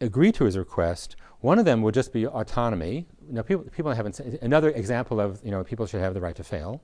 agree 0.02 0.32
to 0.34 0.46
his 0.46 0.58
request, 0.58 1.16
one 1.42 1.60
of 1.60 1.66
them 1.66 1.82
would 1.82 1.94
just 1.94 2.12
be 2.14 2.26
autonomy. 2.26 3.08
Now, 3.30 3.42
people, 3.42 3.66
people 3.66 3.94
haven't. 3.94 4.20
Another 4.20 4.70
example 4.70 5.20
of 5.20 5.40
you 5.44 5.52
know 5.52 5.64
people 5.64 5.86
should 5.86 6.02
have 6.02 6.14
the 6.14 6.22
right 6.22 6.36
to 6.36 6.44
fail. 6.44 6.82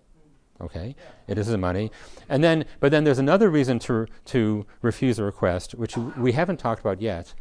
Okay, 0.61 0.95
it 1.27 1.37
is 1.37 1.49
money, 1.57 1.91
and 2.29 2.43
then 2.43 2.65
but 2.79 2.91
then 2.91 3.03
there's 3.03 3.19
another 3.19 3.49
reason 3.49 3.79
to 3.79 4.05
to 4.25 4.65
refuse 4.81 5.17
a 5.19 5.23
request, 5.23 5.73
which 5.73 5.97
we 5.97 6.33
haven't 6.33 6.57
talked 6.57 6.79
about 6.79 7.01
yet, 7.01 7.33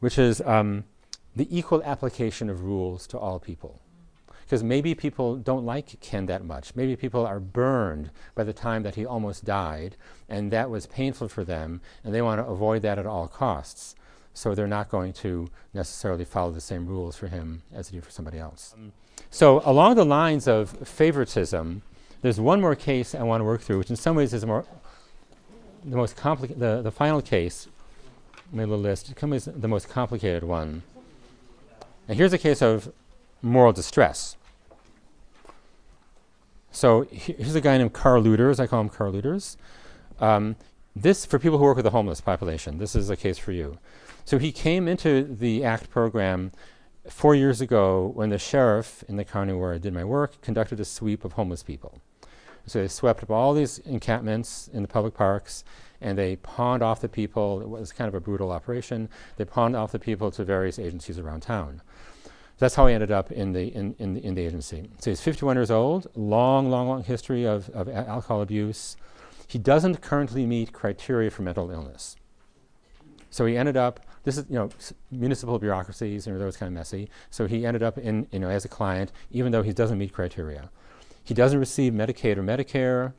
which 0.00 0.18
is 0.18 0.40
um, 0.42 0.84
the 1.36 1.46
equal 1.56 1.82
application 1.84 2.48
of 2.48 2.62
rules 2.64 3.06
to 3.08 3.18
all 3.18 3.38
people 3.38 3.80
because 4.50 4.64
maybe 4.64 4.96
people 4.96 5.36
don't 5.36 5.64
like 5.64 6.00
Ken 6.00 6.26
that 6.26 6.44
much. 6.44 6.74
Maybe 6.74 6.96
people 6.96 7.24
are 7.24 7.38
burned 7.38 8.10
by 8.34 8.42
the 8.42 8.52
time 8.52 8.82
that 8.82 8.96
he 8.96 9.06
almost 9.06 9.44
died, 9.44 9.96
and 10.28 10.50
that 10.50 10.68
was 10.68 10.86
painful 10.86 11.28
for 11.28 11.44
them, 11.44 11.80
and 12.02 12.12
they 12.12 12.20
want 12.20 12.40
to 12.40 12.50
avoid 12.50 12.82
that 12.82 12.98
at 12.98 13.06
all 13.06 13.28
costs. 13.28 13.94
So 14.34 14.54
they're 14.54 14.66
not 14.66 14.88
going 14.88 15.12
to 15.14 15.48
necessarily 15.74 16.24
follow 16.24 16.50
the 16.50 16.60
same 16.60 16.86
rules 16.86 17.16
for 17.16 17.28
him 17.28 17.62
as 17.74 17.88
they 17.88 17.98
do 17.98 18.00
for 18.00 18.10
somebody 18.10 18.38
else. 18.38 18.74
So, 19.30 19.62
along 19.64 19.96
the 19.96 20.04
lines 20.04 20.48
of 20.48 20.70
favoritism, 20.70 21.82
there's 22.22 22.40
one 22.40 22.60
more 22.60 22.74
case 22.74 23.14
I 23.14 23.22
want 23.22 23.40
to 23.40 23.44
work 23.44 23.60
through, 23.60 23.78
which 23.78 23.90
in 23.90 23.96
some 23.96 24.16
ways 24.16 24.34
is 24.34 24.44
more 24.44 24.64
the 25.84 25.96
most 25.96 26.16
complicated. 26.16 26.60
The, 26.60 26.82
the 26.82 26.90
final 26.90 27.22
case, 27.22 27.68
my 28.52 28.64
little 28.64 28.78
list, 28.78 29.12
is 29.16 29.44
the 29.44 29.68
most 29.68 29.88
complicated 29.88 30.44
one. 30.44 30.82
And 32.08 32.16
here's 32.16 32.32
a 32.32 32.38
case 32.38 32.60
of 32.60 32.92
moral 33.42 33.72
distress. 33.72 34.36
So 36.72 37.02
here's 37.10 37.54
a 37.54 37.60
guy 37.60 37.78
named 37.78 37.92
Carl 37.92 38.22
Luders. 38.22 38.60
I 38.60 38.66
call 38.66 38.80
him 38.80 38.88
Carl 38.88 39.12
Luders. 39.12 39.56
Um, 40.20 40.56
this, 40.94 41.24
for 41.24 41.38
people 41.38 41.58
who 41.58 41.64
work 41.64 41.76
with 41.76 41.84
the 41.84 41.90
homeless 41.90 42.20
population, 42.20 42.78
this 42.78 42.94
is 42.94 43.10
a 43.10 43.16
case 43.16 43.38
for 43.38 43.52
you. 43.52 43.78
So 44.24 44.38
he 44.38 44.52
came 44.52 44.88
into 44.88 45.24
the 45.24 45.64
ACT 45.64 45.90
program 45.90 46.52
four 47.08 47.34
years 47.34 47.60
ago 47.60 48.12
when 48.14 48.30
the 48.30 48.38
sheriff 48.38 49.02
in 49.08 49.16
the 49.16 49.24
county 49.24 49.52
where 49.52 49.72
I 49.72 49.78
did 49.78 49.92
my 49.92 50.04
work 50.04 50.40
conducted 50.42 50.80
a 50.80 50.84
sweep 50.84 51.24
of 51.24 51.32
homeless 51.32 51.62
people. 51.62 52.00
So 52.66 52.80
they 52.80 52.88
swept 52.88 53.22
up 53.22 53.30
all 53.30 53.54
these 53.54 53.78
encampments 53.78 54.68
in 54.72 54.82
the 54.82 54.88
public 54.88 55.14
parks 55.14 55.64
and 56.00 56.16
they 56.16 56.36
pawned 56.36 56.82
off 56.82 57.00
the 57.00 57.08
people. 57.08 57.60
It 57.60 57.68
was 57.68 57.92
kind 57.92 58.08
of 58.08 58.14
a 58.14 58.20
brutal 58.20 58.52
operation. 58.52 59.08
They 59.36 59.44
pawned 59.44 59.74
off 59.74 59.92
the 59.92 59.98
people 59.98 60.30
to 60.32 60.44
various 60.44 60.78
agencies 60.78 61.18
around 61.18 61.40
town 61.40 61.82
that's 62.60 62.74
how 62.74 62.86
he 62.86 62.94
ended 62.94 63.10
up 63.10 63.32
in 63.32 63.52
the, 63.52 63.74
in, 63.74 63.96
in, 63.98 64.14
the, 64.14 64.24
in 64.24 64.34
the 64.34 64.42
agency. 64.42 64.90
So 64.98 65.10
he's 65.10 65.22
51 65.22 65.56
years 65.56 65.70
old, 65.70 66.06
long, 66.14 66.70
long, 66.70 66.88
long 66.88 67.02
history 67.02 67.44
of, 67.44 67.70
of 67.70 67.88
alcohol 67.88 68.42
abuse. 68.42 68.98
He 69.46 69.58
doesn't 69.58 70.02
currently 70.02 70.46
meet 70.46 70.72
criteria 70.72 71.30
for 71.30 71.40
mental 71.40 71.70
illness. 71.70 72.16
So 73.30 73.46
he 73.46 73.56
ended 73.56 73.78
up, 73.78 74.00
this 74.24 74.36
is, 74.38 74.46
you 74.48 74.56
know, 74.56 74.70
municipal 75.10 75.58
bureaucracies, 75.58 76.26
you 76.26 76.32
know, 76.32 76.38
those 76.38 76.56
kind 76.56 76.68
of 76.68 76.74
messy. 76.74 77.10
So 77.30 77.46
he 77.46 77.64
ended 77.64 77.82
up 77.82 77.98
in, 77.98 78.26
you 78.30 78.38
know, 78.38 78.50
as 78.50 78.64
a 78.64 78.68
client, 78.68 79.12
even 79.30 79.52
though 79.52 79.62
he 79.62 79.72
doesn't 79.72 79.98
meet 79.98 80.12
criteria. 80.12 80.70
He 81.24 81.34
doesn't 81.34 81.58
receive 81.58 81.92
Medicaid 81.92 82.36
or 82.36 82.42
Medicare. 82.42 83.12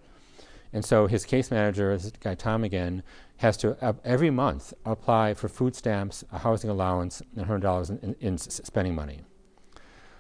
And 0.74 0.86
so 0.86 1.08
his 1.08 1.26
case 1.26 1.52
manager, 1.52 1.96
this 1.98 2.12
guy 2.20 2.36
Tom 2.36 2.64
again, 2.64 3.04
has 3.38 3.58
to 3.58 3.84
uh, 3.84 3.94
every 4.06 4.30
month 4.30 4.74
apply 4.86 5.34
for 5.34 5.50
food 5.50 5.76
stamps, 5.76 6.24
a 6.32 6.40
housing 6.40 6.70
allowance, 6.70 7.22
and 7.36 7.46
$100 7.46 7.90
in, 7.90 7.98
in, 8.00 8.16
in 8.20 8.38
spending 8.38 8.96
money. 8.96 9.22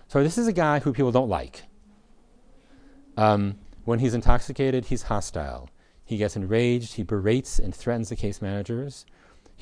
So 0.07 0.23
this 0.23 0.37
is 0.37 0.47
a 0.47 0.53
guy 0.53 0.79
who 0.79 0.91
people 0.91 1.11
don't 1.11 1.29
like. 1.29 1.63
Um, 3.15 3.59
when 3.85 3.99
he's 3.99 4.13
intoxicated, 4.13 4.85
he's 4.85 5.03
hostile. 5.03 5.69
He 6.03 6.17
gets 6.17 6.35
enraged. 6.35 6.95
He 6.95 7.03
berates 7.03 7.59
and 7.59 7.73
threatens 7.73 8.09
the 8.09 8.15
case 8.15 8.41
managers. 8.41 9.05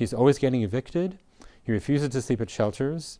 He's 0.00 0.14
always 0.14 0.38
getting 0.38 0.62
evicted. 0.62 1.18
He 1.62 1.72
refuses 1.72 2.08
to 2.08 2.22
sleep 2.22 2.40
at 2.40 2.48
shelters. 2.48 3.18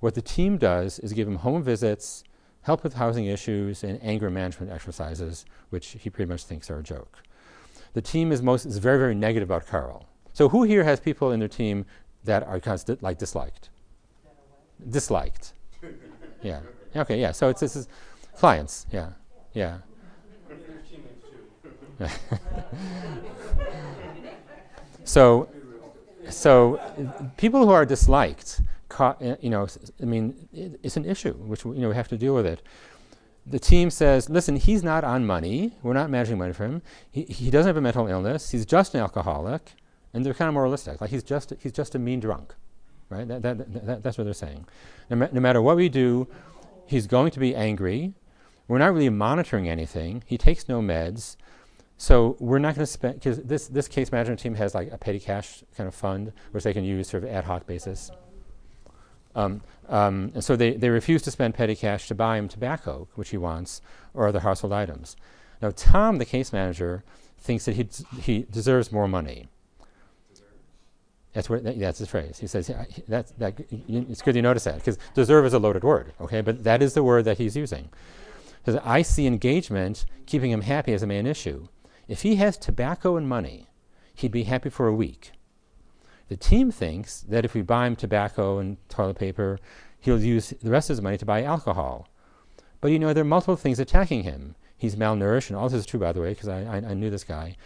What 0.00 0.14
the 0.14 0.20
team 0.20 0.58
does 0.58 0.98
is 0.98 1.14
give 1.14 1.26
him 1.26 1.36
home 1.36 1.62
visits, 1.62 2.22
help 2.60 2.84
with 2.84 2.92
housing 2.92 3.24
issues, 3.24 3.82
and 3.82 3.98
anger 4.02 4.28
management 4.28 4.70
exercises, 4.70 5.46
which 5.70 5.96
he 5.98 6.10
pretty 6.10 6.28
much 6.28 6.44
thinks 6.44 6.70
are 6.70 6.80
a 6.80 6.82
joke. 6.82 7.22
The 7.94 8.02
team 8.02 8.30
is 8.30 8.42
most 8.42 8.66
is 8.66 8.76
very 8.76 8.98
very 8.98 9.14
negative 9.14 9.48
about 9.48 9.66
Carl. 9.66 10.06
So 10.34 10.50
who 10.50 10.64
here 10.64 10.84
has 10.84 11.00
people 11.00 11.32
in 11.32 11.40
their 11.40 11.48
team 11.48 11.86
that 12.24 12.42
are 12.42 12.60
constant, 12.60 13.02
like 13.02 13.16
disliked? 13.16 13.70
Disliked. 14.86 15.54
Yeah. 16.42 16.60
Okay. 16.94 17.18
Yeah. 17.20 17.30
So 17.30 17.48
it's 17.48 17.60
this 17.60 17.74
is 17.74 17.88
clients. 18.36 18.86
Yeah. 18.92 19.12
Yeah. 19.54 19.78
so, 25.04 25.48
so 26.28 26.80
people 27.36 27.64
who 27.64 27.70
are 27.70 27.84
disliked, 27.84 28.60
you 29.20 29.50
know, 29.50 29.66
I 30.00 30.04
mean, 30.04 30.48
it's 30.52 30.96
an 30.96 31.04
issue 31.04 31.32
which 31.34 31.64
you 31.64 31.74
know 31.74 31.88
we 31.88 31.94
have 31.94 32.08
to 32.08 32.16
deal 32.16 32.34
with 32.34 32.46
it. 32.46 32.62
The 33.46 33.58
team 33.58 33.90
says, 33.90 34.30
"Listen, 34.30 34.56
he's 34.56 34.84
not 34.84 35.02
on 35.02 35.26
money. 35.26 35.72
We're 35.82 35.94
not 35.94 36.10
managing 36.10 36.38
money 36.38 36.52
for 36.52 36.64
him. 36.64 36.82
He, 37.10 37.22
he 37.22 37.50
doesn't 37.50 37.68
have 37.68 37.76
a 37.76 37.80
mental 37.80 38.06
illness. 38.06 38.50
He's 38.50 38.66
just 38.66 38.94
an 38.94 39.00
alcoholic." 39.00 39.72
And 40.14 40.26
they're 40.26 40.34
kind 40.34 40.48
of 40.48 40.52
moralistic, 40.52 41.00
like 41.00 41.08
he's 41.08 41.22
just 41.22 41.54
he's 41.60 41.72
just 41.72 41.94
a 41.94 41.98
mean 41.98 42.20
drunk 42.20 42.54
right? 43.12 43.28
That, 43.28 43.42
that, 43.42 43.86
that, 43.86 44.02
that's 44.02 44.18
what 44.18 44.24
they're 44.24 44.34
saying. 44.34 44.66
No, 45.10 45.16
ma- 45.16 45.28
no, 45.30 45.40
matter 45.40 45.62
what 45.62 45.76
we 45.76 45.88
do, 45.88 46.26
he's 46.86 47.06
going 47.06 47.30
to 47.32 47.40
be 47.40 47.54
angry. 47.54 48.14
We're 48.66 48.78
not 48.78 48.94
really 48.94 49.10
monitoring 49.10 49.68
anything. 49.68 50.22
He 50.26 50.38
takes 50.38 50.68
no 50.68 50.80
meds. 50.80 51.36
So 52.02 52.36
we're 52.40 52.58
not 52.58 52.74
going 52.74 52.84
to 52.84 52.92
spend, 52.92 53.14
because 53.14 53.38
this, 53.42 53.68
this 53.68 53.86
case 53.86 54.10
management 54.10 54.40
team 54.40 54.56
has 54.56 54.74
like 54.74 54.90
a 54.90 54.98
petty 54.98 55.20
cash 55.20 55.62
kind 55.76 55.86
of 55.86 55.94
fund, 55.94 56.32
which 56.50 56.64
they 56.64 56.72
can 56.72 56.82
use 56.82 57.08
sort 57.08 57.22
of 57.22 57.30
ad 57.30 57.44
hoc 57.44 57.64
basis. 57.64 58.10
Um, 59.36 59.60
um, 59.88 60.32
and 60.34 60.42
so 60.42 60.56
they, 60.56 60.72
they 60.72 60.88
refuse 60.88 61.22
to 61.22 61.30
spend 61.30 61.54
petty 61.54 61.76
cash 61.76 62.08
to 62.08 62.16
buy 62.16 62.38
him 62.38 62.48
tobacco, 62.48 63.06
which 63.14 63.28
he 63.28 63.36
wants, 63.36 63.82
or 64.14 64.26
other 64.26 64.40
household 64.40 64.72
items. 64.72 65.14
Now, 65.62 65.70
Tom, 65.76 66.18
the 66.18 66.24
case 66.24 66.52
manager, 66.52 67.04
thinks 67.38 67.66
that 67.66 67.76
he, 67.76 67.88
he 68.20 68.46
deserves 68.50 68.90
more 68.90 69.06
money. 69.06 69.46
That's 71.34 71.48
what 71.48 71.62
that, 71.62 71.78
that's 71.78 72.00
his 72.00 72.08
phrase. 72.08 72.36
He 72.40 72.48
says 72.48 72.68
that's 73.06 73.30
that. 73.38 73.54
It's 73.70 74.22
good 74.22 74.34
you 74.34 74.42
notice 74.42 74.64
that 74.64 74.74
because 74.74 74.98
deserve 75.14 75.46
is 75.46 75.54
a 75.54 75.60
loaded 75.60 75.84
word. 75.84 76.14
Okay, 76.20 76.40
but 76.40 76.64
that 76.64 76.82
is 76.82 76.94
the 76.94 77.04
word 77.04 77.26
that 77.26 77.38
he's 77.38 77.56
using. 77.56 77.90
Because 78.58 78.80
I 78.84 79.02
see 79.02 79.28
engagement 79.28 80.04
keeping 80.26 80.50
him 80.50 80.62
happy 80.62 80.92
as 80.94 81.04
a 81.04 81.06
main 81.06 81.28
issue. 81.28 81.68
If 82.12 82.20
he 82.20 82.36
has 82.36 82.58
tobacco 82.58 83.16
and 83.16 83.26
money, 83.26 83.70
he'd 84.14 84.32
be 84.32 84.42
happy 84.42 84.68
for 84.68 84.86
a 84.86 84.94
week. 84.94 85.32
The 86.28 86.36
team 86.36 86.70
thinks 86.70 87.22
that 87.22 87.46
if 87.46 87.54
we 87.54 87.62
buy 87.62 87.86
him 87.86 87.96
tobacco 87.96 88.58
and 88.58 88.76
toilet 88.90 89.16
paper, 89.16 89.58
he'll 89.98 90.20
use 90.20 90.52
the 90.62 90.70
rest 90.70 90.90
of 90.90 90.96
his 90.96 91.00
money 91.00 91.16
to 91.16 91.24
buy 91.24 91.42
alcohol. 91.42 92.10
But 92.82 92.90
you 92.90 92.98
know, 92.98 93.14
there 93.14 93.22
are 93.22 93.24
multiple 93.24 93.56
things 93.56 93.80
attacking 93.80 94.24
him. 94.24 94.56
He's 94.76 94.94
malnourished, 94.94 95.48
and 95.48 95.56
all 95.56 95.70
this 95.70 95.80
is 95.80 95.86
true, 95.86 96.00
by 96.00 96.12
the 96.12 96.20
way, 96.20 96.34
because 96.34 96.48
I, 96.48 96.60
I, 96.64 96.76
I 96.90 96.92
knew 96.92 97.08
this 97.08 97.24
guy. 97.24 97.56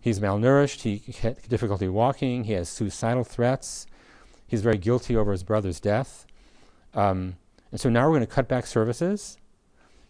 He's 0.00 0.20
malnourished. 0.20 0.82
He 0.82 1.02
had 1.20 1.42
difficulty 1.48 1.88
walking. 1.88 2.44
He 2.44 2.52
has 2.52 2.68
suicidal 2.68 3.24
threats. 3.24 3.84
He's 4.46 4.62
very 4.62 4.78
guilty 4.78 5.16
over 5.16 5.32
his 5.32 5.42
brother's 5.42 5.80
death. 5.80 6.24
Um, 6.94 7.34
and 7.72 7.80
so 7.80 7.90
now 7.90 8.06
we're 8.06 8.14
going 8.14 8.20
to 8.20 8.32
cut 8.32 8.46
back 8.46 8.64
services. 8.64 9.38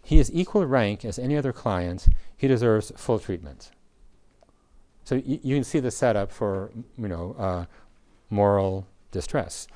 He 0.04 0.18
is 0.18 0.30
equal 0.30 0.66
rank 0.66 1.06
as 1.06 1.18
any 1.18 1.38
other 1.38 1.54
client. 1.54 2.08
He 2.36 2.48
deserves 2.48 2.92
full 2.94 3.18
treatment. 3.18 3.70
So 5.08 5.16
y- 5.16 5.40
you 5.42 5.56
can 5.56 5.64
see 5.64 5.80
the 5.80 5.90
setup 5.90 6.30
for 6.30 6.70
you 6.98 7.08
know 7.08 7.34
uh, 7.38 7.64
moral 8.28 8.86
distress. 9.10 9.66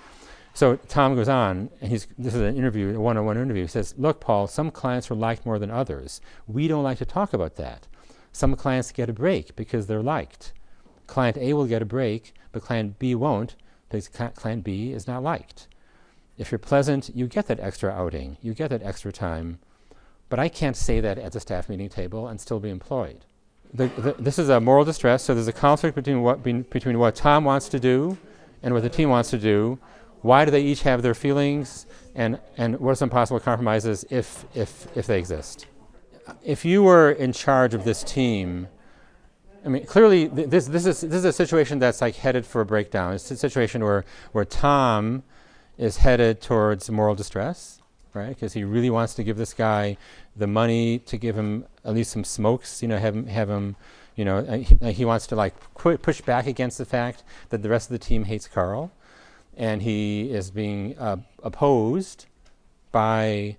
So 0.53 0.77
Tom 0.77 1.15
goes 1.15 1.31
on, 1.31 1.71
and 1.81 1.91
he's 1.91 2.07
this 2.19 2.35
is 2.35 2.43
an 2.43 2.55
interview, 2.55 2.95
a 2.95 3.01
one-on-one 3.01 3.39
interview. 3.39 3.63
He 3.63 3.69
says, 3.69 3.95
"Look, 3.97 4.21
Paul, 4.21 4.47
some 4.47 4.71
clients 4.71 5.11
are 5.11 5.15
liked 5.15 5.47
more 5.47 5.59
than 5.59 5.71
others. 5.71 6.21
We 6.47 6.69
don't 6.69 6.85
like 6.85 6.99
to 6.99 7.07
talk 7.07 7.33
about 7.33 7.57
that. 7.57 7.87
Some 8.31 8.55
clients 8.57 8.93
get 8.93 9.09
a 9.09 9.15
break 9.15 9.57
because 9.57 9.87
they're 9.87 10.03
liked. 10.03 10.53
Client 11.07 11.39
A 11.39 11.55
will 11.55 11.67
get 11.67 11.81
a 11.81 11.87
break, 11.87 12.35
but 12.53 12.61
client 12.61 12.99
B 12.99 13.15
won't 13.15 13.57
because 13.89 14.09
client 14.09 14.65
B 14.65 14.93
is 14.93 15.07
not 15.07 15.23
liked. 15.23 15.67
If 16.37 16.53
you're 16.53 16.59
pleasant, 16.59 17.11
you 17.17 17.27
get 17.27 17.47
that 17.47 17.61
extra 17.61 17.91
outing, 17.91 18.37
you 18.43 18.53
get 18.53 18.69
that 18.69 18.83
extra 18.83 19.13
time, 19.13 19.61
but 20.29 20.39
I 20.39 20.51
can't 20.51 20.77
say 20.77 21.01
that 21.01 21.17
at 21.17 21.33
the 21.33 21.41
staff 21.41 21.71
meeting 21.71 21.89
table 21.89 22.29
and 22.29 22.39
still 22.39 22.61
be 22.61 22.69
employed. 22.69 23.25
The, 23.75 23.87
the, 23.89 24.13
this 24.19 24.39
is 24.39 24.51
a 24.51 24.61
moral 24.61 24.85
distress, 24.85 25.23
so 25.23 25.35
there's 25.35 25.49
a 25.49 25.53
conflict 25.53 25.95
between 25.95 26.23
what, 26.23 26.43
between 26.43 26.99
what 26.99 27.15
Tom 27.15 27.45
wants 27.45 27.69
to 27.71 27.81
do 27.81 28.19
and 28.63 28.75
what 28.75 28.83
the 28.83 28.91
team 28.91 29.09
wants 29.09 29.31
to 29.31 29.39
do. 29.39 29.79
why 30.23 30.45
do 30.45 30.51
they 30.51 30.63
each 30.63 30.83
have 30.83 31.03
their 31.03 31.15
feelings, 31.15 31.87
and, 32.15 32.39
and 32.57 32.79
what 32.79 32.93
are 32.93 32.95
some 32.95 33.11
possible 33.11 33.41
compromises 33.41 34.05
if, 34.09 34.45
if, 34.55 34.87
if 34.97 35.07
they 35.07 35.19
exist? 35.19 35.67
If 36.45 36.65
you 36.65 36.83
were 36.83 37.11
in 37.11 37.33
charge 37.33 37.75
of 37.75 37.85
this 37.85 38.05
team, 38.05 38.69
I 39.65 39.69
mean, 39.69 39.85
clearly, 39.85 40.29
th- 40.29 40.49
this, 40.49 40.67
this, 40.67 40.87
is, 40.87 41.01
this 41.01 41.15
is 41.15 41.25
a 41.25 41.33
situation 41.33 41.79
that's 41.81 42.01
like 42.01 42.17
headed 42.17 42.47
for 42.47 42.61
a 42.61 42.67
breakdown. 42.67 43.15
It's 43.15 43.31
a 43.31 43.37
situation 43.37 43.83
where, 43.85 44.05
where 44.31 44.45
Tom 44.45 45.25
is 45.77 45.99
headed 45.99 46.41
towards 46.41 46.89
moral 46.91 47.15
distress, 47.15 47.81
right? 48.15 48.29
Because 48.29 48.53
he 48.53 48.63
really 48.63 48.91
wants 48.91 49.15
to 49.15 49.25
give 49.25 49.37
this 49.37 49.53
guy 49.53 49.97
the 50.37 50.47
money 50.47 50.99
to 51.01 51.17
give 51.17 51.37
him 51.37 51.67
at 51.85 51.95
least 51.95 52.11
some 52.11 52.25
smokes, 52.25 52.83
you 52.83 52.89
know, 52.89 52.99
have 52.99 53.15
him, 53.15 53.27
have 53.27 53.51
him 53.51 53.77
you 54.17 54.25
know, 54.25 54.39
uh, 54.39 54.59
he, 54.59 54.93
he 54.93 55.05
wants 55.05 55.27
to 55.29 55.37
like 55.37 55.55
push 55.75 56.21
back 56.21 56.47
against 56.47 56.79
the 56.79 56.85
fact 56.85 57.25
that 57.49 57.63
the 57.63 57.69
rest 57.69 57.91
of 57.91 57.93
the 57.93 58.05
team 58.05 58.25
hates 58.25 58.47
Carl, 58.47 58.93
and 59.57 59.83
he 59.83 60.31
is 60.31 60.51
being 60.51 60.97
uh, 60.99 61.17
opposed 61.43 62.27
by 62.91 63.57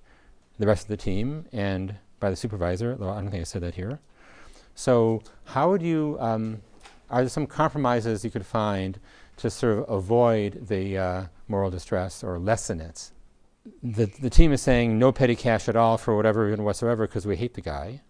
the 0.59 0.67
rest 0.67 0.83
of 0.83 0.89
the 0.89 0.97
team 0.97 1.45
and 1.51 1.95
by 2.19 2.29
the 2.29 2.35
supervisor. 2.35 2.95
Though 2.95 3.09
I 3.09 3.21
don't 3.21 3.31
think 3.31 3.41
I 3.41 3.45
said 3.45 3.61
that 3.61 3.75
here. 3.75 3.99
So, 4.75 5.21
how 5.45 5.69
would 5.69 5.81
you? 5.81 6.17
Um, 6.19 6.61
are 7.09 7.21
there 7.21 7.29
some 7.29 7.47
compromises 7.47 8.23
you 8.23 8.31
could 8.31 8.45
find 8.45 8.99
to 9.37 9.49
sort 9.49 9.79
of 9.79 9.89
avoid 9.89 10.67
the 10.67 10.97
uh, 10.97 11.23
moral 11.47 11.69
distress 11.69 12.23
or 12.23 12.39
lessen 12.39 12.79
it? 12.79 13.11
The, 13.81 14.05
the 14.05 14.29
team 14.29 14.51
is 14.51 14.61
saying 14.61 14.99
no 14.99 15.11
petty 15.11 15.35
cash 15.35 15.69
at 15.69 15.75
all 15.75 15.97
for 15.97 16.15
whatever 16.15 16.45
reason 16.45 16.63
whatsoever 16.63 17.07
because 17.07 17.25
we 17.25 17.37
hate 17.37 17.53
the 17.53 17.61
guy. 17.61 18.01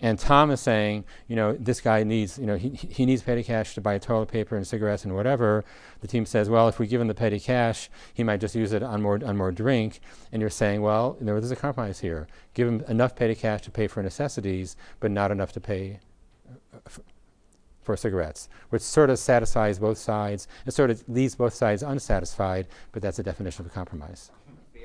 And 0.00 0.18
Tom 0.18 0.50
is 0.50 0.60
saying, 0.60 1.04
you 1.28 1.36
know, 1.36 1.54
this 1.54 1.80
guy 1.80 2.02
needs, 2.04 2.38
you 2.38 2.46
know, 2.46 2.56
he, 2.56 2.70
he 2.70 3.06
needs 3.06 3.22
petty 3.22 3.42
cash 3.42 3.74
to 3.74 3.80
buy 3.80 3.98
toilet 3.98 4.26
paper 4.26 4.56
and 4.56 4.66
cigarettes 4.66 5.04
and 5.04 5.14
whatever. 5.14 5.64
The 6.00 6.08
team 6.08 6.26
says, 6.26 6.50
well, 6.50 6.68
if 6.68 6.78
we 6.78 6.86
give 6.86 7.00
him 7.00 7.06
the 7.08 7.14
petty 7.14 7.40
cash, 7.40 7.88
he 8.12 8.22
might 8.22 8.40
just 8.40 8.54
use 8.54 8.72
it 8.72 8.82
on 8.82 9.00
more 9.00 9.18
on 9.24 9.36
more 9.36 9.50
drink. 9.50 10.00
And 10.30 10.40
you're 10.40 10.50
saying, 10.50 10.82
well, 10.82 11.16
you 11.20 11.26
know, 11.26 11.40
there's 11.40 11.50
a 11.50 11.56
compromise 11.56 12.00
here. 12.00 12.26
Give 12.52 12.68
him 12.68 12.84
enough 12.88 13.16
petty 13.16 13.34
cash 13.34 13.62
to 13.62 13.70
pay 13.70 13.86
for 13.86 14.02
necessities, 14.02 14.76
but 15.00 15.10
not 15.10 15.30
enough 15.30 15.52
to 15.52 15.60
pay 15.60 16.00
uh, 16.74 16.78
for 17.82 17.96
cigarettes, 17.96 18.48
which 18.70 18.82
sort 18.82 19.10
of 19.10 19.18
satisfies 19.18 19.78
both 19.78 19.98
sides. 19.98 20.48
It 20.66 20.72
sort 20.72 20.90
of 20.90 21.02
leaves 21.08 21.34
both 21.34 21.54
sides 21.54 21.82
unsatisfied, 21.82 22.66
but 22.92 23.02
that's 23.02 23.18
a 23.18 23.22
definition 23.22 23.64
of 23.64 23.70
a 23.70 23.74
compromise. 23.74 24.30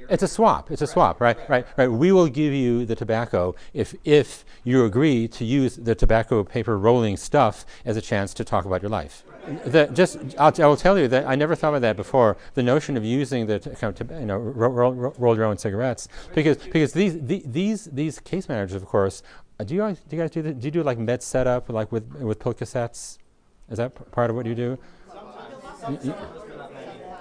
It's 0.09 0.23
a 0.23 0.27
swap. 0.27 0.71
It's 0.71 0.81
a 0.81 0.87
swap, 0.87 1.21
right? 1.21 1.37
Right. 1.49 1.65
Right. 1.77 1.87
We 1.87 2.11
will 2.11 2.27
give 2.27 2.53
you 2.53 2.85
the 2.85 2.95
tobacco 2.95 3.55
if 3.73 3.95
if 4.03 4.43
you 4.63 4.83
agree 4.85 5.27
to 5.29 5.45
use 5.45 5.75
the 5.75 5.95
tobacco 5.95 6.43
paper 6.43 6.77
rolling 6.77 7.17
stuff 7.17 7.65
as 7.85 7.95
a 7.97 8.01
chance 8.01 8.33
to 8.35 8.43
talk 8.43 8.65
about 8.65 8.81
your 8.81 8.89
life. 8.89 9.23
The, 9.65 9.87
just 9.87 10.17
I'll, 10.37 10.53
I 10.61 10.65
will 10.67 10.77
tell 10.77 10.99
you 10.99 11.07
that 11.07 11.25
I 11.25 11.35
never 11.35 11.55
thought 11.55 11.73
of 11.73 11.81
that 11.81 11.95
before. 11.95 12.37
The 12.55 12.61
notion 12.63 12.97
of 12.97 13.05
using 13.05 13.47
the 13.47 13.59
t- 13.59 13.69
kind 13.71 13.99
of, 14.01 14.11
you 14.19 14.25
know 14.25 14.37
ro- 14.37 14.69
ro- 14.69 14.91
ro- 14.91 15.13
roll 15.17 15.35
your 15.35 15.45
own 15.45 15.57
cigarettes 15.57 16.07
because 16.35 16.57
because 16.57 16.93
these 16.93 17.19
the, 17.19 17.41
these 17.45 17.85
these 17.85 18.19
case 18.19 18.49
managers, 18.49 18.75
of 18.81 18.85
course, 18.85 19.23
uh, 19.59 19.63
do 19.63 19.73
you 19.75 19.81
guys 19.81 19.99
do 20.07 20.15
you 20.15 20.21
guys 20.21 20.31
do 20.31 20.41
the, 20.41 20.53
do 20.53 20.65
you 20.67 20.71
do 20.71 20.83
like 20.83 20.97
med 20.99 21.23
setup 21.23 21.69
like 21.69 21.91
with 21.91 22.05
with 22.15 22.39
pill 22.39 22.53
cassettes? 22.53 23.17
Is 23.69 23.77
that 23.77 23.95
p- 23.95 24.03
part 24.11 24.29
of 24.29 24.35
what 24.35 24.45
you 24.45 24.55
do? 24.55 24.77
Y- 25.87 25.97
y- 26.03 26.15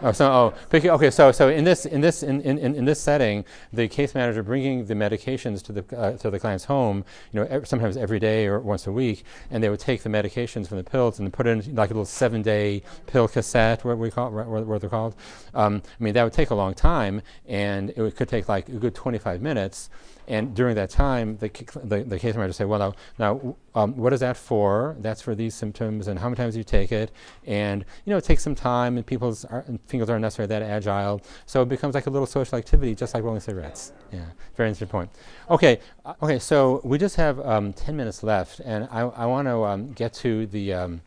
Oh, 0.01 0.12
so 0.12 0.31
oh, 0.31 0.55
okay. 0.73 1.11
So 1.11 1.33
so 1.33 1.49
in 1.49 1.65
this 1.65 1.85
in 1.85 2.01
this 2.01 2.23
in, 2.23 2.41
in, 2.43 2.57
in 2.59 2.85
this 2.85 3.01
setting, 3.01 3.45
the 3.73 3.89
case 3.89 4.15
manager 4.15 4.45
bringing 4.45 4.85
the 4.85 4.95
medications 4.95 5.61
to 5.65 5.73
the 5.73 5.99
uh, 5.99 6.16
to 6.19 6.31
the 6.31 6.39
client's 6.39 6.65
home, 6.66 7.05
you 7.33 7.41
know, 7.41 7.47
ev- 7.51 7.66
sometimes 7.66 7.97
every 7.97 8.20
day 8.20 8.47
or 8.47 8.61
once 8.61 8.87
a 8.87 8.93
week, 8.93 9.25
and 9.51 9.62
they 9.62 9.69
would 9.69 9.81
take 9.81 10.05
the 10.05 10.09
medications 10.09 10.69
from 10.69 10.77
the 10.77 10.85
pills 10.85 11.19
and 11.19 11.33
put 11.33 11.49
it 11.49 11.66
in 11.66 11.75
like 11.75 11.91
a 11.91 11.95
little 11.95 12.05
seven-day 12.05 12.83
pill 13.07 13.27
cassette, 13.27 13.85
what 13.85 13.99
we 13.99 14.11
call 14.11 14.31
what, 14.31 14.66
what 14.66 14.81
they're 14.81 14.89
called. 14.89 15.16
Um, 15.53 15.83
I 16.01 16.05
mean, 16.05 16.15
that 16.15 16.23
would 16.23 16.33
take 16.33 16.51
a 16.51 16.55
long 16.55 16.75
time, 16.75 17.20
and 17.49 17.91
it 17.91 17.99
would, 17.99 18.15
could 18.15 18.29
take 18.29 18.49
like 18.49 18.69
a 18.69 18.73
good 18.73 18.95
25 18.95 19.43
minutes. 19.43 19.91
And 20.29 20.55
during 20.55 20.75
that 20.77 20.91
time, 20.91 21.39
the, 21.39 21.49
the, 21.83 22.05
the 22.05 22.19
case 22.19 22.35
manager 22.35 22.49
would 22.49 22.55
say, 22.55 22.65
well, 22.66 22.95
now, 23.19 23.39
now 23.41 23.57
um, 23.79 23.97
what 23.97 24.13
is 24.13 24.19
that 24.21 24.37
for? 24.37 24.97
That's 24.99 25.23
for 25.23 25.37
these 25.37 25.55
symptoms, 25.55 26.09
and 26.09 26.19
how 26.19 26.27
many 26.27 26.37
times 26.37 26.55
do 26.55 26.59
you 26.59 26.65
take 26.65 26.91
it? 26.91 27.13
And, 27.47 27.85
you 28.05 28.11
know, 28.11 28.17
it 28.17 28.25
takes 28.25 28.43
some 28.43 28.57
time, 28.57 28.97
and 28.97 29.07
people's 29.07 29.45
ar- 29.45 29.63
and 29.69 29.81
fingers 29.83 30.11
aren't 30.11 30.23
necessarily 30.23 30.49
that 30.49 30.63
agile. 30.63 31.23
So 31.47 31.63
it 31.63 31.69
becomes 31.69 31.95
like 31.95 32.09
a 32.09 32.11
little 32.11 32.27
social 32.27 32.59
activity, 32.59 32.97
just 32.97 33.15
like 33.15 33.23
rolling 33.23 33.41
cigarettes. 33.41 33.93
Yeah, 34.13 34.25
very 34.57 34.69
interesting 34.69 34.89
point. 34.89 35.11
Okay, 35.49 35.79
uh, 36.05 36.15
okay, 36.21 36.41
so 36.41 36.81
we 36.83 36.99
just 36.99 37.15
have 37.17 37.39
um, 37.47 37.73
10 37.73 37.97
minutes 37.97 38.25
left, 38.25 38.59
and 38.65 38.89
I, 38.91 39.03
I 39.03 39.27
want 39.27 39.47
to 39.47 39.63
um, 39.63 39.93
get 39.93 40.13
to 40.15 40.47
the, 40.47 40.75
um, 40.75 41.01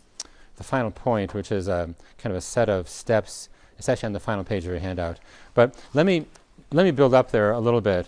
the 0.55 0.63
final 0.63 0.91
point, 0.91 1.33
which 1.33 1.51
is 1.51 1.67
um, 1.67 1.95
kind 2.17 2.31
of 2.31 2.37
a 2.37 2.41
set 2.41 2.69
of 2.69 2.87
steps. 2.87 3.49
It's 3.77 3.89
actually 3.89 4.07
on 4.07 4.13
the 4.13 4.21
final 4.21 4.45
page 4.45 4.63
of 4.63 4.71
your 4.71 4.79
handout. 4.79 5.19
But 5.55 5.75
let 5.93 6.05
me, 6.05 6.25
let 6.71 6.85
me 6.85 6.91
build 6.91 7.13
up 7.13 7.31
there 7.31 7.51
a 7.51 7.59
little 7.59 7.81
bit. 7.81 8.07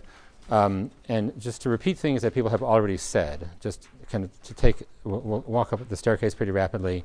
Um, 0.49 0.91
and 1.09 1.39
just 1.39 1.61
to 1.63 1.69
repeat 1.69 1.97
things 1.97 2.21
that 2.21 2.33
people 2.33 2.49
have 2.49 2.61
already 2.61 2.97
said, 2.97 3.49
just 3.59 3.87
kind 4.13 4.23
of 4.23 4.43
to 4.43 4.53
take, 4.53 4.83
walk 5.03 5.73
up 5.73 5.89
the 5.89 5.97
staircase 5.97 6.35
pretty 6.35 6.51
rapidly. 6.51 7.03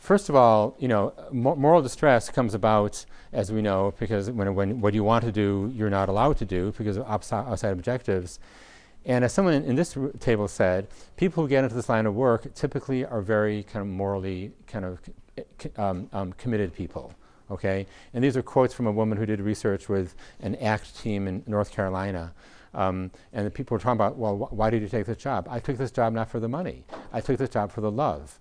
First 0.00 0.28
of 0.28 0.34
all, 0.34 0.76
you 0.80 0.88
know, 0.88 1.14
mo- 1.30 1.54
moral 1.54 1.80
distress 1.80 2.28
comes 2.28 2.54
about, 2.54 3.06
as 3.32 3.52
we 3.52 3.62
know, 3.62 3.94
because 4.00 4.30
when, 4.30 4.52
when 4.56 4.80
what 4.80 4.94
you 4.94 5.04
want 5.04 5.24
to 5.24 5.32
do, 5.32 5.72
you're 5.72 5.94
not 5.98 6.08
allowed 6.08 6.36
to 6.38 6.44
do 6.44 6.74
because 6.76 6.96
of 6.96 7.06
outside, 7.06 7.46
outside 7.46 7.70
objectives. 7.70 8.40
And 9.06 9.24
as 9.24 9.32
someone 9.32 9.54
in, 9.54 9.64
in 9.64 9.76
this 9.76 9.96
r- 9.96 10.08
table 10.18 10.48
said, 10.48 10.88
people 11.16 11.44
who 11.44 11.48
get 11.48 11.62
into 11.62 11.76
this 11.76 11.88
line 11.88 12.04
of 12.04 12.14
work 12.16 12.52
typically 12.54 13.04
are 13.04 13.22
very 13.22 13.62
kind 13.62 13.82
of 13.82 13.86
morally 13.86 14.50
kind 14.66 14.84
of 14.84 14.98
c- 15.62 15.70
um, 15.76 16.08
um, 16.12 16.32
committed 16.32 16.74
people. 16.74 17.14
Okay, 17.50 17.86
and 18.12 18.24
these 18.24 18.36
are 18.38 18.42
quotes 18.42 18.74
from 18.74 18.86
a 18.86 18.92
woman 18.92 19.18
who 19.18 19.26
did 19.26 19.40
research 19.40 19.88
with 19.88 20.16
an 20.40 20.54
ACT 20.56 20.98
team 20.98 21.28
in 21.28 21.44
North 21.46 21.70
Carolina. 21.70 22.32
Um, 22.74 23.10
and 23.32 23.46
the 23.46 23.50
people 23.50 23.74
were 23.74 23.78
talking 23.78 23.96
about, 23.96 24.16
well, 24.16 24.36
wh- 24.36 24.52
why 24.52 24.70
did 24.70 24.82
you 24.82 24.88
take 24.88 25.06
this 25.06 25.16
job? 25.16 25.46
I 25.50 25.60
took 25.60 25.76
this 25.78 25.90
job 25.90 26.12
not 26.12 26.28
for 26.28 26.40
the 26.40 26.48
money. 26.48 26.84
I 27.12 27.20
took 27.20 27.38
this 27.38 27.50
job 27.50 27.70
for 27.70 27.80
the 27.80 27.90
love. 27.90 28.40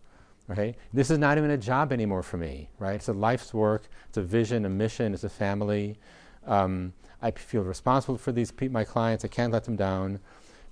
Okay, 0.52 0.76
this 0.92 1.10
is 1.10 1.18
not 1.18 1.38
even 1.38 1.52
a 1.52 1.58
job 1.58 1.94
anymore 1.94 2.22
for 2.22 2.36
me. 2.38 2.70
Right, 2.78 2.96
it's 2.96 3.08
a 3.08 3.14
life's 3.14 3.54
work. 3.54 3.84
It's 4.10 4.18
a 4.18 4.22
vision, 4.22 4.66
a 4.66 4.70
mission. 4.70 5.14
It's 5.14 5.24
a 5.24 5.30
family. 5.30 5.98
Um, 6.46 6.94
feel 7.36 7.62
responsible 7.62 8.18
for 8.18 8.34
these 8.34 8.52
pe- 8.52 8.68
my 8.68 8.84
clients. 8.84 9.24
I 9.24 9.30
can't 9.30 9.54
let 9.54 9.64
them 9.64 9.78
down. 9.78 10.20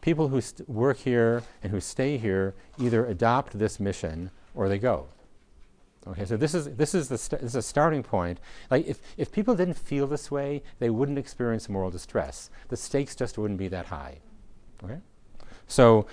People 0.01 0.27
who 0.27 0.41
st- 0.41 0.67
work 0.67 0.97
here 0.97 1.43
and 1.63 1.71
who 1.71 1.79
stay 1.79 2.17
here 2.17 2.53
either 2.77 3.05
adopt 3.05 3.57
this 3.57 3.79
mission 3.79 4.31
or 4.55 4.67
they 4.67 4.77
go. 4.77 5.07
Okay, 6.07 6.25
so 6.25 6.35
this 6.35 6.55
is 6.55 6.75
this 6.75 6.95
is 6.95 7.09
the 7.09 7.17
st- 7.17 7.41
this 7.41 7.51
is 7.51 7.55
a 7.55 7.61
starting 7.61 8.01
point. 8.01 8.39
Like 8.71 8.87
if 8.87 8.99
if 9.17 9.31
people 9.31 9.55
didn't 9.55 9.75
feel 9.75 10.07
this 10.07 10.31
way, 10.31 10.63
they 10.79 10.89
wouldn't 10.89 11.19
experience 11.19 11.69
moral 11.69 11.91
distress. 11.91 12.49
The 12.69 12.77
stakes 12.77 13.15
just 13.15 13.37
wouldn't 13.37 13.59
be 13.59 13.67
that 13.67 13.87
high. 13.87 14.17
Okay, 14.83 14.97
so 15.67 16.07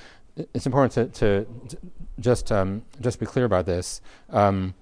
it's 0.54 0.66
important 0.66 0.92
to, 0.92 1.20
to, 1.20 1.46
j- 1.66 1.78
just 2.20 2.52
um, 2.52 2.82
just 3.00 3.18
be 3.18 3.26
clear 3.26 3.44
about 3.44 3.66
this. 3.66 4.00
Um, 4.30 4.74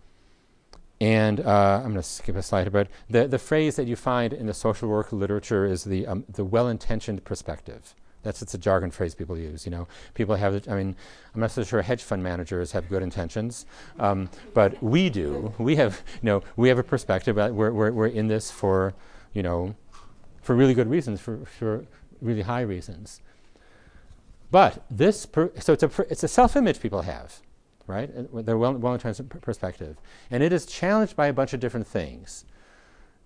and 1.01 1.41
uh, 1.41 1.77
I'm 1.77 1.93
going 1.93 1.97
to 1.97 2.03
skip 2.03 2.37
a 2.37 2.43
slide 2.43 2.73
but 2.73 2.89
the, 3.09 3.29
the 3.29 3.39
phrase 3.39 3.77
that 3.77 3.87
you 3.87 3.97
find 3.97 4.33
in 4.33 4.47
the 4.47 4.55
social 4.55 4.89
work 4.89 5.13
literature 5.13 5.67
is 5.67 5.85
the, 5.85 6.07
um, 6.07 6.25
the 6.29 6.45
well-intentioned 6.45 7.23
perspective. 7.25 7.95
That's 8.27 8.43
it's 8.43 8.55
a 8.55 8.59
jargon 8.59 8.91
phrase 8.91 9.15
people 9.15 9.39
use. 9.39 9.65
You 9.65 9.71
know, 9.71 9.87
people 10.15 10.35
have. 10.35 10.69
I 10.69 10.75
mean, 10.75 10.97
I'm 11.33 11.41
not 11.41 11.53
so 11.53 11.63
sure 11.63 11.81
hedge 11.81 12.03
fund 12.03 12.23
managers 12.23 12.73
have 12.73 12.89
good 12.89 13.03
intentions, 13.03 13.67
um, 14.01 14.29
but 14.53 14.83
we 14.83 15.09
do. 15.11 15.55
We 15.59 15.77
have. 15.77 16.03
You 16.23 16.27
know, 16.27 16.43
we 16.57 16.69
have 16.69 16.79
a 16.79 16.83
perspective. 16.83 17.37
We're, 17.37 17.73
we're, 17.73 17.93
we're 17.93 18.07
in 18.09 18.27
this 18.27 18.51
for, 18.51 18.95
you 19.33 19.45
know, 19.45 19.77
for 20.43 20.57
really 20.57 20.75
good 20.75 20.91
reasons, 20.91 21.21
for, 21.21 21.45
for 21.45 21.85
really 22.21 22.43
high 22.43 22.63
reasons. 22.63 23.21
But 24.51 24.85
this, 24.91 25.27
per, 25.27 25.53
so 25.61 25.73
it's 25.73 25.83
a 25.85 25.91
it's 26.11 26.25
a 26.25 26.29
self-image 26.29 26.81
people 26.81 27.03
have, 27.03 27.41
right? 27.87 28.11
Their 28.45 28.59
well, 28.59 28.75
well-intentioned 28.75 29.31
perspective, 29.41 29.97
and 30.31 30.43
it 30.43 30.53
is 30.53 30.67
challenged 30.67 31.15
by 31.15 31.29
a 31.29 31.33
bunch 31.33 31.53
of 31.53 31.61
different 31.61 31.87
things. 31.87 32.45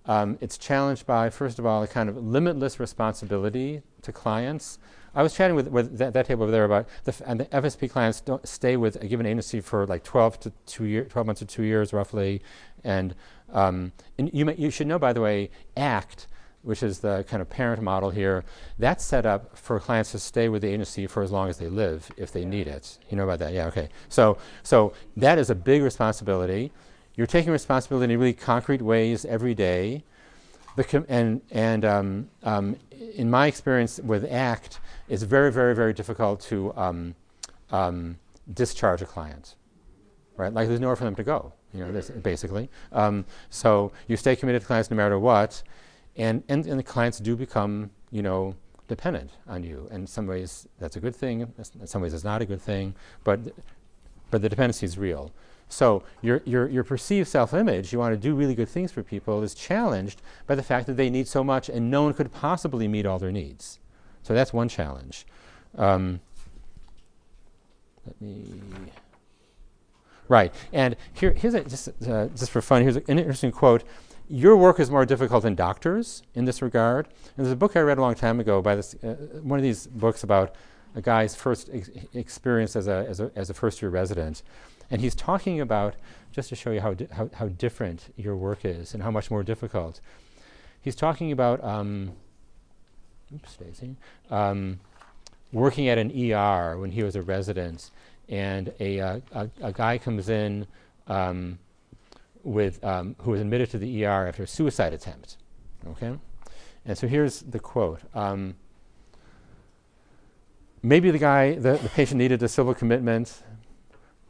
Um, 0.06 0.38
it's 0.40 0.56
challenged 0.58 1.06
by, 1.06 1.30
first 1.30 1.58
of 1.58 1.66
all, 1.66 1.82
a 1.82 1.86
kind 1.86 2.08
of 2.08 2.16
limitless 2.16 2.80
responsibility 2.80 3.82
to 4.02 4.12
clients. 4.12 4.78
I 5.14 5.22
was 5.22 5.34
chatting 5.34 5.56
with, 5.56 5.68
with 5.68 5.98
that, 5.98 6.12
that 6.14 6.26
table 6.26 6.44
over 6.44 6.52
there 6.52 6.64
about 6.64 6.88
the, 7.04 7.12
f- 7.12 7.22
and 7.26 7.40
the 7.40 7.44
FSP 7.46 7.90
clients 7.90 8.20
don't 8.20 8.46
stay 8.46 8.76
with 8.76 8.96
a 9.02 9.06
given 9.06 9.26
agency 9.26 9.60
for 9.60 9.86
like 9.86 10.04
12 10.04 10.40
to 10.40 10.52
two 10.66 10.84
year, 10.84 11.04
12 11.04 11.26
months 11.26 11.38
to 11.40 11.46
two 11.46 11.64
years 11.64 11.92
roughly, 11.92 12.42
and, 12.84 13.14
um, 13.52 13.92
and 14.18 14.30
you, 14.32 14.44
may, 14.44 14.54
you 14.54 14.70
should 14.70 14.86
know, 14.86 14.98
by 14.98 15.12
the 15.12 15.20
way, 15.20 15.50
ACT, 15.76 16.28
which 16.62 16.82
is 16.82 17.00
the 17.00 17.24
kind 17.28 17.40
of 17.40 17.48
parent 17.50 17.82
model 17.82 18.10
here, 18.10 18.44
that's 18.78 19.04
set 19.04 19.26
up 19.26 19.56
for 19.56 19.80
clients 19.80 20.12
to 20.12 20.18
stay 20.18 20.48
with 20.48 20.62
the 20.62 20.68
agency 20.68 21.06
for 21.06 21.22
as 21.22 21.32
long 21.32 21.48
as 21.48 21.58
they 21.58 21.68
live 21.68 22.10
if 22.16 22.32
they 22.32 22.44
need 22.44 22.68
it. 22.68 22.98
You 23.08 23.16
know 23.16 23.24
about 23.24 23.40
that? 23.40 23.52
Yeah, 23.52 23.66
okay. 23.66 23.88
So, 24.08 24.38
so 24.62 24.92
that 25.16 25.38
is 25.38 25.50
a 25.50 25.54
big 25.54 25.82
responsibility. 25.82 26.70
You're 27.16 27.26
taking 27.26 27.52
responsibility 27.52 28.12
in 28.12 28.20
really 28.20 28.32
concrete 28.32 28.82
ways 28.82 29.24
every 29.24 29.54
day. 29.54 30.04
Com- 30.88 31.04
and 31.08 31.42
and 31.50 31.84
um, 31.84 32.30
um, 32.42 32.76
in 33.14 33.28
my 33.28 33.46
experience 33.46 34.00
with 34.00 34.24
ACT, 34.30 34.80
it's 35.08 35.22
very, 35.22 35.52
very, 35.52 35.74
very 35.74 35.92
difficult 35.92 36.40
to 36.42 36.72
um, 36.74 37.14
um, 37.70 38.16
discharge 38.54 39.02
a 39.02 39.04
client. 39.04 39.56
right? 40.40 40.52
Like 40.52 40.68
there's 40.68 40.80
nowhere 40.80 40.96
for 40.96 41.04
them 41.04 41.14
to 41.16 41.22
go, 41.22 41.52
you 41.74 41.84
know, 41.84 42.02
basically. 42.22 42.70
Um, 42.92 43.24
so 43.50 43.92
you 44.08 44.16
stay 44.16 44.34
committed 44.34 44.62
to 44.62 44.66
clients 44.66 44.90
no 44.90 44.96
matter 44.96 45.18
what, 45.18 45.62
and, 46.16 46.42
and, 46.48 46.66
and 46.66 46.78
the 46.78 46.82
clients 46.82 47.18
do 47.18 47.36
become, 47.36 47.90
you 48.10 48.22
know, 48.22 48.54
dependent 48.88 49.30
on 49.46 49.62
you. 49.62 49.86
And 49.90 50.00
in 50.00 50.06
some 50.06 50.26
ways, 50.26 50.66
that's 50.78 50.96
a 50.96 51.00
good 51.00 51.14
thing. 51.14 51.42
In 51.42 51.86
some 51.86 52.02
ways, 52.02 52.14
it's 52.14 52.24
not 52.24 52.42
a 52.42 52.46
good 52.46 52.60
thing. 52.60 52.94
But, 53.22 53.40
but 54.30 54.42
the 54.42 54.48
dependency 54.48 54.86
is 54.86 54.98
real. 54.98 55.30
So 55.70 56.02
your, 56.20 56.42
your, 56.44 56.68
your 56.68 56.84
perceived 56.84 57.28
self-image, 57.28 57.92
you 57.92 57.98
want 57.98 58.12
to 58.12 58.20
do 58.20 58.34
really 58.34 58.54
good 58.54 58.68
things 58.68 58.90
for 58.92 59.02
people, 59.02 59.42
is 59.42 59.54
challenged 59.54 60.20
by 60.46 60.56
the 60.56 60.62
fact 60.62 60.86
that 60.88 60.96
they 60.96 61.08
need 61.08 61.28
so 61.28 61.42
much 61.42 61.68
and 61.68 61.90
no 61.90 62.02
one 62.02 62.12
could 62.12 62.32
possibly 62.32 62.88
meet 62.88 63.06
all 63.06 63.18
their 63.18 63.32
needs. 63.32 63.78
So 64.22 64.34
that's 64.34 64.52
one 64.52 64.68
challenge. 64.68 65.26
Um, 65.78 66.20
let 68.04 68.20
me. 68.20 68.60
Right, 70.28 70.52
and 70.72 70.96
here, 71.12 71.32
here's 71.32 71.54
a, 71.54 71.64
just, 71.64 71.88
uh, 72.06 72.26
just 72.28 72.50
for 72.50 72.60
fun, 72.60 72.82
here's 72.82 72.96
an 72.96 73.18
interesting 73.18 73.52
quote. 73.52 73.84
Your 74.28 74.56
work 74.56 74.78
is 74.78 74.90
more 74.90 75.04
difficult 75.04 75.42
than 75.42 75.54
doctors 75.54 76.22
in 76.34 76.44
this 76.44 76.62
regard. 76.62 77.06
And 77.06 77.46
there's 77.46 77.52
a 77.52 77.56
book 77.56 77.76
I 77.76 77.80
read 77.80 77.98
a 77.98 78.00
long 78.00 78.14
time 78.14 78.38
ago 78.38 78.62
by 78.62 78.76
this, 78.76 78.94
uh, 79.02 79.14
one 79.42 79.58
of 79.58 79.62
these 79.64 79.86
books 79.88 80.22
about 80.22 80.54
a 80.94 81.00
guy's 81.00 81.34
first 81.34 81.70
ex- 81.72 81.90
experience 82.14 82.76
as 82.76 82.86
a, 82.86 83.06
as 83.08 83.20
a, 83.20 83.30
as 83.34 83.50
a 83.50 83.54
first 83.54 83.82
year 83.82 83.90
resident. 83.90 84.42
And 84.90 85.00
he's 85.00 85.14
talking 85.14 85.60
about, 85.60 85.94
just 86.32 86.48
to 86.48 86.56
show 86.56 86.70
you 86.70 86.80
how, 86.80 86.94
di- 86.94 87.08
how, 87.12 87.30
how 87.34 87.48
different 87.48 88.12
your 88.16 88.36
work 88.36 88.64
is 88.64 88.92
and 88.92 89.02
how 89.02 89.10
much 89.10 89.30
more 89.30 89.42
difficult, 89.42 90.00
he's 90.80 90.96
talking 90.96 91.30
about, 91.30 91.62
um, 91.62 92.12
oops, 93.34 93.52
Stacy, 93.52 93.96
um, 94.30 94.80
working 95.52 95.88
at 95.88 95.98
an 95.98 96.10
ER 96.10 96.76
when 96.78 96.90
he 96.90 97.02
was 97.02 97.16
a 97.16 97.22
resident 97.22 97.90
and 98.28 98.72
a, 98.80 99.00
uh, 99.00 99.20
a, 99.32 99.50
a, 99.60 99.72
guy 99.72 99.98
comes 99.98 100.28
in 100.28 100.66
um, 101.08 101.58
with, 102.44 102.82
um, 102.84 103.16
who 103.20 103.32
was 103.32 103.40
admitted 103.40 103.70
to 103.70 103.78
the 103.78 104.04
ER 104.04 104.28
after 104.28 104.44
a 104.44 104.46
suicide 104.46 104.92
attempt. 104.92 105.36
Okay? 105.88 106.16
And 106.84 106.96
so 106.96 107.06
here's 107.06 107.40
the 107.40 107.58
quote. 107.58 108.00
Um, 108.14 108.54
maybe 110.82 111.10
the 111.10 111.18
guy, 111.18 111.54
the, 111.54 111.72
the 111.74 111.88
patient 111.88 112.18
needed 112.18 112.42
a 112.42 112.48
civil 112.48 112.74
commitment, 112.74 113.42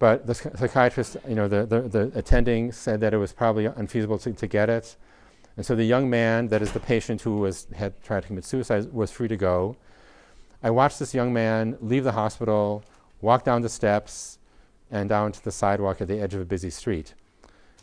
but 0.01 0.27
the 0.27 0.35
psychiatrist, 0.35 1.19
you 1.29 1.35
know, 1.35 1.47
the, 1.47 1.67
the, 1.67 1.83
the, 1.83 2.13
attending 2.19 2.73
said 2.73 3.01
that 3.03 3.13
it 3.13 3.19
was 3.19 3.35
probably 3.35 3.67
unfeasible 3.67 4.19
to, 4.21 4.33
to 4.33 4.47
get 4.47 4.71
it. 4.71 4.97
And 5.59 5.67
so 5.67 5.77
the 5.77 5.85
young 5.85 6.09
man, 6.09 6.49
that 6.49 6.63
is 6.63 6.73
the 6.73 6.81
patient 6.81 7.21
who 7.21 7.37
was, 7.37 7.67
had 7.77 8.03
tried 8.03 8.23
to 8.23 8.29
commit 8.29 8.47
suicide, 8.47 8.91
was 8.95 9.11
free 9.11 9.29
to 9.29 9.37
go. 9.37 9.77
I 10.63 10.71
watched 10.71 10.99
this 10.99 11.13
young 11.13 11.35
man 11.35 11.77
leave 11.83 12.05
the 12.05 12.13
hospital, 12.13 12.83
walk 13.21 13.45
down 13.45 13.61
the 13.61 13.69
steps, 13.69 14.39
and 14.91 15.07
down 15.07 15.33
to 15.33 15.45
the 15.45 15.53
sidewalk 15.53 16.01
at 16.01 16.09
the 16.09 16.19
edge 16.19 16.33
of 16.35 16.41
a 16.41 16.47
busy 16.47 16.71
street. 16.71 17.13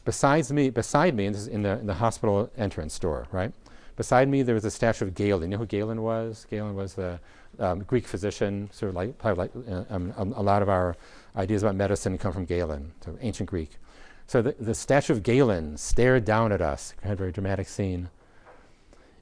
Besides 0.04 0.52
me, 0.52 0.72
beside 0.72 1.14
me, 1.14 1.28
in, 1.28 1.36
in, 1.50 1.62
the, 1.62 1.80
in 1.80 1.86
the 1.86 1.94
hospital 1.94 2.50
entrance 2.58 2.98
door, 2.98 3.28
right? 3.32 3.54
Beside 3.96 4.28
me, 4.28 4.42
there 4.42 4.56
was 4.56 4.66
a 4.66 4.72
statue 4.72 5.06
of 5.06 5.14
Galen. 5.14 5.44
You 5.44 5.48
know 5.50 5.58
who 5.58 5.68
Galen 5.68 6.02
was? 6.02 6.48
Galen 6.50 6.76
was 6.76 6.96
the 6.96 7.20
um, 7.60 7.80
Greek 7.84 8.08
physician, 8.08 8.70
sort 8.72 8.90
of 8.90 8.96
like, 8.96 9.18
probably 9.20 9.50
like 9.56 9.68
uh, 9.70 9.84
um, 9.94 10.34
a 10.36 10.42
lot 10.42 10.64
of 10.64 10.70
our 10.70 10.96
ideas 11.38 11.64
about 11.64 11.76
medicine 11.76 12.18
come 12.18 12.34
from 12.34 12.46
Galen, 12.46 12.94
so 13.04 13.18
ancient 13.22 13.50
Greek. 13.50 13.78
So 14.26 14.42
the, 14.42 14.56
the 14.60 14.76
statue 14.76 15.14
of 15.14 15.24
Galen 15.24 15.78
stared 15.78 16.26
down 16.26 16.52
at 16.52 16.62
us, 16.62 16.94
of 17.04 17.12
a 17.12 17.16
very 17.16 17.32
dramatic 17.32 17.68
scene. 17.68 18.10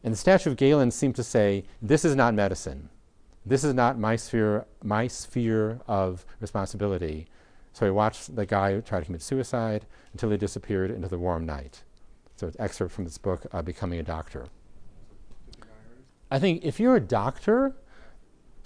And 0.03 0.13
the 0.13 0.17
statue 0.17 0.51
of 0.51 0.57
Galen 0.57 0.91
seemed 0.91 1.15
to 1.15 1.23
say, 1.23 1.65
This 1.81 2.03
is 2.05 2.15
not 2.15 2.33
medicine. 2.33 2.89
This 3.45 3.63
is 3.63 3.73
not 3.73 3.99
my 3.99 4.15
sphere, 4.15 4.65
my 4.83 5.07
sphere 5.07 5.79
of 5.87 6.25
responsibility. 6.39 7.27
So 7.73 7.85
I 7.85 7.91
watched 7.91 8.35
the 8.35 8.45
guy 8.45 8.79
try 8.79 8.99
to 8.99 9.05
commit 9.05 9.21
suicide 9.21 9.85
until 10.13 10.31
he 10.31 10.37
disappeared 10.37 10.89
into 10.89 11.07
the 11.07 11.19
warm 11.19 11.45
night. 11.45 11.83
So 12.37 12.47
it's 12.47 12.55
an 12.55 12.63
excerpt 12.63 12.93
from 12.93 13.03
this 13.03 13.17
book, 13.17 13.45
uh, 13.51 13.61
Becoming 13.61 13.99
a 13.99 14.03
Doctor. 14.03 14.47
I 16.31 16.39
think 16.39 16.65
if 16.65 16.79
you're 16.79 16.95
a 16.95 17.01
doctor, 17.01 17.75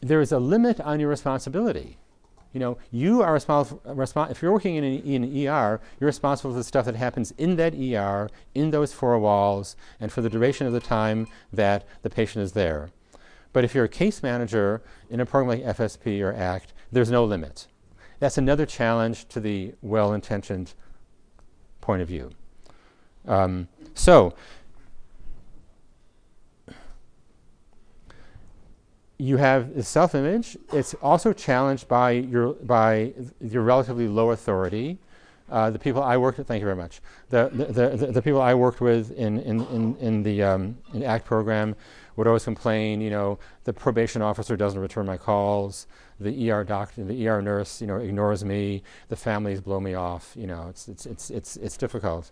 there 0.01 0.21
is 0.21 0.31
a 0.31 0.39
limit 0.39 0.79
on 0.79 0.99
your 0.99 1.09
responsibility. 1.09 1.98
You 2.53 2.59
know, 2.59 2.77
you 2.91 3.21
are 3.21 3.33
responsible. 3.33 3.81
Respo- 3.85 4.31
if 4.31 4.41
you're 4.41 4.51
working 4.51 4.75
in 4.75 4.83
an, 4.83 5.01
in 5.03 5.23
an 5.23 5.47
ER, 5.47 5.79
you're 5.99 6.07
responsible 6.07 6.51
for 6.51 6.57
the 6.57 6.63
stuff 6.63 6.85
that 6.85 6.95
happens 6.95 7.31
in 7.37 7.57
that 7.57 7.75
ER, 7.75 8.29
in 8.55 8.71
those 8.71 8.91
four 8.91 9.17
walls, 9.19 9.75
and 9.99 10.11
for 10.11 10.21
the 10.21 10.29
duration 10.29 10.65
of 10.65 10.73
the 10.73 10.79
time 10.79 11.27
that 11.53 11.85
the 12.01 12.09
patient 12.09 12.43
is 12.43 12.53
there. 12.53 12.89
But 13.53 13.63
if 13.63 13.75
you're 13.75 13.85
a 13.85 13.89
case 13.89 14.23
manager 14.23 14.81
in 15.09 15.19
a 15.19 15.25
program 15.25 15.59
like 15.59 15.77
FSP 15.77 16.21
or 16.21 16.33
ACT, 16.33 16.73
there's 16.91 17.11
no 17.11 17.23
limit. 17.23 17.67
That's 18.19 18.37
another 18.37 18.65
challenge 18.65 19.27
to 19.29 19.39
the 19.39 19.73
well 19.81 20.13
intentioned 20.13 20.73
point 21.81 22.01
of 22.01 22.07
view. 22.07 22.31
Um, 23.27 23.67
so, 23.93 24.33
you 29.19 29.37
have 29.37 29.75
the 29.75 29.83
self 29.83 30.15
image. 30.15 30.57
It's 30.73 30.95
also 30.95 31.33
challenged 31.33 31.87
by 31.87 32.11
your, 32.11 32.53
by 32.53 33.13
your 33.41 33.61
relatively 33.61 34.07
low 34.07 34.31
authority. 34.31 34.97
Uh, 35.49 35.69
the 35.69 35.79
people 35.79 36.01
I 36.01 36.15
worked 36.15 36.37
with, 36.37 36.47
thank 36.47 36.61
you 36.61 36.65
very 36.65 36.77
much. 36.77 37.01
The, 37.29 37.49
the, 37.51 37.89
the, 37.97 38.11
the 38.11 38.21
people 38.21 38.41
I 38.41 38.53
worked 38.53 38.81
with 38.81 39.11
in, 39.11 39.39
in, 39.39 39.65
in, 39.67 39.95
in 39.97 40.23
the 40.23 40.43
um, 40.43 40.77
in 40.93 41.03
ACT 41.03 41.25
program 41.25 41.75
would 42.15 42.27
always 42.27 42.43
complain, 42.43 43.01
you 43.01 43.09
know, 43.09 43.39
the 43.63 43.73
probation 43.73 44.21
officer 44.21 44.55
doesn't 44.55 44.79
return 44.79 45.05
my 45.05 45.17
calls, 45.17 45.87
the 46.19 46.51
ER 46.51 46.63
doctor, 46.63 47.03
the 47.03 47.27
ER 47.27 47.41
nurse, 47.41 47.81
you 47.81 47.87
know, 47.87 47.97
ignores 47.97 48.45
me, 48.45 48.83
the 49.07 49.15
families 49.15 49.59
blow 49.59 49.79
me 49.79 49.95
off, 49.95 50.33
you 50.35 50.45
know, 50.45 50.67
it's, 50.69 50.87
it's, 50.87 51.05
it's, 51.05 51.29
it's, 51.29 51.57
it's 51.57 51.77
difficult. 51.77 52.31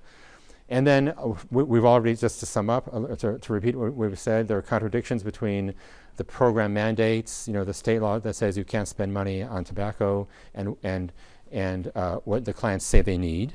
And 0.69 0.85
then 0.85 1.13
uh, 1.17 1.33
we, 1.49 1.77
have 1.77 1.85
already, 1.85 2.15
just 2.15 2.39
to 2.41 2.45
sum 2.45 2.69
up, 2.69 2.93
uh, 2.93 3.15
to, 3.15 3.39
to, 3.39 3.53
repeat 3.53 3.75
what 3.75 3.95
we've 3.95 4.19
said, 4.19 4.47
there 4.47 4.57
are 4.57 4.61
contradictions 4.61 5.23
between 5.23 5.73
the 6.17 6.23
program 6.23 6.73
mandates, 6.73 7.47
you 7.47 7.53
know, 7.53 7.63
the 7.63 7.73
state 7.73 8.01
law 8.01 8.19
that 8.19 8.35
says 8.35 8.57
you 8.57 8.65
can't 8.65 8.87
spend 8.87 9.13
money 9.13 9.41
on 9.43 9.63
tobacco 9.63 10.27
and, 10.53 10.75
and, 10.83 11.13
and 11.51 11.91
uh, 11.95 12.17
what 12.25 12.43
the 12.45 12.53
clients 12.53 12.85
say 12.85 13.01
they 13.01 13.17
need. 13.17 13.53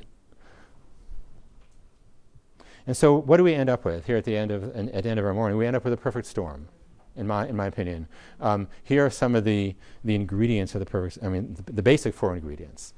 And 2.85 2.97
so, 2.97 3.15
what 3.15 3.37
do 3.37 3.43
we 3.43 3.53
end 3.53 3.69
up 3.69 3.85
with 3.85 4.07
here 4.07 4.17
at 4.17 4.25
the 4.25 4.35
end 4.35 4.51
of 4.51 4.63
at 4.75 5.03
the 5.03 5.09
end 5.09 5.19
of 5.19 5.25
our 5.25 5.33
morning? 5.33 5.57
We 5.57 5.65
end 5.65 5.75
up 5.75 5.85
with 5.85 5.93
a 5.93 5.97
perfect 5.97 6.27
storm, 6.27 6.67
in 7.15 7.25
my 7.25 7.47
in 7.47 7.55
my 7.55 7.67
opinion. 7.67 8.07
Um, 8.41 8.67
here 8.83 9.05
are 9.05 9.09
some 9.09 9.35
of 9.35 9.45
the 9.45 9.75
the 10.03 10.15
ingredients 10.15 10.75
of 10.75 10.79
the 10.79 10.85
perfect. 10.85 11.23
I 11.23 11.29
mean, 11.29 11.53
the, 11.53 11.71
the 11.71 11.81
basic 11.81 12.13
four 12.13 12.35
ingredients. 12.35 12.93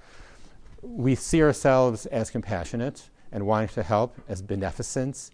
We 0.82 1.14
see 1.14 1.42
ourselves 1.44 2.08
as 2.08 2.32
compassionate 2.32 3.10
and 3.32 3.46
wanting 3.46 3.70
to 3.70 3.84
help, 3.84 4.16
as 4.28 4.42
beneficence. 4.42 5.30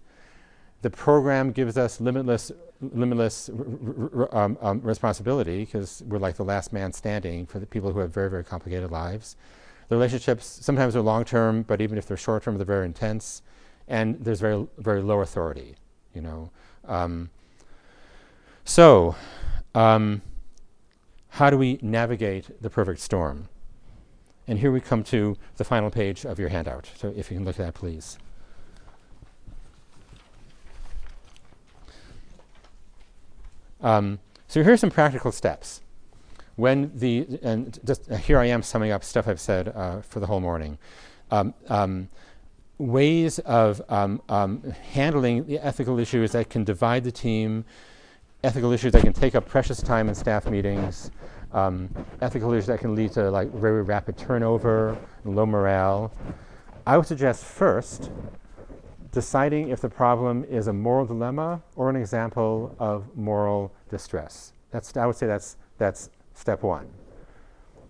The 0.82 0.90
program 0.90 1.52
gives 1.52 1.78
us 1.78 2.02
limitless 2.02 2.52
limitless 2.82 3.50
r- 3.50 4.10
r- 4.16 4.36
um, 4.36 4.58
um, 4.62 4.82
responsibility 4.82 5.66
because 5.66 6.04
we're 6.08 6.18
like 6.18 6.36
the 6.36 6.44
last 6.44 6.74
man 6.74 6.92
standing 6.92 7.46
for 7.46 7.60
the 7.60 7.66
people 7.66 7.92
who 7.92 8.00
have 8.00 8.14
very 8.14 8.30
very 8.30 8.44
complicated 8.44 8.92
lives. 8.92 9.36
The 9.90 9.96
relationships 9.96 10.46
sometimes 10.46 10.96
are 10.96 11.02
long 11.02 11.26
term, 11.26 11.64
but 11.64 11.82
even 11.82 11.98
if 11.98 12.08
they're 12.08 12.18
short 12.18 12.44
term, 12.44 12.58
they're 12.58 12.66
very 12.66 12.86
intense 12.86 13.42
and 13.88 14.24
there's 14.24 14.40
very 14.40 14.68
very 14.78 15.02
low 15.02 15.22
authority, 15.22 15.76
you 16.14 16.22
know. 16.22 16.50
Um, 16.86 17.30
so, 18.64 19.16
um, 19.76 20.22
how 21.30 21.50
do 21.50 21.58
we 21.58 21.80
navigate 21.82 22.62
the 22.62 22.70
perfect 22.70 23.00
storm? 23.00 23.48
And 24.48 24.60
here 24.60 24.72
we 24.72 24.82
come 24.82 25.04
to 25.06 25.38
the 25.58 25.64
final 25.64 25.90
page 25.90 26.26
of 26.26 26.40
your 26.40 26.50
handout. 26.50 26.90
So, 26.96 27.14
if 27.16 27.32
you 27.32 27.38
can 27.38 27.46
look 27.46 27.60
at 27.60 27.66
that, 27.66 27.74
please. 27.74 28.18
Um, 33.82 34.20
so 34.48 34.62
are 34.62 34.78
some 34.78 34.92
practical 34.92 35.32
steps. 35.32 35.82
When 36.56 36.92
the 36.94 37.40
and 37.42 37.80
just 37.86 38.12
uh, 38.12 38.18
here 38.18 38.38
I 38.38 38.46
am 38.46 38.62
summing 38.62 38.92
up 38.92 39.04
stuff 39.04 39.28
I've 39.28 39.40
said 39.40 39.70
uh, 39.70 40.02
for 40.02 40.20
the 40.20 40.28
whole 40.28 40.42
morning. 40.42 40.78
Um, 41.32 41.54
um, 41.70 42.10
ways 42.78 43.40
of 43.40 43.82
um, 43.90 44.22
um, 44.28 44.62
handling 44.92 45.46
the 45.46 45.60
ethical 45.60 46.00
issues 46.00 46.34
that 46.34 46.50
can 46.50 46.64
divide 46.64 47.04
the 47.04 47.12
team, 47.12 47.64
ethical 48.44 48.72
issues 48.72 48.92
that 48.92 49.04
can 49.04 49.14
take 49.14 49.36
up 49.36 49.48
precious 49.48 49.82
time 49.82 50.10
in 50.10 50.16
staff 50.16 50.48
meetings, 50.48 51.12
um, 51.54 51.90
ethical 52.22 52.52
issues 52.52 52.68
that 52.68 52.80
can 52.80 52.96
lead 52.96 53.12
to 53.14 53.32
like 53.32 53.50
very 53.54 53.84
rapid 53.84 54.18
turnover 54.18 54.98
and 55.24 55.36
low 55.36 55.46
morale. 55.46 56.12
I 56.86 56.98
would 56.98 57.06
suggest 57.06 57.46
first 57.46 58.10
deciding 59.12 59.70
if 59.70 59.82
the 59.82 59.90
problem 59.90 60.46
is 60.46 60.68
a 60.68 60.74
moral 60.74 61.06
dilemma 61.06 61.62
or 61.76 61.90
an 61.90 61.96
example 61.96 62.76
of 62.80 63.16
moral 63.16 63.74
distress. 63.90 64.54
That's, 64.72 64.96
I 64.96 65.06
would 65.06 65.16
say 65.16 65.28
that's, 65.28 65.58
that's 65.78 66.10
step 66.34 66.64
one. 66.64 66.88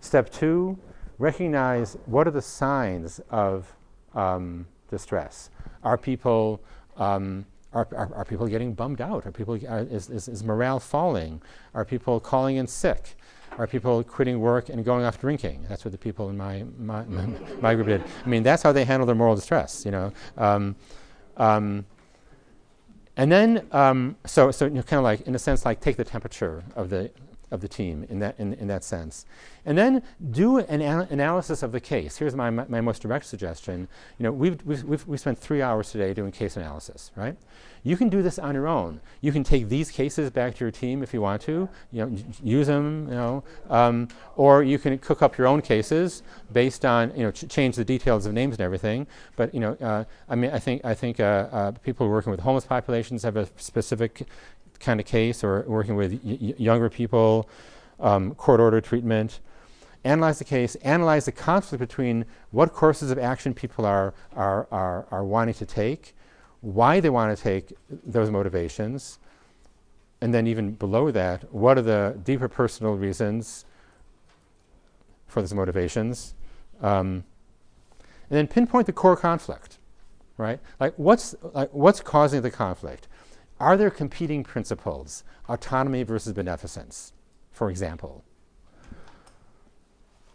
Step 0.00 0.30
two, 0.30 0.78
recognize 1.18 1.96
what 2.06 2.26
are 2.26 2.32
the 2.32 2.42
signs 2.42 3.20
of 3.30 3.72
um, 4.14 4.66
distress? 4.90 5.50
Are 5.84 5.96
people 5.96 6.60
um, 6.96 7.46
are, 7.72 7.88
are, 7.92 8.14
are, 8.14 8.24
people 8.24 8.46
getting 8.46 8.74
bummed 8.74 9.00
out? 9.00 9.26
Are 9.26 9.32
people 9.32 9.58
are, 9.66 9.80
is, 9.80 10.10
is, 10.10 10.28
is, 10.28 10.44
morale 10.44 10.78
falling? 10.78 11.40
Are 11.74 11.86
people 11.86 12.20
calling 12.20 12.56
in 12.56 12.66
sick? 12.66 13.14
Are 13.58 13.66
people 13.66 14.02
quitting 14.02 14.40
work 14.40 14.68
and 14.68 14.84
going 14.84 15.04
off 15.04 15.20
drinking? 15.20 15.64
That's 15.68 15.84
what 15.84 15.92
the 15.92 15.98
people 15.98 16.28
in 16.28 16.36
my, 16.36 16.64
my, 16.78 17.04
my, 17.04 17.26
my 17.60 17.74
group 17.74 17.86
did. 17.86 18.04
I 18.24 18.28
mean, 18.28 18.42
that's 18.42 18.62
how 18.62 18.72
they 18.72 18.84
handle 18.84 19.06
their 19.06 19.14
moral 19.14 19.34
distress, 19.34 19.84
you 19.84 19.90
know. 19.90 20.12
Um, 20.36 20.76
um, 21.36 21.86
and 23.16 23.30
then, 23.30 23.66
um, 23.72 24.16
so, 24.24 24.50
so 24.50 24.64
you 24.64 24.72
know, 24.72 24.82
kind 24.82 24.98
of 24.98 25.04
like, 25.04 25.22
in 25.22 25.34
a 25.34 25.38
sense, 25.38 25.64
like 25.64 25.80
take 25.80 25.96
the 25.96 26.04
temperature 26.04 26.64
of 26.74 26.88
the, 26.88 27.10
of 27.50 27.60
the 27.60 27.68
team 27.68 28.06
in 28.08 28.18
that, 28.20 28.38
in, 28.38 28.54
in 28.54 28.66
that 28.68 28.82
sense. 28.82 29.26
And 29.66 29.76
then 29.76 30.02
do 30.30 30.58
an 30.58 30.80
ana- 30.80 31.08
analysis 31.10 31.62
of 31.62 31.72
the 31.72 31.80
case. 31.80 32.16
Here's 32.16 32.34
my, 32.34 32.48
my, 32.48 32.64
my 32.68 32.80
most 32.80 33.02
direct 33.02 33.26
suggestion. 33.26 33.86
You 34.18 34.24
know, 34.24 34.32
we've, 34.32 34.64
we've, 34.64 34.82
we've, 34.84 35.06
we 35.06 35.16
spent 35.18 35.38
three 35.38 35.60
hours 35.60 35.92
today 35.92 36.14
doing 36.14 36.32
case 36.32 36.56
analysis, 36.56 37.10
right? 37.14 37.36
You 37.84 37.96
can 37.96 38.08
do 38.08 38.22
this 38.22 38.38
on 38.38 38.54
your 38.54 38.68
own. 38.68 39.00
You 39.20 39.32
can 39.32 39.42
take 39.42 39.68
these 39.68 39.90
cases 39.90 40.30
back 40.30 40.54
to 40.54 40.64
your 40.64 40.70
team 40.70 41.02
if 41.02 41.12
you 41.12 41.20
want 41.20 41.42
to, 41.42 41.68
you 41.90 42.06
know, 42.06 42.16
use 42.42 42.68
them, 42.68 43.08
you 43.08 43.14
know, 43.14 43.44
um, 43.70 44.08
or 44.36 44.62
you 44.62 44.78
can 44.78 44.96
cook 44.98 45.20
up 45.20 45.36
your 45.36 45.48
own 45.48 45.62
cases 45.62 46.22
based 46.52 46.84
on, 46.84 47.12
you 47.16 47.24
know, 47.24 47.32
ch- 47.32 47.48
change 47.48 47.74
the 47.74 47.84
details 47.84 48.24
of 48.24 48.32
names 48.32 48.54
and 48.54 48.60
everything. 48.60 49.06
But 49.34 49.52
you 49.52 49.60
know, 49.60 49.72
uh, 49.80 50.04
I 50.28 50.34
mean, 50.36 50.52
I 50.52 50.60
think 50.60 50.84
I 50.84 50.94
think 50.94 51.18
uh, 51.18 51.48
uh, 51.50 51.72
people 51.72 52.08
working 52.08 52.30
with 52.30 52.40
homeless 52.40 52.64
populations 52.64 53.24
have 53.24 53.36
a 53.36 53.48
specific 53.56 54.28
kind 54.78 55.00
of 55.00 55.06
case, 55.06 55.42
or 55.42 55.64
working 55.66 55.96
with 55.96 56.20
y- 56.24 56.54
younger 56.58 56.88
people, 56.88 57.48
um, 58.00 58.34
court 58.34 58.60
order 58.60 58.80
treatment. 58.80 59.40
Analyze 60.04 60.38
the 60.38 60.44
case, 60.44 60.74
analyze 60.76 61.26
the 61.26 61.32
conflict 61.32 61.78
between 61.78 62.24
what 62.50 62.72
courses 62.72 63.12
of 63.12 63.18
action 63.20 63.54
people 63.54 63.86
are, 63.86 64.14
are, 64.34 64.66
are, 64.72 65.06
are 65.12 65.24
wanting 65.24 65.54
to 65.54 65.64
take, 65.64 66.16
why 66.62 67.00
they 67.00 67.10
want 67.10 67.36
to 67.36 67.42
take 67.42 67.74
those 68.06 68.30
motivations, 68.30 69.18
and 70.20 70.32
then 70.32 70.46
even 70.46 70.72
below 70.72 71.10
that, 71.10 71.52
what 71.52 71.76
are 71.76 71.82
the 71.82 72.18
deeper 72.24 72.48
personal 72.48 72.94
reasons 72.94 73.66
for 75.26 75.42
those 75.42 75.52
motivations, 75.52 76.34
um, 76.80 77.24
and 78.30 78.38
then 78.38 78.46
pinpoint 78.46 78.86
the 78.86 78.92
core 78.92 79.16
conflict, 79.16 79.78
right? 80.38 80.60
Like 80.80 80.94
what's 80.96 81.34
like 81.52 81.70
what's 81.72 82.00
causing 82.00 82.42
the 82.42 82.50
conflict? 82.50 83.08
Are 83.58 83.76
there 83.76 83.90
competing 83.90 84.44
principles, 84.44 85.24
autonomy 85.48 86.02
versus 86.04 86.32
beneficence, 86.32 87.12
for 87.50 87.68
example? 87.70 88.24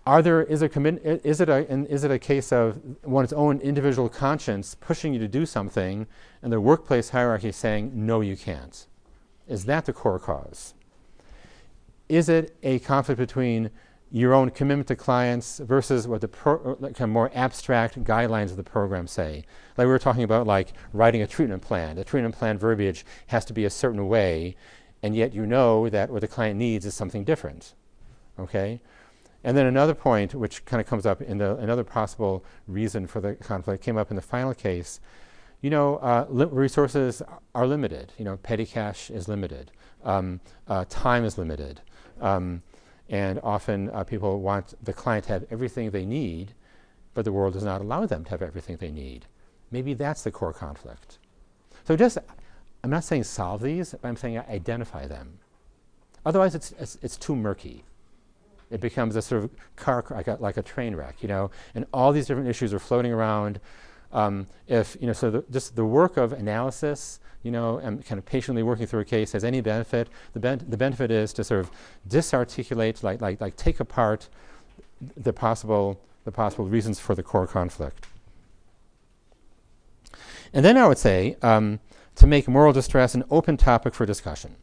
Are 0.07 0.21
there, 0.21 0.41
is, 0.41 0.63
commit, 0.71 1.01
is, 1.03 1.41
it 1.41 1.49
a, 1.49 1.69
is 1.69 2.05
it 2.05 2.11
a 2.11 2.17
case 2.17 2.53
of 2.53 2.79
one's 3.03 3.33
own 3.33 3.59
individual 3.59 4.07
conscience 4.07 4.73
pushing 4.73 5.11
you 5.11 5.19
to 5.19 5.27
do 5.27 5.45
something 5.45 6.07
and 6.41 6.53
the 6.53 6.61
workplace 6.61 7.09
hierarchy 7.09 7.51
saying, 7.51 7.91
no, 7.93 8.21
you 8.21 8.37
can't? 8.37 8.87
Is 9.49 9.65
that 9.65 9.83
the 9.83 9.91
core 9.91 10.17
cause? 10.17 10.75
Is 12.07 12.29
it 12.29 12.55
a 12.63 12.79
conflict 12.79 13.19
between 13.19 13.69
your 14.09 14.33
own 14.33 14.49
commitment 14.49 14.87
to 14.87 14.95
clients 14.95 15.59
versus 15.59 16.07
what 16.07 16.21
the 16.21 16.29
pro, 16.29 16.55
uh, 16.55 16.75
like 16.79 16.95
kind 16.95 17.09
of 17.09 17.13
more 17.13 17.29
abstract 17.33 18.01
guidelines 18.05 18.51
of 18.51 18.55
the 18.55 18.63
program 18.63 19.07
say? 19.07 19.43
Like 19.75 19.87
we 19.87 19.91
were 19.91 19.99
talking 19.99 20.23
about, 20.23 20.47
like 20.47 20.71
writing 20.93 21.21
a 21.21 21.27
treatment 21.27 21.63
plan. 21.63 21.97
The 21.97 22.05
treatment 22.05 22.33
plan 22.33 22.57
verbiage 22.57 23.05
has 23.27 23.43
to 23.43 23.51
be 23.51 23.65
a 23.65 23.69
certain 23.69 24.07
way, 24.07 24.55
and 25.03 25.17
yet 25.17 25.33
you 25.33 25.45
know 25.45 25.89
that 25.89 26.09
what 26.09 26.21
the 26.21 26.29
client 26.29 26.57
needs 26.57 26.85
is 26.85 26.93
something 26.93 27.25
different. 27.25 27.73
Okay? 28.39 28.79
And 29.43 29.55
then 29.55 29.65
another 29.65 29.93
point, 29.93 30.33
which 30.33 30.65
kind 30.65 30.81
of 30.81 30.87
comes 30.87 31.05
up 31.05 31.21
in 31.21 31.37
the 31.37 31.55
another 31.57 31.83
possible 31.83 32.43
reason 32.67 33.07
for 33.07 33.21
the 33.21 33.35
conflict, 33.35 33.83
came 33.83 33.97
up 33.97 34.09
in 34.09 34.15
the 34.15 34.21
final 34.21 34.53
case. 34.53 34.99
You 35.61 35.69
know, 35.69 35.97
uh, 35.97 36.25
li- 36.29 36.49
resources 36.51 37.21
are 37.55 37.67
limited. 37.67 38.13
You 38.17 38.25
know, 38.25 38.37
petty 38.37 38.65
cash 38.65 39.09
is 39.09 39.27
limited. 39.27 39.71
Um, 40.03 40.39
uh, 40.67 40.85
time 40.89 41.23
is 41.23 41.37
limited. 41.37 41.81
Um, 42.19 42.63
and 43.09 43.39
often 43.41 43.89
uh, 43.91 44.03
people 44.03 44.41
want 44.41 44.73
the 44.83 44.93
client 44.93 45.25
to 45.25 45.33
have 45.33 45.45
everything 45.49 45.91
they 45.91 46.05
need, 46.05 46.53
but 47.13 47.25
the 47.25 47.31
world 47.31 47.53
does 47.53 47.63
not 47.63 47.81
allow 47.81 48.05
them 48.05 48.23
to 48.25 48.31
have 48.31 48.41
everything 48.41 48.77
they 48.77 48.91
need. 48.91 49.25
Maybe 49.71 49.93
that's 49.93 50.23
the 50.23 50.31
core 50.31 50.53
conflict. 50.53 51.19
So 51.85 51.95
just, 51.95 52.17
I'm 52.83 52.89
not 52.89 53.03
saying 53.03 53.23
solve 53.23 53.61
these, 53.61 53.95
but 54.01 54.07
I'm 54.07 54.17
saying 54.17 54.39
identify 54.39 55.07
them. 55.07 55.39
Otherwise, 56.25 56.55
it's, 56.55 56.73
it's, 56.79 56.97
it's 57.01 57.17
too 57.17 57.35
murky. 57.35 57.85
It 58.69 58.81
becomes 58.81 59.15
a 59.15 59.21
sort 59.21 59.43
of 59.43 59.51
car, 59.75 60.03
like 60.09 60.27
a, 60.27 60.37
like 60.39 60.57
a 60.57 60.61
train 60.61 60.95
wreck, 60.95 61.21
you 61.21 61.27
know, 61.27 61.51
and 61.73 61.85
all 61.93 62.11
these 62.11 62.27
different 62.27 62.49
issues 62.49 62.73
are 62.73 62.79
floating 62.79 63.11
around. 63.11 63.59
Um, 64.11 64.47
if, 64.67 64.97
you 64.99 65.07
know, 65.07 65.13
so 65.13 65.29
the, 65.31 65.45
just 65.51 65.75
the 65.75 65.85
work 65.85 66.17
of 66.17 66.33
analysis, 66.33 67.19
you 67.43 67.51
know, 67.51 67.77
and 67.77 68.05
kind 68.05 68.19
of 68.19 68.25
patiently 68.25 68.63
working 68.63 68.85
through 68.85 69.01
a 69.01 69.05
case 69.05 69.31
has 69.33 69.43
any 69.43 69.61
benefit, 69.61 70.09
the, 70.33 70.39
ben- 70.39 70.65
the 70.67 70.77
benefit 70.77 71.11
is 71.11 71.33
to 71.33 71.43
sort 71.43 71.61
of 71.61 71.71
disarticulate, 72.07 73.03
like, 73.03 73.21
like, 73.21 73.39
like 73.39 73.55
take 73.55 73.79
apart 73.79 74.29
the 75.15 75.33
possible, 75.33 75.99
the 76.25 76.31
possible 76.31 76.65
reasons 76.65 76.99
for 76.99 77.15
the 77.15 77.23
core 77.23 77.47
conflict. 77.47 78.05
And 80.53 80.65
then 80.65 80.77
I 80.77 80.87
would 80.87 80.97
say 80.97 81.37
um, 81.41 81.79
to 82.15 82.27
make 82.27 82.47
moral 82.47 82.73
distress 82.73 83.15
an 83.15 83.23
open 83.29 83.57
topic 83.57 83.93
for 83.93 84.05
discussion. 84.05 84.55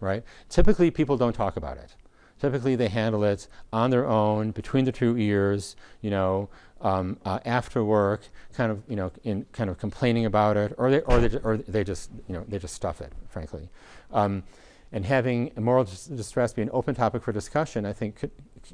Right? 0.00 0.22
Typically, 0.48 0.90
people 0.90 1.16
don't 1.16 1.34
talk 1.34 1.56
about 1.56 1.76
it. 1.76 1.94
Typically, 2.40 2.76
they 2.76 2.88
handle 2.88 3.24
it 3.24 3.48
on 3.72 3.90
their 3.90 4.06
own, 4.06 4.50
between 4.52 4.84
the 4.84 4.92
two 4.92 5.16
ears, 5.16 5.76
you 6.00 6.10
know, 6.10 6.48
um, 6.80 7.18
uh, 7.24 7.40
after 7.44 7.84
work, 7.84 8.22
kind 8.54 8.70
of, 8.70 8.82
you 8.88 8.96
know, 8.96 9.10
in 9.24 9.44
kind 9.52 9.68
of 9.68 9.78
complaining 9.78 10.24
about 10.24 10.56
it, 10.56 10.72
or 10.78 10.90
they, 10.90 11.00
or 11.00 11.20
they, 11.20 11.38
or 11.38 11.56
they 11.56 11.84
just, 11.84 12.10
you 12.28 12.34
know, 12.34 12.44
they 12.46 12.58
just 12.58 12.74
stuff 12.74 13.00
it, 13.00 13.12
frankly. 13.28 13.68
Um, 14.12 14.44
and 14.92 15.04
having 15.04 15.52
moral 15.56 15.84
dis- 15.84 16.06
distress 16.06 16.52
be 16.52 16.62
an 16.62 16.70
open 16.72 16.94
topic 16.94 17.22
for 17.22 17.32
discussion, 17.32 17.84
I 17.84 17.92
think, 17.92 18.16
could, 18.16 18.30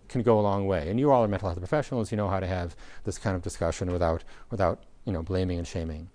can 0.08 0.22
go 0.22 0.38
a 0.38 0.42
long 0.42 0.66
way. 0.66 0.88
And 0.90 1.00
you 1.00 1.10
all 1.10 1.24
are 1.24 1.28
mental 1.28 1.48
health 1.48 1.58
professionals; 1.58 2.10
you 2.10 2.16
know 2.16 2.28
how 2.28 2.40
to 2.40 2.46
have 2.46 2.76
this 3.04 3.18
kind 3.18 3.34
of 3.34 3.42
discussion 3.42 3.90
without, 3.90 4.22
without, 4.50 4.82
you 5.04 5.12
know, 5.12 5.22
blaming 5.22 5.58
and 5.58 5.66
shaming. 5.66 6.10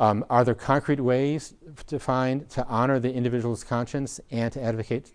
Um, 0.00 0.24
are 0.30 0.44
there 0.44 0.54
concrete 0.54 0.98
ways 0.98 1.52
to 1.86 1.98
find 1.98 2.48
to 2.50 2.66
honor 2.66 2.98
the 2.98 3.12
individual's 3.12 3.62
conscience 3.62 4.18
and 4.30 4.50
to 4.54 4.62
advocate 4.62 5.12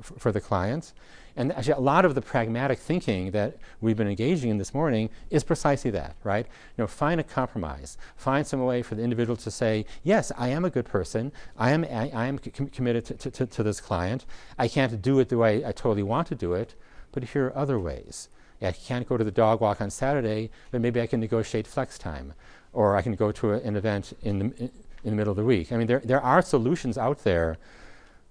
for 0.00 0.30
the 0.30 0.40
client? 0.40 0.92
And 1.34 1.52
actually, 1.52 1.72
a 1.72 1.80
lot 1.80 2.04
of 2.04 2.14
the 2.14 2.22
pragmatic 2.22 2.78
thinking 2.78 3.32
that 3.32 3.58
we've 3.80 3.96
been 3.96 4.06
engaging 4.06 4.50
in 4.50 4.58
this 4.58 4.72
morning 4.72 5.10
is 5.30 5.42
precisely 5.42 5.90
that, 5.90 6.14
right? 6.22 6.46
You 6.46 6.82
know, 6.82 6.86
find 6.86 7.20
a 7.20 7.24
compromise. 7.24 7.98
Find 8.16 8.46
some 8.46 8.64
way 8.64 8.80
for 8.80 8.94
the 8.94 9.02
individual 9.02 9.36
to 9.38 9.50
say, 9.50 9.86
yes, 10.04 10.30
I 10.38 10.48
am 10.48 10.64
a 10.64 10.70
good 10.70 10.86
person. 10.86 11.32
I 11.56 11.72
am, 11.72 11.84
I, 11.84 12.10
I 12.14 12.26
am 12.26 12.38
com- 12.38 12.68
committed 12.68 13.06
to, 13.06 13.30
to, 13.30 13.46
to, 13.46 13.62
this 13.64 13.80
client. 13.80 14.24
I 14.56 14.68
can't 14.68 15.02
do 15.02 15.18
it 15.18 15.30
the 15.30 15.38
way 15.38 15.64
I 15.64 15.72
totally 15.72 16.04
want 16.04 16.28
to 16.28 16.36
do 16.36 16.54
it, 16.54 16.76
but 17.10 17.24
here 17.24 17.46
are 17.46 17.58
other 17.58 17.78
ways. 17.78 18.28
I 18.60 18.72
can't 18.72 19.08
go 19.08 19.16
to 19.16 19.22
the 19.22 19.30
dog 19.30 19.60
walk 19.60 19.80
on 19.80 19.90
Saturday, 19.90 20.50
but 20.72 20.80
maybe 20.80 21.00
I 21.00 21.06
can 21.06 21.20
negotiate 21.20 21.66
flex 21.68 21.98
time 21.98 22.34
or 22.72 22.96
I 22.96 23.02
can 23.02 23.14
go 23.14 23.32
to 23.32 23.52
a, 23.52 23.58
an 23.58 23.76
event 23.76 24.12
in 24.22 24.38
the, 24.38 24.44
in 24.64 24.70
the 25.04 25.12
middle 25.12 25.30
of 25.30 25.36
the 25.36 25.44
week. 25.44 25.72
I 25.72 25.76
mean, 25.76 25.86
there, 25.86 26.00
there 26.00 26.20
are 26.20 26.42
solutions 26.42 26.98
out 26.98 27.24
there, 27.24 27.58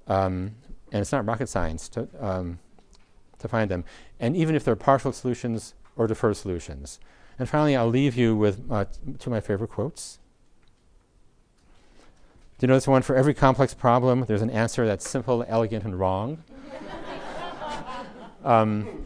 um, 0.07 0.55
and 0.91 1.01
it's 1.01 1.11
not 1.11 1.25
rocket 1.25 1.49
science 1.49 1.89
to, 1.89 2.07
um, 2.19 2.59
to 3.39 3.47
find 3.47 3.69
them. 3.69 3.83
And 4.19 4.35
even 4.35 4.55
if 4.55 4.63
they're 4.63 4.75
partial 4.75 5.11
solutions 5.11 5.73
or 5.95 6.07
deferred 6.07 6.37
solutions. 6.37 6.99
And 7.39 7.47
finally, 7.47 7.75
I'll 7.75 7.89
leave 7.89 8.15
you 8.15 8.35
with 8.35 8.61
uh, 8.71 8.85
two 9.19 9.29
of 9.29 9.31
my 9.31 9.39
favorite 9.39 9.69
quotes. 9.69 10.19
Do 12.57 12.65
you 12.65 12.67
notice 12.69 12.87
one? 12.87 13.03
For 13.03 13.15
every 13.15 13.35
complex 13.35 13.75
problem, 13.75 14.25
there's 14.27 14.41
an 14.41 14.49
answer 14.49 14.87
that's 14.87 15.07
simple, 15.07 15.45
elegant, 15.47 15.85
and 15.85 15.99
wrong. 15.99 16.43
um, 18.43 19.05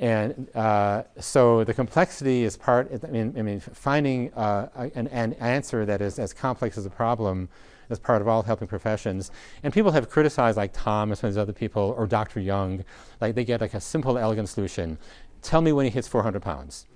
and 0.00 0.48
uh, 0.56 1.04
so 1.20 1.62
the 1.62 1.74
complexity 1.74 2.42
is 2.42 2.56
part, 2.56 2.90
I 3.04 3.10
mean, 3.10 3.34
I 3.38 3.42
mean 3.42 3.60
finding 3.60 4.32
uh, 4.34 4.68
an, 4.94 5.06
an, 5.08 5.34
answer 5.34 5.86
that 5.86 6.00
is 6.00 6.18
as 6.18 6.32
complex 6.32 6.76
as 6.76 6.84
a 6.84 6.90
problem 6.90 7.48
is 7.90 7.98
part 7.98 8.20
of 8.20 8.28
all 8.28 8.42
helping 8.42 8.66
professions. 8.66 9.30
And 9.62 9.72
people 9.72 9.92
have 9.92 10.10
criticized, 10.10 10.56
like 10.56 10.72
Tom 10.72 11.10
and 11.10 11.18
some 11.18 11.28
of 11.28 11.34
these 11.34 11.40
other 11.40 11.52
people, 11.52 11.94
or 11.96 12.06
Dr. 12.06 12.40
Young, 12.40 12.84
like 13.20 13.34
they 13.34 13.44
get 13.44 13.60
like 13.60 13.74
a 13.74 13.80
simple, 13.80 14.18
elegant 14.18 14.48
solution. 14.48 14.98
Tell 15.42 15.60
me 15.60 15.72
when 15.72 15.84
he 15.84 15.90
hits 15.90 16.08
400 16.08 16.42
pounds. 16.42 16.86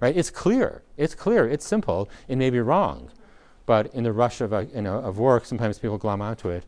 Right? 0.00 0.16
It's 0.16 0.30
clear. 0.30 0.82
It's 0.96 1.14
clear. 1.14 1.48
It's 1.48 1.64
simple. 1.64 2.08
It 2.26 2.36
may 2.36 2.50
be 2.50 2.60
wrong. 2.60 3.10
But 3.66 3.94
in 3.94 4.02
the 4.02 4.12
rush 4.12 4.40
of, 4.40 4.52
a, 4.52 4.64
you 4.74 4.82
know, 4.82 4.98
of 4.98 5.18
work, 5.18 5.44
sometimes 5.44 5.78
people 5.78 5.96
glom 5.98 6.20
onto 6.20 6.48
it. 6.48 6.64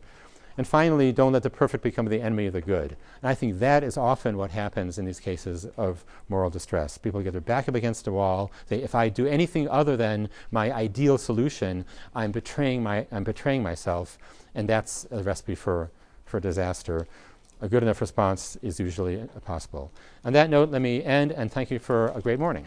And 0.57 0.67
finally, 0.67 1.11
don't 1.11 1.33
let 1.33 1.43
the 1.43 1.49
perfect 1.49 1.83
become 1.83 2.05
the 2.05 2.21
enemy 2.21 2.47
of 2.47 2.53
the 2.53 2.61
good. 2.61 2.95
And 3.21 3.29
I 3.29 3.35
think 3.35 3.59
that 3.59 3.83
is 3.83 3.97
often 3.97 4.37
what 4.37 4.51
happens 4.51 4.97
in 4.97 5.05
these 5.05 5.19
cases 5.19 5.65
of 5.77 6.05
moral 6.29 6.49
distress. 6.49 6.97
People 6.97 7.21
get 7.21 7.33
their 7.33 7.41
back 7.41 7.67
up 7.67 7.75
against 7.75 8.07
a 8.07 8.11
wall. 8.11 8.51
Say, 8.69 8.81
if 8.81 8.95
I 8.95 9.09
do 9.09 9.27
anything 9.27 9.67
other 9.67 9.97
than 9.97 10.29
my 10.51 10.71
ideal 10.71 11.17
solution, 11.17 11.85
I'm 12.13 12.31
betraying, 12.31 12.83
my, 12.83 13.05
I'm 13.11 13.23
betraying 13.23 13.63
myself. 13.63 14.17
And 14.53 14.69
that's 14.69 15.05
a 15.11 15.21
recipe 15.23 15.55
for, 15.55 15.91
for 16.25 16.39
disaster. 16.39 17.07
A 17.61 17.67
good 17.67 17.83
enough 17.83 17.99
response 17.99 18.57
is 18.61 18.79
usually 18.79 19.17
possible. 19.43 19.91
On 20.23 20.33
that 20.33 20.49
note, 20.49 20.69
let 20.69 20.81
me 20.81 21.03
end 21.03 21.31
and 21.31 21.51
thank 21.51 21.71
you 21.71 21.79
for 21.79 22.07
a 22.09 22.21
great 22.21 22.39
morning. 22.39 22.65